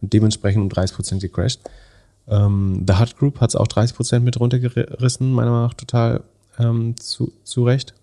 und 0.00 0.12
dementsprechend 0.12 0.62
um 0.62 0.68
30 0.68 0.96
Prozent 0.96 1.22
gecrashed. 1.22 1.60
Ähm, 2.28 2.84
The 2.86 2.98
Hut 2.98 3.16
Group 3.16 3.40
hat 3.40 3.50
es 3.50 3.56
auch 3.56 3.66
30 3.66 3.96
Prozent 3.96 4.24
mit 4.24 4.38
runtergerissen, 4.38 5.32
meiner 5.32 5.50
Meinung 5.50 5.66
nach 5.66 5.74
total 5.74 6.22
ähm, 6.58 6.94
zu, 6.98 7.32
zu 7.44 7.64
Recht. 7.64 7.94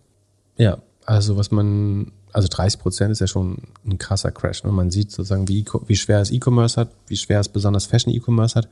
Ja, 0.58 0.80
also 1.06 1.38
was 1.38 1.52
man 1.52 2.12
also 2.32 2.48
30 2.48 2.80
Prozent 2.80 3.12
ist 3.12 3.20
ja 3.20 3.28
schon 3.28 3.58
ein 3.86 3.98
krasser 3.98 4.32
Crash. 4.32 4.64
Ne? 4.64 4.72
Man 4.72 4.92
sieht 4.92 5.12
sozusagen, 5.12 5.48
wie, 5.48 5.66
wie 5.88 5.96
schwer 5.96 6.20
es 6.20 6.32
E-Commerce 6.32 6.80
hat, 6.80 6.90
wie 7.08 7.18
schwer 7.18 7.40
es 7.40 7.50
besonders 7.50 7.86
Fashion-E-Commerce 7.86 8.56
hat. 8.56 8.68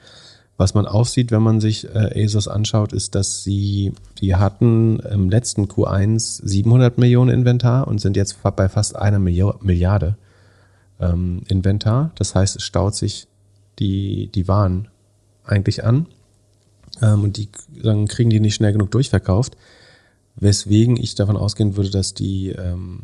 Was 0.58 0.74
man 0.74 0.88
aufsieht, 0.88 1.32
wenn 1.32 1.44
man 1.44 1.60
sich 1.62 1.88
äh, 1.94 2.24
ASOS 2.24 2.48
anschaut, 2.48 2.92
ist, 2.92 3.14
dass 3.14 3.44
sie, 3.44 3.94
die 4.20 4.36
hatten 4.36 5.00
im 5.00 5.30
letzten 5.30 5.66
Q1 5.66 6.42
700 6.44 6.98
Millionen 6.98 7.30
Inventar 7.30 7.88
und 7.88 8.02
sind 8.02 8.18
jetzt 8.18 8.42
bei 8.42 8.68
fast 8.68 8.96
einer 8.96 9.20
Milliarde 9.20 10.18
ähm, 11.00 11.44
Inventar. 11.48 12.12
Das 12.16 12.34
heißt, 12.34 12.56
es 12.56 12.64
staut 12.64 12.96
sich 12.96 13.28
die, 13.78 14.32
die 14.34 14.48
Waren 14.48 14.88
eigentlich 15.44 15.84
an 15.84 16.08
ähm, 17.04 17.24
und 17.24 17.38
die 17.38 17.50
dann 17.84 18.08
kriegen 18.08 18.32
die 18.32 18.40
nicht 18.40 18.56
schnell 18.56 18.74
genug 18.74 18.90
durchverkauft. 18.90 19.56
Weswegen 20.36 20.98
ich 20.98 21.14
davon 21.14 21.38
ausgehen 21.38 21.78
würde, 21.78 21.92
dass 21.92 22.16
die 22.16 22.50
ähm, 22.50 23.04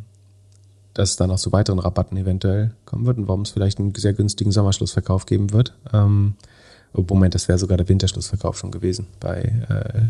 dass 0.93 1.11
es 1.11 1.15
dann 1.15 1.31
auch 1.31 1.39
zu 1.39 1.51
weiteren 1.51 1.79
Rabatten 1.79 2.17
eventuell 2.17 2.71
kommen 2.85 3.05
wird 3.05 3.17
und 3.17 3.27
warum 3.27 3.41
es 3.41 3.51
vielleicht 3.51 3.79
einen 3.79 3.95
sehr 3.95 4.13
günstigen 4.13 4.51
Sommerschlussverkauf 4.51 5.25
geben 5.25 5.51
wird. 5.51 5.73
Ähm, 5.91 6.35
Moment, 6.93 7.35
das 7.35 7.47
wäre 7.47 7.57
sogar 7.57 7.77
der 7.77 7.89
Winterschlussverkauf 7.89 8.57
schon 8.57 8.71
gewesen. 8.71 9.07
Bei 9.19 9.41
äh, 9.69 10.01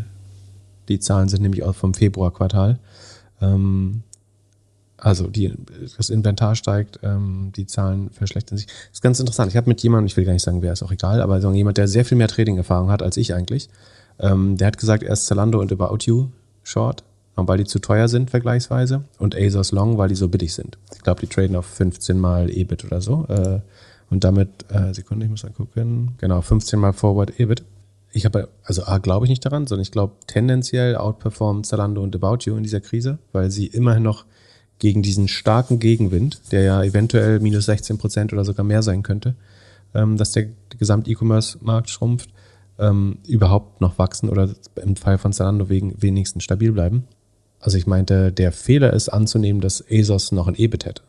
die 0.88 0.98
Zahlen 0.98 1.28
sind 1.28 1.42
nämlich 1.42 1.62
auch 1.62 1.74
vom 1.74 1.94
Februarquartal. 1.94 2.78
Ähm, 3.40 4.02
also 4.96 5.26
die, 5.26 5.52
das 5.96 6.08
Inventar 6.08 6.56
steigt, 6.56 7.00
ähm, 7.02 7.52
die 7.54 7.66
Zahlen 7.66 8.10
verschlechtern 8.10 8.56
sich. 8.56 8.66
Das 8.66 8.94
ist 8.94 9.02
ganz 9.02 9.20
interessant. 9.20 9.50
Ich 9.50 9.56
habe 9.56 9.68
mit 9.68 9.82
jemandem, 9.82 10.06
ich 10.06 10.16
will 10.16 10.24
gar 10.24 10.32
nicht 10.32 10.42
sagen, 10.42 10.62
wer 10.62 10.72
ist 10.72 10.82
auch 10.82 10.92
egal, 10.92 11.20
aber 11.20 11.40
so 11.40 11.52
jemand, 11.52 11.76
der 11.76 11.88
sehr 11.88 12.04
viel 12.04 12.16
mehr 12.16 12.28
Trading-Erfahrung 12.28 12.90
hat 12.90 13.02
als 13.02 13.16
ich 13.16 13.34
eigentlich, 13.34 13.68
ähm, 14.18 14.56
der 14.56 14.68
hat 14.68 14.78
gesagt, 14.78 15.02
erst 15.02 15.26
Zalando 15.26 15.60
und 15.60 15.72
About 15.72 15.98
You 16.04 16.28
Short, 16.62 17.04
weil 17.36 17.58
die 17.58 17.64
zu 17.64 17.80
teuer 17.80 18.08
sind 18.08 18.30
vergleichsweise 18.30 19.04
und 19.18 19.36
ASOS 19.36 19.72
Long, 19.72 19.98
weil 19.98 20.08
die 20.08 20.14
so 20.14 20.28
billig 20.28 20.54
sind. 20.54 20.78
Ich 20.94 21.02
glaube, 21.02 21.20
die 21.20 21.26
traden 21.26 21.56
auf 21.56 21.66
15 21.66 22.18
mal 22.18 22.48
EBIT 22.48 22.84
oder 22.84 23.00
so. 23.00 23.26
Äh, 23.28 23.60
und 24.10 24.24
damit, 24.24 24.48
äh, 24.70 24.92
Sekunde, 24.94 25.26
ich 25.26 25.30
muss 25.30 25.42
mal 25.42 25.52
gucken, 25.52 26.12
genau, 26.18 26.40
15 26.40 26.78
mal 26.78 26.92
Forward 26.92 27.38
EBIT. 27.38 27.64
Ich 28.12 28.24
habe, 28.24 28.48
also 28.62 28.84
A, 28.84 28.98
glaube 28.98 29.26
ich 29.26 29.30
nicht 29.30 29.44
daran, 29.44 29.66
sondern 29.66 29.82
ich 29.82 29.90
glaube 29.90 30.14
tendenziell 30.26 30.96
outperformt 30.96 31.66
Zalando 31.66 32.02
und 32.02 32.14
About 32.14 32.44
You 32.44 32.56
in 32.56 32.62
dieser 32.62 32.80
Krise, 32.80 33.18
weil 33.32 33.50
sie 33.50 33.66
immerhin 33.66 34.04
noch 34.04 34.24
gegen 34.78 35.02
diesen 35.02 35.28
starken 35.28 35.78
Gegenwind, 35.78 36.52
der 36.52 36.62
ja 36.62 36.82
eventuell 36.82 37.40
minus 37.40 37.66
16 37.66 37.98
Prozent 37.98 38.32
oder 38.32 38.44
sogar 38.44 38.64
mehr 38.64 38.82
sein 38.82 39.02
könnte, 39.02 39.34
ähm, 39.94 40.16
dass 40.16 40.32
der 40.32 40.48
Gesamt-E-Commerce-Markt 40.78 41.90
schrumpft, 41.90 42.30
ähm, 42.78 43.18
überhaupt 43.26 43.80
noch 43.80 43.98
wachsen 43.98 44.28
oder 44.28 44.50
im 44.82 44.96
Fall 44.96 45.18
von 45.18 45.32
Zalando 45.32 45.68
wegen 45.68 46.00
wenigstens 46.02 46.44
stabil 46.44 46.72
bleiben. 46.72 47.04
Also 47.60 47.78
ich 47.78 47.86
meinte, 47.86 48.30
der 48.30 48.52
Fehler 48.52 48.92
ist 48.92 49.08
anzunehmen, 49.08 49.60
dass 49.60 49.84
ASOS 49.90 50.32
noch 50.32 50.48
ein 50.48 50.54
EBIT 50.56 50.84
hätte. 50.84 51.02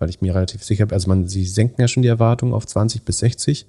Weil 0.00 0.10
ich 0.10 0.20
mir 0.20 0.34
relativ 0.34 0.64
sicher 0.64 0.86
bin, 0.86 0.94
also 0.94 1.08
man, 1.08 1.28
sie 1.28 1.44
senken 1.44 1.80
ja 1.80 1.86
schon 1.86 2.02
die 2.02 2.08
Erwartung 2.08 2.52
auf 2.52 2.66
20 2.66 3.04
bis 3.04 3.18
60. 3.18 3.66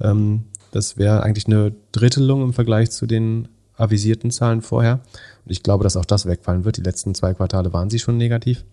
Ähm, 0.00 0.44
das 0.70 0.96
wäre 0.96 1.24
eigentlich 1.24 1.46
eine 1.46 1.72
Drittelung 1.90 2.42
im 2.42 2.52
Vergleich 2.52 2.92
zu 2.92 3.06
den 3.06 3.48
avisierten 3.76 4.30
Zahlen 4.30 4.62
vorher. 4.62 5.00
Und 5.44 5.50
ich 5.50 5.64
glaube, 5.64 5.82
dass 5.82 5.96
auch 5.96 6.04
das 6.04 6.26
wegfallen 6.26 6.64
wird. 6.64 6.76
Die 6.76 6.82
letzten 6.82 7.14
zwei 7.16 7.34
Quartale 7.34 7.72
waren 7.72 7.90
sie 7.90 7.98
schon 7.98 8.16
negativ. 8.16 8.64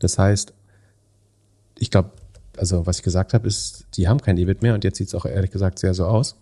Das 0.00 0.18
heißt, 0.18 0.52
ich 1.78 1.90
glaube, 1.90 2.10
also 2.56 2.86
was 2.86 2.98
ich 2.98 3.04
gesagt 3.04 3.34
habe, 3.34 3.46
ist, 3.46 3.86
die 3.94 4.08
haben 4.08 4.20
kein 4.20 4.36
EBIT 4.36 4.62
mehr 4.62 4.74
und 4.74 4.84
jetzt 4.84 4.98
sieht 4.98 5.08
es 5.08 5.14
auch 5.14 5.26
ehrlich 5.26 5.50
gesagt 5.50 5.78
sehr 5.78 5.94
so 5.94 6.06
aus. 6.06 6.36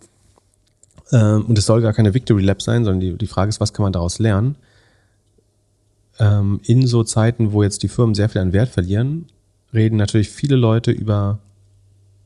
Ähm, 1.11 1.45
und 1.45 1.57
es 1.57 1.65
soll 1.65 1.81
gar 1.81 1.93
keine 1.93 2.13
Victory 2.13 2.43
Lab 2.43 2.61
sein, 2.61 2.83
sondern 2.83 2.99
die, 2.99 3.17
die 3.17 3.27
Frage 3.27 3.49
ist, 3.49 3.59
was 3.59 3.73
kann 3.73 3.83
man 3.83 3.93
daraus 3.93 4.19
lernen? 4.19 4.55
Ähm, 6.19 6.59
in 6.63 6.87
so 6.87 7.03
Zeiten, 7.03 7.51
wo 7.51 7.63
jetzt 7.63 7.83
die 7.83 7.87
Firmen 7.87 8.15
sehr 8.15 8.29
viel 8.29 8.41
an 8.41 8.53
Wert 8.53 8.69
verlieren, 8.69 9.27
reden 9.73 9.97
natürlich 9.97 10.29
viele 10.29 10.55
Leute 10.55 10.91
über 10.91 11.39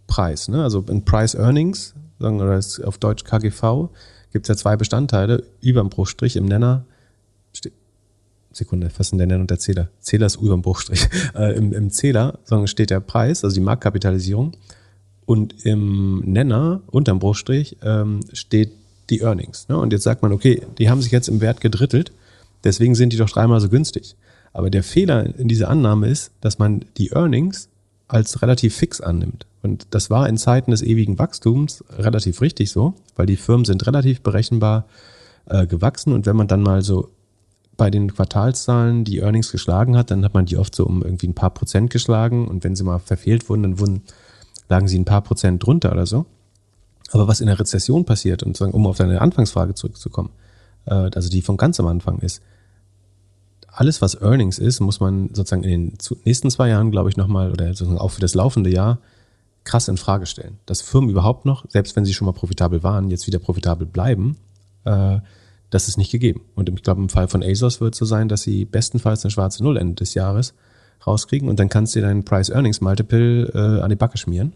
Preis. 0.08 0.48
Ne? 0.48 0.64
Also 0.64 0.84
in 0.90 1.06
Price 1.06 1.36
Earnings, 1.36 1.96
oder 2.20 2.60
auf 2.84 2.98
Deutsch 2.98 3.24
KGV, 3.24 3.90
gibt 4.32 4.46
es 4.46 4.50
ja 4.50 4.56
zwei 4.56 4.76
Bestandteile. 4.76 5.44
Über 5.62 5.82
dem 5.82 5.90
Bruchstrich 5.90 6.36
im 6.36 6.46
Nenner, 6.46 6.86
Sekunde, 8.54 8.88
was 8.98 9.08
ist 9.08 9.12
denn 9.12 9.20
der 9.20 9.28
Nenner 9.28 9.42
und 9.42 9.50
der 9.50 9.60
Zähler? 9.60 9.90
Zähler 10.00 10.26
ist 10.26 10.36
über 10.36 10.56
dem 10.56 10.62
Bruchstrich. 10.62 11.08
Äh, 11.36 11.56
im, 11.56 11.72
Im 11.72 11.90
Zähler 11.90 12.40
steht 12.66 12.90
der 12.90 13.00
Preis, 13.00 13.44
also 13.44 13.54
die 13.54 13.62
Marktkapitalisierung. 13.62 14.52
Und 15.26 15.66
im 15.66 16.20
Nenner, 16.26 16.82
unterm 16.88 17.20
Bruchstrich, 17.20 17.78
ähm, 17.84 18.20
steht 18.34 18.72
die 19.10 19.22
Earnings. 19.22 19.70
Ne? 19.70 19.78
Und 19.78 19.94
jetzt 19.94 20.04
sagt 20.04 20.22
man, 20.22 20.34
okay, 20.34 20.62
die 20.78 20.90
haben 20.90 21.02
sich 21.02 21.12
jetzt 21.12 21.30
im 21.30 21.40
Wert 21.40 21.62
gedrittelt, 21.62 22.12
deswegen 22.64 22.96
sind 22.96 23.14
die 23.14 23.18
doch 23.18 23.30
dreimal 23.30 23.62
so 23.62 23.70
günstig. 23.70 24.16
Aber 24.54 24.70
der 24.70 24.84
Fehler 24.84 25.38
in 25.38 25.48
dieser 25.48 25.70
Annahme 25.70 26.08
ist, 26.08 26.32
dass 26.42 26.60
man 26.60 26.86
die 26.98 27.12
Earnings 27.12 27.70
als 28.08 28.42
relativ 28.42 28.76
fix 28.76 29.00
annimmt. 29.00 29.46
Und 29.62 29.88
das 29.92 30.10
war 30.10 30.28
in 30.28 30.38
Zeiten 30.38 30.72
des 30.72 30.82
ewigen 30.82 31.18
Wachstums 31.20 31.84
relativ 31.98 32.42
richtig 32.42 32.72
so, 32.72 32.96
weil 33.16 33.26
die 33.26 33.38
Firmen 33.38 33.66
sind 33.66 33.86
relativ 33.88 34.22
berechenbar 34.22 34.86
äh, 35.46 35.66
gewachsen 35.66 36.14
und 36.14 36.26
wenn 36.26 36.36
man 36.36 36.48
dann 36.48 36.62
mal 36.62 36.82
so 36.82 37.10
bei 37.78 37.90
den 37.90 38.14
Quartalszahlen 38.14 39.06
die 39.06 39.20
Earnings 39.20 39.52
geschlagen 39.52 39.98
hat, 39.98 40.12
dann 40.12 40.24
hat 40.24 40.34
man 40.34 40.46
die 40.46 40.58
oft 40.58 40.76
so 40.76 40.86
um 40.86 41.02
irgendwie 41.02 41.28
ein 41.28 41.34
paar 41.34 41.52
Prozent 41.52 41.90
geschlagen 41.90 42.48
und 42.48 42.64
wenn 42.64 42.76
sie 42.76 42.84
mal 42.84 43.00
verfehlt 43.00 43.50
wurden, 43.50 43.64
dann 43.64 43.80
wurden, 43.80 44.02
lagen 44.70 44.88
sie 44.88 45.00
ein 45.00 45.06
paar 45.06 45.22
Prozent 45.22 45.66
drunter 45.66 45.92
oder 45.92 46.06
so. 46.06 46.26
Aber 47.12 47.28
was 47.28 47.42
in 47.42 47.48
der 47.48 47.60
Rezession 47.60 48.06
passiert, 48.06 48.44
und 48.44 48.60
um 48.62 48.88
auf 48.88 48.98
deine 48.98 49.22
Anfangsfrage 49.22 49.74
zurückzukommen, 49.74 50.30
äh, 50.86 50.94
also 50.94 51.30
die 51.30 51.42
von 51.42 51.58
ganz 51.58 51.80
am 51.80 51.88
Anfang 51.88 52.20
ist, 52.20 52.42
alles, 53.72 54.02
was 54.02 54.22
Earnings 54.22 54.60
ist, 54.60 54.80
muss 54.80 55.00
man 55.00 55.30
sozusagen 55.34 55.64
in 55.64 55.92
den 55.92 55.98
nächsten 56.26 56.50
zwei 56.50 56.70
Jahren, 56.70 56.92
glaube 56.92 57.10
ich, 57.10 57.18
nochmal, 57.18 57.52
oder 57.52 57.68
sozusagen 57.68 57.98
auch 57.98 58.12
für 58.12 58.22
das 58.22 58.36
laufende 58.36 58.70
Jahr, 58.70 59.00
krass 59.64 59.88
in 59.88 59.98
Frage 59.98 60.26
stellen. 60.26 60.58
Dass 60.66 60.82
Firmen 60.82 61.10
überhaupt 61.10 61.46
noch, 61.46 61.66
selbst 61.70 61.96
wenn 61.96 62.06
sie 62.06 62.14
schon 62.14 62.26
mal 62.26 62.34
profitabel 62.34 62.84
waren, 62.84 63.10
jetzt 63.10 63.28
wieder 63.28 63.40
profitabel 63.40 63.88
bleiben, 63.88 64.38
äh, 64.86 65.20
das 65.70 65.88
ist 65.88 65.98
nicht 65.98 66.12
gegeben. 66.12 66.42
Und 66.56 66.70
ich 66.70 66.84
glaube, 66.84 67.02
im 67.02 67.10
Fall 67.10 67.28
von 67.28 67.44
ASOS 67.44 67.80
wird 67.80 67.94
es 67.94 68.00
so 68.00 68.06
sein, 68.06 68.28
dass 68.28 68.42
sie 68.42 68.66
bestenfalls 68.66 69.24
eine 69.24 69.32
schwarze 69.32 69.64
Null 69.64 69.78
Ende 69.78 69.96
des 69.96 70.14
Jahres 70.14 70.54
rauskriegen 71.08 71.50
und 71.50 71.60
dann 71.60 71.70
kannst 71.70 71.96
du 71.96 72.02
deinen 72.02 72.26
Price-Earnings-Multiple 72.26 73.52
äh, 73.54 73.82
an 73.82 73.90
die 73.90 73.96
Backe 73.96 74.18
schmieren, 74.18 74.54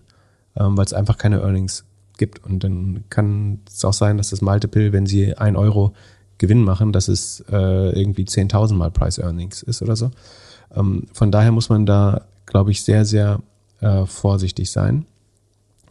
ähm, 0.56 0.78
weil 0.78 0.86
es 0.86 0.94
einfach 0.94 1.18
keine 1.18 1.40
Earnings 1.40 1.86
gibt. 2.18 2.44
Und 2.44 2.64
dann 2.64 3.06
kann 3.10 3.60
es 3.68 3.84
auch 3.86 3.94
sein, 3.94 4.18
dass 4.18 4.30
das 4.30 4.42
Multiple, 4.42 4.92
wenn 4.92 5.06
sie 5.06 5.38
ein 5.38 5.56
Euro 5.56 5.94
Gewinn 6.38 6.64
machen, 6.64 6.92
dass 6.92 7.08
es 7.08 7.44
äh, 7.52 8.00
irgendwie 8.00 8.24
10.000 8.24 8.74
Mal 8.74 8.92
Price 8.92 9.20
Earnings 9.20 9.64
ist 9.64 9.82
oder 9.82 9.96
so. 9.96 10.12
Ähm, 10.76 11.04
von 11.14 11.32
daher 11.32 11.52
muss 11.52 11.70
man 11.70 11.86
da, 11.86 12.26
glaube 12.46 12.72
ich, 12.72 12.84
sehr, 12.84 13.06
sehr 13.06 13.40
äh, 13.82 14.06
vorsichtig 14.06 14.72
sein. 14.72 15.06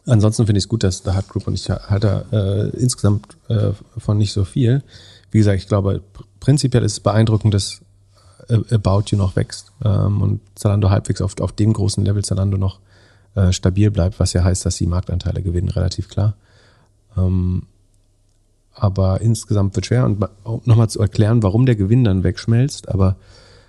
Ansonsten 0.07 0.47
finde 0.47 0.59
ich 0.59 0.65
es 0.65 0.69
gut, 0.69 0.83
dass 0.83 1.03
der 1.03 1.15
Hard 1.15 1.29
Group 1.29 1.47
und 1.47 1.55
ich 1.55 1.71
halte 1.71 2.27
äh, 2.31 2.77
insgesamt 2.79 3.37
äh, 3.49 3.71
von 3.97 4.19
nicht 4.19 4.33
so 4.33 4.45
viel. 4.45 4.83
Wie 5.31 5.39
gesagt, 5.39 5.59
ich 5.59 5.67
glaube, 5.67 6.03
prinzipiell 6.41 6.85
ist 6.85 6.93
es 6.93 7.01
beeindruckend, 7.01 7.55
dass 7.55 7.81
äh, 8.49 8.59
About 8.75 9.05
You 9.09 9.17
noch 9.17 9.35
wächst 9.37 9.73
ähm, 9.83 10.21
und 10.21 10.41
Zalando 10.55 10.91
halbwegs 10.91 11.23
auf, 11.23 11.41
auf 11.41 11.53
dem 11.53 11.73
großen 11.73 12.05
Level 12.05 12.23
Zalando 12.23 12.59
noch 12.59 12.81
äh, 13.35 13.53
stabil 13.53 13.91
bleibt, 13.91 14.21
was 14.21 14.35
ja 14.35 14.45
heißt, 14.45 14.67
dass 14.67 14.77
die 14.77 14.87
Marktanteile 14.87 15.43
gewinnen, 15.43 15.71
relativ 15.71 16.09
klar. 16.09 16.35
Ähm, 17.17 17.67
aber 18.75 19.21
insgesamt 19.21 19.75
wird 19.77 19.87
schwer. 19.87 20.05
Und 20.05 20.67
nochmal 20.67 20.89
zu 20.89 21.01
erklären, 21.01 21.43
warum 21.43 21.67
der 21.67 21.77
Gewinn 21.77 22.05
dann 22.05 22.25
wegschmelzt. 22.25 22.89
Aber 22.89 23.17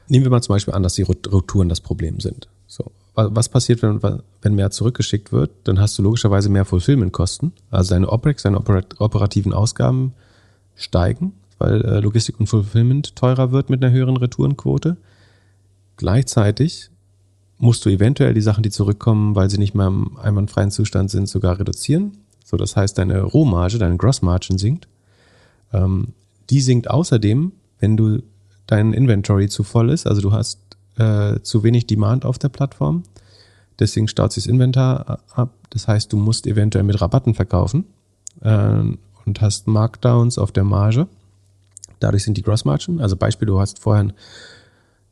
nehmen 0.07 0.25
wir 0.25 0.31
mal 0.31 0.41
zum 0.41 0.53
Beispiel 0.53 0.73
an, 0.73 0.83
dass 0.83 0.95
die 0.95 1.03
Retouren 1.03 1.69
das 1.69 1.81
Problem 1.81 2.19
sind. 2.19 2.47
So. 2.67 2.91
Was 3.13 3.47
passiert, 3.47 3.81
wenn, 3.81 4.01
wenn 4.41 4.55
mehr 4.55 4.71
zurückgeschickt 4.71 5.31
wird? 5.31 5.51
Dann 5.63 5.79
hast 5.79 5.97
du 5.97 6.03
logischerweise 6.03 6.49
mehr 6.49 6.65
Fulfillment-Kosten. 6.65 7.53
Also 7.71 7.93
deine 7.93 8.11
OPEX, 8.11 8.43
deine 8.43 8.57
operativen 8.57 9.53
Ausgaben 9.53 10.13
steigen, 10.75 11.31
weil 11.57 11.81
äh, 11.85 11.99
Logistik 12.01 12.41
und 12.41 12.47
Fulfillment 12.47 13.15
teurer 13.15 13.53
wird 13.53 13.69
mit 13.69 13.81
einer 13.81 13.93
höheren 13.93 14.17
Retourenquote. 14.17 14.97
Gleichzeitig 15.95 16.89
musst 17.57 17.85
du 17.85 17.89
eventuell 17.89 18.33
die 18.33 18.41
Sachen, 18.41 18.63
die 18.63 18.69
zurückkommen, 18.69 19.33
weil 19.33 19.49
sie 19.49 19.59
nicht 19.59 19.75
mehr 19.75 19.87
im 19.87 20.17
einwandfreien 20.17 20.71
Zustand 20.71 21.09
sind, 21.09 21.29
sogar 21.29 21.57
reduzieren. 21.57 22.17
So, 22.43 22.57
das 22.57 22.75
heißt, 22.75 22.97
deine 22.97 23.21
Rohmarge, 23.21 23.77
deine 23.77 23.95
Grossmargin 23.95 24.57
sinkt. 24.57 24.89
Ähm, 25.73 26.13
die 26.49 26.61
sinkt 26.61 26.89
außerdem, 26.89 27.51
wenn 27.79 27.97
du 27.97 28.21
dein 28.67 28.93
Inventory 28.93 29.47
zu 29.49 29.63
voll 29.63 29.89
ist, 29.89 30.07
also 30.07 30.21
du 30.21 30.31
hast 30.31 30.59
äh, 30.97 31.39
zu 31.41 31.63
wenig 31.63 31.87
Demand 31.87 32.25
auf 32.25 32.37
der 32.37 32.49
Plattform. 32.49 33.03
Deswegen 33.79 34.07
staut 34.07 34.31
sich 34.31 34.45
das 34.45 34.51
Inventar 34.51 35.19
ab. 35.33 35.53
Das 35.69 35.87
heißt, 35.87 36.11
du 36.13 36.17
musst 36.17 36.47
eventuell 36.47 36.83
mit 36.83 37.01
Rabatten 37.01 37.33
verkaufen 37.33 37.85
äh, 38.41 38.81
und 39.25 39.41
hast 39.41 39.67
Markdowns 39.67 40.37
auf 40.37 40.51
der 40.51 40.63
Marge. 40.63 41.07
Dadurch 41.99 42.23
sind 42.23 42.37
die 42.37 42.41
Grossmargin. 42.41 43.01
Also 43.01 43.17
Beispiel, 43.17 43.47
du 43.47 43.59
hast 43.59 43.79
vorher 43.79 44.07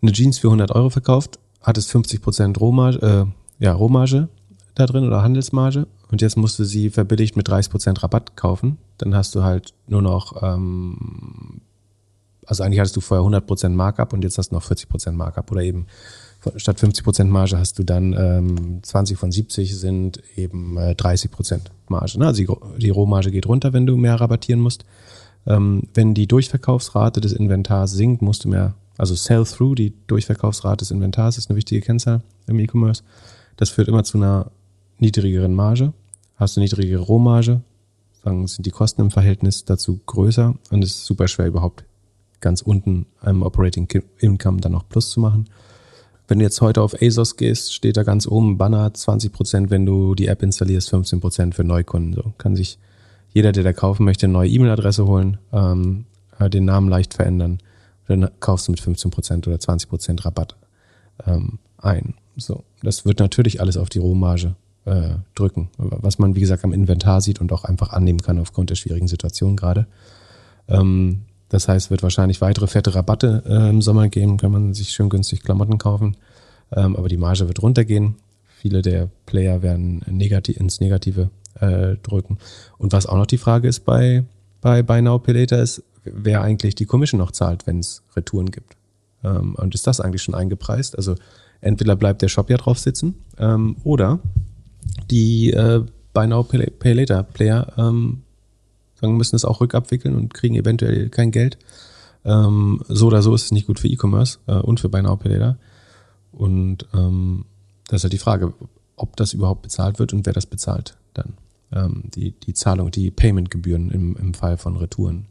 eine 0.02 0.12
Jeans 0.12 0.40
für 0.40 0.48
100 0.48 0.72
Euro 0.72 0.90
verkauft, 0.90 1.40
hattest 1.62 1.94
50% 1.94 2.58
Rohmarge, 2.58 3.28
äh, 3.60 3.64
ja, 3.64 3.74
Rohmarge 3.74 4.30
da 4.76 4.86
drin 4.86 5.06
oder 5.06 5.22
Handelsmarge 5.22 5.88
und 6.12 6.22
jetzt 6.22 6.38
musst 6.38 6.60
du 6.60 6.64
sie 6.64 6.90
verbilligt 6.90 7.36
mit 7.36 7.50
30% 7.50 8.02
Rabatt 8.02 8.36
kaufen. 8.36 8.78
Dann 8.98 9.16
hast 9.16 9.36
du 9.36 9.44
halt 9.44 9.74
nur 9.88 10.02
noch, 10.02 10.42
ähm, 10.42 11.62
also 12.46 12.64
eigentlich 12.64 12.80
hattest 12.80 12.96
du 12.96 13.02
vorher 13.02 13.26
100% 13.26 13.70
Markup 13.70 14.14
und 14.14 14.24
jetzt 14.24 14.38
hast 14.38 14.50
du 14.50 14.56
noch 14.56 14.64
40% 14.64 15.12
Markup 15.12 15.52
oder 15.52 15.62
eben 15.62 15.88
statt 16.58 16.78
50% 16.78 17.26
Marge 17.26 17.58
hast 17.58 17.80
du 17.80 17.84
dann 17.84 18.14
ähm, 18.14 18.80
20 18.84 19.18
von 19.18 19.32
70 19.32 19.78
sind 19.78 20.22
eben 20.36 20.78
äh, 20.78 20.92
30% 20.92 21.62
Marge. 21.88 22.20
Ne? 22.20 22.28
Also 22.28 22.44
die, 22.44 22.82
die 22.82 22.90
Rohmarge 22.90 23.32
geht 23.32 23.48
runter, 23.48 23.74
wenn 23.74 23.86
du 23.86 23.96
mehr 23.96 24.16
rabattieren 24.16 24.62
musst. 24.62 24.86
Ähm, 25.46 25.84
wenn 25.94 26.14
die 26.14 26.28
Durchverkaufsrate 26.28 27.22
des 27.22 27.34
Inventars 27.34 27.92
sinkt, 27.92 28.22
musst 28.22 28.46
du 28.46 28.50
mehr, 28.50 28.76
also 28.98 29.16
Sell-Through, 29.16 29.76
die 29.76 29.94
Durchverkaufsrate 30.08 30.80
des 30.80 30.92
Inventars 30.92 31.38
ist 31.38 31.50
eine 31.50 31.58
wichtige 31.58 31.82
Kennzahl 31.82 32.22
im 32.48 32.60
E-Commerce. 32.60 33.04
Das 33.58 33.70
führt 33.70 33.88
immer 33.88 34.04
zu 34.04 34.18
einer 34.18 34.52
niedrigeren 35.00 35.54
Marge. 35.54 35.94
Hast 36.36 36.58
du 36.58 36.62
niedrigere 36.62 37.02
Rohmarge, 37.02 37.62
dann 38.24 38.48
sind 38.48 38.66
die 38.66 38.72
Kosten 38.72 39.02
im 39.02 39.12
Verhältnis 39.12 39.66
dazu 39.66 40.00
größer 40.06 40.56
und 40.72 40.84
es 40.84 40.92
ist 40.92 41.06
super 41.06 41.28
schwer 41.28 41.48
überhaupt 41.48 41.86
ganz 42.42 42.62
unten 42.62 43.06
am 43.22 43.42
Operating 43.42 43.88
Income 44.20 44.62
dann 44.62 44.74
noch 44.74 44.88
Plus 44.88 45.12
zu 45.12 45.20
machen. 45.20 45.50
Wenn 46.28 46.40
du 46.40 46.46
jetzt 46.46 46.62
heute 46.62 46.82
auf 46.82 47.02
ASOS 47.02 47.36
gehst, 47.36 47.74
steht 47.74 47.98
da 47.98 48.04
ganz 48.04 48.28
oben 48.28 48.58
Banner 48.58 48.90
20%, 48.90 49.70
wenn 49.70 49.86
du 49.86 50.16
die 50.16 50.28
App 50.28 50.42
installierst, 50.42 50.94
15% 50.94 51.54
für 51.54 51.64
Neukunden. 51.64 52.14
So 52.14 52.34
kann 52.38 52.56
sich 52.56 52.80
jeder, 53.34 53.52
der 53.52 53.64
da 53.64 53.74
kaufen 53.74 54.06
möchte, 54.06 54.26
eine 54.26 54.34
neue 54.34 54.50
E-Mail-Adresse 54.50 55.06
holen, 55.06 55.38
ähm, 55.52 56.06
äh, 56.40 56.50
den 56.50 56.66
Namen 56.66 56.88
leicht 56.88 57.14
verändern. 57.14 57.60
Dann 58.08 58.30
kaufst 58.40 58.68
du 58.68 58.72
mit 58.72 58.82
15% 58.82 59.48
oder 59.48 59.58
20% 59.58 60.26
Rabatt 60.26 60.56
ähm, 61.26 61.60
ein. 61.78 62.16
So, 62.38 62.64
das 62.82 63.06
wird 63.06 63.20
natürlich 63.20 63.60
alles 63.60 63.78
auf 63.78 63.90
die 63.90 64.00
Rohmarge 64.00 64.56
äh, 64.86 65.16
drücken, 65.36 65.70
was 65.78 66.20
man 66.20 66.36
wie 66.36 66.42
gesagt 66.42 66.64
am 66.64 66.74
Inventar 66.74 67.22
sieht 67.22 67.40
und 67.40 67.52
auch 67.52 67.64
einfach 67.64 67.92
annehmen 67.92 68.22
kann 68.22 68.40
aufgrund 68.40 68.70
der 68.70 68.76
schwierigen 68.76 69.08
Situation 69.08 69.56
gerade. 69.56 69.88
Ähm, 70.68 71.22
das 71.50 71.68
heißt, 71.68 71.92
wird 71.92 72.04
wahrscheinlich 72.04 72.42
weitere 72.42 72.68
fette 72.68 72.96
Rabatte 72.96 73.44
äh, 73.46 73.70
im 73.70 73.82
Sommer 73.82 74.10
geben, 74.10 74.38
kann 74.38 74.52
man 74.52 74.74
sich 74.74 74.90
schön 74.90 75.10
günstig 75.10 75.44
Klamotten 75.44 75.78
kaufen, 75.78 76.18
ähm, 76.76 76.96
aber 76.96 77.10
die 77.10 77.18
Marge 77.18 77.48
wird 77.48 77.62
runtergehen. 77.62 78.16
Viele 78.46 78.82
der 78.82 79.10
Player 79.26 79.62
werden 79.62 80.02
negativ, 80.10 80.58
ins 80.58 80.80
Negative 80.80 81.30
äh, 81.60 81.96
drücken. 82.02 82.38
Und 82.78 82.94
was 82.94 83.06
auch 83.06 83.18
noch 83.18 83.26
die 83.26 83.38
Frage 83.38 83.68
ist 83.68 83.82
bei, 83.82 84.24
bei 84.62 84.82
Buy 84.82 85.02
Now 85.02 85.20
Pay 85.20 85.46
ist, 85.46 85.84
wer 86.04 86.42
eigentlich 86.42 86.76
die 86.76 86.86
Commission 86.86 87.20
noch 87.20 87.32
zahlt, 87.32 87.68
wenn 87.68 87.80
es 87.80 88.04
Retouren 88.16 88.52
gibt. 88.52 88.76
Ähm, 89.24 89.56
und 89.56 89.76
ist 89.76 89.88
das 89.88 90.00
eigentlich 90.00 90.24
schon 90.24 90.36
eingepreist? 90.36 90.98
Also 90.98 91.16
entweder 91.62 91.96
bleibt 91.96 92.22
der 92.22 92.30
Shop 92.30 92.50
ja 92.50 92.58
drauf 92.58 92.80
sitzen 92.80 93.16
ähm, 93.38 93.78
oder 93.84 94.20
die 95.10 95.52
äh, 95.52 95.84
Buy 96.14 96.28
Now 96.28 96.44
Pay, 96.44 96.94
Later 96.94 97.24
Player 97.24 97.74
ähm, 97.78 98.24
sagen, 99.00 99.18
müssen 99.18 99.36
es 99.36 99.46
auch 99.46 99.62
rückabwickeln 99.62 100.16
und 100.16 100.34
kriegen 100.34 100.56
eventuell 100.56 101.10
kein 101.10 101.32
Geld. 101.32 101.58
Ähm, 102.26 102.82
so 102.88 103.08
oder 103.08 103.22
so 103.22 103.36
ist 103.36 103.46
es 103.46 103.52
nicht 103.52 103.68
gut 103.68 103.80
für 103.80 103.88
E-Commerce 103.88 104.40
äh, 104.48 104.54
und 104.54 104.80
für 104.80 104.90
Buy 104.90 105.02
Now 105.02 105.18
Pay 105.18 105.34
Later. 105.34 105.58
Und 106.32 106.88
ähm, 106.94 107.46
das 107.88 108.00
ist 108.00 108.04
halt 108.04 108.14
die 108.14 108.20
Frage, 108.20 108.54
ob 108.96 109.16
das 109.18 109.34
überhaupt 109.34 109.62
bezahlt 109.62 110.00
wird 110.00 110.14
und 110.14 110.26
wer 110.26 110.34
das 110.34 110.46
bezahlt 110.46 110.96
dann. 111.14 111.34
Ähm, 111.72 112.04
die, 112.14 112.32
die 112.32 112.54
Zahlung, 112.54 112.92
die 112.92 113.12
Payment-Gebühren 113.12 113.92
im, 113.92 114.16
im 114.16 114.34
Fall 114.34 114.58
von 114.58 114.78
Retouren. 114.78 115.26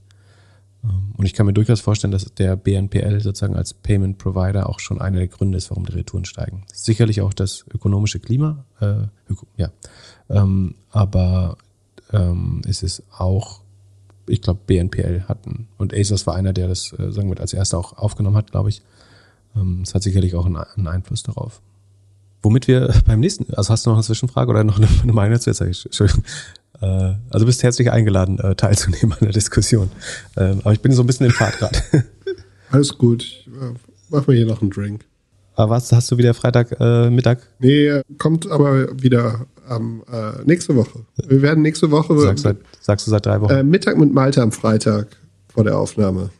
Ähm, 0.84 1.14
und 1.16 1.26
ich 1.26 1.34
kann 1.34 1.46
mir 1.46 1.52
durchaus 1.52 1.80
vorstellen, 1.80 2.12
dass 2.12 2.32
der 2.34 2.56
BNPL 2.56 3.20
sozusagen 3.20 3.56
als 3.56 3.74
Payment 3.74 4.18
Provider 4.18 4.68
auch 4.68 4.80
schon 4.80 5.00
einer 5.00 5.18
der 5.18 5.28
Gründe 5.28 5.58
ist, 5.58 5.70
warum 5.70 5.86
die 5.86 5.92
Retouren 5.92 6.24
steigen. 6.24 6.64
Sicherlich 6.72 7.20
auch 7.20 7.34
das 7.34 7.64
ökonomische 7.72 8.20
Klima, 8.20 8.64
äh, 8.80 9.06
ja. 9.56 9.70
Ähm, 10.28 10.74
aber 10.90 11.56
ähm, 12.12 12.62
ist 12.66 12.82
es 12.82 13.02
auch, 13.16 13.60
ich 14.26 14.42
glaube, 14.42 14.60
BNPL 14.66 15.24
hatten 15.28 15.68
und 15.78 15.94
ASOS 15.94 16.26
war 16.26 16.34
einer, 16.34 16.52
der 16.52 16.68
das, 16.68 16.92
äh, 16.98 17.10
sagen 17.10 17.30
wir, 17.30 17.40
als 17.40 17.52
erster 17.52 17.78
auch 17.78 17.96
aufgenommen 17.98 18.36
hat, 18.36 18.50
glaube 18.50 18.68
ich. 18.68 18.82
Ähm, 19.56 19.82
es 19.82 19.94
hat 19.94 20.02
sicherlich 20.02 20.34
auch 20.34 20.46
einen, 20.46 20.56
einen 20.56 20.88
Einfluss 20.88 21.22
darauf. 21.22 21.60
Womit 22.42 22.66
wir 22.66 22.92
beim 23.06 23.20
nächsten, 23.20 23.52
also 23.54 23.70
hast 23.70 23.86
du 23.86 23.90
noch 23.90 23.96
eine 23.96 24.04
Zwischenfrage 24.04 24.50
oder 24.50 24.64
noch 24.64 24.78
eine, 24.78 24.88
eine 25.02 25.12
Meinung? 25.12 25.38
Jetzt 25.38 25.60
Entschuldigung. 25.60 26.24
Äh, 26.82 27.14
also 27.30 27.46
bist 27.46 27.62
herzlich 27.62 27.90
eingeladen, 27.90 28.38
äh, 28.40 28.54
teilzunehmen 28.54 29.12
an 29.12 29.18
der 29.22 29.32
Diskussion. 29.32 29.90
Ähm, 30.36 30.60
aber 30.60 30.72
ich 30.72 30.80
bin 30.80 30.92
so 30.92 31.02
ein 31.02 31.06
bisschen 31.06 31.26
im 31.26 31.32
Fahrt 31.32 31.58
gerade. 31.58 31.78
Alles 32.70 32.98
gut. 32.98 33.46
Mach 34.10 34.26
mir 34.26 34.34
hier 34.34 34.46
noch 34.46 34.60
einen 34.60 34.70
Drink. 34.70 35.04
Aber 35.54 35.74
was 35.74 35.92
hast 35.92 36.10
du 36.10 36.18
wieder 36.18 36.34
Freitag 36.34 36.74
äh, 36.80 37.10
Mittag? 37.10 37.40
Nee, 37.58 38.00
kommt 38.18 38.50
aber 38.50 39.00
wieder 39.00 39.46
am 39.68 40.02
äh, 40.10 40.42
nächste 40.44 40.74
Woche. 40.74 41.00
Wir 41.26 41.42
werden 41.42 41.62
nächste 41.62 41.90
Woche. 41.90 42.18
Sagst, 42.18 42.44
seit, 42.44 42.56
sagst 42.80 43.06
du 43.06 43.10
seit 43.10 43.26
drei 43.26 43.40
Wochen? 43.40 43.52
Äh, 43.52 43.62
Mittag 43.62 43.98
mit 43.98 44.12
Malte 44.12 44.42
am 44.42 44.50
Freitag 44.50 45.08
vor 45.48 45.64
der 45.64 45.78
Aufnahme. 45.78 46.30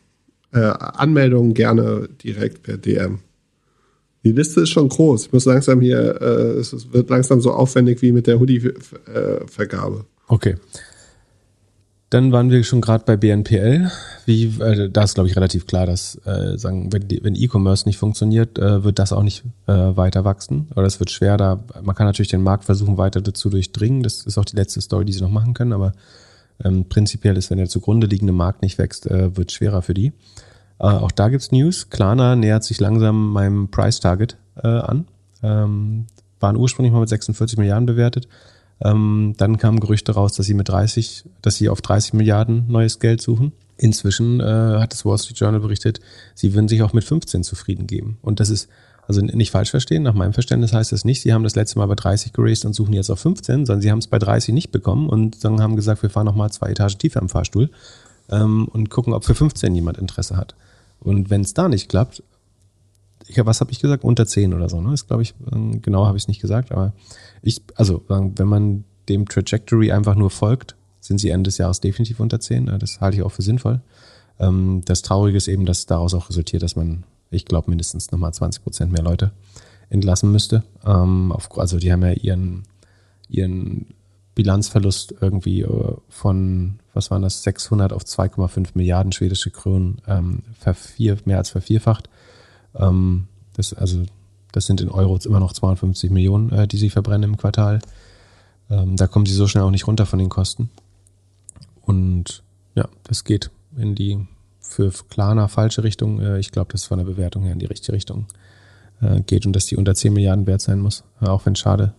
Äh, 0.51 0.59
Anmeldungen 0.59 1.53
gerne 1.53 2.09
direkt 2.23 2.63
per 2.63 2.77
DM. 2.77 3.19
Die 4.23 4.31
Liste 4.31 4.61
ist 4.61 4.69
schon 4.69 4.89
groß. 4.89 5.27
Ich 5.27 5.33
muss 5.33 5.45
langsam 5.45 5.81
hier, 5.81 6.21
äh, 6.21 6.59
es 6.59 6.91
wird 6.93 7.09
langsam 7.09 7.41
so 7.41 7.51
aufwendig 7.51 8.01
wie 8.01 8.11
mit 8.11 8.25
der 8.25 8.39
Hoodie-Vergabe. 8.39 10.05
Okay. 10.33 10.55
Dann 12.09 12.31
waren 12.31 12.49
wir 12.49 12.63
schon 12.63 12.81
gerade 12.81 13.03
bei 13.05 13.17
BNPL. 13.17 13.91
Wie, 14.25 14.45
äh, 14.59 14.89
da 14.89 15.03
ist, 15.03 15.13
glaube 15.13 15.29
ich, 15.29 15.35
relativ 15.35 15.67
klar, 15.67 15.85
dass 15.85 16.15
äh, 16.25 16.57
sagen, 16.57 16.91
wenn, 16.91 17.07
wenn 17.21 17.35
E-Commerce 17.35 17.87
nicht 17.87 17.99
funktioniert, 17.99 18.57
äh, 18.57 18.83
wird 18.83 18.97
das 18.97 19.13
auch 19.13 19.21
nicht 19.21 19.43
äh, 19.67 19.73
weiter 19.73 20.25
wachsen. 20.25 20.69
Oder 20.75 20.87
es 20.87 20.99
wird 20.99 21.11
schwer, 21.11 21.37
da 21.37 21.63
man 21.83 21.95
kann 21.95 22.07
natürlich 22.07 22.31
den 22.31 22.41
Markt 22.41 22.65
versuchen, 22.65 22.97
weiter 22.97 23.21
dazu 23.21 23.51
durchdringen. 23.51 24.01
Das 24.01 24.25
ist 24.25 24.39
auch 24.39 24.45
die 24.45 24.55
letzte 24.55 24.81
Story, 24.81 25.05
die 25.05 25.13
sie 25.13 25.21
noch 25.21 25.29
machen 25.29 25.53
können, 25.53 25.71
aber 25.71 25.91
ähm, 26.63 26.89
prinzipiell 26.89 27.37
ist, 27.37 27.51
wenn 27.51 27.59
der 27.59 27.69
zugrunde 27.69 28.07
liegende 28.07 28.33
Markt 28.33 28.63
nicht 28.63 28.79
wächst, 28.79 29.05
äh, 29.05 29.37
wird 29.37 29.51
schwerer 29.51 29.83
für 29.83 29.93
die. 29.93 30.13
Äh, 30.79 30.85
auch 30.85 31.11
da 31.11 31.29
gibt's 31.29 31.51
News. 31.51 31.91
Klarna 31.91 32.35
nähert 32.35 32.63
sich 32.63 32.79
langsam 32.79 33.33
meinem 33.33 33.69
Price 33.69 33.99
Target 33.99 34.37
äh, 34.55 34.67
an. 34.67 35.05
Ähm, 35.43 36.07
waren 36.39 36.57
ursprünglich 36.57 36.91
mal 36.91 37.01
mit 37.01 37.09
46 37.09 37.59
Milliarden 37.59 37.85
bewertet. 37.85 38.27
Ähm, 38.81 39.33
dann 39.37 39.57
kamen 39.57 39.79
Gerüchte 39.79 40.13
raus, 40.13 40.33
dass 40.33 40.45
sie 40.45 40.53
mit 40.53 40.69
30, 40.69 41.25
dass 41.41 41.55
sie 41.55 41.69
auf 41.69 41.81
30 41.81 42.13
Milliarden 42.13 42.65
neues 42.67 42.99
Geld 42.99 43.21
suchen. 43.21 43.53
Inzwischen 43.77 44.39
äh, 44.39 44.43
hat 44.43 44.93
das 44.93 45.05
Wall 45.05 45.17
Street 45.17 45.37
Journal 45.37 45.59
berichtet, 45.59 45.99
sie 46.35 46.53
würden 46.53 46.67
sich 46.67 46.81
auch 46.83 46.93
mit 46.93 47.03
15 47.03 47.43
zufrieden 47.43 47.87
geben. 47.87 48.17
Und 48.21 48.39
das 48.39 48.49
ist, 48.49 48.69
also 49.07 49.21
nicht 49.21 49.51
falsch 49.51 49.71
verstehen, 49.71 50.03
nach 50.03 50.13
meinem 50.13 50.33
Verständnis 50.33 50.73
heißt 50.73 50.91
das 50.91 51.05
nicht, 51.05 51.21
sie 51.21 51.33
haben 51.33 51.43
das 51.43 51.55
letzte 51.55 51.79
Mal 51.79 51.87
bei 51.87 51.95
30 51.95 52.33
geraced 52.33 52.65
und 52.65 52.73
suchen 52.73 52.93
jetzt 52.93 53.09
auf 53.09 53.19
15, 53.19 53.65
sondern 53.65 53.81
sie 53.81 53.91
haben 53.91 53.99
es 53.99 54.07
bei 54.07 54.19
30 54.19 54.53
nicht 54.53 54.71
bekommen 54.71 55.09
und 55.09 55.43
dann 55.43 55.61
haben 55.61 55.75
gesagt, 55.75 56.03
wir 56.03 56.09
fahren 56.09 56.25
nochmal 56.25 56.51
zwei 56.51 56.69
Etagen 56.69 56.97
tiefer 56.97 57.21
im 57.21 57.29
Fahrstuhl 57.29 57.69
ähm, 58.29 58.67
und 58.67 58.89
gucken, 58.89 59.13
ob 59.13 59.25
für 59.25 59.35
15 59.35 59.73
jemand 59.75 59.97
Interesse 59.97 60.37
hat. 60.37 60.55
Und 60.99 61.29
wenn 61.29 61.41
es 61.41 61.53
da 61.53 61.67
nicht 61.67 61.89
klappt, 61.89 62.23
ich, 63.27 63.45
was 63.45 63.61
habe 63.61 63.71
ich 63.71 63.79
gesagt? 63.79 64.03
Unter 64.03 64.25
10 64.25 64.53
oder 64.53 64.69
so, 64.69 64.81
ne? 64.81 64.91
Das 64.91 65.07
glaube 65.07 65.23
ich, 65.23 65.33
ähm, 65.51 65.81
genau 65.81 66.05
habe 66.05 66.17
ich 66.17 66.23
es 66.23 66.27
nicht 66.27 66.41
gesagt, 66.41 66.71
aber 66.71 66.93
ich, 67.43 67.61
also 67.75 68.03
wenn 68.07 68.47
man 68.47 68.85
dem 69.09 69.27
Trajectory 69.27 69.91
einfach 69.91 70.15
nur 70.15 70.29
folgt, 70.29 70.75
sind 71.01 71.19
sie 71.19 71.29
Ende 71.29 71.49
des 71.49 71.57
Jahres 71.57 71.81
definitiv 71.81 72.19
unter 72.19 72.39
10. 72.39 72.77
Das 72.79 73.01
halte 73.01 73.17
ich 73.17 73.23
auch 73.23 73.31
für 73.31 73.41
sinnvoll. 73.41 73.81
Ähm, 74.39 74.81
das 74.85 75.01
Traurige 75.01 75.37
ist 75.37 75.49
eben, 75.49 75.65
dass 75.65 75.85
daraus 75.85 76.13
auch 76.13 76.29
resultiert, 76.29 76.63
dass 76.63 76.75
man, 76.75 77.03
ich 77.29 77.45
glaube, 77.45 77.69
mindestens 77.69 78.11
nochmal 78.11 78.33
20 78.33 78.63
Prozent 78.63 78.91
mehr 78.91 79.03
Leute 79.03 79.31
entlassen 79.89 80.31
müsste. 80.31 80.63
Ähm, 80.85 81.33
also 81.55 81.77
die 81.77 81.91
haben 81.91 82.03
ja 82.03 82.13
ihren, 82.13 82.63
ihren 83.27 83.87
Bilanzverlust 84.35 85.15
irgendwie 85.19 85.61
äh, 85.61 85.93
von, 86.07 86.79
was 86.93 87.11
waren 87.11 87.21
das, 87.21 87.43
600 87.43 87.91
auf 87.91 88.03
2,5 88.03 88.69
Milliarden 88.73 89.11
schwedische 89.11 89.51
Kronen 89.51 90.01
ähm, 90.07 90.43
mehr 91.25 91.37
als 91.37 91.49
vervierfacht. 91.49 92.09
Ähm, 92.75 93.27
das, 93.55 93.73
also, 93.73 94.03
das 94.53 94.65
sind 94.65 94.79
in 94.79 94.89
Euro 94.89 95.19
immer 95.25 95.41
noch 95.41 95.51
250 95.51 96.09
Millionen, 96.11 96.51
äh, 96.51 96.67
die 96.67 96.77
sie 96.77 96.89
verbrennen 96.89 97.31
im 97.31 97.37
Quartal. 97.37 97.79
Ähm, 98.69 98.95
da 98.95 99.07
kommen 99.07 99.25
sie 99.25 99.33
so 99.33 99.47
schnell 99.47 99.65
auch 99.65 99.71
nicht 99.71 99.87
runter 99.87 100.05
von 100.05 100.19
den 100.19 100.29
Kosten. 100.29 100.69
Und 101.81 102.43
ja, 102.75 102.87
das 103.03 103.25
geht 103.25 103.51
in 103.75 103.95
die 103.95 104.25
für 104.61 104.91
Klarna 105.09 105.47
falsche 105.49 105.83
Richtung. 105.83 106.21
Äh, 106.21 106.39
ich 106.39 106.51
glaube, 106.51 106.71
das 106.71 106.85
von 106.85 106.99
der 106.99 107.05
Bewertung 107.05 107.43
her 107.43 107.53
in 107.53 107.59
die 107.59 107.65
richtige 107.65 107.93
Richtung 107.93 108.27
äh, 109.01 109.21
geht 109.21 109.45
und 109.45 109.53
dass 109.53 109.65
die 109.65 109.75
unter 109.75 109.93
10 109.95 110.13
Milliarden 110.13 110.47
wert 110.47 110.61
sein 110.61 110.79
muss. 110.79 111.03
Äh, 111.21 111.27
auch 111.27 111.45
wenn 111.45 111.53
es 111.53 111.59
schade 111.59 111.93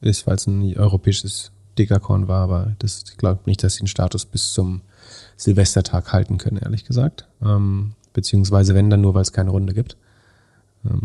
ist, 0.00 0.26
weil 0.26 0.36
es 0.36 0.46
ein 0.46 0.76
europäisches 0.76 1.52
Dekakorn 1.78 2.28
war, 2.28 2.42
aber 2.42 2.74
das, 2.78 3.04
ich 3.08 3.16
glaube 3.16 3.40
nicht, 3.46 3.62
dass 3.62 3.74
sie 3.74 3.84
den 3.84 3.86
Status 3.86 4.24
bis 4.24 4.52
zum 4.52 4.80
Silvestertag 5.36 6.12
halten 6.12 6.38
können, 6.38 6.58
ehrlich 6.58 6.84
gesagt. 6.84 7.28
Ähm, 7.42 7.92
beziehungsweise 8.12 8.74
wenn, 8.74 8.90
dann 8.90 9.00
nur, 9.00 9.14
weil 9.14 9.22
es 9.22 9.32
keine 9.32 9.50
Runde 9.50 9.72
gibt. 9.72 9.96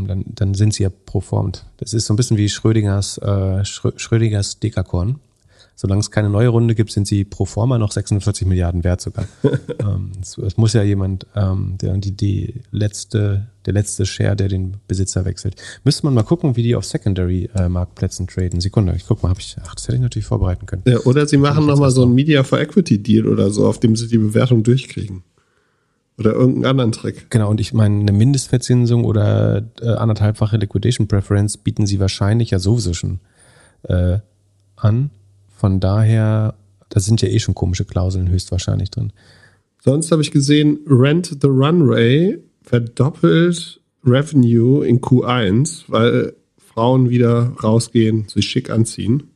Ähm, 0.05 0.07
dann, 0.07 0.25
dann 0.27 0.53
sind 0.53 0.73
sie 0.73 0.83
ja 0.83 0.89
proformt. 0.89 1.65
Das 1.77 1.93
ist 1.93 2.05
so 2.05 2.13
ein 2.13 2.17
bisschen 2.17 2.37
wie 2.37 2.49
Schrödingers, 2.49 3.17
äh, 3.17 3.63
Schrödingers 3.65 4.59
Dekakorn. 4.59 5.19
Solange 5.77 5.99
es 5.99 6.09
keine 6.09 6.29
neue 6.29 6.47
Runde 6.47 6.73
gibt, 6.73 6.91
sind 6.91 7.05
sie 7.05 7.25
pro 7.25 7.43
forma 7.43 7.77
noch 7.77 7.91
46 7.91 8.47
Milliarden 8.47 8.85
wert 8.85 9.01
sogar. 9.01 9.27
ähm, 9.79 10.13
es, 10.21 10.37
es, 10.37 10.55
muss 10.55 10.71
ja 10.71 10.83
jemand, 10.83 11.27
ähm, 11.35 11.77
der 11.81 11.97
die, 11.97 12.13
die 12.15 12.61
letzte, 12.71 13.47
der 13.65 13.73
letzte 13.73 14.05
Share, 14.05 14.37
der 14.37 14.47
den 14.47 14.77
Besitzer 14.87 15.25
wechselt. 15.25 15.61
Müsste 15.83 16.05
man 16.05 16.13
mal 16.13 16.23
gucken, 16.23 16.55
wie 16.55 16.63
die 16.63 16.77
auf 16.77 16.85
Secondary-Marktplätzen 16.85 18.25
äh, 18.25 18.31
traden. 18.31 18.61
Sekunde, 18.61 18.93
ich 18.95 19.05
guck 19.05 19.21
mal, 19.21 19.29
hab 19.29 19.39
ich, 19.39 19.57
ach, 19.65 19.75
das 19.75 19.85
hätte 19.87 19.97
ich 19.97 20.01
natürlich 20.01 20.27
vorbereiten 20.27 20.65
können. 20.65 20.83
Ja, 20.87 20.99
oder 20.99 21.27
sie 21.27 21.37
machen 21.37 21.65
nochmal 21.65 21.91
so 21.91 22.03
ein 22.03 22.13
Media 22.13 22.43
for 22.43 22.57
Equity 22.57 23.03
Deal 23.03 23.27
oder 23.27 23.49
so, 23.49 23.67
auf 23.67 23.81
dem 23.81 23.97
sie 23.97 24.07
die 24.07 24.17
Bewertung 24.17 24.63
durchkriegen. 24.63 25.23
Oder 26.17 26.33
irgendeinen 26.33 26.65
anderen 26.65 26.91
Trick. 26.93 27.29
Genau, 27.29 27.49
und 27.49 27.59
ich 27.59 27.73
meine, 27.73 27.99
eine 27.99 28.13
Mindestverzinsung 28.13 29.03
oder 29.03 29.63
äh, 29.81 29.89
anderthalbfache 29.89 30.57
Liquidation 30.57 31.07
Preference 31.07 31.57
bieten 31.57 31.85
sie 31.85 31.99
wahrscheinlich 31.99 32.51
ja 32.51 32.59
sowieso 32.59 32.93
schon 32.93 33.19
äh, 33.83 34.19
an. 34.77 35.09
Von 35.57 35.79
daher, 35.79 36.55
da 36.89 36.99
sind 36.99 37.21
ja 37.21 37.27
eh 37.27 37.39
schon 37.39 37.53
komische 37.53 37.85
Klauseln 37.85 38.29
höchstwahrscheinlich 38.29 38.91
drin. 38.91 39.11
Sonst 39.83 40.11
habe 40.11 40.21
ich 40.21 40.31
gesehen, 40.31 40.79
Rent 40.87 41.37
the 41.41 41.47
Runway 41.47 42.39
verdoppelt 42.61 43.81
Revenue 44.05 44.85
in 44.85 45.01
Q1, 45.01 45.83
weil 45.87 46.33
Frauen 46.57 47.09
wieder 47.09 47.53
rausgehen, 47.63 48.27
sich 48.27 48.45
schick 48.45 48.69
anziehen. 48.69 49.34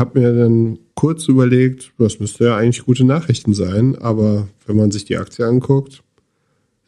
Hab 0.00 0.14
mir 0.14 0.32
dann 0.32 0.78
kurz 0.94 1.28
überlegt, 1.28 1.92
das 1.98 2.20
müsste 2.20 2.46
ja 2.46 2.56
eigentlich 2.56 2.86
gute 2.86 3.04
Nachrichten 3.04 3.52
sein, 3.52 3.96
aber 3.98 4.48
wenn 4.66 4.76
man 4.76 4.90
sich 4.90 5.04
die 5.04 5.18
Aktie 5.18 5.46
anguckt, 5.46 6.02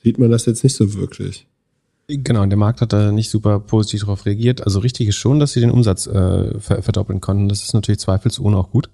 sieht 0.02 0.18
man 0.18 0.30
das 0.30 0.46
jetzt 0.46 0.64
nicht 0.64 0.74
so 0.74 0.94
wirklich. 0.94 1.46
Genau, 2.08 2.44
der 2.46 2.56
Markt 2.56 2.80
hat 2.80 2.94
da 2.94 3.12
nicht 3.12 3.28
super 3.28 3.60
positiv 3.60 4.00
darauf 4.00 4.24
reagiert. 4.24 4.64
Also 4.64 4.78
richtig 4.78 5.08
ist 5.08 5.16
schon, 5.16 5.38
dass 5.38 5.52
sie 5.52 5.60
den 5.60 5.70
Umsatz 5.70 6.06
äh, 6.06 6.58
verdoppeln 6.58 7.20
konnten. 7.20 7.50
Das 7.50 7.62
ist 7.62 7.74
natürlich 7.74 8.00
zweifelsohne 8.00 8.56
auch 8.56 8.70
gut. 8.70 8.88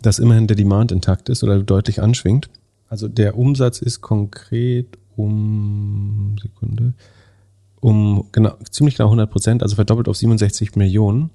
dass 0.00 0.18
immerhin 0.18 0.46
der 0.46 0.56
Demand 0.56 0.92
intakt 0.92 1.28
ist 1.28 1.42
oder 1.42 1.58
deutlich 1.58 2.00
anschwingt. 2.00 2.48
Also 2.88 3.08
der 3.08 3.36
Umsatz 3.36 3.80
ist 3.80 4.00
konkret 4.00 4.98
um 5.16 6.36
Sekunde 6.40 6.94
um 7.82 8.28
genau, 8.30 8.54
ziemlich 8.70 8.96
genau 8.96 9.08
100 9.08 9.28
Prozent, 9.28 9.62
also 9.62 9.74
verdoppelt 9.74 10.08
auf 10.08 10.16
67 10.16 10.76
Millionen. 10.76 11.30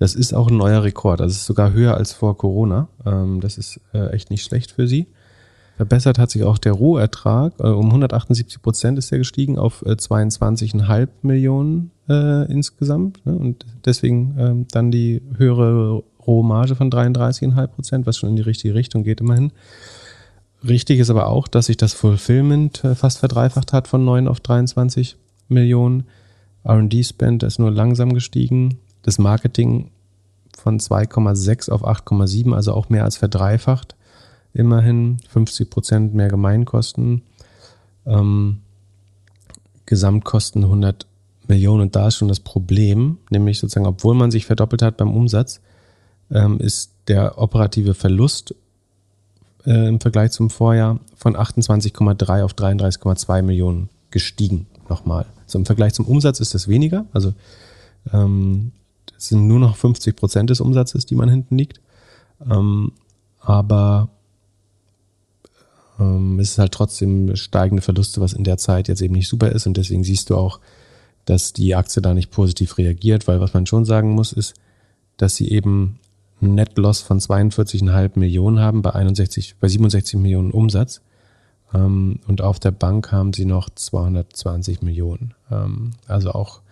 Das 0.00 0.14
ist 0.14 0.32
auch 0.32 0.48
ein 0.48 0.56
neuer 0.56 0.82
Rekord. 0.82 1.20
Es 1.20 1.32
ist 1.32 1.44
sogar 1.44 1.74
höher 1.74 1.94
als 1.94 2.14
vor 2.14 2.34
Corona. 2.38 2.88
Ähm, 3.04 3.42
das 3.42 3.58
ist 3.58 3.80
äh, 3.92 4.08
echt 4.12 4.30
nicht 4.30 4.42
schlecht 4.42 4.70
für 4.70 4.88
sie. 4.88 5.08
Verbessert 5.76 6.18
hat 6.18 6.30
sich 6.30 6.42
auch 6.42 6.56
der 6.56 6.72
Rohertrag. 6.72 7.52
Äh, 7.60 7.68
um 7.68 7.84
178 7.88 8.62
Prozent 8.62 8.96
ist 8.96 9.12
er 9.12 9.18
gestiegen 9.18 9.58
auf 9.58 9.82
äh, 9.82 9.90
22,5 9.90 11.08
Millionen 11.20 11.90
äh, 12.08 12.50
insgesamt. 12.50 13.24
Ne? 13.26 13.36
Und 13.36 13.66
deswegen 13.84 14.36
ähm, 14.38 14.66
dann 14.72 14.90
die 14.90 15.20
höhere 15.36 16.02
Rohmarge 16.26 16.76
von 16.76 16.90
33,5 16.90 17.66
Prozent, 17.66 18.06
was 18.06 18.16
schon 18.16 18.30
in 18.30 18.36
die 18.36 18.42
richtige 18.42 18.72
Richtung 18.74 19.04
geht 19.04 19.20
immerhin. 19.20 19.52
Richtig 20.66 20.98
ist 20.98 21.10
aber 21.10 21.26
auch, 21.26 21.46
dass 21.46 21.66
sich 21.66 21.76
das 21.76 21.92
Fulfillment 21.92 22.82
fast 22.94 23.18
verdreifacht 23.18 23.74
hat 23.74 23.86
von 23.86 24.02
9 24.06 24.28
auf 24.28 24.40
23 24.40 25.18
Millionen. 25.48 26.04
R&D-Spend 26.64 27.42
ist 27.42 27.58
nur 27.58 27.70
langsam 27.70 28.14
gestiegen 28.14 28.78
das 29.02 29.18
Marketing 29.18 29.90
von 30.56 30.78
2,6 30.78 31.70
auf 31.70 31.84
8,7, 31.84 32.54
also 32.54 32.74
auch 32.74 32.88
mehr 32.88 33.04
als 33.04 33.16
verdreifacht. 33.16 33.96
Immerhin 34.52 35.18
50 35.28 35.70
Prozent 35.70 36.14
mehr 36.14 36.28
Gemeinkosten. 36.28 37.22
Ähm, 38.06 38.60
Gesamtkosten 39.86 40.64
100 40.64 41.06
Millionen. 41.48 41.82
Und 41.82 41.96
da 41.96 42.08
ist 42.08 42.16
schon 42.16 42.28
das 42.28 42.40
Problem, 42.40 43.18
nämlich 43.30 43.58
sozusagen, 43.58 43.86
obwohl 43.86 44.14
man 44.14 44.30
sich 44.30 44.46
verdoppelt 44.46 44.82
hat 44.82 44.96
beim 44.96 45.14
Umsatz, 45.14 45.60
ähm, 46.30 46.58
ist 46.58 46.92
der 47.08 47.38
operative 47.38 47.94
Verlust 47.94 48.54
äh, 49.66 49.88
im 49.88 50.00
Vergleich 50.00 50.30
zum 50.30 50.48
Vorjahr 50.48 51.00
von 51.16 51.36
28,3 51.36 52.44
auf 52.44 52.52
33,2 52.52 53.42
Millionen 53.42 53.88
gestiegen. 54.10 54.66
Nochmal. 54.88 55.26
Also 55.44 55.58
im 55.58 55.66
Vergleich 55.66 55.92
zum 55.92 56.06
Umsatz 56.06 56.40
ist 56.40 56.54
das 56.54 56.68
weniger. 56.68 57.06
Also 57.12 57.34
ähm, 58.12 58.72
es 59.20 59.28
sind 59.28 59.46
nur 59.46 59.58
noch 59.58 59.76
50 59.76 60.16
Prozent 60.16 60.48
des 60.48 60.60
Umsatzes, 60.60 61.04
die 61.04 61.14
man 61.14 61.28
hinten 61.28 61.58
liegt. 61.58 61.80
Ähm, 62.50 62.92
aber 63.38 64.08
ähm, 65.98 66.38
es 66.40 66.52
ist 66.52 66.58
halt 66.58 66.72
trotzdem 66.72 67.36
steigende 67.36 67.82
Verluste, 67.82 68.22
was 68.22 68.32
in 68.32 68.44
der 68.44 68.56
Zeit 68.56 68.88
jetzt 68.88 69.02
eben 69.02 69.14
nicht 69.14 69.28
super 69.28 69.52
ist. 69.52 69.66
Und 69.66 69.76
deswegen 69.76 70.04
siehst 70.04 70.30
du 70.30 70.36
auch, 70.36 70.58
dass 71.26 71.52
die 71.52 71.74
Aktie 71.74 72.00
da 72.00 72.14
nicht 72.14 72.30
positiv 72.30 72.78
reagiert, 72.78 73.28
weil 73.28 73.40
was 73.40 73.52
man 73.52 73.66
schon 73.66 73.84
sagen 73.84 74.12
muss, 74.12 74.32
ist, 74.32 74.54
dass 75.18 75.36
sie 75.36 75.50
eben 75.50 75.98
einen 76.40 76.54
Net 76.54 76.78
Loss 76.78 77.02
von 77.02 77.20
42,5 77.20 78.18
Millionen 78.18 78.58
haben 78.58 78.80
bei 78.80 78.94
61, 78.94 79.56
bei 79.60 79.68
67 79.68 80.18
Millionen 80.18 80.50
Umsatz. 80.50 81.02
Ähm, 81.74 82.20
und 82.26 82.40
auf 82.40 82.58
der 82.58 82.70
Bank 82.70 83.12
haben 83.12 83.34
sie 83.34 83.44
noch 83.44 83.68
220 83.68 84.80
Millionen. 84.80 85.34
Ähm, 85.50 85.90
also 86.06 86.30
auch 86.32 86.62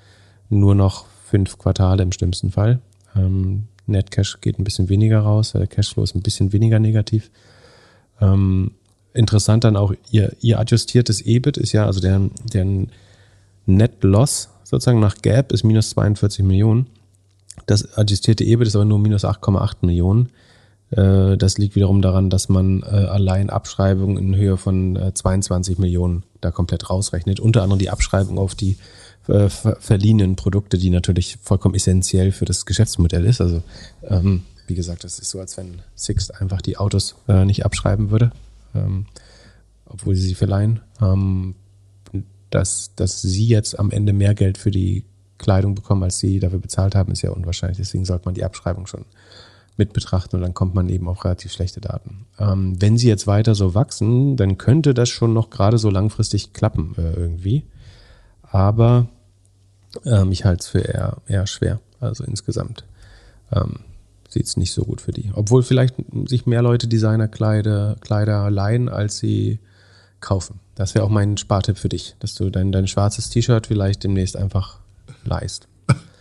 nur 0.49 0.75
noch 0.75 1.05
fünf 1.29 1.59
Quartale 1.59 2.03
im 2.03 2.13
schlimmsten 2.13 2.51
Fall. 2.51 2.81
Ähm, 3.17 3.65
Netcash 3.87 4.41
geht 4.41 4.59
ein 4.59 4.65
bisschen 4.65 4.89
weniger 4.89 5.21
raus, 5.21 5.53
der 5.53 5.67
Cashflow 5.67 6.03
ist 6.05 6.15
ein 6.15 6.23
bisschen 6.23 6.53
weniger 6.53 6.79
negativ. 6.79 7.31
Ähm, 8.21 8.73
interessant 9.15 9.65
dann 9.65 9.77
auch, 9.77 9.95
ihr, 10.11 10.33
ihr 10.41 10.59
adjustiertes 10.59 11.21
EBIT 11.23 11.57
ist 11.57 11.73
ja, 11.73 11.87
also 11.87 12.01
der, 12.01 12.21
der 12.53 12.67
Net 13.67 14.03
Loss 14.03 14.51
sozusagen 14.65 15.01
nach 15.01 15.17
Gap 15.23 15.53
ist 15.53 15.65
minus 15.65 15.91
42 15.91 16.45
Millionen. 16.45 16.87
Das 17.67 17.97
adjustierte 17.97 18.45
EBIT 18.45 18.69
ist 18.69 18.77
aber 18.77 18.85
nur 18.85 18.99
minus 18.99 19.25
8,8 19.25 19.77
Millionen. 19.83 20.31
Äh, 20.91 21.37
das 21.37 21.59
liegt 21.59 21.75
wiederum 21.75 22.03
daran, 22.03 22.31
dass 22.31 22.49
man 22.49 22.83
äh, 22.83 22.87
allein 22.87 23.51
Abschreibungen 23.51 24.17
in 24.17 24.37
Höhe 24.37 24.57
von 24.57 24.97
äh, 24.97 25.15
22 25.15 25.79
Millionen 25.79 26.25
da 26.41 26.51
komplett 26.51 26.89
rausrechnet. 26.89 27.41
Unter 27.41 27.63
anderem 27.63 27.79
die 27.79 27.91
Abschreibung 27.91 28.39
auf 28.39 28.55
die 28.55 28.77
äh, 29.29 29.49
verliehenen 29.49 30.37
Produkte, 30.37 30.79
die 30.79 30.91
natürlich 30.91 31.39
vollkommen 31.43 31.75
essentiell 31.75 32.33
für 32.33 32.45
das 32.45 32.67
Geschäftsmodell 32.67 33.25
ist. 33.25 33.41
Also 33.41 33.63
ähm, 34.03 34.43
wie 34.67 34.75
gesagt, 34.75 35.05
das 35.05 35.19
ist 35.19 35.31
so, 35.31 35.41
als 35.41 35.57
wenn 35.57 35.81
Sixt 35.95 36.41
einfach 36.41 36.61
die 36.61 36.77
Autos 36.77 37.17
äh, 37.29 37.45
nicht 37.45 37.65
abschreiben 37.65 38.11
würde, 38.11 38.33
ähm, 38.75 39.07
obwohl 39.87 40.15
sie 40.15 40.29
sie 40.29 40.35
verleihen. 40.35 40.81
Ähm, 41.01 41.55
dass, 42.51 42.95
dass 42.97 43.21
sie 43.21 43.47
jetzt 43.47 43.79
am 43.79 43.91
Ende 43.91 44.13
mehr 44.13 44.35
Geld 44.35 44.57
für 44.57 44.71
die 44.71 45.05
Kleidung 45.37 45.75
bekommen, 45.75 46.03
als 46.03 46.19
sie 46.19 46.41
dafür 46.41 46.59
bezahlt 46.59 46.95
haben, 46.95 47.13
ist 47.13 47.23
ja 47.23 47.31
unwahrscheinlich. 47.31 47.79
Deswegen 47.79 48.05
sollte 48.05 48.25
man 48.25 48.35
die 48.35 48.45
Abschreibung 48.45 48.87
schon 48.87 49.05
mit 49.77 49.93
betrachten 49.93 50.37
und 50.37 50.43
dann 50.43 50.55
kommt 50.55 50.75
man 50.75 50.89
eben 50.89 51.09
auf 51.09 51.25
relativ 51.25 51.53
schlechte 51.53 51.81
Daten. 51.81 52.27
Ähm, 52.39 52.81
wenn 52.81 52.99
sie 52.99 53.09
jetzt 53.09 53.27
weiter 53.27 53.55
so 53.55 53.75
wachsen, 53.75 54.37
dann 54.37 54.59
könnte 54.59 54.93
das 54.93 55.09
schon 55.09 55.33
noch 55.33 55.51
gerade 55.51 55.79
so 55.79 55.91
langfristig 55.91 56.53
klappen 56.53 56.95
äh, 56.99 57.13
irgendwie. 57.13 57.65
Aber 58.43 59.09
ähm, 60.05 60.33
ich 60.33 60.45
halte 60.45 60.61
es 60.61 60.69
für 60.69 60.81
eher, 60.81 61.19
eher 61.27 61.47
schwer. 61.47 61.81
Also 62.01 62.25
insgesamt 62.25 62.85
ähm, 63.53 63.81
sieht 64.29 64.47
es 64.47 64.57
nicht 64.57 64.73
so 64.73 64.85
gut 64.85 65.01
für 65.01 65.13
die. 65.13 65.31
Obwohl 65.35 65.63
vielleicht 65.63 65.97
sich 66.27 66.47
mehr 66.47 66.63
Leute 66.63 66.87
Designerkleider 66.87 67.97
Kleider 68.01 68.51
leihen, 68.51 68.89
als 68.89 69.19
sie 69.19 69.59
kaufen. 70.21 70.61
Das 70.75 70.95
wäre 70.95 71.05
auch 71.05 71.11
mein 71.11 71.37
Spartipp 71.37 71.79
für 71.79 71.89
dich, 71.89 72.15
dass 72.21 72.35
du 72.35 72.51
dein, 72.51 72.73
dein 72.73 72.87
schwarzes 72.87 73.31
T-Shirt 73.31 73.67
vielleicht 73.67 74.05
demnächst 74.05 74.37
einfach 74.37 74.79
leist. 75.25 75.69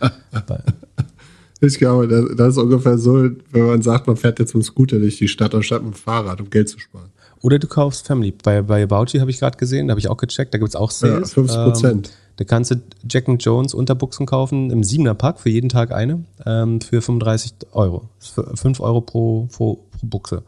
ich 1.60 1.78
glaube, 1.78 2.08
das, 2.08 2.36
das, 2.36 2.48
ist 2.50 2.58
ungefähr 2.58 2.98
so, 2.98 3.30
wenn 3.52 3.66
man 3.66 3.82
sagt, 3.82 4.06
man 4.06 4.16
fährt 4.16 4.38
jetzt 4.38 4.54
mit 4.54 4.64
dem 4.64 4.66
Scooter 4.66 4.98
durch 4.98 5.18
die 5.18 5.28
Stadt 5.28 5.54
anstatt 5.54 5.82
mit 5.82 5.94
dem 5.94 5.96
Fahrrad, 5.96 6.40
um 6.40 6.50
Geld 6.50 6.68
zu 6.68 6.78
sparen. 6.78 7.10
Oder 7.40 7.58
du 7.58 7.66
kaufst 7.66 8.06
Family. 8.06 8.32
Bei, 8.32 8.62
bei 8.62 8.86
Bauchi 8.86 9.18
habe 9.18 9.30
ich 9.30 9.38
gerade 9.38 9.56
gesehen, 9.56 9.88
da 9.88 9.92
habe 9.92 10.00
ich 10.00 10.08
auch 10.08 10.16
gecheckt, 10.16 10.54
da 10.54 10.58
gibt 10.58 10.68
es 10.68 10.76
auch 10.76 10.90
Sales. 10.90 11.30
Ja, 11.30 11.34
50 11.34 11.56
Prozent. 11.58 12.08
Ähm, 12.08 12.12
da 12.36 12.44
kannst 12.44 12.70
du 12.70 12.76
Jack 13.08 13.26
Jones 13.40 13.74
Unterbuchsen 13.74 14.24
kaufen 14.24 14.70
im 14.70 14.82
7er 14.82 15.14
Pack 15.14 15.40
für 15.40 15.50
jeden 15.50 15.68
Tag 15.68 15.92
eine 15.92 16.24
ähm, 16.46 16.80
für 16.80 17.02
35 17.02 17.54
Euro. 17.72 18.08
5 18.20 18.80
Euro 18.80 19.00
pro, 19.00 19.48
pro, 19.52 19.74
pro 19.74 20.06
Buchse. 20.06 20.42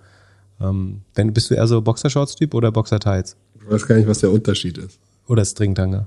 Ähm, 0.61 1.01
wenn, 1.14 1.32
bist 1.32 1.51
du 1.51 1.55
eher 1.55 1.66
so 1.66 1.80
Boxershorts-Typ 1.80 2.55
oder 2.55 2.70
Boxer-Tights? 2.70 3.36
Ich 3.61 3.70
weiß 3.70 3.86
gar 3.86 3.97
nicht, 3.97 4.07
was 4.07 4.20
der 4.20 4.30
Unterschied 4.30 4.78
ist. 4.78 4.99
Oder 5.26 5.45
Stringtanger? 5.45 6.07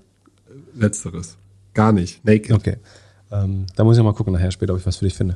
Letzteres. 0.75 1.37
Gar 1.73 1.91
nicht. 1.91 2.23
Naked. 2.23 2.51
Okay. 2.51 2.77
Ähm, 3.31 3.65
da 3.75 3.83
muss 3.83 3.97
ich 3.97 4.03
mal 4.03 4.13
gucken 4.13 4.33
nachher 4.33 4.51
später, 4.51 4.73
ob 4.73 4.79
ich 4.79 4.85
was 4.85 4.97
für 4.97 5.05
dich 5.05 5.15
finde. 5.15 5.35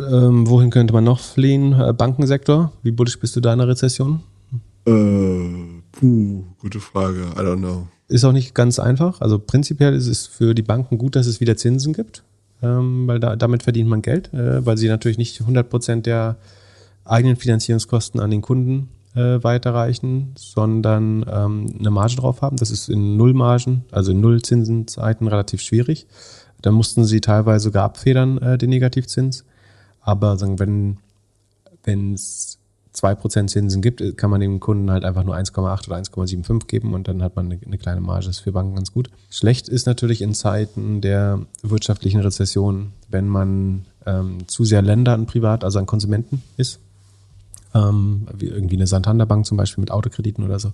Ähm, 0.00 0.48
wohin 0.48 0.70
könnte 0.70 0.92
man 0.92 1.04
noch 1.04 1.18
fliehen? 1.18 1.72
Äh, 1.72 1.92
Bankensektor? 1.92 2.72
Wie 2.82 2.90
bullisch 2.92 3.18
bist 3.18 3.34
du 3.36 3.40
da 3.40 3.52
in 3.52 3.58
der 3.58 3.68
Rezession? 3.68 4.22
Äh, 4.86 5.82
puh, 5.92 6.44
gute 6.58 6.80
Frage. 6.80 7.22
I 7.36 7.40
don't 7.40 7.58
know. 7.58 7.88
Ist 8.08 8.24
auch 8.24 8.32
nicht 8.32 8.54
ganz 8.54 8.78
einfach. 8.78 9.20
Also 9.20 9.38
prinzipiell 9.38 9.94
ist 9.94 10.06
es 10.06 10.26
für 10.26 10.54
die 10.54 10.62
Banken 10.62 10.98
gut, 10.98 11.16
dass 11.16 11.26
es 11.26 11.40
wieder 11.40 11.56
Zinsen 11.56 11.92
gibt, 11.92 12.24
ähm, 12.62 13.06
weil 13.06 13.20
da, 13.20 13.36
damit 13.36 13.62
verdient 13.62 13.88
man 13.88 14.02
Geld, 14.02 14.32
äh, 14.34 14.64
weil 14.66 14.76
sie 14.76 14.88
natürlich 14.88 15.18
nicht 15.18 15.40
100 15.40 15.70
Prozent 15.70 16.06
der 16.06 16.36
eigenen 17.04 17.36
Finanzierungskosten 17.36 18.20
an 18.20 18.30
den 18.30 18.42
Kunden 18.42 18.88
äh, 19.14 19.42
weiterreichen, 19.42 20.32
sondern 20.36 21.24
ähm, 21.28 21.74
eine 21.78 21.90
Marge 21.90 22.16
drauf 22.16 22.42
haben. 22.42 22.56
Das 22.56 22.70
ist 22.70 22.88
in 22.88 23.16
Nullmargen, 23.16 23.84
also 23.90 24.12
in 24.12 24.20
Nullzinsenzeiten 24.20 25.26
relativ 25.28 25.60
schwierig. 25.60 26.06
Da 26.60 26.70
mussten 26.70 27.04
sie 27.04 27.20
teilweise 27.20 27.64
sogar 27.64 27.84
abfedern, 27.84 28.38
äh, 28.38 28.58
den 28.58 28.70
Negativzins. 28.70 29.44
Aber 30.00 30.36
sagen, 30.36 30.58
wenn 31.84 32.14
es 32.14 32.58
2% 32.94 33.46
Zinsen 33.46 33.80
gibt, 33.80 34.02
kann 34.18 34.30
man 34.30 34.40
dem 34.40 34.60
Kunden 34.60 34.90
halt 34.90 35.04
einfach 35.04 35.24
nur 35.24 35.34
1,8 35.34 35.86
oder 35.86 35.96
1,75 35.96 36.66
geben 36.66 36.92
und 36.92 37.08
dann 37.08 37.22
hat 37.22 37.36
man 37.36 37.46
eine, 37.46 37.58
eine, 37.64 37.78
kleine 37.78 38.00
Marge. 38.00 38.26
Das 38.26 38.36
ist 38.36 38.42
für 38.42 38.52
Banken 38.52 38.74
ganz 38.74 38.92
gut. 38.92 39.10
Schlecht 39.30 39.68
ist 39.68 39.86
natürlich 39.86 40.20
in 40.20 40.34
Zeiten 40.34 41.00
der 41.00 41.40
wirtschaftlichen 41.62 42.20
Rezession, 42.20 42.92
wenn 43.08 43.28
man 43.28 43.86
ähm, 44.04 44.46
zu 44.46 44.64
sehr 44.64 44.82
Länder 44.82 45.16
Privat, 45.18 45.64
also 45.64 45.78
an 45.78 45.86
Konsumenten 45.86 46.42
ist. 46.56 46.80
Ähm, 47.74 48.26
wie 48.36 48.48
irgendwie 48.48 48.76
eine 48.76 48.86
Santander 48.86 49.24
Bank 49.24 49.46
zum 49.46 49.56
Beispiel 49.56 49.80
mit 49.80 49.90
Autokrediten 49.90 50.44
oder 50.44 50.58
so. 50.58 50.72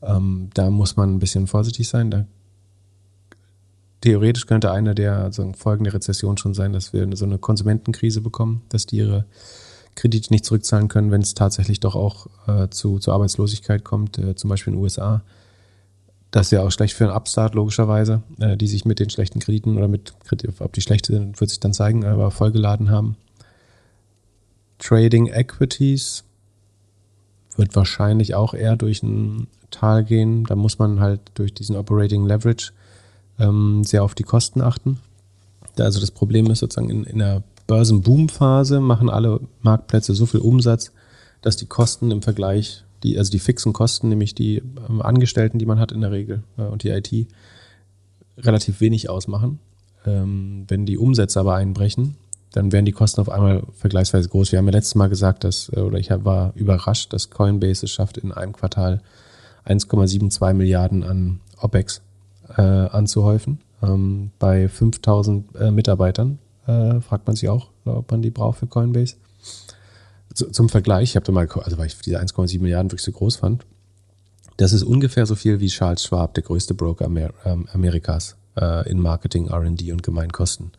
Ähm, 0.00 0.48
da 0.54 0.70
muss 0.70 0.96
man 0.96 1.14
ein 1.14 1.18
bisschen 1.18 1.46
vorsichtig 1.46 1.88
sein. 1.88 2.10
Da 2.10 2.24
theoretisch 4.00 4.46
könnte 4.46 4.72
einer 4.72 4.94
der 4.94 5.18
also 5.18 5.52
Folgen 5.52 5.84
der 5.84 5.92
Rezession 5.92 6.38
schon 6.38 6.54
sein, 6.54 6.72
dass 6.72 6.94
wir 6.94 7.06
so 7.16 7.26
eine 7.26 7.36
Konsumentenkrise 7.36 8.22
bekommen, 8.22 8.62
dass 8.70 8.86
die 8.86 8.96
ihre 8.96 9.26
Kredite 9.94 10.32
nicht 10.32 10.44
zurückzahlen 10.44 10.88
können, 10.88 11.10
wenn 11.10 11.20
es 11.20 11.34
tatsächlich 11.34 11.80
doch 11.80 11.94
auch 11.94 12.26
äh, 12.46 12.68
zu, 12.70 12.98
zu 12.98 13.12
Arbeitslosigkeit 13.12 13.84
kommt, 13.84 14.18
äh, 14.18 14.34
zum 14.34 14.50
Beispiel 14.50 14.72
in 14.72 14.78
den 14.78 14.82
USA. 14.82 15.22
Das 16.30 16.46
ist 16.46 16.52
ja 16.52 16.62
auch 16.62 16.70
schlecht 16.70 16.94
für 16.94 17.04
einen 17.04 17.14
Upstart, 17.14 17.54
logischerweise, 17.54 18.22
äh, 18.40 18.56
die 18.56 18.66
sich 18.66 18.84
mit 18.84 18.98
den 18.98 19.10
schlechten 19.10 19.38
Krediten 19.38 19.76
oder 19.76 19.88
mit 19.88 20.14
Krediten, 20.24 20.54
ob 20.60 20.72
die 20.72 20.80
schlecht 20.80 21.06
sind, 21.06 21.40
wird 21.40 21.50
sich 21.50 21.60
dann 21.60 21.74
zeigen, 21.74 22.04
aber 22.04 22.30
vollgeladen 22.30 22.90
haben. 22.90 23.16
Trading 24.78 25.26
Equities 25.26 26.24
wird 27.56 27.76
wahrscheinlich 27.76 28.34
auch 28.34 28.54
eher 28.54 28.76
durch 28.76 29.02
ein 29.02 29.46
Tal 29.70 30.04
gehen. 30.04 30.44
Da 30.44 30.56
muss 30.56 30.78
man 30.78 31.00
halt 31.00 31.20
durch 31.34 31.52
diesen 31.52 31.76
Operating 31.76 32.26
Leverage 32.26 32.72
ähm, 33.38 33.84
sehr 33.84 34.02
auf 34.02 34.14
die 34.14 34.22
Kosten 34.22 34.60
achten. 34.60 34.98
Also 35.78 36.00
das 36.00 36.10
Problem 36.10 36.50
ist 36.50 36.60
sozusagen 36.60 36.90
in, 36.90 37.04
in 37.04 37.18
der 37.18 37.42
Börsenboomphase 37.66 38.80
machen 38.80 39.10
alle 39.10 39.40
Marktplätze 39.60 40.14
so 40.14 40.26
viel 40.26 40.40
Umsatz, 40.40 40.92
dass 41.40 41.56
die 41.56 41.66
Kosten 41.66 42.10
im 42.10 42.22
Vergleich, 42.22 42.84
die, 43.02 43.18
also 43.18 43.30
die 43.30 43.38
fixen 43.38 43.72
Kosten, 43.72 44.08
nämlich 44.08 44.34
die 44.34 44.62
ähm, 44.88 45.02
Angestellten, 45.02 45.58
die 45.58 45.66
man 45.66 45.78
hat 45.78 45.92
in 45.92 46.00
der 46.00 46.12
Regel 46.12 46.42
äh, 46.56 46.62
und 46.62 46.82
die 46.82 46.90
IT, 46.90 47.28
relativ 48.38 48.80
wenig 48.80 49.10
ausmachen. 49.10 49.58
Ähm, 50.06 50.64
wenn 50.68 50.86
die 50.86 50.98
Umsätze 50.98 51.40
aber 51.40 51.54
einbrechen, 51.54 52.16
dann 52.52 52.70
werden 52.72 52.84
die 52.84 52.92
Kosten 52.92 53.20
auf 53.20 53.28
einmal 53.28 53.62
vergleichsweise 53.72 54.28
groß. 54.28 54.52
Wir 54.52 54.58
haben 54.58 54.66
ja 54.66 54.72
letztes 54.72 54.94
Mal 54.94 55.08
gesagt, 55.08 55.44
dass, 55.44 55.70
äh, 55.74 55.80
oder 55.80 55.98
ich 55.98 56.10
war 56.10 56.52
überrascht, 56.54 57.12
dass 57.12 57.30
Coinbase 57.30 57.86
es 57.86 57.92
schafft, 57.92 58.18
in 58.18 58.32
einem 58.32 58.52
Quartal 58.52 59.00
1,72 59.66 60.54
Milliarden 60.54 61.02
an 61.02 61.40
OPEX 61.60 62.02
äh, 62.56 62.62
anzuhäufen. 62.62 63.60
Ähm, 63.82 64.30
bei 64.38 64.68
5000 64.68 65.56
äh, 65.56 65.70
Mitarbeitern 65.70 66.38
äh, 66.66 67.00
fragt 67.00 67.26
man 67.26 67.36
sich 67.36 67.48
auch, 67.48 67.70
ob 67.84 68.10
man 68.10 68.22
die 68.22 68.30
braucht 68.30 68.58
für 68.58 68.66
Coinbase. 68.66 69.16
Zu, 70.34 70.50
zum 70.50 70.68
Vergleich, 70.68 71.10
ich 71.10 71.16
habe 71.16 71.26
da 71.26 71.32
mal, 71.32 71.48
also 71.48 71.78
weil 71.78 71.86
ich 71.86 71.98
diese 71.98 72.20
1,7 72.20 72.60
Milliarden 72.60 72.90
wirklich 72.90 73.04
so 73.04 73.12
groß 73.12 73.36
fand, 73.36 73.64
das 74.56 74.72
ist 74.72 74.82
ungefähr 74.82 75.26
so 75.26 75.34
viel 75.34 75.60
wie 75.60 75.68
Charles 75.68 76.04
Schwab, 76.04 76.34
der 76.34 76.42
größte 76.42 76.74
Broker 76.74 77.06
Amer 77.06 77.30
ähm, 77.44 77.66
Amerikas, 77.72 78.36
äh, 78.56 78.88
in 78.88 79.00
Marketing, 79.00 79.48
R&D 79.48 79.92
und 79.92 80.02
Gemeinkosten 80.02 80.72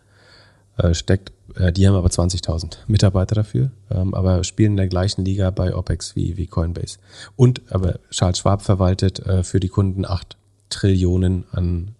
äh, 0.77 0.93
steckt. 0.93 1.31
Äh, 1.55 1.72
die 1.72 1.88
haben 1.88 1.95
aber 1.95 2.10
20.000 2.10 2.77
Mitarbeiter 2.88 3.35
dafür, 3.35 3.72
ähm, 3.91 4.14
aber 4.14 4.43
spielen 4.43 4.73
in 4.73 4.77
der 4.77 4.88
gleichen 4.88 5.26
Liga 5.26 5.49
bei 5.49 5.76
OPEX 5.76 6.15
wie, 6.15 6.38
wie 6.38 6.47
Coinbase. 6.47 6.97
Und 7.35 7.61
aber 7.69 7.99
Charles 8.10 8.39
Schwab 8.39 8.61
verwaltet 8.61 9.19
äh, 9.19 9.43
für 9.43 9.60
die 9.60 9.69
Kunden 9.69 10.05
8 10.05 10.38
Trillionen 10.69 11.45
an, 11.51 11.95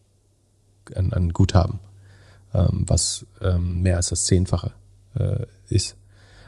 an, 0.96 1.14
an 1.14 1.30
Guthaben, 1.34 1.80
ähm, 2.54 2.86
was 2.88 3.26
ähm, 3.42 3.82
mehr 3.82 3.98
als 3.98 4.10
das 4.10 4.26
Zehnfache 4.26 4.72
äh, 5.16 5.46
ist. 5.70 5.96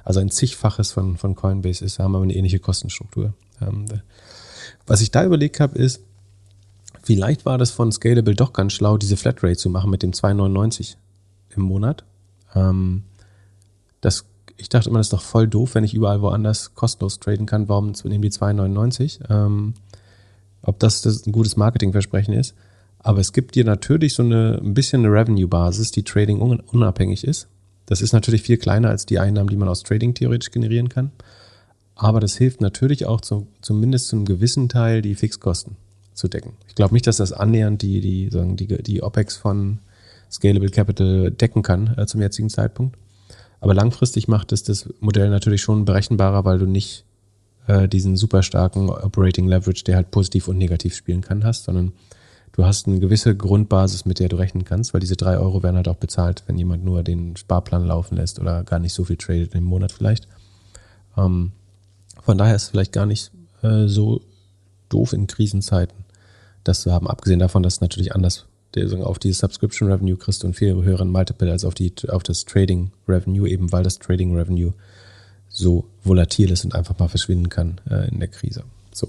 Also 0.03 0.19
ein 0.19 0.29
zigfaches 0.29 0.91
von, 0.91 1.17
von 1.17 1.35
Coinbase 1.35 1.83
ist, 1.83 1.99
haben 1.99 2.15
aber 2.15 2.23
eine 2.23 2.35
ähnliche 2.35 2.59
Kostenstruktur. 2.59 3.33
Ähm, 3.61 3.85
was 4.85 5.01
ich 5.01 5.11
da 5.11 5.25
überlegt 5.25 5.59
habe, 5.59 5.77
ist, 5.77 6.01
vielleicht 7.01 7.45
war 7.45 7.57
das 7.57 7.71
von 7.71 7.91
Scalable 7.91 8.35
doch 8.35 8.53
ganz 8.53 8.73
schlau, 8.73 8.97
diese 8.97 9.17
Flatrate 9.17 9.57
zu 9.57 9.69
machen 9.69 9.89
mit 9.89 10.03
dem 10.03 10.11
2,99 10.11 10.95
im 11.55 11.63
Monat. 11.63 12.03
Ähm, 12.53 13.03
das, 14.01 14.25
ich 14.57 14.69
dachte 14.69 14.89
immer, 14.89 14.99
das 14.99 15.07
ist 15.07 15.13
doch 15.13 15.21
voll 15.21 15.47
doof, 15.47 15.73
wenn 15.73 15.83
ich 15.83 15.95
überall 15.95 16.21
woanders 16.21 16.75
kostenlos 16.75 17.19
traden 17.19 17.47
kann. 17.47 17.67
Warum 17.67 17.93
nehmen 18.03 18.21
die 18.21 18.31
2,99? 18.31 19.29
Ähm, 19.29 19.73
ob 20.61 20.79
das, 20.79 21.01
das 21.01 21.25
ein 21.25 21.31
gutes 21.31 21.57
Marketingversprechen 21.57 22.33
ist. 22.33 22.55
Aber 23.05 23.19
es 23.19 23.33
gibt 23.33 23.53
dir 23.53 23.65
natürlich 23.65 24.15
so 24.15 24.23
eine, 24.23 24.59
ein 24.63 24.73
bisschen 24.73 25.05
eine 25.05 25.13
Revenue-Basis, 25.13 25.91
die 25.91 26.01
Trading 26.01 26.39
unabhängig 26.39 27.23
ist. 27.23 27.47
Das 27.85 28.01
ist 28.01 28.13
natürlich 28.13 28.41
viel 28.41 28.57
kleiner 28.57 28.89
als 28.89 29.05
die 29.05 29.19
Einnahmen, 29.19 29.47
die 29.47 29.57
man 29.57 29.69
aus 29.69 29.83
Trading 29.83 30.15
theoretisch 30.15 30.49
generieren 30.49 30.89
kann. 30.89 31.11
Aber 31.93 32.19
das 32.19 32.35
hilft 32.35 32.61
natürlich 32.61 33.05
auch 33.05 33.21
zu, 33.21 33.45
zumindest 33.61 34.07
zu 34.07 34.15
einem 34.15 34.25
gewissen 34.25 34.69
Teil 34.69 35.03
die 35.03 35.13
Fixkosten 35.13 35.75
zu 36.15 36.27
decken. 36.27 36.53
Ich 36.67 36.73
glaube 36.73 36.95
nicht, 36.95 37.05
dass 37.05 37.17
das 37.17 37.31
annähernd 37.31 37.83
die, 37.83 38.01
die, 38.01 38.29
sagen, 38.31 38.57
die, 38.57 38.65
die 38.81 39.03
OPEX 39.03 39.37
von 39.37 39.77
Scalable 40.31 40.71
Capital 40.71 41.29
decken 41.29 41.61
kann 41.61 41.93
äh, 41.99 42.07
zum 42.07 42.21
jetzigen 42.21 42.49
Zeitpunkt. 42.49 42.97
Aber 43.59 43.75
langfristig 43.75 44.27
macht 44.27 44.51
es 44.51 44.63
das 44.63 44.89
Modell 44.99 45.29
natürlich 45.29 45.61
schon 45.61 45.85
berechenbarer, 45.85 46.43
weil 46.43 46.57
du 46.57 46.65
nicht 46.65 47.05
äh, 47.67 47.87
diesen 47.87 48.17
super 48.17 48.41
starken 48.41 48.89
Operating 48.89 49.47
Leverage, 49.47 49.83
der 49.83 49.95
halt 49.95 50.09
positiv 50.09 50.47
und 50.47 50.57
negativ 50.57 50.95
spielen 50.95 51.21
kann, 51.21 51.43
hast, 51.43 51.65
sondern 51.65 51.91
du 52.55 52.65
hast 52.65 52.87
eine 52.87 52.99
gewisse 52.99 53.35
Grundbasis, 53.35 54.05
mit 54.05 54.19
der 54.19 54.29
du 54.29 54.37
rechnen 54.37 54.63
kannst, 54.63 54.93
weil 54.93 55.01
diese 55.01 55.17
drei 55.17 55.37
Euro 55.37 55.61
werden 55.61 55.75
halt 55.75 55.89
auch 55.89 55.97
bezahlt, 55.97 56.43
wenn 56.47 56.57
jemand 56.57 56.85
nur 56.85 57.03
den 57.03 57.35
Sparplan 57.35 57.85
laufen 57.85 58.15
lässt 58.15 58.39
oder 58.39 58.63
gar 58.63 58.79
nicht 58.79 58.93
so 58.93 59.03
viel 59.03 59.17
tradet 59.17 59.53
im 59.55 59.65
Monat 59.65 59.91
vielleicht. 59.91 60.27
Ähm, 61.17 61.51
von 62.23 62.37
daher 62.37 62.55
ist 62.55 62.63
es 62.63 62.69
vielleicht 62.69 62.93
gar 62.93 63.05
nicht 63.05 63.31
äh, 63.61 63.87
so 63.87 64.21
doof 64.87 65.11
in 65.11 65.27
Krisenzeiten, 65.27 66.05
das 66.63 66.81
zu 66.81 66.93
haben. 66.93 67.09
Abgesehen 67.09 67.39
davon, 67.39 67.61
dass 67.61 67.75
es 67.75 67.81
natürlich 67.81 68.15
anders 68.15 68.45
auf 69.03 69.19
die 69.19 69.31
Subscription 69.31 69.89
Revenue 69.89 70.17
kriegst 70.17 70.43
und 70.43 70.53
viel 70.53 70.75
höheren 70.75 71.09
Multiple 71.09 71.49
als 71.49 71.63
auf, 71.63 71.73
die, 71.73 71.93
auf 72.09 72.23
das 72.23 72.43
Trading 72.43 72.91
Revenue, 73.07 73.47
eben 73.47 73.71
weil 73.71 73.83
das 73.83 73.99
Trading 73.99 74.35
Revenue 74.35 74.73
so 75.47 75.85
volatil 76.03 76.51
ist 76.51 76.65
und 76.65 76.75
einfach 76.75 76.99
mal 76.99 77.07
verschwinden 77.07 77.49
kann 77.49 77.79
äh, 77.89 78.09
in 78.09 78.19
der 78.19 78.27
Krise. 78.27 78.63
So. 78.93 79.07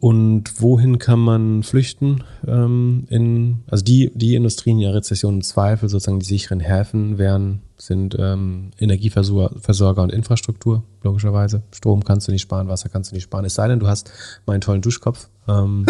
Und 0.00 0.62
wohin 0.62 0.98
kann 0.98 1.18
man 1.18 1.62
flüchten? 1.62 2.24
Ähm, 2.46 3.04
in, 3.10 3.58
also 3.66 3.84
die, 3.84 4.10
die 4.14 4.34
Industrien 4.34 4.78
in 4.78 4.84
der 4.84 4.94
Rezession 4.94 5.34
im 5.34 5.42
Zweifel, 5.42 5.90
sozusagen 5.90 6.20
die 6.20 6.26
sicheren 6.26 6.60
Häfen 6.60 7.18
wären, 7.18 7.60
sind 7.76 8.16
ähm, 8.18 8.70
Energieversorger 8.78 10.02
und 10.02 10.10
Infrastruktur, 10.10 10.84
logischerweise. 11.02 11.62
Strom 11.72 12.02
kannst 12.02 12.26
du 12.28 12.32
nicht 12.32 12.40
sparen, 12.40 12.68
Wasser 12.68 12.88
kannst 12.88 13.10
du 13.10 13.14
nicht 13.14 13.24
sparen. 13.24 13.44
Es 13.44 13.54
sei 13.54 13.68
denn, 13.68 13.78
du 13.78 13.88
hast 13.88 14.10
meinen 14.46 14.62
tollen 14.62 14.80
Duschkopf. 14.80 15.28
Ähm, 15.46 15.84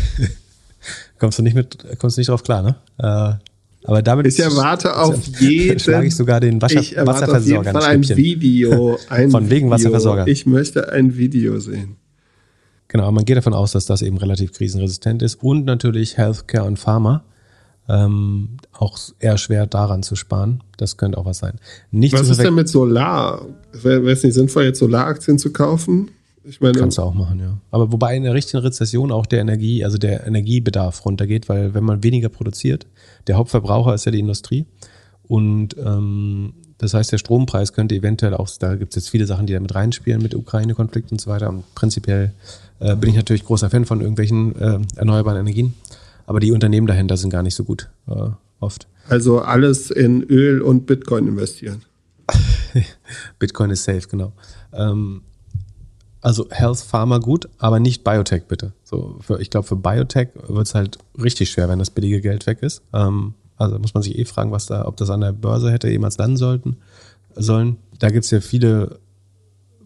kommst 1.18 1.38
du 1.38 1.42
nicht 1.42 1.54
mit, 1.54 1.98
kommst 1.98 2.18
du 2.18 2.20
nicht 2.20 2.28
drauf 2.28 2.42
klar, 2.42 2.62
ne? 2.62 2.76
Äh, 2.98 3.34
aber 3.84 4.02
damit 4.02 4.26
ich 4.26 4.38
erwarte 4.38 4.94
auf 4.94 5.26
jeden 5.38 5.78
schlage 5.80 6.06
ich 6.06 6.14
sogar 6.14 6.40
den 6.40 6.60
Wasser, 6.60 6.80
ich 6.80 6.96
Wasserversorger 6.96 7.40
auf 7.40 7.46
jeden 7.46 7.80
Fall 7.80 7.82
ein, 7.82 8.00
ein 8.00 8.16
Video, 8.16 8.98
ein 9.08 9.30
von 9.30 9.48
wegen 9.48 9.70
Wasserversorger. 9.70 10.26
Ich 10.26 10.44
möchte 10.44 10.92
ein 10.92 11.16
Video 11.16 11.58
sehen. 11.60 11.96
Genau, 12.90 13.12
man 13.12 13.24
geht 13.24 13.36
davon 13.36 13.54
aus, 13.54 13.70
dass 13.70 13.86
das 13.86 14.02
eben 14.02 14.18
relativ 14.18 14.52
krisenresistent 14.52 15.22
ist 15.22 15.36
und 15.44 15.64
natürlich 15.64 16.16
Healthcare 16.16 16.66
und 16.66 16.76
Pharma. 16.76 17.22
Ähm, 17.88 18.56
auch 18.72 18.98
eher 19.20 19.38
schwer 19.38 19.66
daran 19.66 20.02
zu 20.02 20.16
sparen. 20.16 20.64
Das 20.76 20.96
könnte 20.96 21.16
auch 21.16 21.24
was 21.24 21.38
sein. 21.38 21.54
Nicht 21.92 22.14
was 22.14 22.28
ist 22.28 22.40
denn 22.40 22.54
mit 22.54 22.68
Solar? 22.68 23.46
Wäre 23.72 24.10
es 24.10 24.24
nicht 24.24 24.34
sinnvoll, 24.34 24.64
jetzt 24.64 24.80
Solaraktien 24.80 25.38
zu 25.38 25.52
kaufen? 25.52 26.10
Ich 26.42 26.60
meine, 26.60 26.76
Kannst 26.78 26.98
du 26.98 27.02
auch 27.02 27.14
machen, 27.14 27.38
ja. 27.38 27.58
Aber 27.70 27.92
wobei 27.92 28.16
in 28.16 28.24
der 28.24 28.34
richtigen 28.34 28.62
Rezession 28.62 29.12
auch 29.12 29.26
der 29.26 29.40
Energie, 29.40 29.84
also 29.84 29.96
der 29.96 30.26
Energiebedarf 30.26 31.04
runtergeht, 31.04 31.48
weil 31.48 31.74
wenn 31.74 31.84
man 31.84 32.02
weniger 32.02 32.28
produziert, 32.28 32.86
der 33.28 33.36
Hauptverbraucher 33.36 33.94
ist 33.94 34.04
ja 34.04 34.10
die 34.10 34.20
Industrie. 34.20 34.66
Und 35.28 35.76
ähm, 35.78 36.54
das 36.78 36.94
heißt, 36.94 37.12
der 37.12 37.18
Strompreis 37.18 37.72
könnte 37.72 37.94
eventuell 37.94 38.34
auch, 38.34 38.48
da 38.58 38.74
gibt 38.74 38.92
es 38.92 38.96
jetzt 38.96 39.10
viele 39.10 39.26
Sachen, 39.26 39.46
die 39.46 39.52
da 39.52 39.60
mit 39.60 39.74
reinspielen, 39.74 40.20
mit 40.20 40.34
Ukraine-Konflikt 40.34 41.12
und 41.12 41.20
so 41.20 41.30
weiter. 41.30 41.50
Und 41.50 41.72
prinzipiell 41.76 42.32
äh, 42.80 42.96
bin 42.96 43.10
ich 43.10 43.16
natürlich 43.16 43.44
großer 43.44 43.70
Fan 43.70 43.84
von 43.84 44.00
irgendwelchen 44.00 44.56
äh, 44.56 44.80
erneuerbaren 44.96 45.38
Energien. 45.38 45.74
Aber 46.26 46.40
die 46.40 46.52
Unternehmen 46.52 46.86
dahinter 46.86 47.16
sind 47.16 47.30
gar 47.30 47.42
nicht 47.42 47.54
so 47.54 47.64
gut, 47.64 47.88
äh, 48.08 48.30
oft. 48.60 48.86
Also 49.08 49.40
alles 49.40 49.90
in 49.90 50.22
Öl 50.22 50.62
und 50.62 50.86
Bitcoin 50.86 51.26
investieren. 51.26 51.82
Bitcoin 53.38 53.70
ist 53.70 53.84
safe, 53.84 54.06
genau. 54.08 54.32
Ähm, 54.72 55.22
also 56.20 56.46
Health 56.50 56.78
Pharma 56.78 57.18
gut, 57.18 57.48
aber 57.58 57.80
nicht 57.80 58.04
Biotech 58.04 58.44
bitte. 58.44 58.72
So 58.84 59.16
für, 59.20 59.40
ich 59.40 59.50
glaube, 59.50 59.66
für 59.66 59.76
Biotech 59.76 60.28
wird 60.46 60.66
es 60.66 60.74
halt 60.74 60.98
richtig 61.20 61.50
schwer, 61.50 61.68
wenn 61.68 61.78
das 61.78 61.90
billige 61.90 62.20
Geld 62.20 62.46
weg 62.46 62.62
ist. 62.62 62.82
Ähm, 62.92 63.34
also 63.56 63.78
muss 63.78 63.94
man 63.94 64.02
sich 64.02 64.18
eh 64.18 64.24
fragen, 64.24 64.52
was 64.52 64.66
da, 64.66 64.86
ob 64.86 64.96
das 64.96 65.10
an 65.10 65.20
der 65.20 65.32
Börse 65.32 65.70
hätte 65.70 65.88
jemals 65.88 66.18
landen 66.18 66.36
sollten, 66.36 66.76
sollen. 67.34 67.78
Da 67.98 68.10
gibt 68.10 68.24
es 68.24 68.30
ja 68.30 68.40
viele 68.40 69.00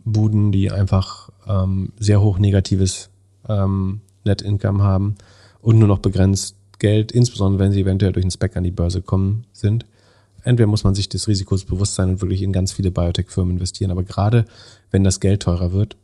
Buden, 0.05 0.53
die 0.53 0.71
einfach 0.71 1.24
ähm, 1.49 1.93
sehr 1.99 2.21
hoch 2.21 2.39
negatives 2.39 3.11
ähm, 3.49 4.01
Net 4.25 4.43
Income 4.43 4.83
haben 4.83 5.17
und 5.61 5.79
nur 5.79 5.89
noch 5.89 5.99
begrenzt 5.99 6.57
Geld, 6.79 7.13
insbesondere 7.13 7.63
wenn 7.63 7.73
sie 7.73 7.81
eventuell 7.81 8.13
durch 8.13 8.25
den 8.25 8.31
Spec 8.31 8.57
an 8.57 8.65
die 8.65 8.71
Börse 8.71 9.03
kommen 9.03 9.45
sind. 9.53 9.87
Entweder 10.43 10.67
muss 10.67 10.85
man 10.85 10.95
sich 10.95 11.09
des 11.09 11.29
Risikos 11.29 11.65
bewusst 11.65 11.95
sein 11.95 12.11
und 12.11 12.21
wirklich 12.21 12.43
in 12.43 12.53
ganz 12.53 12.73
viele 12.73 12.91
Biotech-Firmen 12.91 13.55
investieren, 13.55 13.91
aber 13.91 14.03
gerade 14.03 14.45
wenn 14.91 15.05
das 15.05 15.21
Geld 15.21 15.43
teurer 15.43 15.73
wird, 15.73 15.97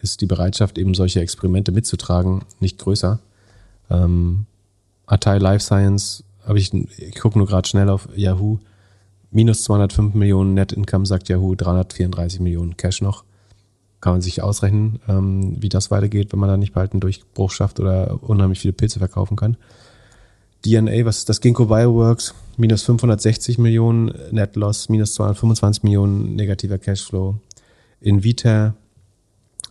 ist 0.00 0.20
die 0.20 0.26
Bereitschaft, 0.26 0.78
eben 0.78 0.94
solche 0.94 1.20
Experimente 1.20 1.72
mitzutragen, 1.72 2.42
nicht 2.60 2.78
größer. 2.78 3.18
Ähm, 3.90 4.46
Atai 5.06 5.38
Life 5.38 5.64
Science 5.64 6.24
habe 6.46 6.58
ich, 6.58 6.72
ich 6.72 7.16
gucke 7.16 7.38
nur 7.38 7.46
gerade 7.46 7.68
schnell 7.68 7.88
auf 7.88 8.08
Yahoo, 8.16 8.58
minus 9.30 9.64
205 9.64 10.14
Millionen 10.14 10.54
Net 10.54 10.72
Income, 10.72 11.06
sagt 11.06 11.28
Yahoo, 11.28 11.54
334 11.54 12.40
Millionen 12.40 12.76
Cash 12.76 13.02
noch. 13.02 13.24
Kann 14.00 14.14
man 14.14 14.22
sich 14.22 14.42
ausrechnen, 14.42 15.00
ähm, 15.08 15.56
wie 15.60 15.68
das 15.68 15.90
weitergeht, 15.90 16.32
wenn 16.32 16.40
man 16.40 16.48
da 16.48 16.56
nicht 16.56 16.72
bald 16.72 16.92
einen 16.92 17.00
Durchbruch 17.00 17.50
schafft 17.50 17.80
oder 17.80 18.22
unheimlich 18.22 18.60
viele 18.60 18.72
Pilze 18.72 18.98
verkaufen 18.98 19.36
kann. 19.36 19.56
DNA, 20.64 21.04
was 21.04 21.18
ist 21.18 21.28
das? 21.28 21.40
Ginkgo 21.40 21.66
Bioworks, 21.66 22.34
minus 22.56 22.82
560 22.82 23.58
Millionen 23.58 24.12
Net 24.30 24.56
Loss, 24.56 24.88
minus 24.88 25.14
225 25.14 25.82
Millionen 25.82 26.36
negativer 26.36 26.78
Cashflow. 26.78 27.36
Invita, 28.00 28.74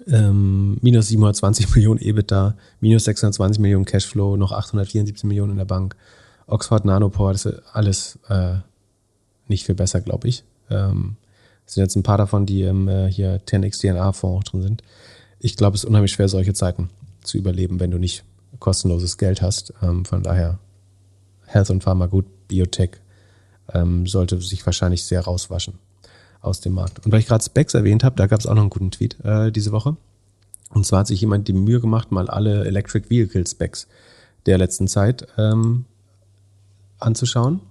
ähm, 0.08 0.78
minus 0.82 1.08
720 1.08 1.70
Millionen 1.76 2.00
EBITDA, 2.00 2.56
minus 2.80 3.06
620 3.06 3.60
Millionen 3.60 3.86
Cashflow, 3.86 4.38
noch 4.38 4.52
874 4.52 5.24
Millionen 5.26 5.52
in 5.52 5.58
der 5.58 5.66
Bank. 5.66 5.96
Oxford 6.48 6.86
Nanopore, 6.86 7.34
das 7.34 7.46
ist 7.46 7.62
alles 7.74 8.20
äh, 8.28 8.56
nicht 9.48 9.66
viel 9.66 9.76
besser, 9.76 10.02
glaube 10.02 10.28
ich. 10.28 10.44
Ähm, 10.70 11.16
sind 11.74 11.84
jetzt 11.84 11.96
ein 11.96 12.04
paar 12.04 12.18
davon, 12.18 12.46
die 12.46 12.64
im 12.64 12.88
äh, 12.88 13.12
hier 13.12 13.42
10x 13.46 13.82
DNA-Fonds 13.82 14.24
auch 14.24 14.44
drin 14.44 14.62
sind. 14.62 14.84
Ich 15.40 15.56
glaube, 15.56 15.76
es 15.76 15.84
ist 15.84 15.90
unheimlich 15.90 16.12
schwer, 16.12 16.28
solche 16.28 16.54
Zeiten 16.54 16.90
zu 17.24 17.38
überleben, 17.38 17.80
wenn 17.80 17.92
du 17.92 17.98
nicht 17.98 18.24
kostenloses 18.60 19.18
Geld 19.18 19.42
hast. 19.42 19.74
Ähm, 19.82 20.06
von 20.06 20.24
daher 20.24 20.60
Health 21.46 21.70
und 21.70 21.84
Pharma 21.84 22.08
gut, 22.08 22.26
Biotech 22.48 22.92
ähm, 23.74 24.08
sollte 24.08 24.40
sich 24.42 24.66
wahrscheinlich 24.66 25.06
sehr 25.06 25.22
rauswaschen 25.22 25.76
aus 26.42 26.62
dem 26.62 26.74
Markt. 26.74 27.06
Und 27.06 27.12
weil 27.12 27.20
ich 27.20 27.28
gerade 27.28 27.44
Specs 27.44 27.74
erwähnt 27.74 28.04
habe, 28.04 28.16
da 28.16 28.28
gab 28.28 28.40
es 28.40 28.48
auch 28.48 28.54
noch 28.54 28.62
einen 28.62 28.70
guten 28.70 28.92
Tweet 28.92 29.18
äh, 29.24 29.52
diese 29.52 29.72
Woche. 29.72 29.98
Und 30.70 30.86
zwar 30.86 31.00
hat 31.00 31.08
sich 31.08 31.22
jemand 31.22 31.48
die 31.48 31.54
Mühe 31.54 31.80
gemacht, 31.80 32.12
mal 32.12 32.30
alle 32.30 32.66
Electric 32.66 33.10
Vehicle 33.10 33.46
Specs 33.46 33.88
der 34.46 34.58
letzten 34.58 34.88
Zeit 34.88 35.28
ähm, 35.38 35.86
anzuschauen. 37.00 37.62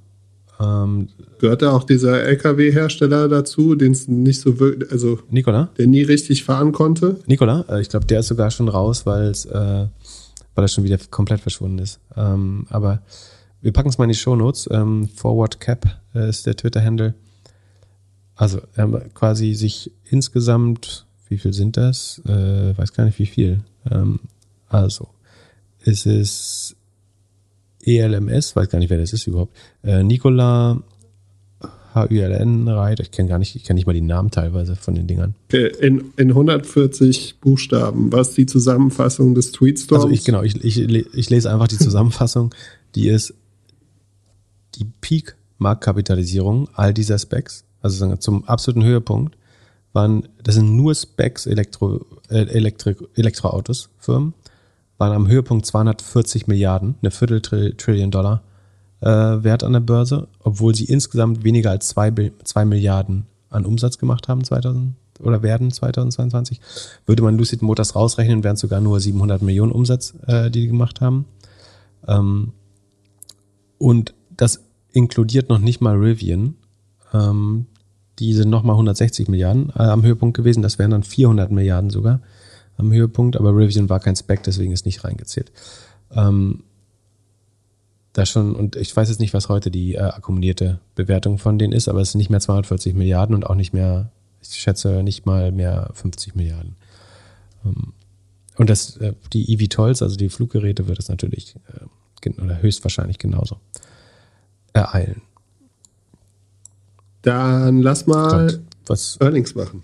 Ähm, 0.60 1.08
Gehört 1.38 1.62
da 1.62 1.72
auch 1.72 1.84
dieser 1.84 2.22
LKW-Hersteller 2.22 3.28
dazu, 3.28 3.74
den 3.74 3.92
es 3.92 4.08
nicht 4.08 4.40
so 4.40 4.58
wirklich, 4.58 4.90
also 4.90 5.20
Nikola? 5.30 5.70
der 5.78 5.86
nie 5.86 6.02
richtig 6.02 6.44
fahren 6.44 6.72
konnte? 6.72 7.20
Nikola, 7.26 7.64
äh, 7.68 7.80
ich 7.80 7.88
glaube, 7.88 8.06
der 8.06 8.20
ist 8.20 8.28
sogar 8.28 8.50
schon 8.50 8.68
raus, 8.68 9.06
weil 9.06 9.28
es, 9.28 9.44
äh, 9.44 9.86
weil 10.54 10.64
er 10.64 10.68
schon 10.68 10.84
wieder 10.84 10.98
komplett 11.10 11.40
verschwunden 11.40 11.78
ist. 11.78 12.00
Ähm, 12.16 12.66
aber 12.70 13.02
wir 13.60 13.72
packen 13.72 13.88
es 13.88 13.98
mal 13.98 14.04
in 14.04 14.10
die 14.10 14.16
Show 14.16 14.34
Notes. 14.36 14.68
Ähm, 14.70 15.08
Forward 15.14 15.60
Cap 15.60 15.86
äh, 16.14 16.28
ist 16.28 16.46
der 16.46 16.56
Twitter-Handle. 16.56 17.14
Also 18.34 18.60
er 18.74 18.90
hat 18.90 19.14
quasi 19.14 19.54
sich 19.54 19.92
insgesamt, 20.04 21.06
wie 21.28 21.38
viel 21.38 21.52
sind 21.52 21.76
das? 21.76 22.20
Äh, 22.24 22.76
weiß 22.76 22.92
gar 22.92 23.04
nicht 23.04 23.18
wie 23.18 23.26
viel. 23.26 23.60
Ähm, 23.90 24.20
also 24.68 25.08
ist 25.80 26.06
es 26.06 26.76
ELMS, 27.96 28.54
weiß 28.54 28.68
gar 28.68 28.78
nicht, 28.78 28.90
wer 28.90 28.98
das 28.98 29.12
ist 29.12 29.26
überhaupt. 29.26 29.56
Äh, 29.82 30.02
Nikola 30.02 30.82
HULN 31.94 32.68
Reit, 32.68 33.00
ich 33.00 33.10
kenne 33.10 33.28
gar 33.28 33.38
nicht, 33.38 33.56
ich 33.56 33.64
kenne 33.64 33.76
nicht 33.76 33.86
mal 33.86 33.92
die 33.92 34.00
Namen 34.00 34.30
teilweise 34.30 34.76
von 34.76 34.94
den 34.94 35.06
Dingern. 35.06 35.34
Okay, 35.48 35.72
in, 35.80 36.12
in 36.16 36.28
140 36.28 37.36
Buchstaben, 37.40 38.12
was 38.12 38.34
die 38.34 38.46
Zusammenfassung 38.46 39.34
des 39.34 39.52
Tweetstorms? 39.52 40.04
Also 40.04 40.14
ich 40.14 40.24
genau, 40.24 40.42
ich, 40.42 40.62
ich, 40.64 40.78
ich 40.78 41.30
lese 41.30 41.50
einfach 41.50 41.68
die 41.68 41.78
Zusammenfassung, 41.78 42.54
die 42.94 43.08
ist 43.08 43.34
die 44.74 44.86
Peak-Marktkapitalisierung 45.00 46.68
all 46.74 46.94
dieser 46.94 47.18
Specs, 47.18 47.64
also 47.80 48.16
zum 48.16 48.44
absoluten 48.44 48.84
Höhepunkt, 48.84 49.36
waren, 49.92 50.28
das 50.42 50.54
sind 50.56 50.76
nur 50.76 50.94
Specs 50.94 51.46
Elektro, 51.46 52.04
äh, 52.28 52.42
Elektrik, 52.42 52.98
Elektroautos, 53.16 53.88
Firmen, 53.98 54.34
waren 54.98 55.12
am 55.12 55.28
Höhepunkt 55.28 55.64
240 55.64 56.46
Milliarden, 56.48 56.96
eine 57.00 57.10
Viertel 57.10 57.40
Trillion 57.40 58.10
Dollar 58.10 58.42
äh, 59.00 59.06
wert 59.08 59.62
an 59.64 59.72
der 59.72 59.80
Börse, 59.80 60.28
obwohl 60.42 60.74
sie 60.74 60.84
insgesamt 60.84 61.44
weniger 61.44 61.70
als 61.70 61.88
zwei, 61.88 62.12
zwei 62.44 62.64
Milliarden 62.64 63.26
an 63.48 63.64
Umsatz 63.64 63.98
gemacht 63.98 64.28
haben 64.28 64.44
2000 64.44 64.94
oder 65.20 65.42
werden 65.42 65.70
2022. 65.70 66.60
Würde 67.06 67.22
man 67.22 67.36
Lucid 67.38 67.62
Motors 67.62 67.94
rausrechnen, 67.94 68.44
wären 68.44 68.54
es 68.54 68.60
sogar 68.60 68.80
nur 68.80 69.00
700 69.00 69.42
Millionen 69.42 69.72
Umsatz, 69.72 70.14
äh, 70.26 70.50
die 70.50 70.62
die 70.62 70.66
gemacht 70.68 71.00
haben. 71.00 71.24
Ähm, 72.06 72.52
und 73.78 74.14
das 74.36 74.64
inkludiert 74.92 75.48
noch 75.48 75.58
nicht 75.58 75.80
mal 75.80 75.96
Rivian. 75.96 76.54
Ähm, 77.12 77.66
die 78.18 78.32
sind 78.34 78.50
nochmal 78.50 78.74
160 78.74 79.28
Milliarden 79.28 79.70
äh, 79.76 79.82
am 79.82 80.02
Höhepunkt 80.02 80.36
gewesen. 80.36 80.62
Das 80.62 80.78
wären 80.78 80.90
dann 80.90 81.02
400 81.04 81.50
Milliarden 81.50 81.90
sogar 81.90 82.20
am 82.78 82.92
Höhepunkt. 82.92 83.36
Aber 83.36 83.54
Rivian 83.54 83.88
war 83.88 84.00
kein 84.00 84.16
Spec, 84.16 84.42
deswegen 84.42 84.72
ist 84.72 84.86
nicht 84.86 85.04
reingezählt. 85.04 85.52
Ähm, 86.12 86.64
da 88.12 88.26
schon, 88.26 88.56
und 88.56 88.76
ich 88.76 88.96
weiß 88.96 89.08
jetzt 89.08 89.20
nicht, 89.20 89.34
was 89.34 89.48
heute 89.48 89.70
die 89.70 89.94
äh, 89.94 90.00
akkumulierte 90.00 90.80
Bewertung 90.94 91.38
von 91.38 91.58
denen 91.58 91.72
ist, 91.72 91.88
aber 91.88 92.00
es 92.00 92.12
sind 92.12 92.18
nicht 92.18 92.30
mehr 92.30 92.40
240 92.40 92.94
Milliarden 92.94 93.34
und 93.34 93.46
auch 93.46 93.54
nicht 93.54 93.72
mehr, 93.72 94.10
ich 94.42 94.56
schätze, 94.60 95.02
nicht 95.02 95.26
mal 95.26 95.52
mehr 95.52 95.90
50 95.92 96.34
Milliarden. 96.34 96.76
Ähm, 97.64 97.92
und 98.56 98.70
das, 98.70 98.96
äh, 98.96 99.14
die 99.32 99.52
eVTOLs, 99.52 100.02
also 100.02 100.16
die 100.16 100.30
Fluggeräte, 100.30 100.88
wird 100.88 100.98
es 100.98 101.08
natürlich, 101.08 101.54
äh, 102.26 102.40
oder 102.42 102.60
höchstwahrscheinlich 102.60 103.18
genauso 103.18 103.58
ereilen. 104.72 105.22
Dann 107.22 107.82
lass 107.82 108.06
mal 108.06 108.60
was? 108.86 109.18
Earnings 109.20 109.54
machen. 109.54 109.82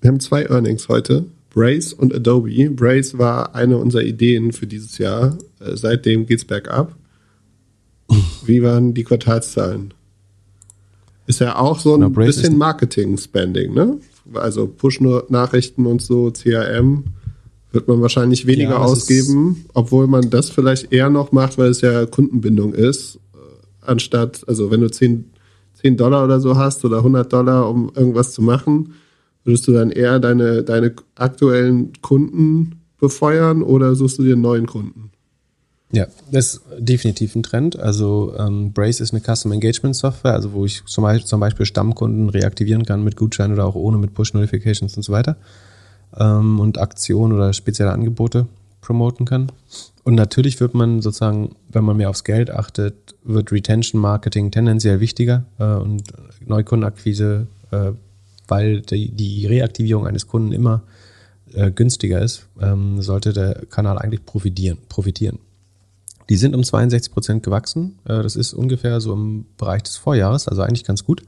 Wir 0.00 0.08
haben 0.08 0.20
zwei 0.20 0.44
Earnings 0.44 0.88
heute. 0.88 1.26
Brace 1.58 1.92
und 1.92 2.14
Adobe. 2.14 2.70
Brace 2.70 3.18
war 3.18 3.56
eine 3.56 3.78
unserer 3.78 4.04
Ideen 4.04 4.52
für 4.52 4.68
dieses 4.68 4.98
Jahr. 4.98 5.36
Äh, 5.58 5.76
seitdem 5.76 6.24
geht's 6.24 6.44
bergab. 6.44 6.94
Wie 8.46 8.62
waren 8.62 8.94
die 8.94 9.02
Quartalszahlen? 9.02 9.92
Ist 11.26 11.40
ja 11.40 11.56
auch 11.56 11.80
so 11.80 11.94
ein 11.94 12.00
no, 12.00 12.10
bisschen 12.10 12.56
Marketing-Spending, 12.56 13.74
ne? 13.74 13.98
Also 14.34 14.68
Push-Nachrichten 14.68 15.86
und 15.86 16.00
so, 16.00 16.30
CRM 16.30 17.04
wird 17.72 17.88
man 17.88 18.00
wahrscheinlich 18.00 18.46
weniger 18.46 18.70
ja, 18.70 18.78
ausgeben, 18.78 19.66
obwohl 19.74 20.06
man 20.06 20.30
das 20.30 20.50
vielleicht 20.50 20.92
eher 20.92 21.10
noch 21.10 21.32
macht, 21.32 21.58
weil 21.58 21.70
es 21.70 21.80
ja 21.80 22.06
Kundenbindung 22.06 22.72
ist, 22.72 23.16
äh, 23.34 23.38
anstatt, 23.80 24.44
also 24.46 24.70
wenn 24.70 24.80
du 24.80 24.90
10, 24.90 25.24
10 25.74 25.96
Dollar 25.96 26.24
oder 26.24 26.38
so 26.40 26.56
hast 26.56 26.84
oder 26.84 26.98
100 26.98 27.32
Dollar, 27.32 27.68
um 27.68 27.90
irgendwas 27.96 28.32
zu 28.32 28.42
machen, 28.42 28.94
würdest 29.48 29.66
du 29.66 29.72
dann 29.72 29.90
eher 29.90 30.20
deine, 30.20 30.62
deine 30.62 30.92
aktuellen 31.14 31.94
Kunden 32.02 32.82
befeuern 33.00 33.62
oder 33.62 33.94
suchst 33.94 34.18
du 34.18 34.22
dir 34.22 34.34
einen 34.34 34.42
neuen 34.42 34.66
Kunden? 34.66 35.10
Ja, 35.90 36.06
das 36.30 36.54
ist 36.54 36.62
definitiv 36.78 37.34
ein 37.34 37.42
Trend. 37.42 37.78
Also 37.78 38.34
ähm, 38.38 38.72
Brace 38.74 39.00
ist 39.00 39.14
eine 39.14 39.22
Custom 39.22 39.52
Engagement 39.52 39.96
Software, 39.96 40.34
also 40.34 40.52
wo 40.52 40.66
ich 40.66 40.84
zum 40.84 41.02
Beispiel, 41.02 41.26
zum 41.26 41.40
Beispiel 41.40 41.64
Stammkunden 41.64 42.28
reaktivieren 42.28 42.84
kann 42.84 43.02
mit 43.02 43.16
Gutschein 43.16 43.50
oder 43.50 43.64
auch 43.64 43.74
ohne 43.74 43.96
mit 43.96 44.12
Push 44.12 44.34
Notifications 44.34 44.94
und 44.98 45.02
so 45.02 45.12
weiter 45.12 45.38
ähm, 46.18 46.60
und 46.60 46.78
Aktionen 46.78 47.32
oder 47.32 47.54
spezielle 47.54 47.92
Angebote 47.92 48.46
promoten 48.82 49.24
kann. 49.24 49.50
Und 50.04 50.14
natürlich 50.14 50.60
wird 50.60 50.74
man 50.74 51.00
sozusagen, 51.00 51.56
wenn 51.70 51.84
man 51.84 51.96
mehr 51.96 52.10
aufs 52.10 52.24
Geld 52.24 52.50
achtet, 52.50 53.14
wird 53.24 53.50
Retention 53.50 53.98
Marketing 53.98 54.50
tendenziell 54.50 55.00
wichtiger 55.00 55.44
äh, 55.58 55.64
und 55.64 56.02
Neukundenakquise, 56.44 57.46
äh, 57.70 57.92
weil 58.48 58.80
die, 58.82 59.46
Reaktivierung 59.46 60.06
eines 60.06 60.26
Kunden 60.26 60.52
immer 60.52 60.82
äh, 61.54 61.70
günstiger 61.70 62.20
ist, 62.20 62.48
ähm, 62.60 63.00
sollte 63.00 63.32
der 63.32 63.66
Kanal 63.66 63.98
eigentlich 63.98 64.24
profitieren. 64.24 64.78
profitieren. 64.88 65.38
Die 66.28 66.36
sind 66.36 66.54
um 66.54 66.62
62 66.62 67.12
Prozent 67.12 67.42
gewachsen. 67.42 67.98
Äh, 68.04 68.22
das 68.22 68.36
ist 68.36 68.52
ungefähr 68.52 69.00
so 69.00 69.14
im 69.14 69.46
Bereich 69.56 69.82
des 69.82 69.96
Vorjahres, 69.96 70.48
also 70.48 70.62
eigentlich 70.62 70.84
ganz 70.84 71.04
gut. 71.04 71.22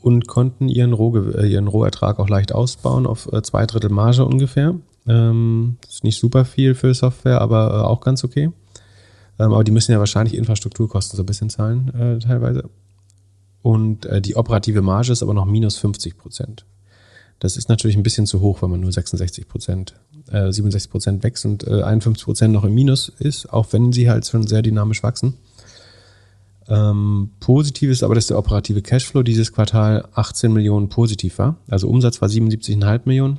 Und 0.00 0.26
konnten 0.26 0.68
ihren, 0.68 0.92
Roh, 0.92 1.16
äh, 1.16 1.46
ihren 1.46 1.68
Rohertrag 1.68 2.18
auch 2.18 2.28
leicht 2.28 2.52
ausbauen 2.52 3.06
auf 3.06 3.30
äh, 3.32 3.42
zwei 3.42 3.66
Drittel 3.66 3.90
Marge 3.90 4.24
ungefähr. 4.24 4.74
Ähm, 5.06 5.76
das 5.82 5.96
ist 5.96 6.04
nicht 6.04 6.18
super 6.18 6.44
viel 6.44 6.74
für 6.74 6.94
Software, 6.94 7.40
aber 7.40 7.88
auch 7.88 8.00
ganz 8.00 8.24
okay. 8.24 8.50
Ähm, 9.38 9.52
aber 9.52 9.64
die 9.64 9.72
müssen 9.72 9.92
ja 9.92 9.98
wahrscheinlich 9.98 10.36
Infrastrukturkosten 10.36 11.16
so 11.16 11.22
ein 11.22 11.26
bisschen 11.26 11.50
zahlen, 11.50 12.20
teilweise. 12.20 12.68
Und 13.68 14.08
die 14.20 14.34
operative 14.34 14.80
Marge 14.80 15.12
ist 15.12 15.22
aber 15.22 15.34
noch 15.34 15.44
minus 15.44 15.76
50 15.76 16.16
Prozent. 16.16 16.64
Das 17.38 17.58
ist 17.58 17.68
natürlich 17.68 17.98
ein 17.98 18.02
bisschen 18.02 18.24
zu 18.24 18.40
hoch, 18.40 18.62
wenn 18.62 18.70
man 18.70 18.80
nur 18.80 18.90
66 18.90 19.46
Prozent, 19.46 19.94
äh, 20.30 20.50
67 20.50 20.90
Prozent 20.90 21.22
wächst 21.22 21.44
und 21.44 21.66
äh, 21.66 21.82
51 21.82 22.24
Prozent 22.24 22.54
noch 22.54 22.64
im 22.64 22.72
Minus 22.72 23.12
ist, 23.18 23.52
auch 23.52 23.66
wenn 23.74 23.92
sie 23.92 24.08
halt 24.08 24.26
schon 24.26 24.46
sehr 24.46 24.62
dynamisch 24.62 25.02
wachsen. 25.02 25.34
Ähm, 26.66 27.28
positiv 27.40 27.90
ist 27.90 28.02
aber, 28.02 28.14
dass 28.14 28.28
der 28.28 28.38
operative 28.38 28.80
Cashflow 28.80 29.22
dieses 29.22 29.52
Quartal 29.52 30.08
18 30.14 30.50
Millionen 30.50 30.88
positiv 30.88 31.36
war. 31.36 31.56
Also 31.68 31.88
Umsatz 31.88 32.22
war 32.22 32.30
77,5 32.30 33.02
Millionen, 33.04 33.38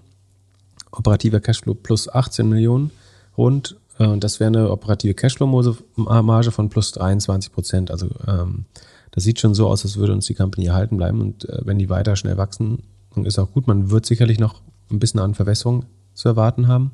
operativer 0.92 1.40
Cashflow 1.40 1.74
plus 1.74 2.08
18 2.08 2.48
Millionen 2.48 2.92
rund. 3.36 3.78
Äh, 3.98 4.06
und 4.06 4.24
das 4.24 4.40
wäre 4.40 4.50
eine 4.50 4.70
operative 4.70 5.16
Cashflow-Marge 5.16 6.52
von 6.52 6.70
plus 6.70 6.92
23 6.92 7.52
Prozent. 7.52 7.90
Also 7.90 8.10
ähm, 8.28 8.66
das 9.12 9.24
sieht 9.24 9.40
schon 9.40 9.54
so 9.54 9.68
aus, 9.68 9.84
als 9.84 9.98
würde 9.98 10.14
uns 10.14 10.26
die 10.26 10.36
Company 10.36 10.68
erhalten 10.68 10.98
bleiben. 10.98 11.22
Und 11.22 11.48
äh, 11.50 11.62
wenn 11.64 11.80
die 11.80 11.90
weiter 11.90 12.16
schnell 12.16 12.38
wachsen, 12.38 12.84
ist 13.24 13.40
auch 13.40 13.52
gut. 13.52 13.68
Man 13.68 13.90
wird 13.90 14.06
sicherlich 14.06 14.40
noch 14.40 14.62
ein 14.92 15.00
bisschen 15.00 15.20
an 15.20 15.34
Verwässerung 15.34 15.86
zu 16.14 16.30
erwarten 16.30 16.68
haben, 16.68 16.92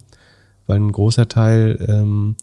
weil 0.67 0.77
ein 0.77 0.91
großer 0.91 1.27
Teil 1.27 1.83
ähm, 1.87 2.35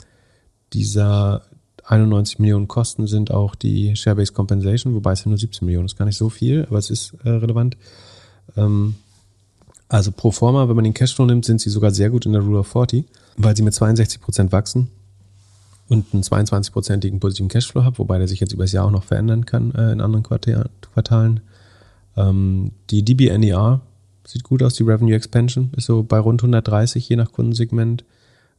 dieser 0.73 1.43
91 1.85 2.39
Millionen 2.39 2.69
Kosten 2.69 3.07
sind 3.07 3.31
auch 3.31 3.55
die 3.55 3.97
Share-Based 3.97 4.35
Compensation, 4.35 4.95
wobei 4.95 5.13
es 5.13 5.25
ja 5.25 5.29
nur 5.29 5.39
17 5.39 5.67
Millionen 5.67 5.87
ist, 5.87 5.97
gar 5.97 6.05
nicht 6.05 6.17
so 6.17 6.29
viel, 6.29 6.65
aber 6.69 6.79
es 6.79 6.91
ist 6.91 7.15
äh, 7.25 7.31
relevant. 7.31 7.77
Ähm, 8.57 8.95
also 9.89 10.13
pro 10.13 10.31
forma, 10.31 10.69
wenn 10.69 10.77
man 10.77 10.85
den 10.85 10.95
Cashflow 10.95 11.27
nimmt, 11.27 11.45
sind 11.45 11.61
sie 11.61 11.71
sogar 11.71 11.91
sehr 11.91 12.09
gut 12.09 12.25
in 12.25 12.33
der 12.33 12.43
Rule 12.43 12.61
of 12.61 12.69
40, 12.69 13.05
weil 13.37 13.57
sie 13.57 13.63
mit 13.63 13.75
62 13.75 14.21
Prozent 14.21 14.53
wachsen 14.53 14.91
und 15.93 16.07
einen 16.15 16.23
22-prozentigen 16.23 17.21
positiven 17.21 17.49
Cashflow 17.49 17.85
haben, 17.85 17.99
wobei 17.99 18.19
der 18.19 18.27
sich 18.27 18.41
jetzt 18.41 18.55
übers 18.55 18.73
Jahr 18.73 18.87
auch 18.87 18.91
noch 18.91 19.05
verändern 19.05 19.45
kann 19.45 19.75
äh, 19.75 19.93
in 19.93 20.01
anderen 20.01 20.23
Quartalen. 20.23 21.41
Ähm, 22.17 22.73
die 22.91 23.05
DBNER 23.05 23.83
sieht 24.27 24.43
gut 24.43 24.63
aus, 24.63 24.75
die 24.75 24.85
Revenue 24.85 25.15
Expansion 25.15 25.71
ist 25.77 25.87
so 25.87 26.03
bei 26.03 26.19
rund 26.19 26.43
130 26.43 27.07
je 27.09 27.17
nach 27.17 27.31
Kundensegment. 27.31 28.05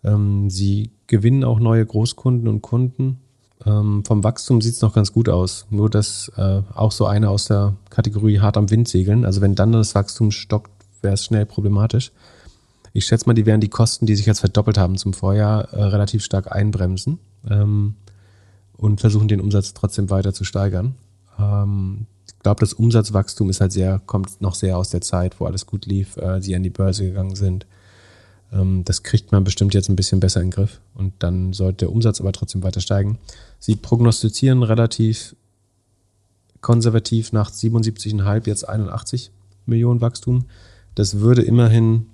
Ähm, 0.03 0.49
sie 0.49 0.91
gewinnen 1.07 1.43
auch 1.43 1.59
neue 1.59 1.85
Großkunden 1.85 2.47
und 2.47 2.61
Kunden. 2.61 3.19
Ähm, 3.65 4.03
vom 4.05 4.23
Wachstum 4.23 4.61
sieht 4.61 4.75
es 4.75 4.81
noch 4.81 4.93
ganz 4.93 5.11
gut 5.11 5.27
aus. 5.27 5.65
Nur 5.71 5.89
dass 5.89 6.31
äh, 6.37 6.61
auch 6.75 6.91
so 6.91 7.05
eine 7.07 7.29
aus 7.29 7.45
der 7.45 7.75
Kategorie 7.89 8.41
hart 8.41 8.57
am 8.57 8.69
Wind 8.69 8.87
segeln. 8.87 9.25
Also 9.25 9.41
wenn 9.41 9.55
dann 9.55 9.71
das 9.71 9.95
Wachstum 9.95 10.29
stockt, 10.29 10.71
wäre 11.01 11.15
es 11.15 11.25
schnell 11.25 11.47
problematisch. 11.47 12.11
Ich 12.93 13.05
schätze 13.05 13.25
mal, 13.25 13.33
die 13.33 13.47
werden 13.47 13.61
die 13.61 13.69
Kosten, 13.69 14.05
die 14.05 14.15
sich 14.15 14.27
jetzt 14.27 14.39
verdoppelt 14.39 14.77
haben 14.77 14.97
zum 14.97 15.13
Vorjahr, 15.13 15.73
äh, 15.73 15.83
relativ 15.83 16.23
stark 16.23 16.51
einbremsen 16.51 17.19
ähm, 17.49 17.95
und 18.77 19.01
versuchen 19.01 19.27
den 19.27 19.41
Umsatz 19.41 19.73
trotzdem 19.73 20.11
weiter 20.11 20.33
zu 20.33 20.43
steigern. 20.43 20.95
Ähm, 21.39 22.05
ich 22.27 22.39
glaube, 22.39 22.59
das 22.59 22.73
Umsatzwachstum 22.73 23.49
ist 23.49 23.61
halt 23.61 23.71
sehr, 23.71 23.99
kommt 24.05 24.41
noch 24.41 24.53
sehr 24.53 24.77
aus 24.77 24.89
der 24.89 25.01
Zeit, 25.01 25.39
wo 25.39 25.45
alles 25.45 25.65
gut 25.65 25.87
lief, 25.87 26.17
äh, 26.17 26.39
sie 26.41 26.55
an 26.55 26.63
die 26.63 26.69
Börse 26.69 27.05
gegangen 27.05 27.35
sind. 27.35 27.65
Ähm, 28.51 28.83
das 28.85 29.01
kriegt 29.01 29.31
man 29.31 29.43
bestimmt 29.43 29.73
jetzt 29.73 29.89
ein 29.89 29.95
bisschen 29.95 30.19
besser 30.19 30.41
in 30.41 30.47
den 30.47 30.51
Griff 30.51 30.79
und 30.93 31.13
dann 31.19 31.53
sollte 31.53 31.85
der 31.85 31.91
Umsatz 31.91 32.21
aber 32.21 32.31
trotzdem 32.31 32.61
weiter 32.61 32.81
steigen. 32.81 33.17
Sie 33.59 33.75
prognostizieren 33.75 34.61
relativ 34.61 35.35
konservativ 36.61 37.33
nach 37.33 37.51
77,5 37.51 38.47
jetzt 38.47 38.69
81 38.69 39.31
Millionen 39.65 40.01
Wachstum. 40.01 40.45
Das 40.95 41.19
würde 41.19 41.41
immerhin, 41.41 42.07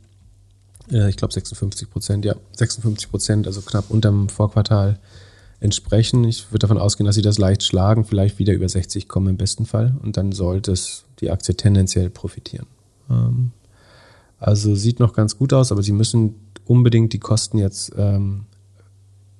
ich 0.91 1.17
glaube 1.17 1.33
56 1.33 1.89
Prozent, 1.89 2.25
ja, 2.25 2.35
56 2.53 3.09
Prozent, 3.09 3.47
also 3.47 3.61
knapp 3.61 3.89
unterm 3.89 4.29
Vorquartal 4.29 4.99
entsprechen. 5.59 6.23
Ich 6.23 6.51
würde 6.51 6.59
davon 6.59 6.77
ausgehen, 6.77 7.05
dass 7.05 7.15
sie 7.15 7.21
das 7.21 7.37
leicht 7.37 7.63
schlagen, 7.63 8.05
vielleicht 8.05 8.39
wieder 8.39 8.53
über 8.53 8.67
60 8.67 9.07
kommen 9.07 9.27
im 9.27 9.37
besten 9.37 9.65
Fall 9.65 9.95
und 10.03 10.17
dann 10.17 10.31
sollte 10.31 10.71
es 10.71 11.03
die 11.19 11.31
Aktie 11.31 11.55
tendenziell 11.55 12.09
profitieren. 12.09 12.65
Ähm, 13.09 13.51
also 14.39 14.73
sieht 14.75 14.99
noch 14.99 15.13
ganz 15.13 15.37
gut 15.37 15.53
aus, 15.53 15.71
aber 15.71 15.83
sie 15.83 15.91
müssen 15.91 16.35
unbedingt 16.65 17.13
die 17.13 17.19
Kosten 17.19 17.57
jetzt 17.57 17.91
ähm, 17.97 18.45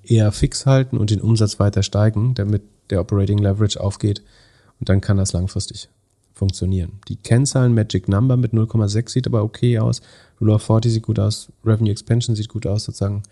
eher 0.03 0.31
fix 0.31 0.65
halten 0.65 0.97
und 0.97 1.09
den 1.09 1.21
Umsatz 1.21 1.59
weiter 1.59 1.83
steigen, 1.83 2.33
damit 2.33 2.63
der 2.89 3.01
Operating 3.01 3.37
Leverage 3.37 3.79
aufgeht 3.79 4.21
und 4.79 4.89
dann 4.89 4.99
kann 5.01 5.17
das 5.17 5.33
langfristig 5.33 5.89
funktionieren. 6.39 6.93
Die 7.07 7.17
Kennzahlen 7.17 7.75
Magic 7.75 8.07
Number 8.07 8.37
mit 8.37 8.53
0,6 8.53 9.09
sieht 9.09 9.27
aber 9.27 9.43
okay 9.43 9.77
aus. 9.77 10.01
Rule 10.41 10.53
of 10.53 10.63
40 10.63 10.93
sieht 10.93 11.03
gut 11.03 11.19
aus. 11.19 11.49
Revenue 11.63 11.91
Expansion 11.91 12.35
sieht 12.35 12.49
gut 12.49 12.65
aus. 12.65 12.85
Sozusagen 12.85 13.23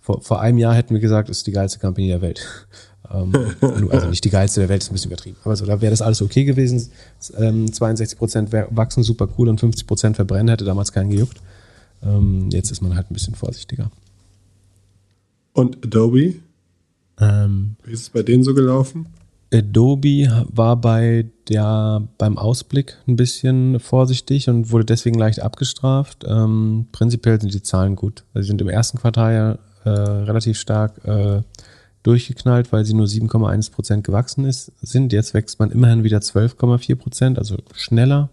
vor, 0.00 0.20
vor 0.20 0.40
einem 0.40 0.58
Jahr 0.58 0.74
hätten 0.74 0.92
wir 0.92 1.00
gesagt, 1.00 1.30
ist 1.30 1.46
die 1.46 1.52
geilste 1.52 1.78
Company 1.78 2.08
der 2.08 2.20
Welt. 2.20 2.46
ähm, 3.10 3.32
also 3.90 4.08
nicht 4.08 4.24
die 4.24 4.30
geilste 4.30 4.60
der 4.60 4.68
Welt, 4.68 4.82
ist 4.82 4.90
ein 4.90 4.94
bisschen 4.94 5.10
übertrieben. 5.10 5.36
Aber 5.44 5.56
so, 5.56 5.64
da 5.64 5.80
wäre 5.80 5.90
das 5.90 6.02
alles 6.02 6.20
okay 6.20 6.44
gewesen. 6.44 6.90
Ähm, 7.38 7.72
62 7.72 8.18
Prozent 8.18 8.52
wachsen 8.52 9.02
super 9.02 9.28
cool 9.38 9.48
und 9.48 9.60
50 9.60 9.86
Prozent 9.86 10.16
verbrennen, 10.16 10.48
hätte 10.48 10.64
damals 10.64 10.92
keinen 10.92 11.10
gejuckt. 11.10 11.40
Ähm, 12.02 12.48
jetzt 12.50 12.70
ist 12.70 12.82
man 12.82 12.96
halt 12.96 13.10
ein 13.10 13.14
bisschen 13.14 13.34
vorsichtiger. 13.34 13.90
Und 15.52 15.84
Adobe? 15.84 16.36
Ähm, 17.20 17.76
Wie 17.84 17.92
ist 17.92 18.02
es 18.02 18.10
bei 18.10 18.22
denen 18.22 18.42
so 18.42 18.54
gelaufen? 18.54 19.06
Adobe 19.52 20.46
war 20.48 20.76
bei 20.76 21.26
der, 21.48 22.06
beim 22.18 22.38
Ausblick 22.38 22.96
ein 23.08 23.16
bisschen 23.16 23.80
vorsichtig 23.80 24.48
und 24.48 24.70
wurde 24.70 24.84
deswegen 24.84 25.18
leicht 25.18 25.42
abgestraft. 25.42 26.24
Ähm, 26.26 26.86
prinzipiell 26.92 27.40
sind 27.40 27.52
die 27.52 27.62
Zahlen 27.62 27.96
gut. 27.96 28.24
Sie 28.34 28.44
sind 28.44 28.60
im 28.60 28.68
ersten 28.68 28.98
Quartal 28.98 29.34
ja 29.34 29.58
äh, 29.84 29.90
relativ 29.90 30.58
stark 30.58 31.04
äh, 31.04 31.42
durchgeknallt, 32.02 32.72
weil 32.72 32.84
sie 32.84 32.94
nur 32.94 33.06
7,1 33.06 33.72
Prozent 33.72 34.04
gewachsen 34.04 34.44
ist, 34.44 34.72
sind. 34.80 35.12
Jetzt 35.12 35.34
wächst 35.34 35.58
man 35.58 35.70
immerhin 35.70 36.04
wieder 36.04 36.18
12,4 36.18 36.94
Prozent, 36.94 37.38
also 37.38 37.56
schneller. 37.74 38.30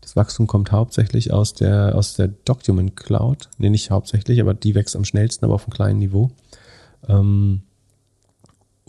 Das 0.00 0.16
Wachstum 0.16 0.46
kommt 0.46 0.70
hauptsächlich 0.70 1.32
aus 1.32 1.54
der, 1.54 1.96
aus 1.96 2.14
der 2.14 2.28
Document 2.28 2.94
Cloud. 2.94 3.48
Nee, 3.58 3.70
nicht 3.70 3.90
hauptsächlich, 3.90 4.40
aber 4.40 4.54
die 4.54 4.74
wächst 4.74 4.94
am 4.96 5.04
schnellsten, 5.04 5.44
aber 5.44 5.54
auf 5.54 5.64
einem 5.64 5.72
kleinen 5.72 5.98
Niveau. 5.98 6.30
Ähm, 7.08 7.62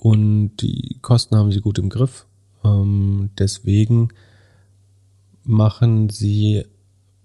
und 0.06 0.58
die 0.58 1.00
Kosten 1.02 1.36
haben 1.36 1.52
sie 1.52 1.62
gut 1.62 1.80
im 1.80 1.90
Griff. 1.90 2.28
Ähm, 2.64 3.32
deswegen 3.40 4.10
machen 5.44 6.12
sie 6.12 6.64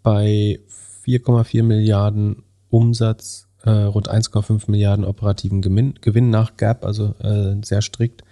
bei 0.03 0.61
4,4 1.05 1.63
Milliarden 1.63 2.43
Umsatz 2.71 3.49
äh, 3.65 3.71
rund 3.71 4.11
1,5 4.11 4.71
Milliarden 4.71 5.05
operativen 5.05 5.61
Gewinn, 5.61 5.93
Gewinn 6.01 6.31
nach 6.31 6.57
Gap, 6.57 6.87
also 6.87 7.15
äh, 7.19 7.57
sehr 7.63 7.83
strikt. 7.83 8.25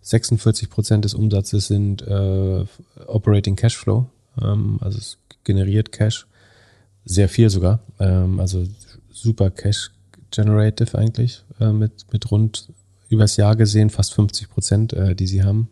46 0.00 0.70
Prozent 0.70 1.04
des 1.04 1.12
Umsatzes 1.12 1.66
sind 1.66 2.00
äh, 2.00 2.64
Operating 3.06 3.54
Cashflow, 3.54 4.06
ähm, 4.40 4.78
also 4.80 4.96
es 4.96 5.18
generiert 5.44 5.92
Cash, 5.92 6.26
sehr 7.04 7.28
viel 7.28 7.50
sogar, 7.50 7.80
ähm, 7.98 8.40
also 8.40 8.66
super 9.10 9.50
Cash 9.50 9.90
Generative 10.30 10.96
eigentlich 10.96 11.44
äh, 11.60 11.70
mit, 11.70 12.06
mit 12.10 12.30
rund 12.30 12.70
übers 13.10 13.36
Jahr 13.36 13.56
gesehen 13.56 13.90
fast 13.90 14.14
50 14.14 14.48
Prozent, 14.48 14.92
äh, 14.92 15.14
die 15.14 15.26
sie 15.26 15.44
haben. 15.44 15.68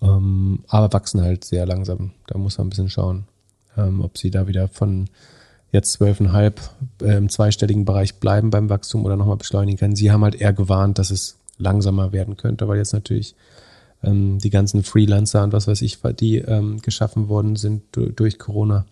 Ähm, 0.00 0.60
aber 0.68 0.92
wachsen 0.92 1.20
halt 1.20 1.44
sehr 1.44 1.66
langsam. 1.66 2.12
Da 2.28 2.38
muss 2.38 2.56
man 2.56 2.68
ein 2.68 2.70
bisschen 2.70 2.88
schauen, 2.88 3.24
ähm, 3.76 4.00
ob 4.00 4.16
sie 4.16 4.30
da 4.30 4.46
wieder 4.46 4.68
von 4.68 5.10
jetzt 5.72 6.00
12,5 6.00 6.52
äh, 7.02 7.16
im 7.16 7.28
zweistelligen 7.28 7.84
Bereich 7.84 8.14
bleiben 8.14 8.50
beim 8.50 8.70
Wachstum 8.70 9.04
oder 9.04 9.16
nochmal 9.16 9.36
beschleunigen 9.36 9.78
können. 9.78 9.96
Sie 9.96 10.10
haben 10.10 10.24
halt 10.24 10.36
eher 10.36 10.52
gewarnt, 10.52 10.98
dass 10.98 11.10
es 11.10 11.36
langsamer 11.58 12.12
werden 12.12 12.36
könnte, 12.36 12.68
weil 12.68 12.78
jetzt 12.78 12.92
natürlich 12.92 13.34
ähm, 14.02 14.38
die 14.38 14.50
ganzen 14.50 14.84
Freelancer 14.84 15.42
und 15.42 15.52
was 15.52 15.66
weiß 15.66 15.82
ich, 15.82 15.98
die 16.18 16.38
ähm, 16.38 16.80
geschaffen 16.80 17.28
worden 17.28 17.56
sind 17.56 17.82
durch 17.92 18.38
Corona, 18.38 18.86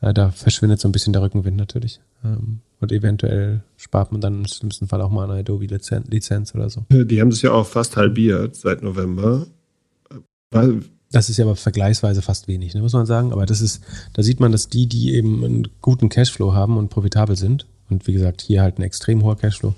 äh, 0.00 0.12
da 0.12 0.30
verschwindet 0.30 0.80
so 0.80 0.88
ein 0.88 0.92
bisschen 0.92 1.12
der 1.12 1.22
Rückenwind 1.22 1.56
natürlich. 1.56 2.00
Ähm, 2.24 2.60
und 2.80 2.92
eventuell 2.92 3.62
spart 3.76 4.12
man 4.12 4.20
dann 4.20 4.40
im 4.40 4.46
schlimmsten 4.46 4.86
Fall 4.88 5.00
auch 5.00 5.10
mal 5.10 5.30
eine 5.30 5.40
Adobe-Lizenz 5.40 6.54
oder 6.54 6.68
so. 6.68 6.84
Die 6.90 7.20
haben 7.20 7.28
es 7.28 7.40
ja 7.42 7.52
auch 7.52 7.66
fast 7.66 7.96
halbiert 7.96 8.54
seit 8.54 8.82
November. 8.82 9.46
Weil 10.50 10.82
das 11.12 11.30
ist 11.30 11.38
ja 11.38 11.44
aber 11.44 11.56
vergleichsweise 11.56 12.20
fast 12.20 12.48
wenig, 12.48 12.74
ne, 12.74 12.82
muss 12.82 12.92
man 12.92 13.06
sagen. 13.06 13.32
Aber 13.32 13.46
das 13.46 13.60
ist, 13.60 13.82
da 14.12 14.22
sieht 14.22 14.40
man, 14.40 14.52
dass 14.52 14.68
die, 14.68 14.86
die 14.86 15.14
eben 15.14 15.44
einen 15.44 15.68
guten 15.80 16.08
Cashflow 16.08 16.52
haben 16.52 16.76
und 16.76 16.90
profitabel 16.90 17.36
sind, 17.36 17.66
und 17.88 18.06
wie 18.06 18.12
gesagt, 18.12 18.42
hier 18.42 18.62
halt 18.62 18.78
ein 18.78 18.82
extrem 18.82 19.22
hoher 19.22 19.36
Cashflow, 19.36 19.74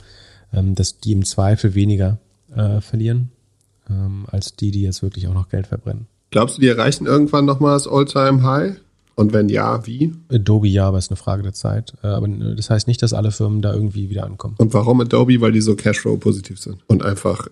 ähm, 0.53 0.75
dass 0.75 0.99
die 0.99 1.13
im 1.13 1.25
Zweifel 1.25 1.75
weniger 1.75 2.19
äh, 2.55 2.81
verlieren, 2.81 3.31
ähm, 3.91 4.25
als 4.31 4.57
die, 4.57 4.71
die 4.71 4.83
jetzt 4.83 5.03
wirklich 5.03 5.29
auch 5.29 5.35
noch 5.35 5.51
Geld 5.51 5.67
verbrennen. 5.67 6.07
Glaubst 6.31 6.57
du, 6.57 6.61
die 6.61 6.69
erreichen 6.69 7.07
irgendwann 7.07 7.45
nochmal 7.45 7.75
das 7.75 7.87
All-Time-High? 7.87 8.81
Und 9.19 9.33
wenn 9.33 9.49
ja, 9.49 9.85
wie? 9.85 10.15
Adobe 10.31 10.69
ja, 10.69 10.87
aber 10.87 10.99
ist 10.99 11.11
eine 11.11 11.17
Frage 11.17 11.43
der 11.43 11.53
Zeit. 11.53 11.93
Äh, 12.05 12.07
aber 12.07 12.29
das 12.29 12.71
heißt 12.71 12.87
nicht, 12.87 13.03
dass 13.03 13.13
alle 13.13 13.33
Firmen 13.33 13.63
da 13.63 13.75
irgendwie 13.75 14.11
wieder 14.11 14.25
ankommen. 14.25 14.55
Und 14.59 14.73
warum 14.75 15.01
Adobe? 15.01 15.41
Weil 15.41 15.51
die 15.51 15.61
so 15.61 15.75
Cashflow-positiv 15.75 16.61
sind 16.61 16.79
und 16.87 17.05
einfach 17.05 17.49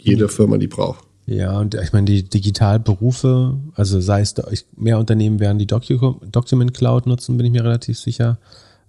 jede 0.00 0.30
Firma 0.30 0.56
die 0.56 0.68
braucht. 0.68 1.04
Ja, 1.26 1.58
und 1.58 1.74
ich 1.74 1.92
meine, 1.92 2.06
die 2.06 2.22
Digitalberufe, 2.22 3.58
also 3.74 4.00
sei 4.00 4.22
es 4.22 4.34
mehr 4.74 4.98
Unternehmen 4.98 5.38
werden 5.38 5.58
die 5.58 5.66
Docu 5.66 6.16
Document 6.32 6.72
Cloud 6.72 7.06
nutzen, 7.06 7.36
bin 7.36 7.44
ich 7.44 7.52
mir 7.52 7.62
relativ 7.62 7.98
sicher. 7.98 8.38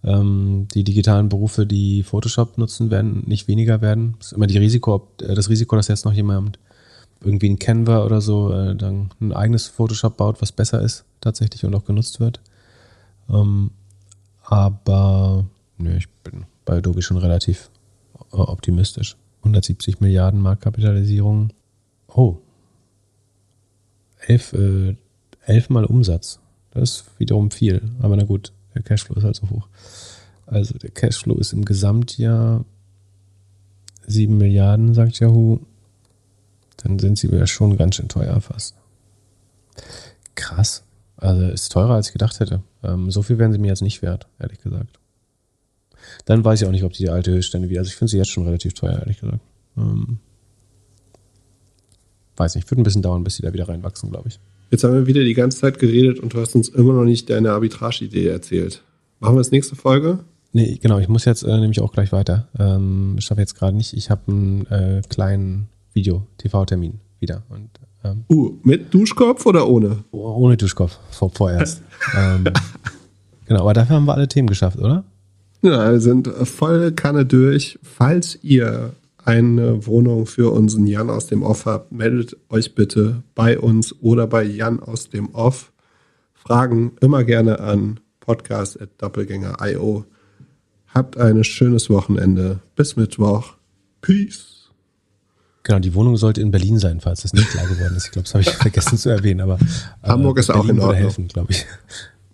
Ähm, 0.05 0.69
die 0.73 0.85
digitalen 0.85 1.27
Berufe, 1.27 1.65
die 1.65 2.03
Photoshop 2.03 2.57
nutzen, 2.57 2.89
werden 2.89 3.23
nicht 3.27 3.49
weniger 3.49 3.81
werden. 3.81 4.15
Das 4.19 4.27
ist 4.27 4.33
immer 4.33 4.47
die 4.47 4.57
Risiko, 4.57 5.09
äh, 5.21 5.35
das 5.35 5.49
Risiko, 5.49 5.75
dass 5.75 5.89
jetzt 5.89 6.05
noch 6.05 6.13
jemand 6.13 6.57
irgendwie 7.23 7.49
ein 7.49 7.59
Canva 7.59 8.05
oder 8.05 8.21
so 8.21 8.51
äh, 8.51 8.75
dann 8.75 9.09
ein 9.21 9.33
eigenes 9.33 9.67
Photoshop 9.67 10.17
baut, 10.17 10.41
was 10.41 10.51
besser 10.51 10.81
ist 10.81 11.05
tatsächlich 11.21 11.63
und 11.65 11.75
auch 11.75 11.85
genutzt 11.85 12.19
wird. 12.19 12.41
Ähm, 13.29 13.71
aber 14.43 15.45
nö, 15.77 15.95
ich 15.95 16.09
bin 16.23 16.45
bei 16.65 16.77
Adobe 16.77 17.01
schon 17.01 17.17
relativ 17.17 17.69
äh, 18.31 18.37
optimistisch. 18.37 19.17
170 19.39 19.99
Milliarden 19.99 20.39
Marktkapitalisierung. 20.39 21.51
Oh. 22.07 22.37
Elf, 24.25 24.53
äh, 24.53 24.95
elfmal 25.45 25.85
Umsatz. 25.85 26.39
Das 26.71 26.83
ist 26.83 27.19
wiederum 27.19 27.51
viel. 27.51 27.81
Aber 28.01 28.15
na 28.15 28.23
gut, 28.23 28.53
der 28.73 28.83
Cashflow 28.83 29.15
ist 29.15 29.23
halt 29.23 29.35
so 29.35 29.49
hoch. 29.49 29.67
Also 30.45 30.77
der 30.77 30.91
Cashflow 30.91 31.35
ist 31.35 31.53
im 31.53 31.65
Gesamtjahr 31.65 32.65
7 34.05 34.37
Milliarden, 34.37 34.93
sagt 34.93 35.19
Yahoo 35.19 35.59
dann 36.83 36.99
sind 36.99 37.17
sie 37.17 37.27
ja 37.27 37.47
schon 37.47 37.77
ganz 37.77 37.95
schön 37.95 38.09
teuer 38.09 38.39
fast. 38.41 38.75
Krass. 40.35 40.83
Also 41.17 41.47
ist 41.47 41.71
teurer, 41.71 41.93
als 41.95 42.07
ich 42.07 42.13
gedacht 42.13 42.39
hätte. 42.39 42.61
Ähm, 42.83 43.09
so 43.09 43.21
viel 43.21 43.37
wären 43.37 43.53
sie 43.53 43.59
mir 43.59 43.67
jetzt 43.67 43.81
nicht 43.81 44.01
wert, 44.01 44.27
ehrlich 44.39 44.61
gesagt. 44.61 44.99
Dann 46.25 46.43
weiß 46.43 46.61
ich 46.61 46.67
auch 46.67 46.71
nicht, 46.71 46.83
ob 46.83 46.91
die, 46.93 47.03
die 47.03 47.09
alte 47.09 47.31
Höchststände 47.31 47.69
wieder. 47.69 47.79
Also 47.79 47.89
ich 47.89 47.95
finde 47.95 48.11
sie 48.11 48.17
jetzt 48.17 48.31
schon 48.31 48.45
relativ 48.45 48.73
teuer, 48.73 48.99
ehrlich 48.99 49.21
gesagt. 49.21 49.39
Ähm, 49.77 50.19
weiß 52.35 52.55
nicht, 52.55 52.69
wird 52.69 52.79
ein 52.79 52.83
bisschen 52.83 53.01
dauern, 53.01 53.23
bis 53.23 53.35
sie 53.35 53.43
da 53.43 53.53
wieder 53.53 53.69
reinwachsen, 53.69 54.11
glaube 54.11 54.29
ich. 54.29 54.39
Jetzt 54.71 54.83
haben 54.83 54.93
wir 54.93 55.07
wieder 55.07 55.23
die 55.23 55.33
ganze 55.33 55.59
Zeit 55.59 55.79
geredet 55.79 56.19
und 56.19 56.33
du 56.33 56.39
hast 56.39 56.55
uns 56.55 56.67
immer 56.67 56.93
noch 56.93 57.05
nicht 57.05 57.29
deine 57.29 57.51
Arbitrage-Idee 57.51 58.27
erzählt. 58.27 58.83
Machen 59.19 59.35
wir 59.35 59.39
das 59.39 59.51
nächste 59.51 59.75
Folge? 59.75 60.19
Nee, 60.51 60.77
genau, 60.81 60.99
ich 60.99 61.07
muss 61.07 61.25
jetzt 61.25 61.43
äh, 61.43 61.59
nämlich 61.59 61.79
auch 61.79 61.93
gleich 61.93 62.11
weiter. 62.11 62.47
Ähm, 62.59 63.15
schaffe 63.19 63.41
jetzt 63.41 63.55
gerade 63.55 63.77
nicht. 63.77 63.93
Ich 63.93 64.09
habe 64.09 64.21
einen 64.27 64.65
äh, 64.67 65.01
kleinen 65.07 65.69
Video-TV-Termin 65.93 66.99
wieder. 67.19 67.43
Und, 67.49 67.69
ähm, 68.03 68.25
uh, 68.29 68.57
mit 68.63 68.93
Duschkopf 68.93 69.45
oder 69.45 69.67
ohne? 69.67 70.03
Ohne 70.11 70.57
Duschkopf, 70.57 70.97
vor, 71.11 71.29
vorerst. 71.29 71.81
ähm, 72.17 72.45
genau, 73.45 73.61
aber 73.61 73.73
dafür 73.73 73.95
haben 73.95 74.05
wir 74.05 74.13
alle 74.13 74.27
Themen 74.27 74.47
geschafft, 74.47 74.77
oder? 74.79 75.03
Ja, 75.61 75.91
wir 75.91 76.01
sind 76.01 76.27
voll 76.27 76.91
Kanne 76.91 77.25
durch. 77.25 77.79
Falls 77.81 78.37
ihr 78.43 78.93
eine 79.25 79.85
Wohnung 79.87 80.25
für 80.25 80.51
unseren 80.51 80.85
Jan 80.85 81.09
aus 81.09 81.27
dem 81.27 81.43
Off 81.43 81.65
habt, 81.65 81.91
meldet 81.91 82.35
euch 82.49 82.75
bitte 82.75 83.23
bei 83.35 83.57
uns 83.57 83.95
oder 84.01 84.27
bei 84.27 84.43
Jan 84.43 84.81
aus 84.81 85.09
dem 85.09 85.33
Off. 85.33 85.71
Fragen 86.33 86.91
immer 86.99 87.23
gerne 87.23 87.61
an 87.61 88.01
podcast.doppelgänger.io. 88.19 90.05
Habt 90.87 91.17
ein 91.17 91.43
schönes 91.43 91.89
Wochenende. 91.89 92.59
Bis 92.75 92.97
Mittwoch. 92.97 93.53
Peace. 94.01 94.52
Genau, 95.63 95.79
die 95.79 95.93
Wohnung 95.93 96.17
sollte 96.17 96.41
in 96.41 96.51
Berlin 96.51 96.77
sein, 96.77 96.99
falls 96.99 97.21
das 97.21 97.33
nicht 97.33 97.49
klar 97.49 97.65
geworden 97.65 97.95
ist. 97.95 98.05
Ich 98.05 98.11
glaube, 98.11 98.23
das 98.25 98.33
habe 98.33 98.41
ich 98.41 98.49
vergessen 98.61 98.97
zu 98.97 99.09
erwähnen, 99.09 99.41
aber 99.41 99.57
Hamburg 100.03 100.37
äh, 100.37 100.41
ist 100.41 100.49
auch 100.49 100.65
in 100.67 100.79
Ordnung. 100.79 100.95
helfen, 100.95 101.27
glaube 101.27 101.53
ich. 101.53 101.65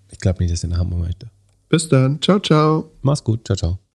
Ich 0.09 0.17
glaube 0.19 0.41
nicht, 0.41 0.51
dass 0.51 0.63
er 0.63 0.69
nach 0.69 0.79
Hamburg 0.79 1.01
möchte. 1.01 1.27
Bis 1.69 1.87
dann. 1.87 2.19
Ciao, 2.21 2.39
ciao. 2.39 2.91
Mach's 3.03 3.23
gut. 3.23 3.45
Ciao, 3.45 3.55
ciao. 3.55 3.79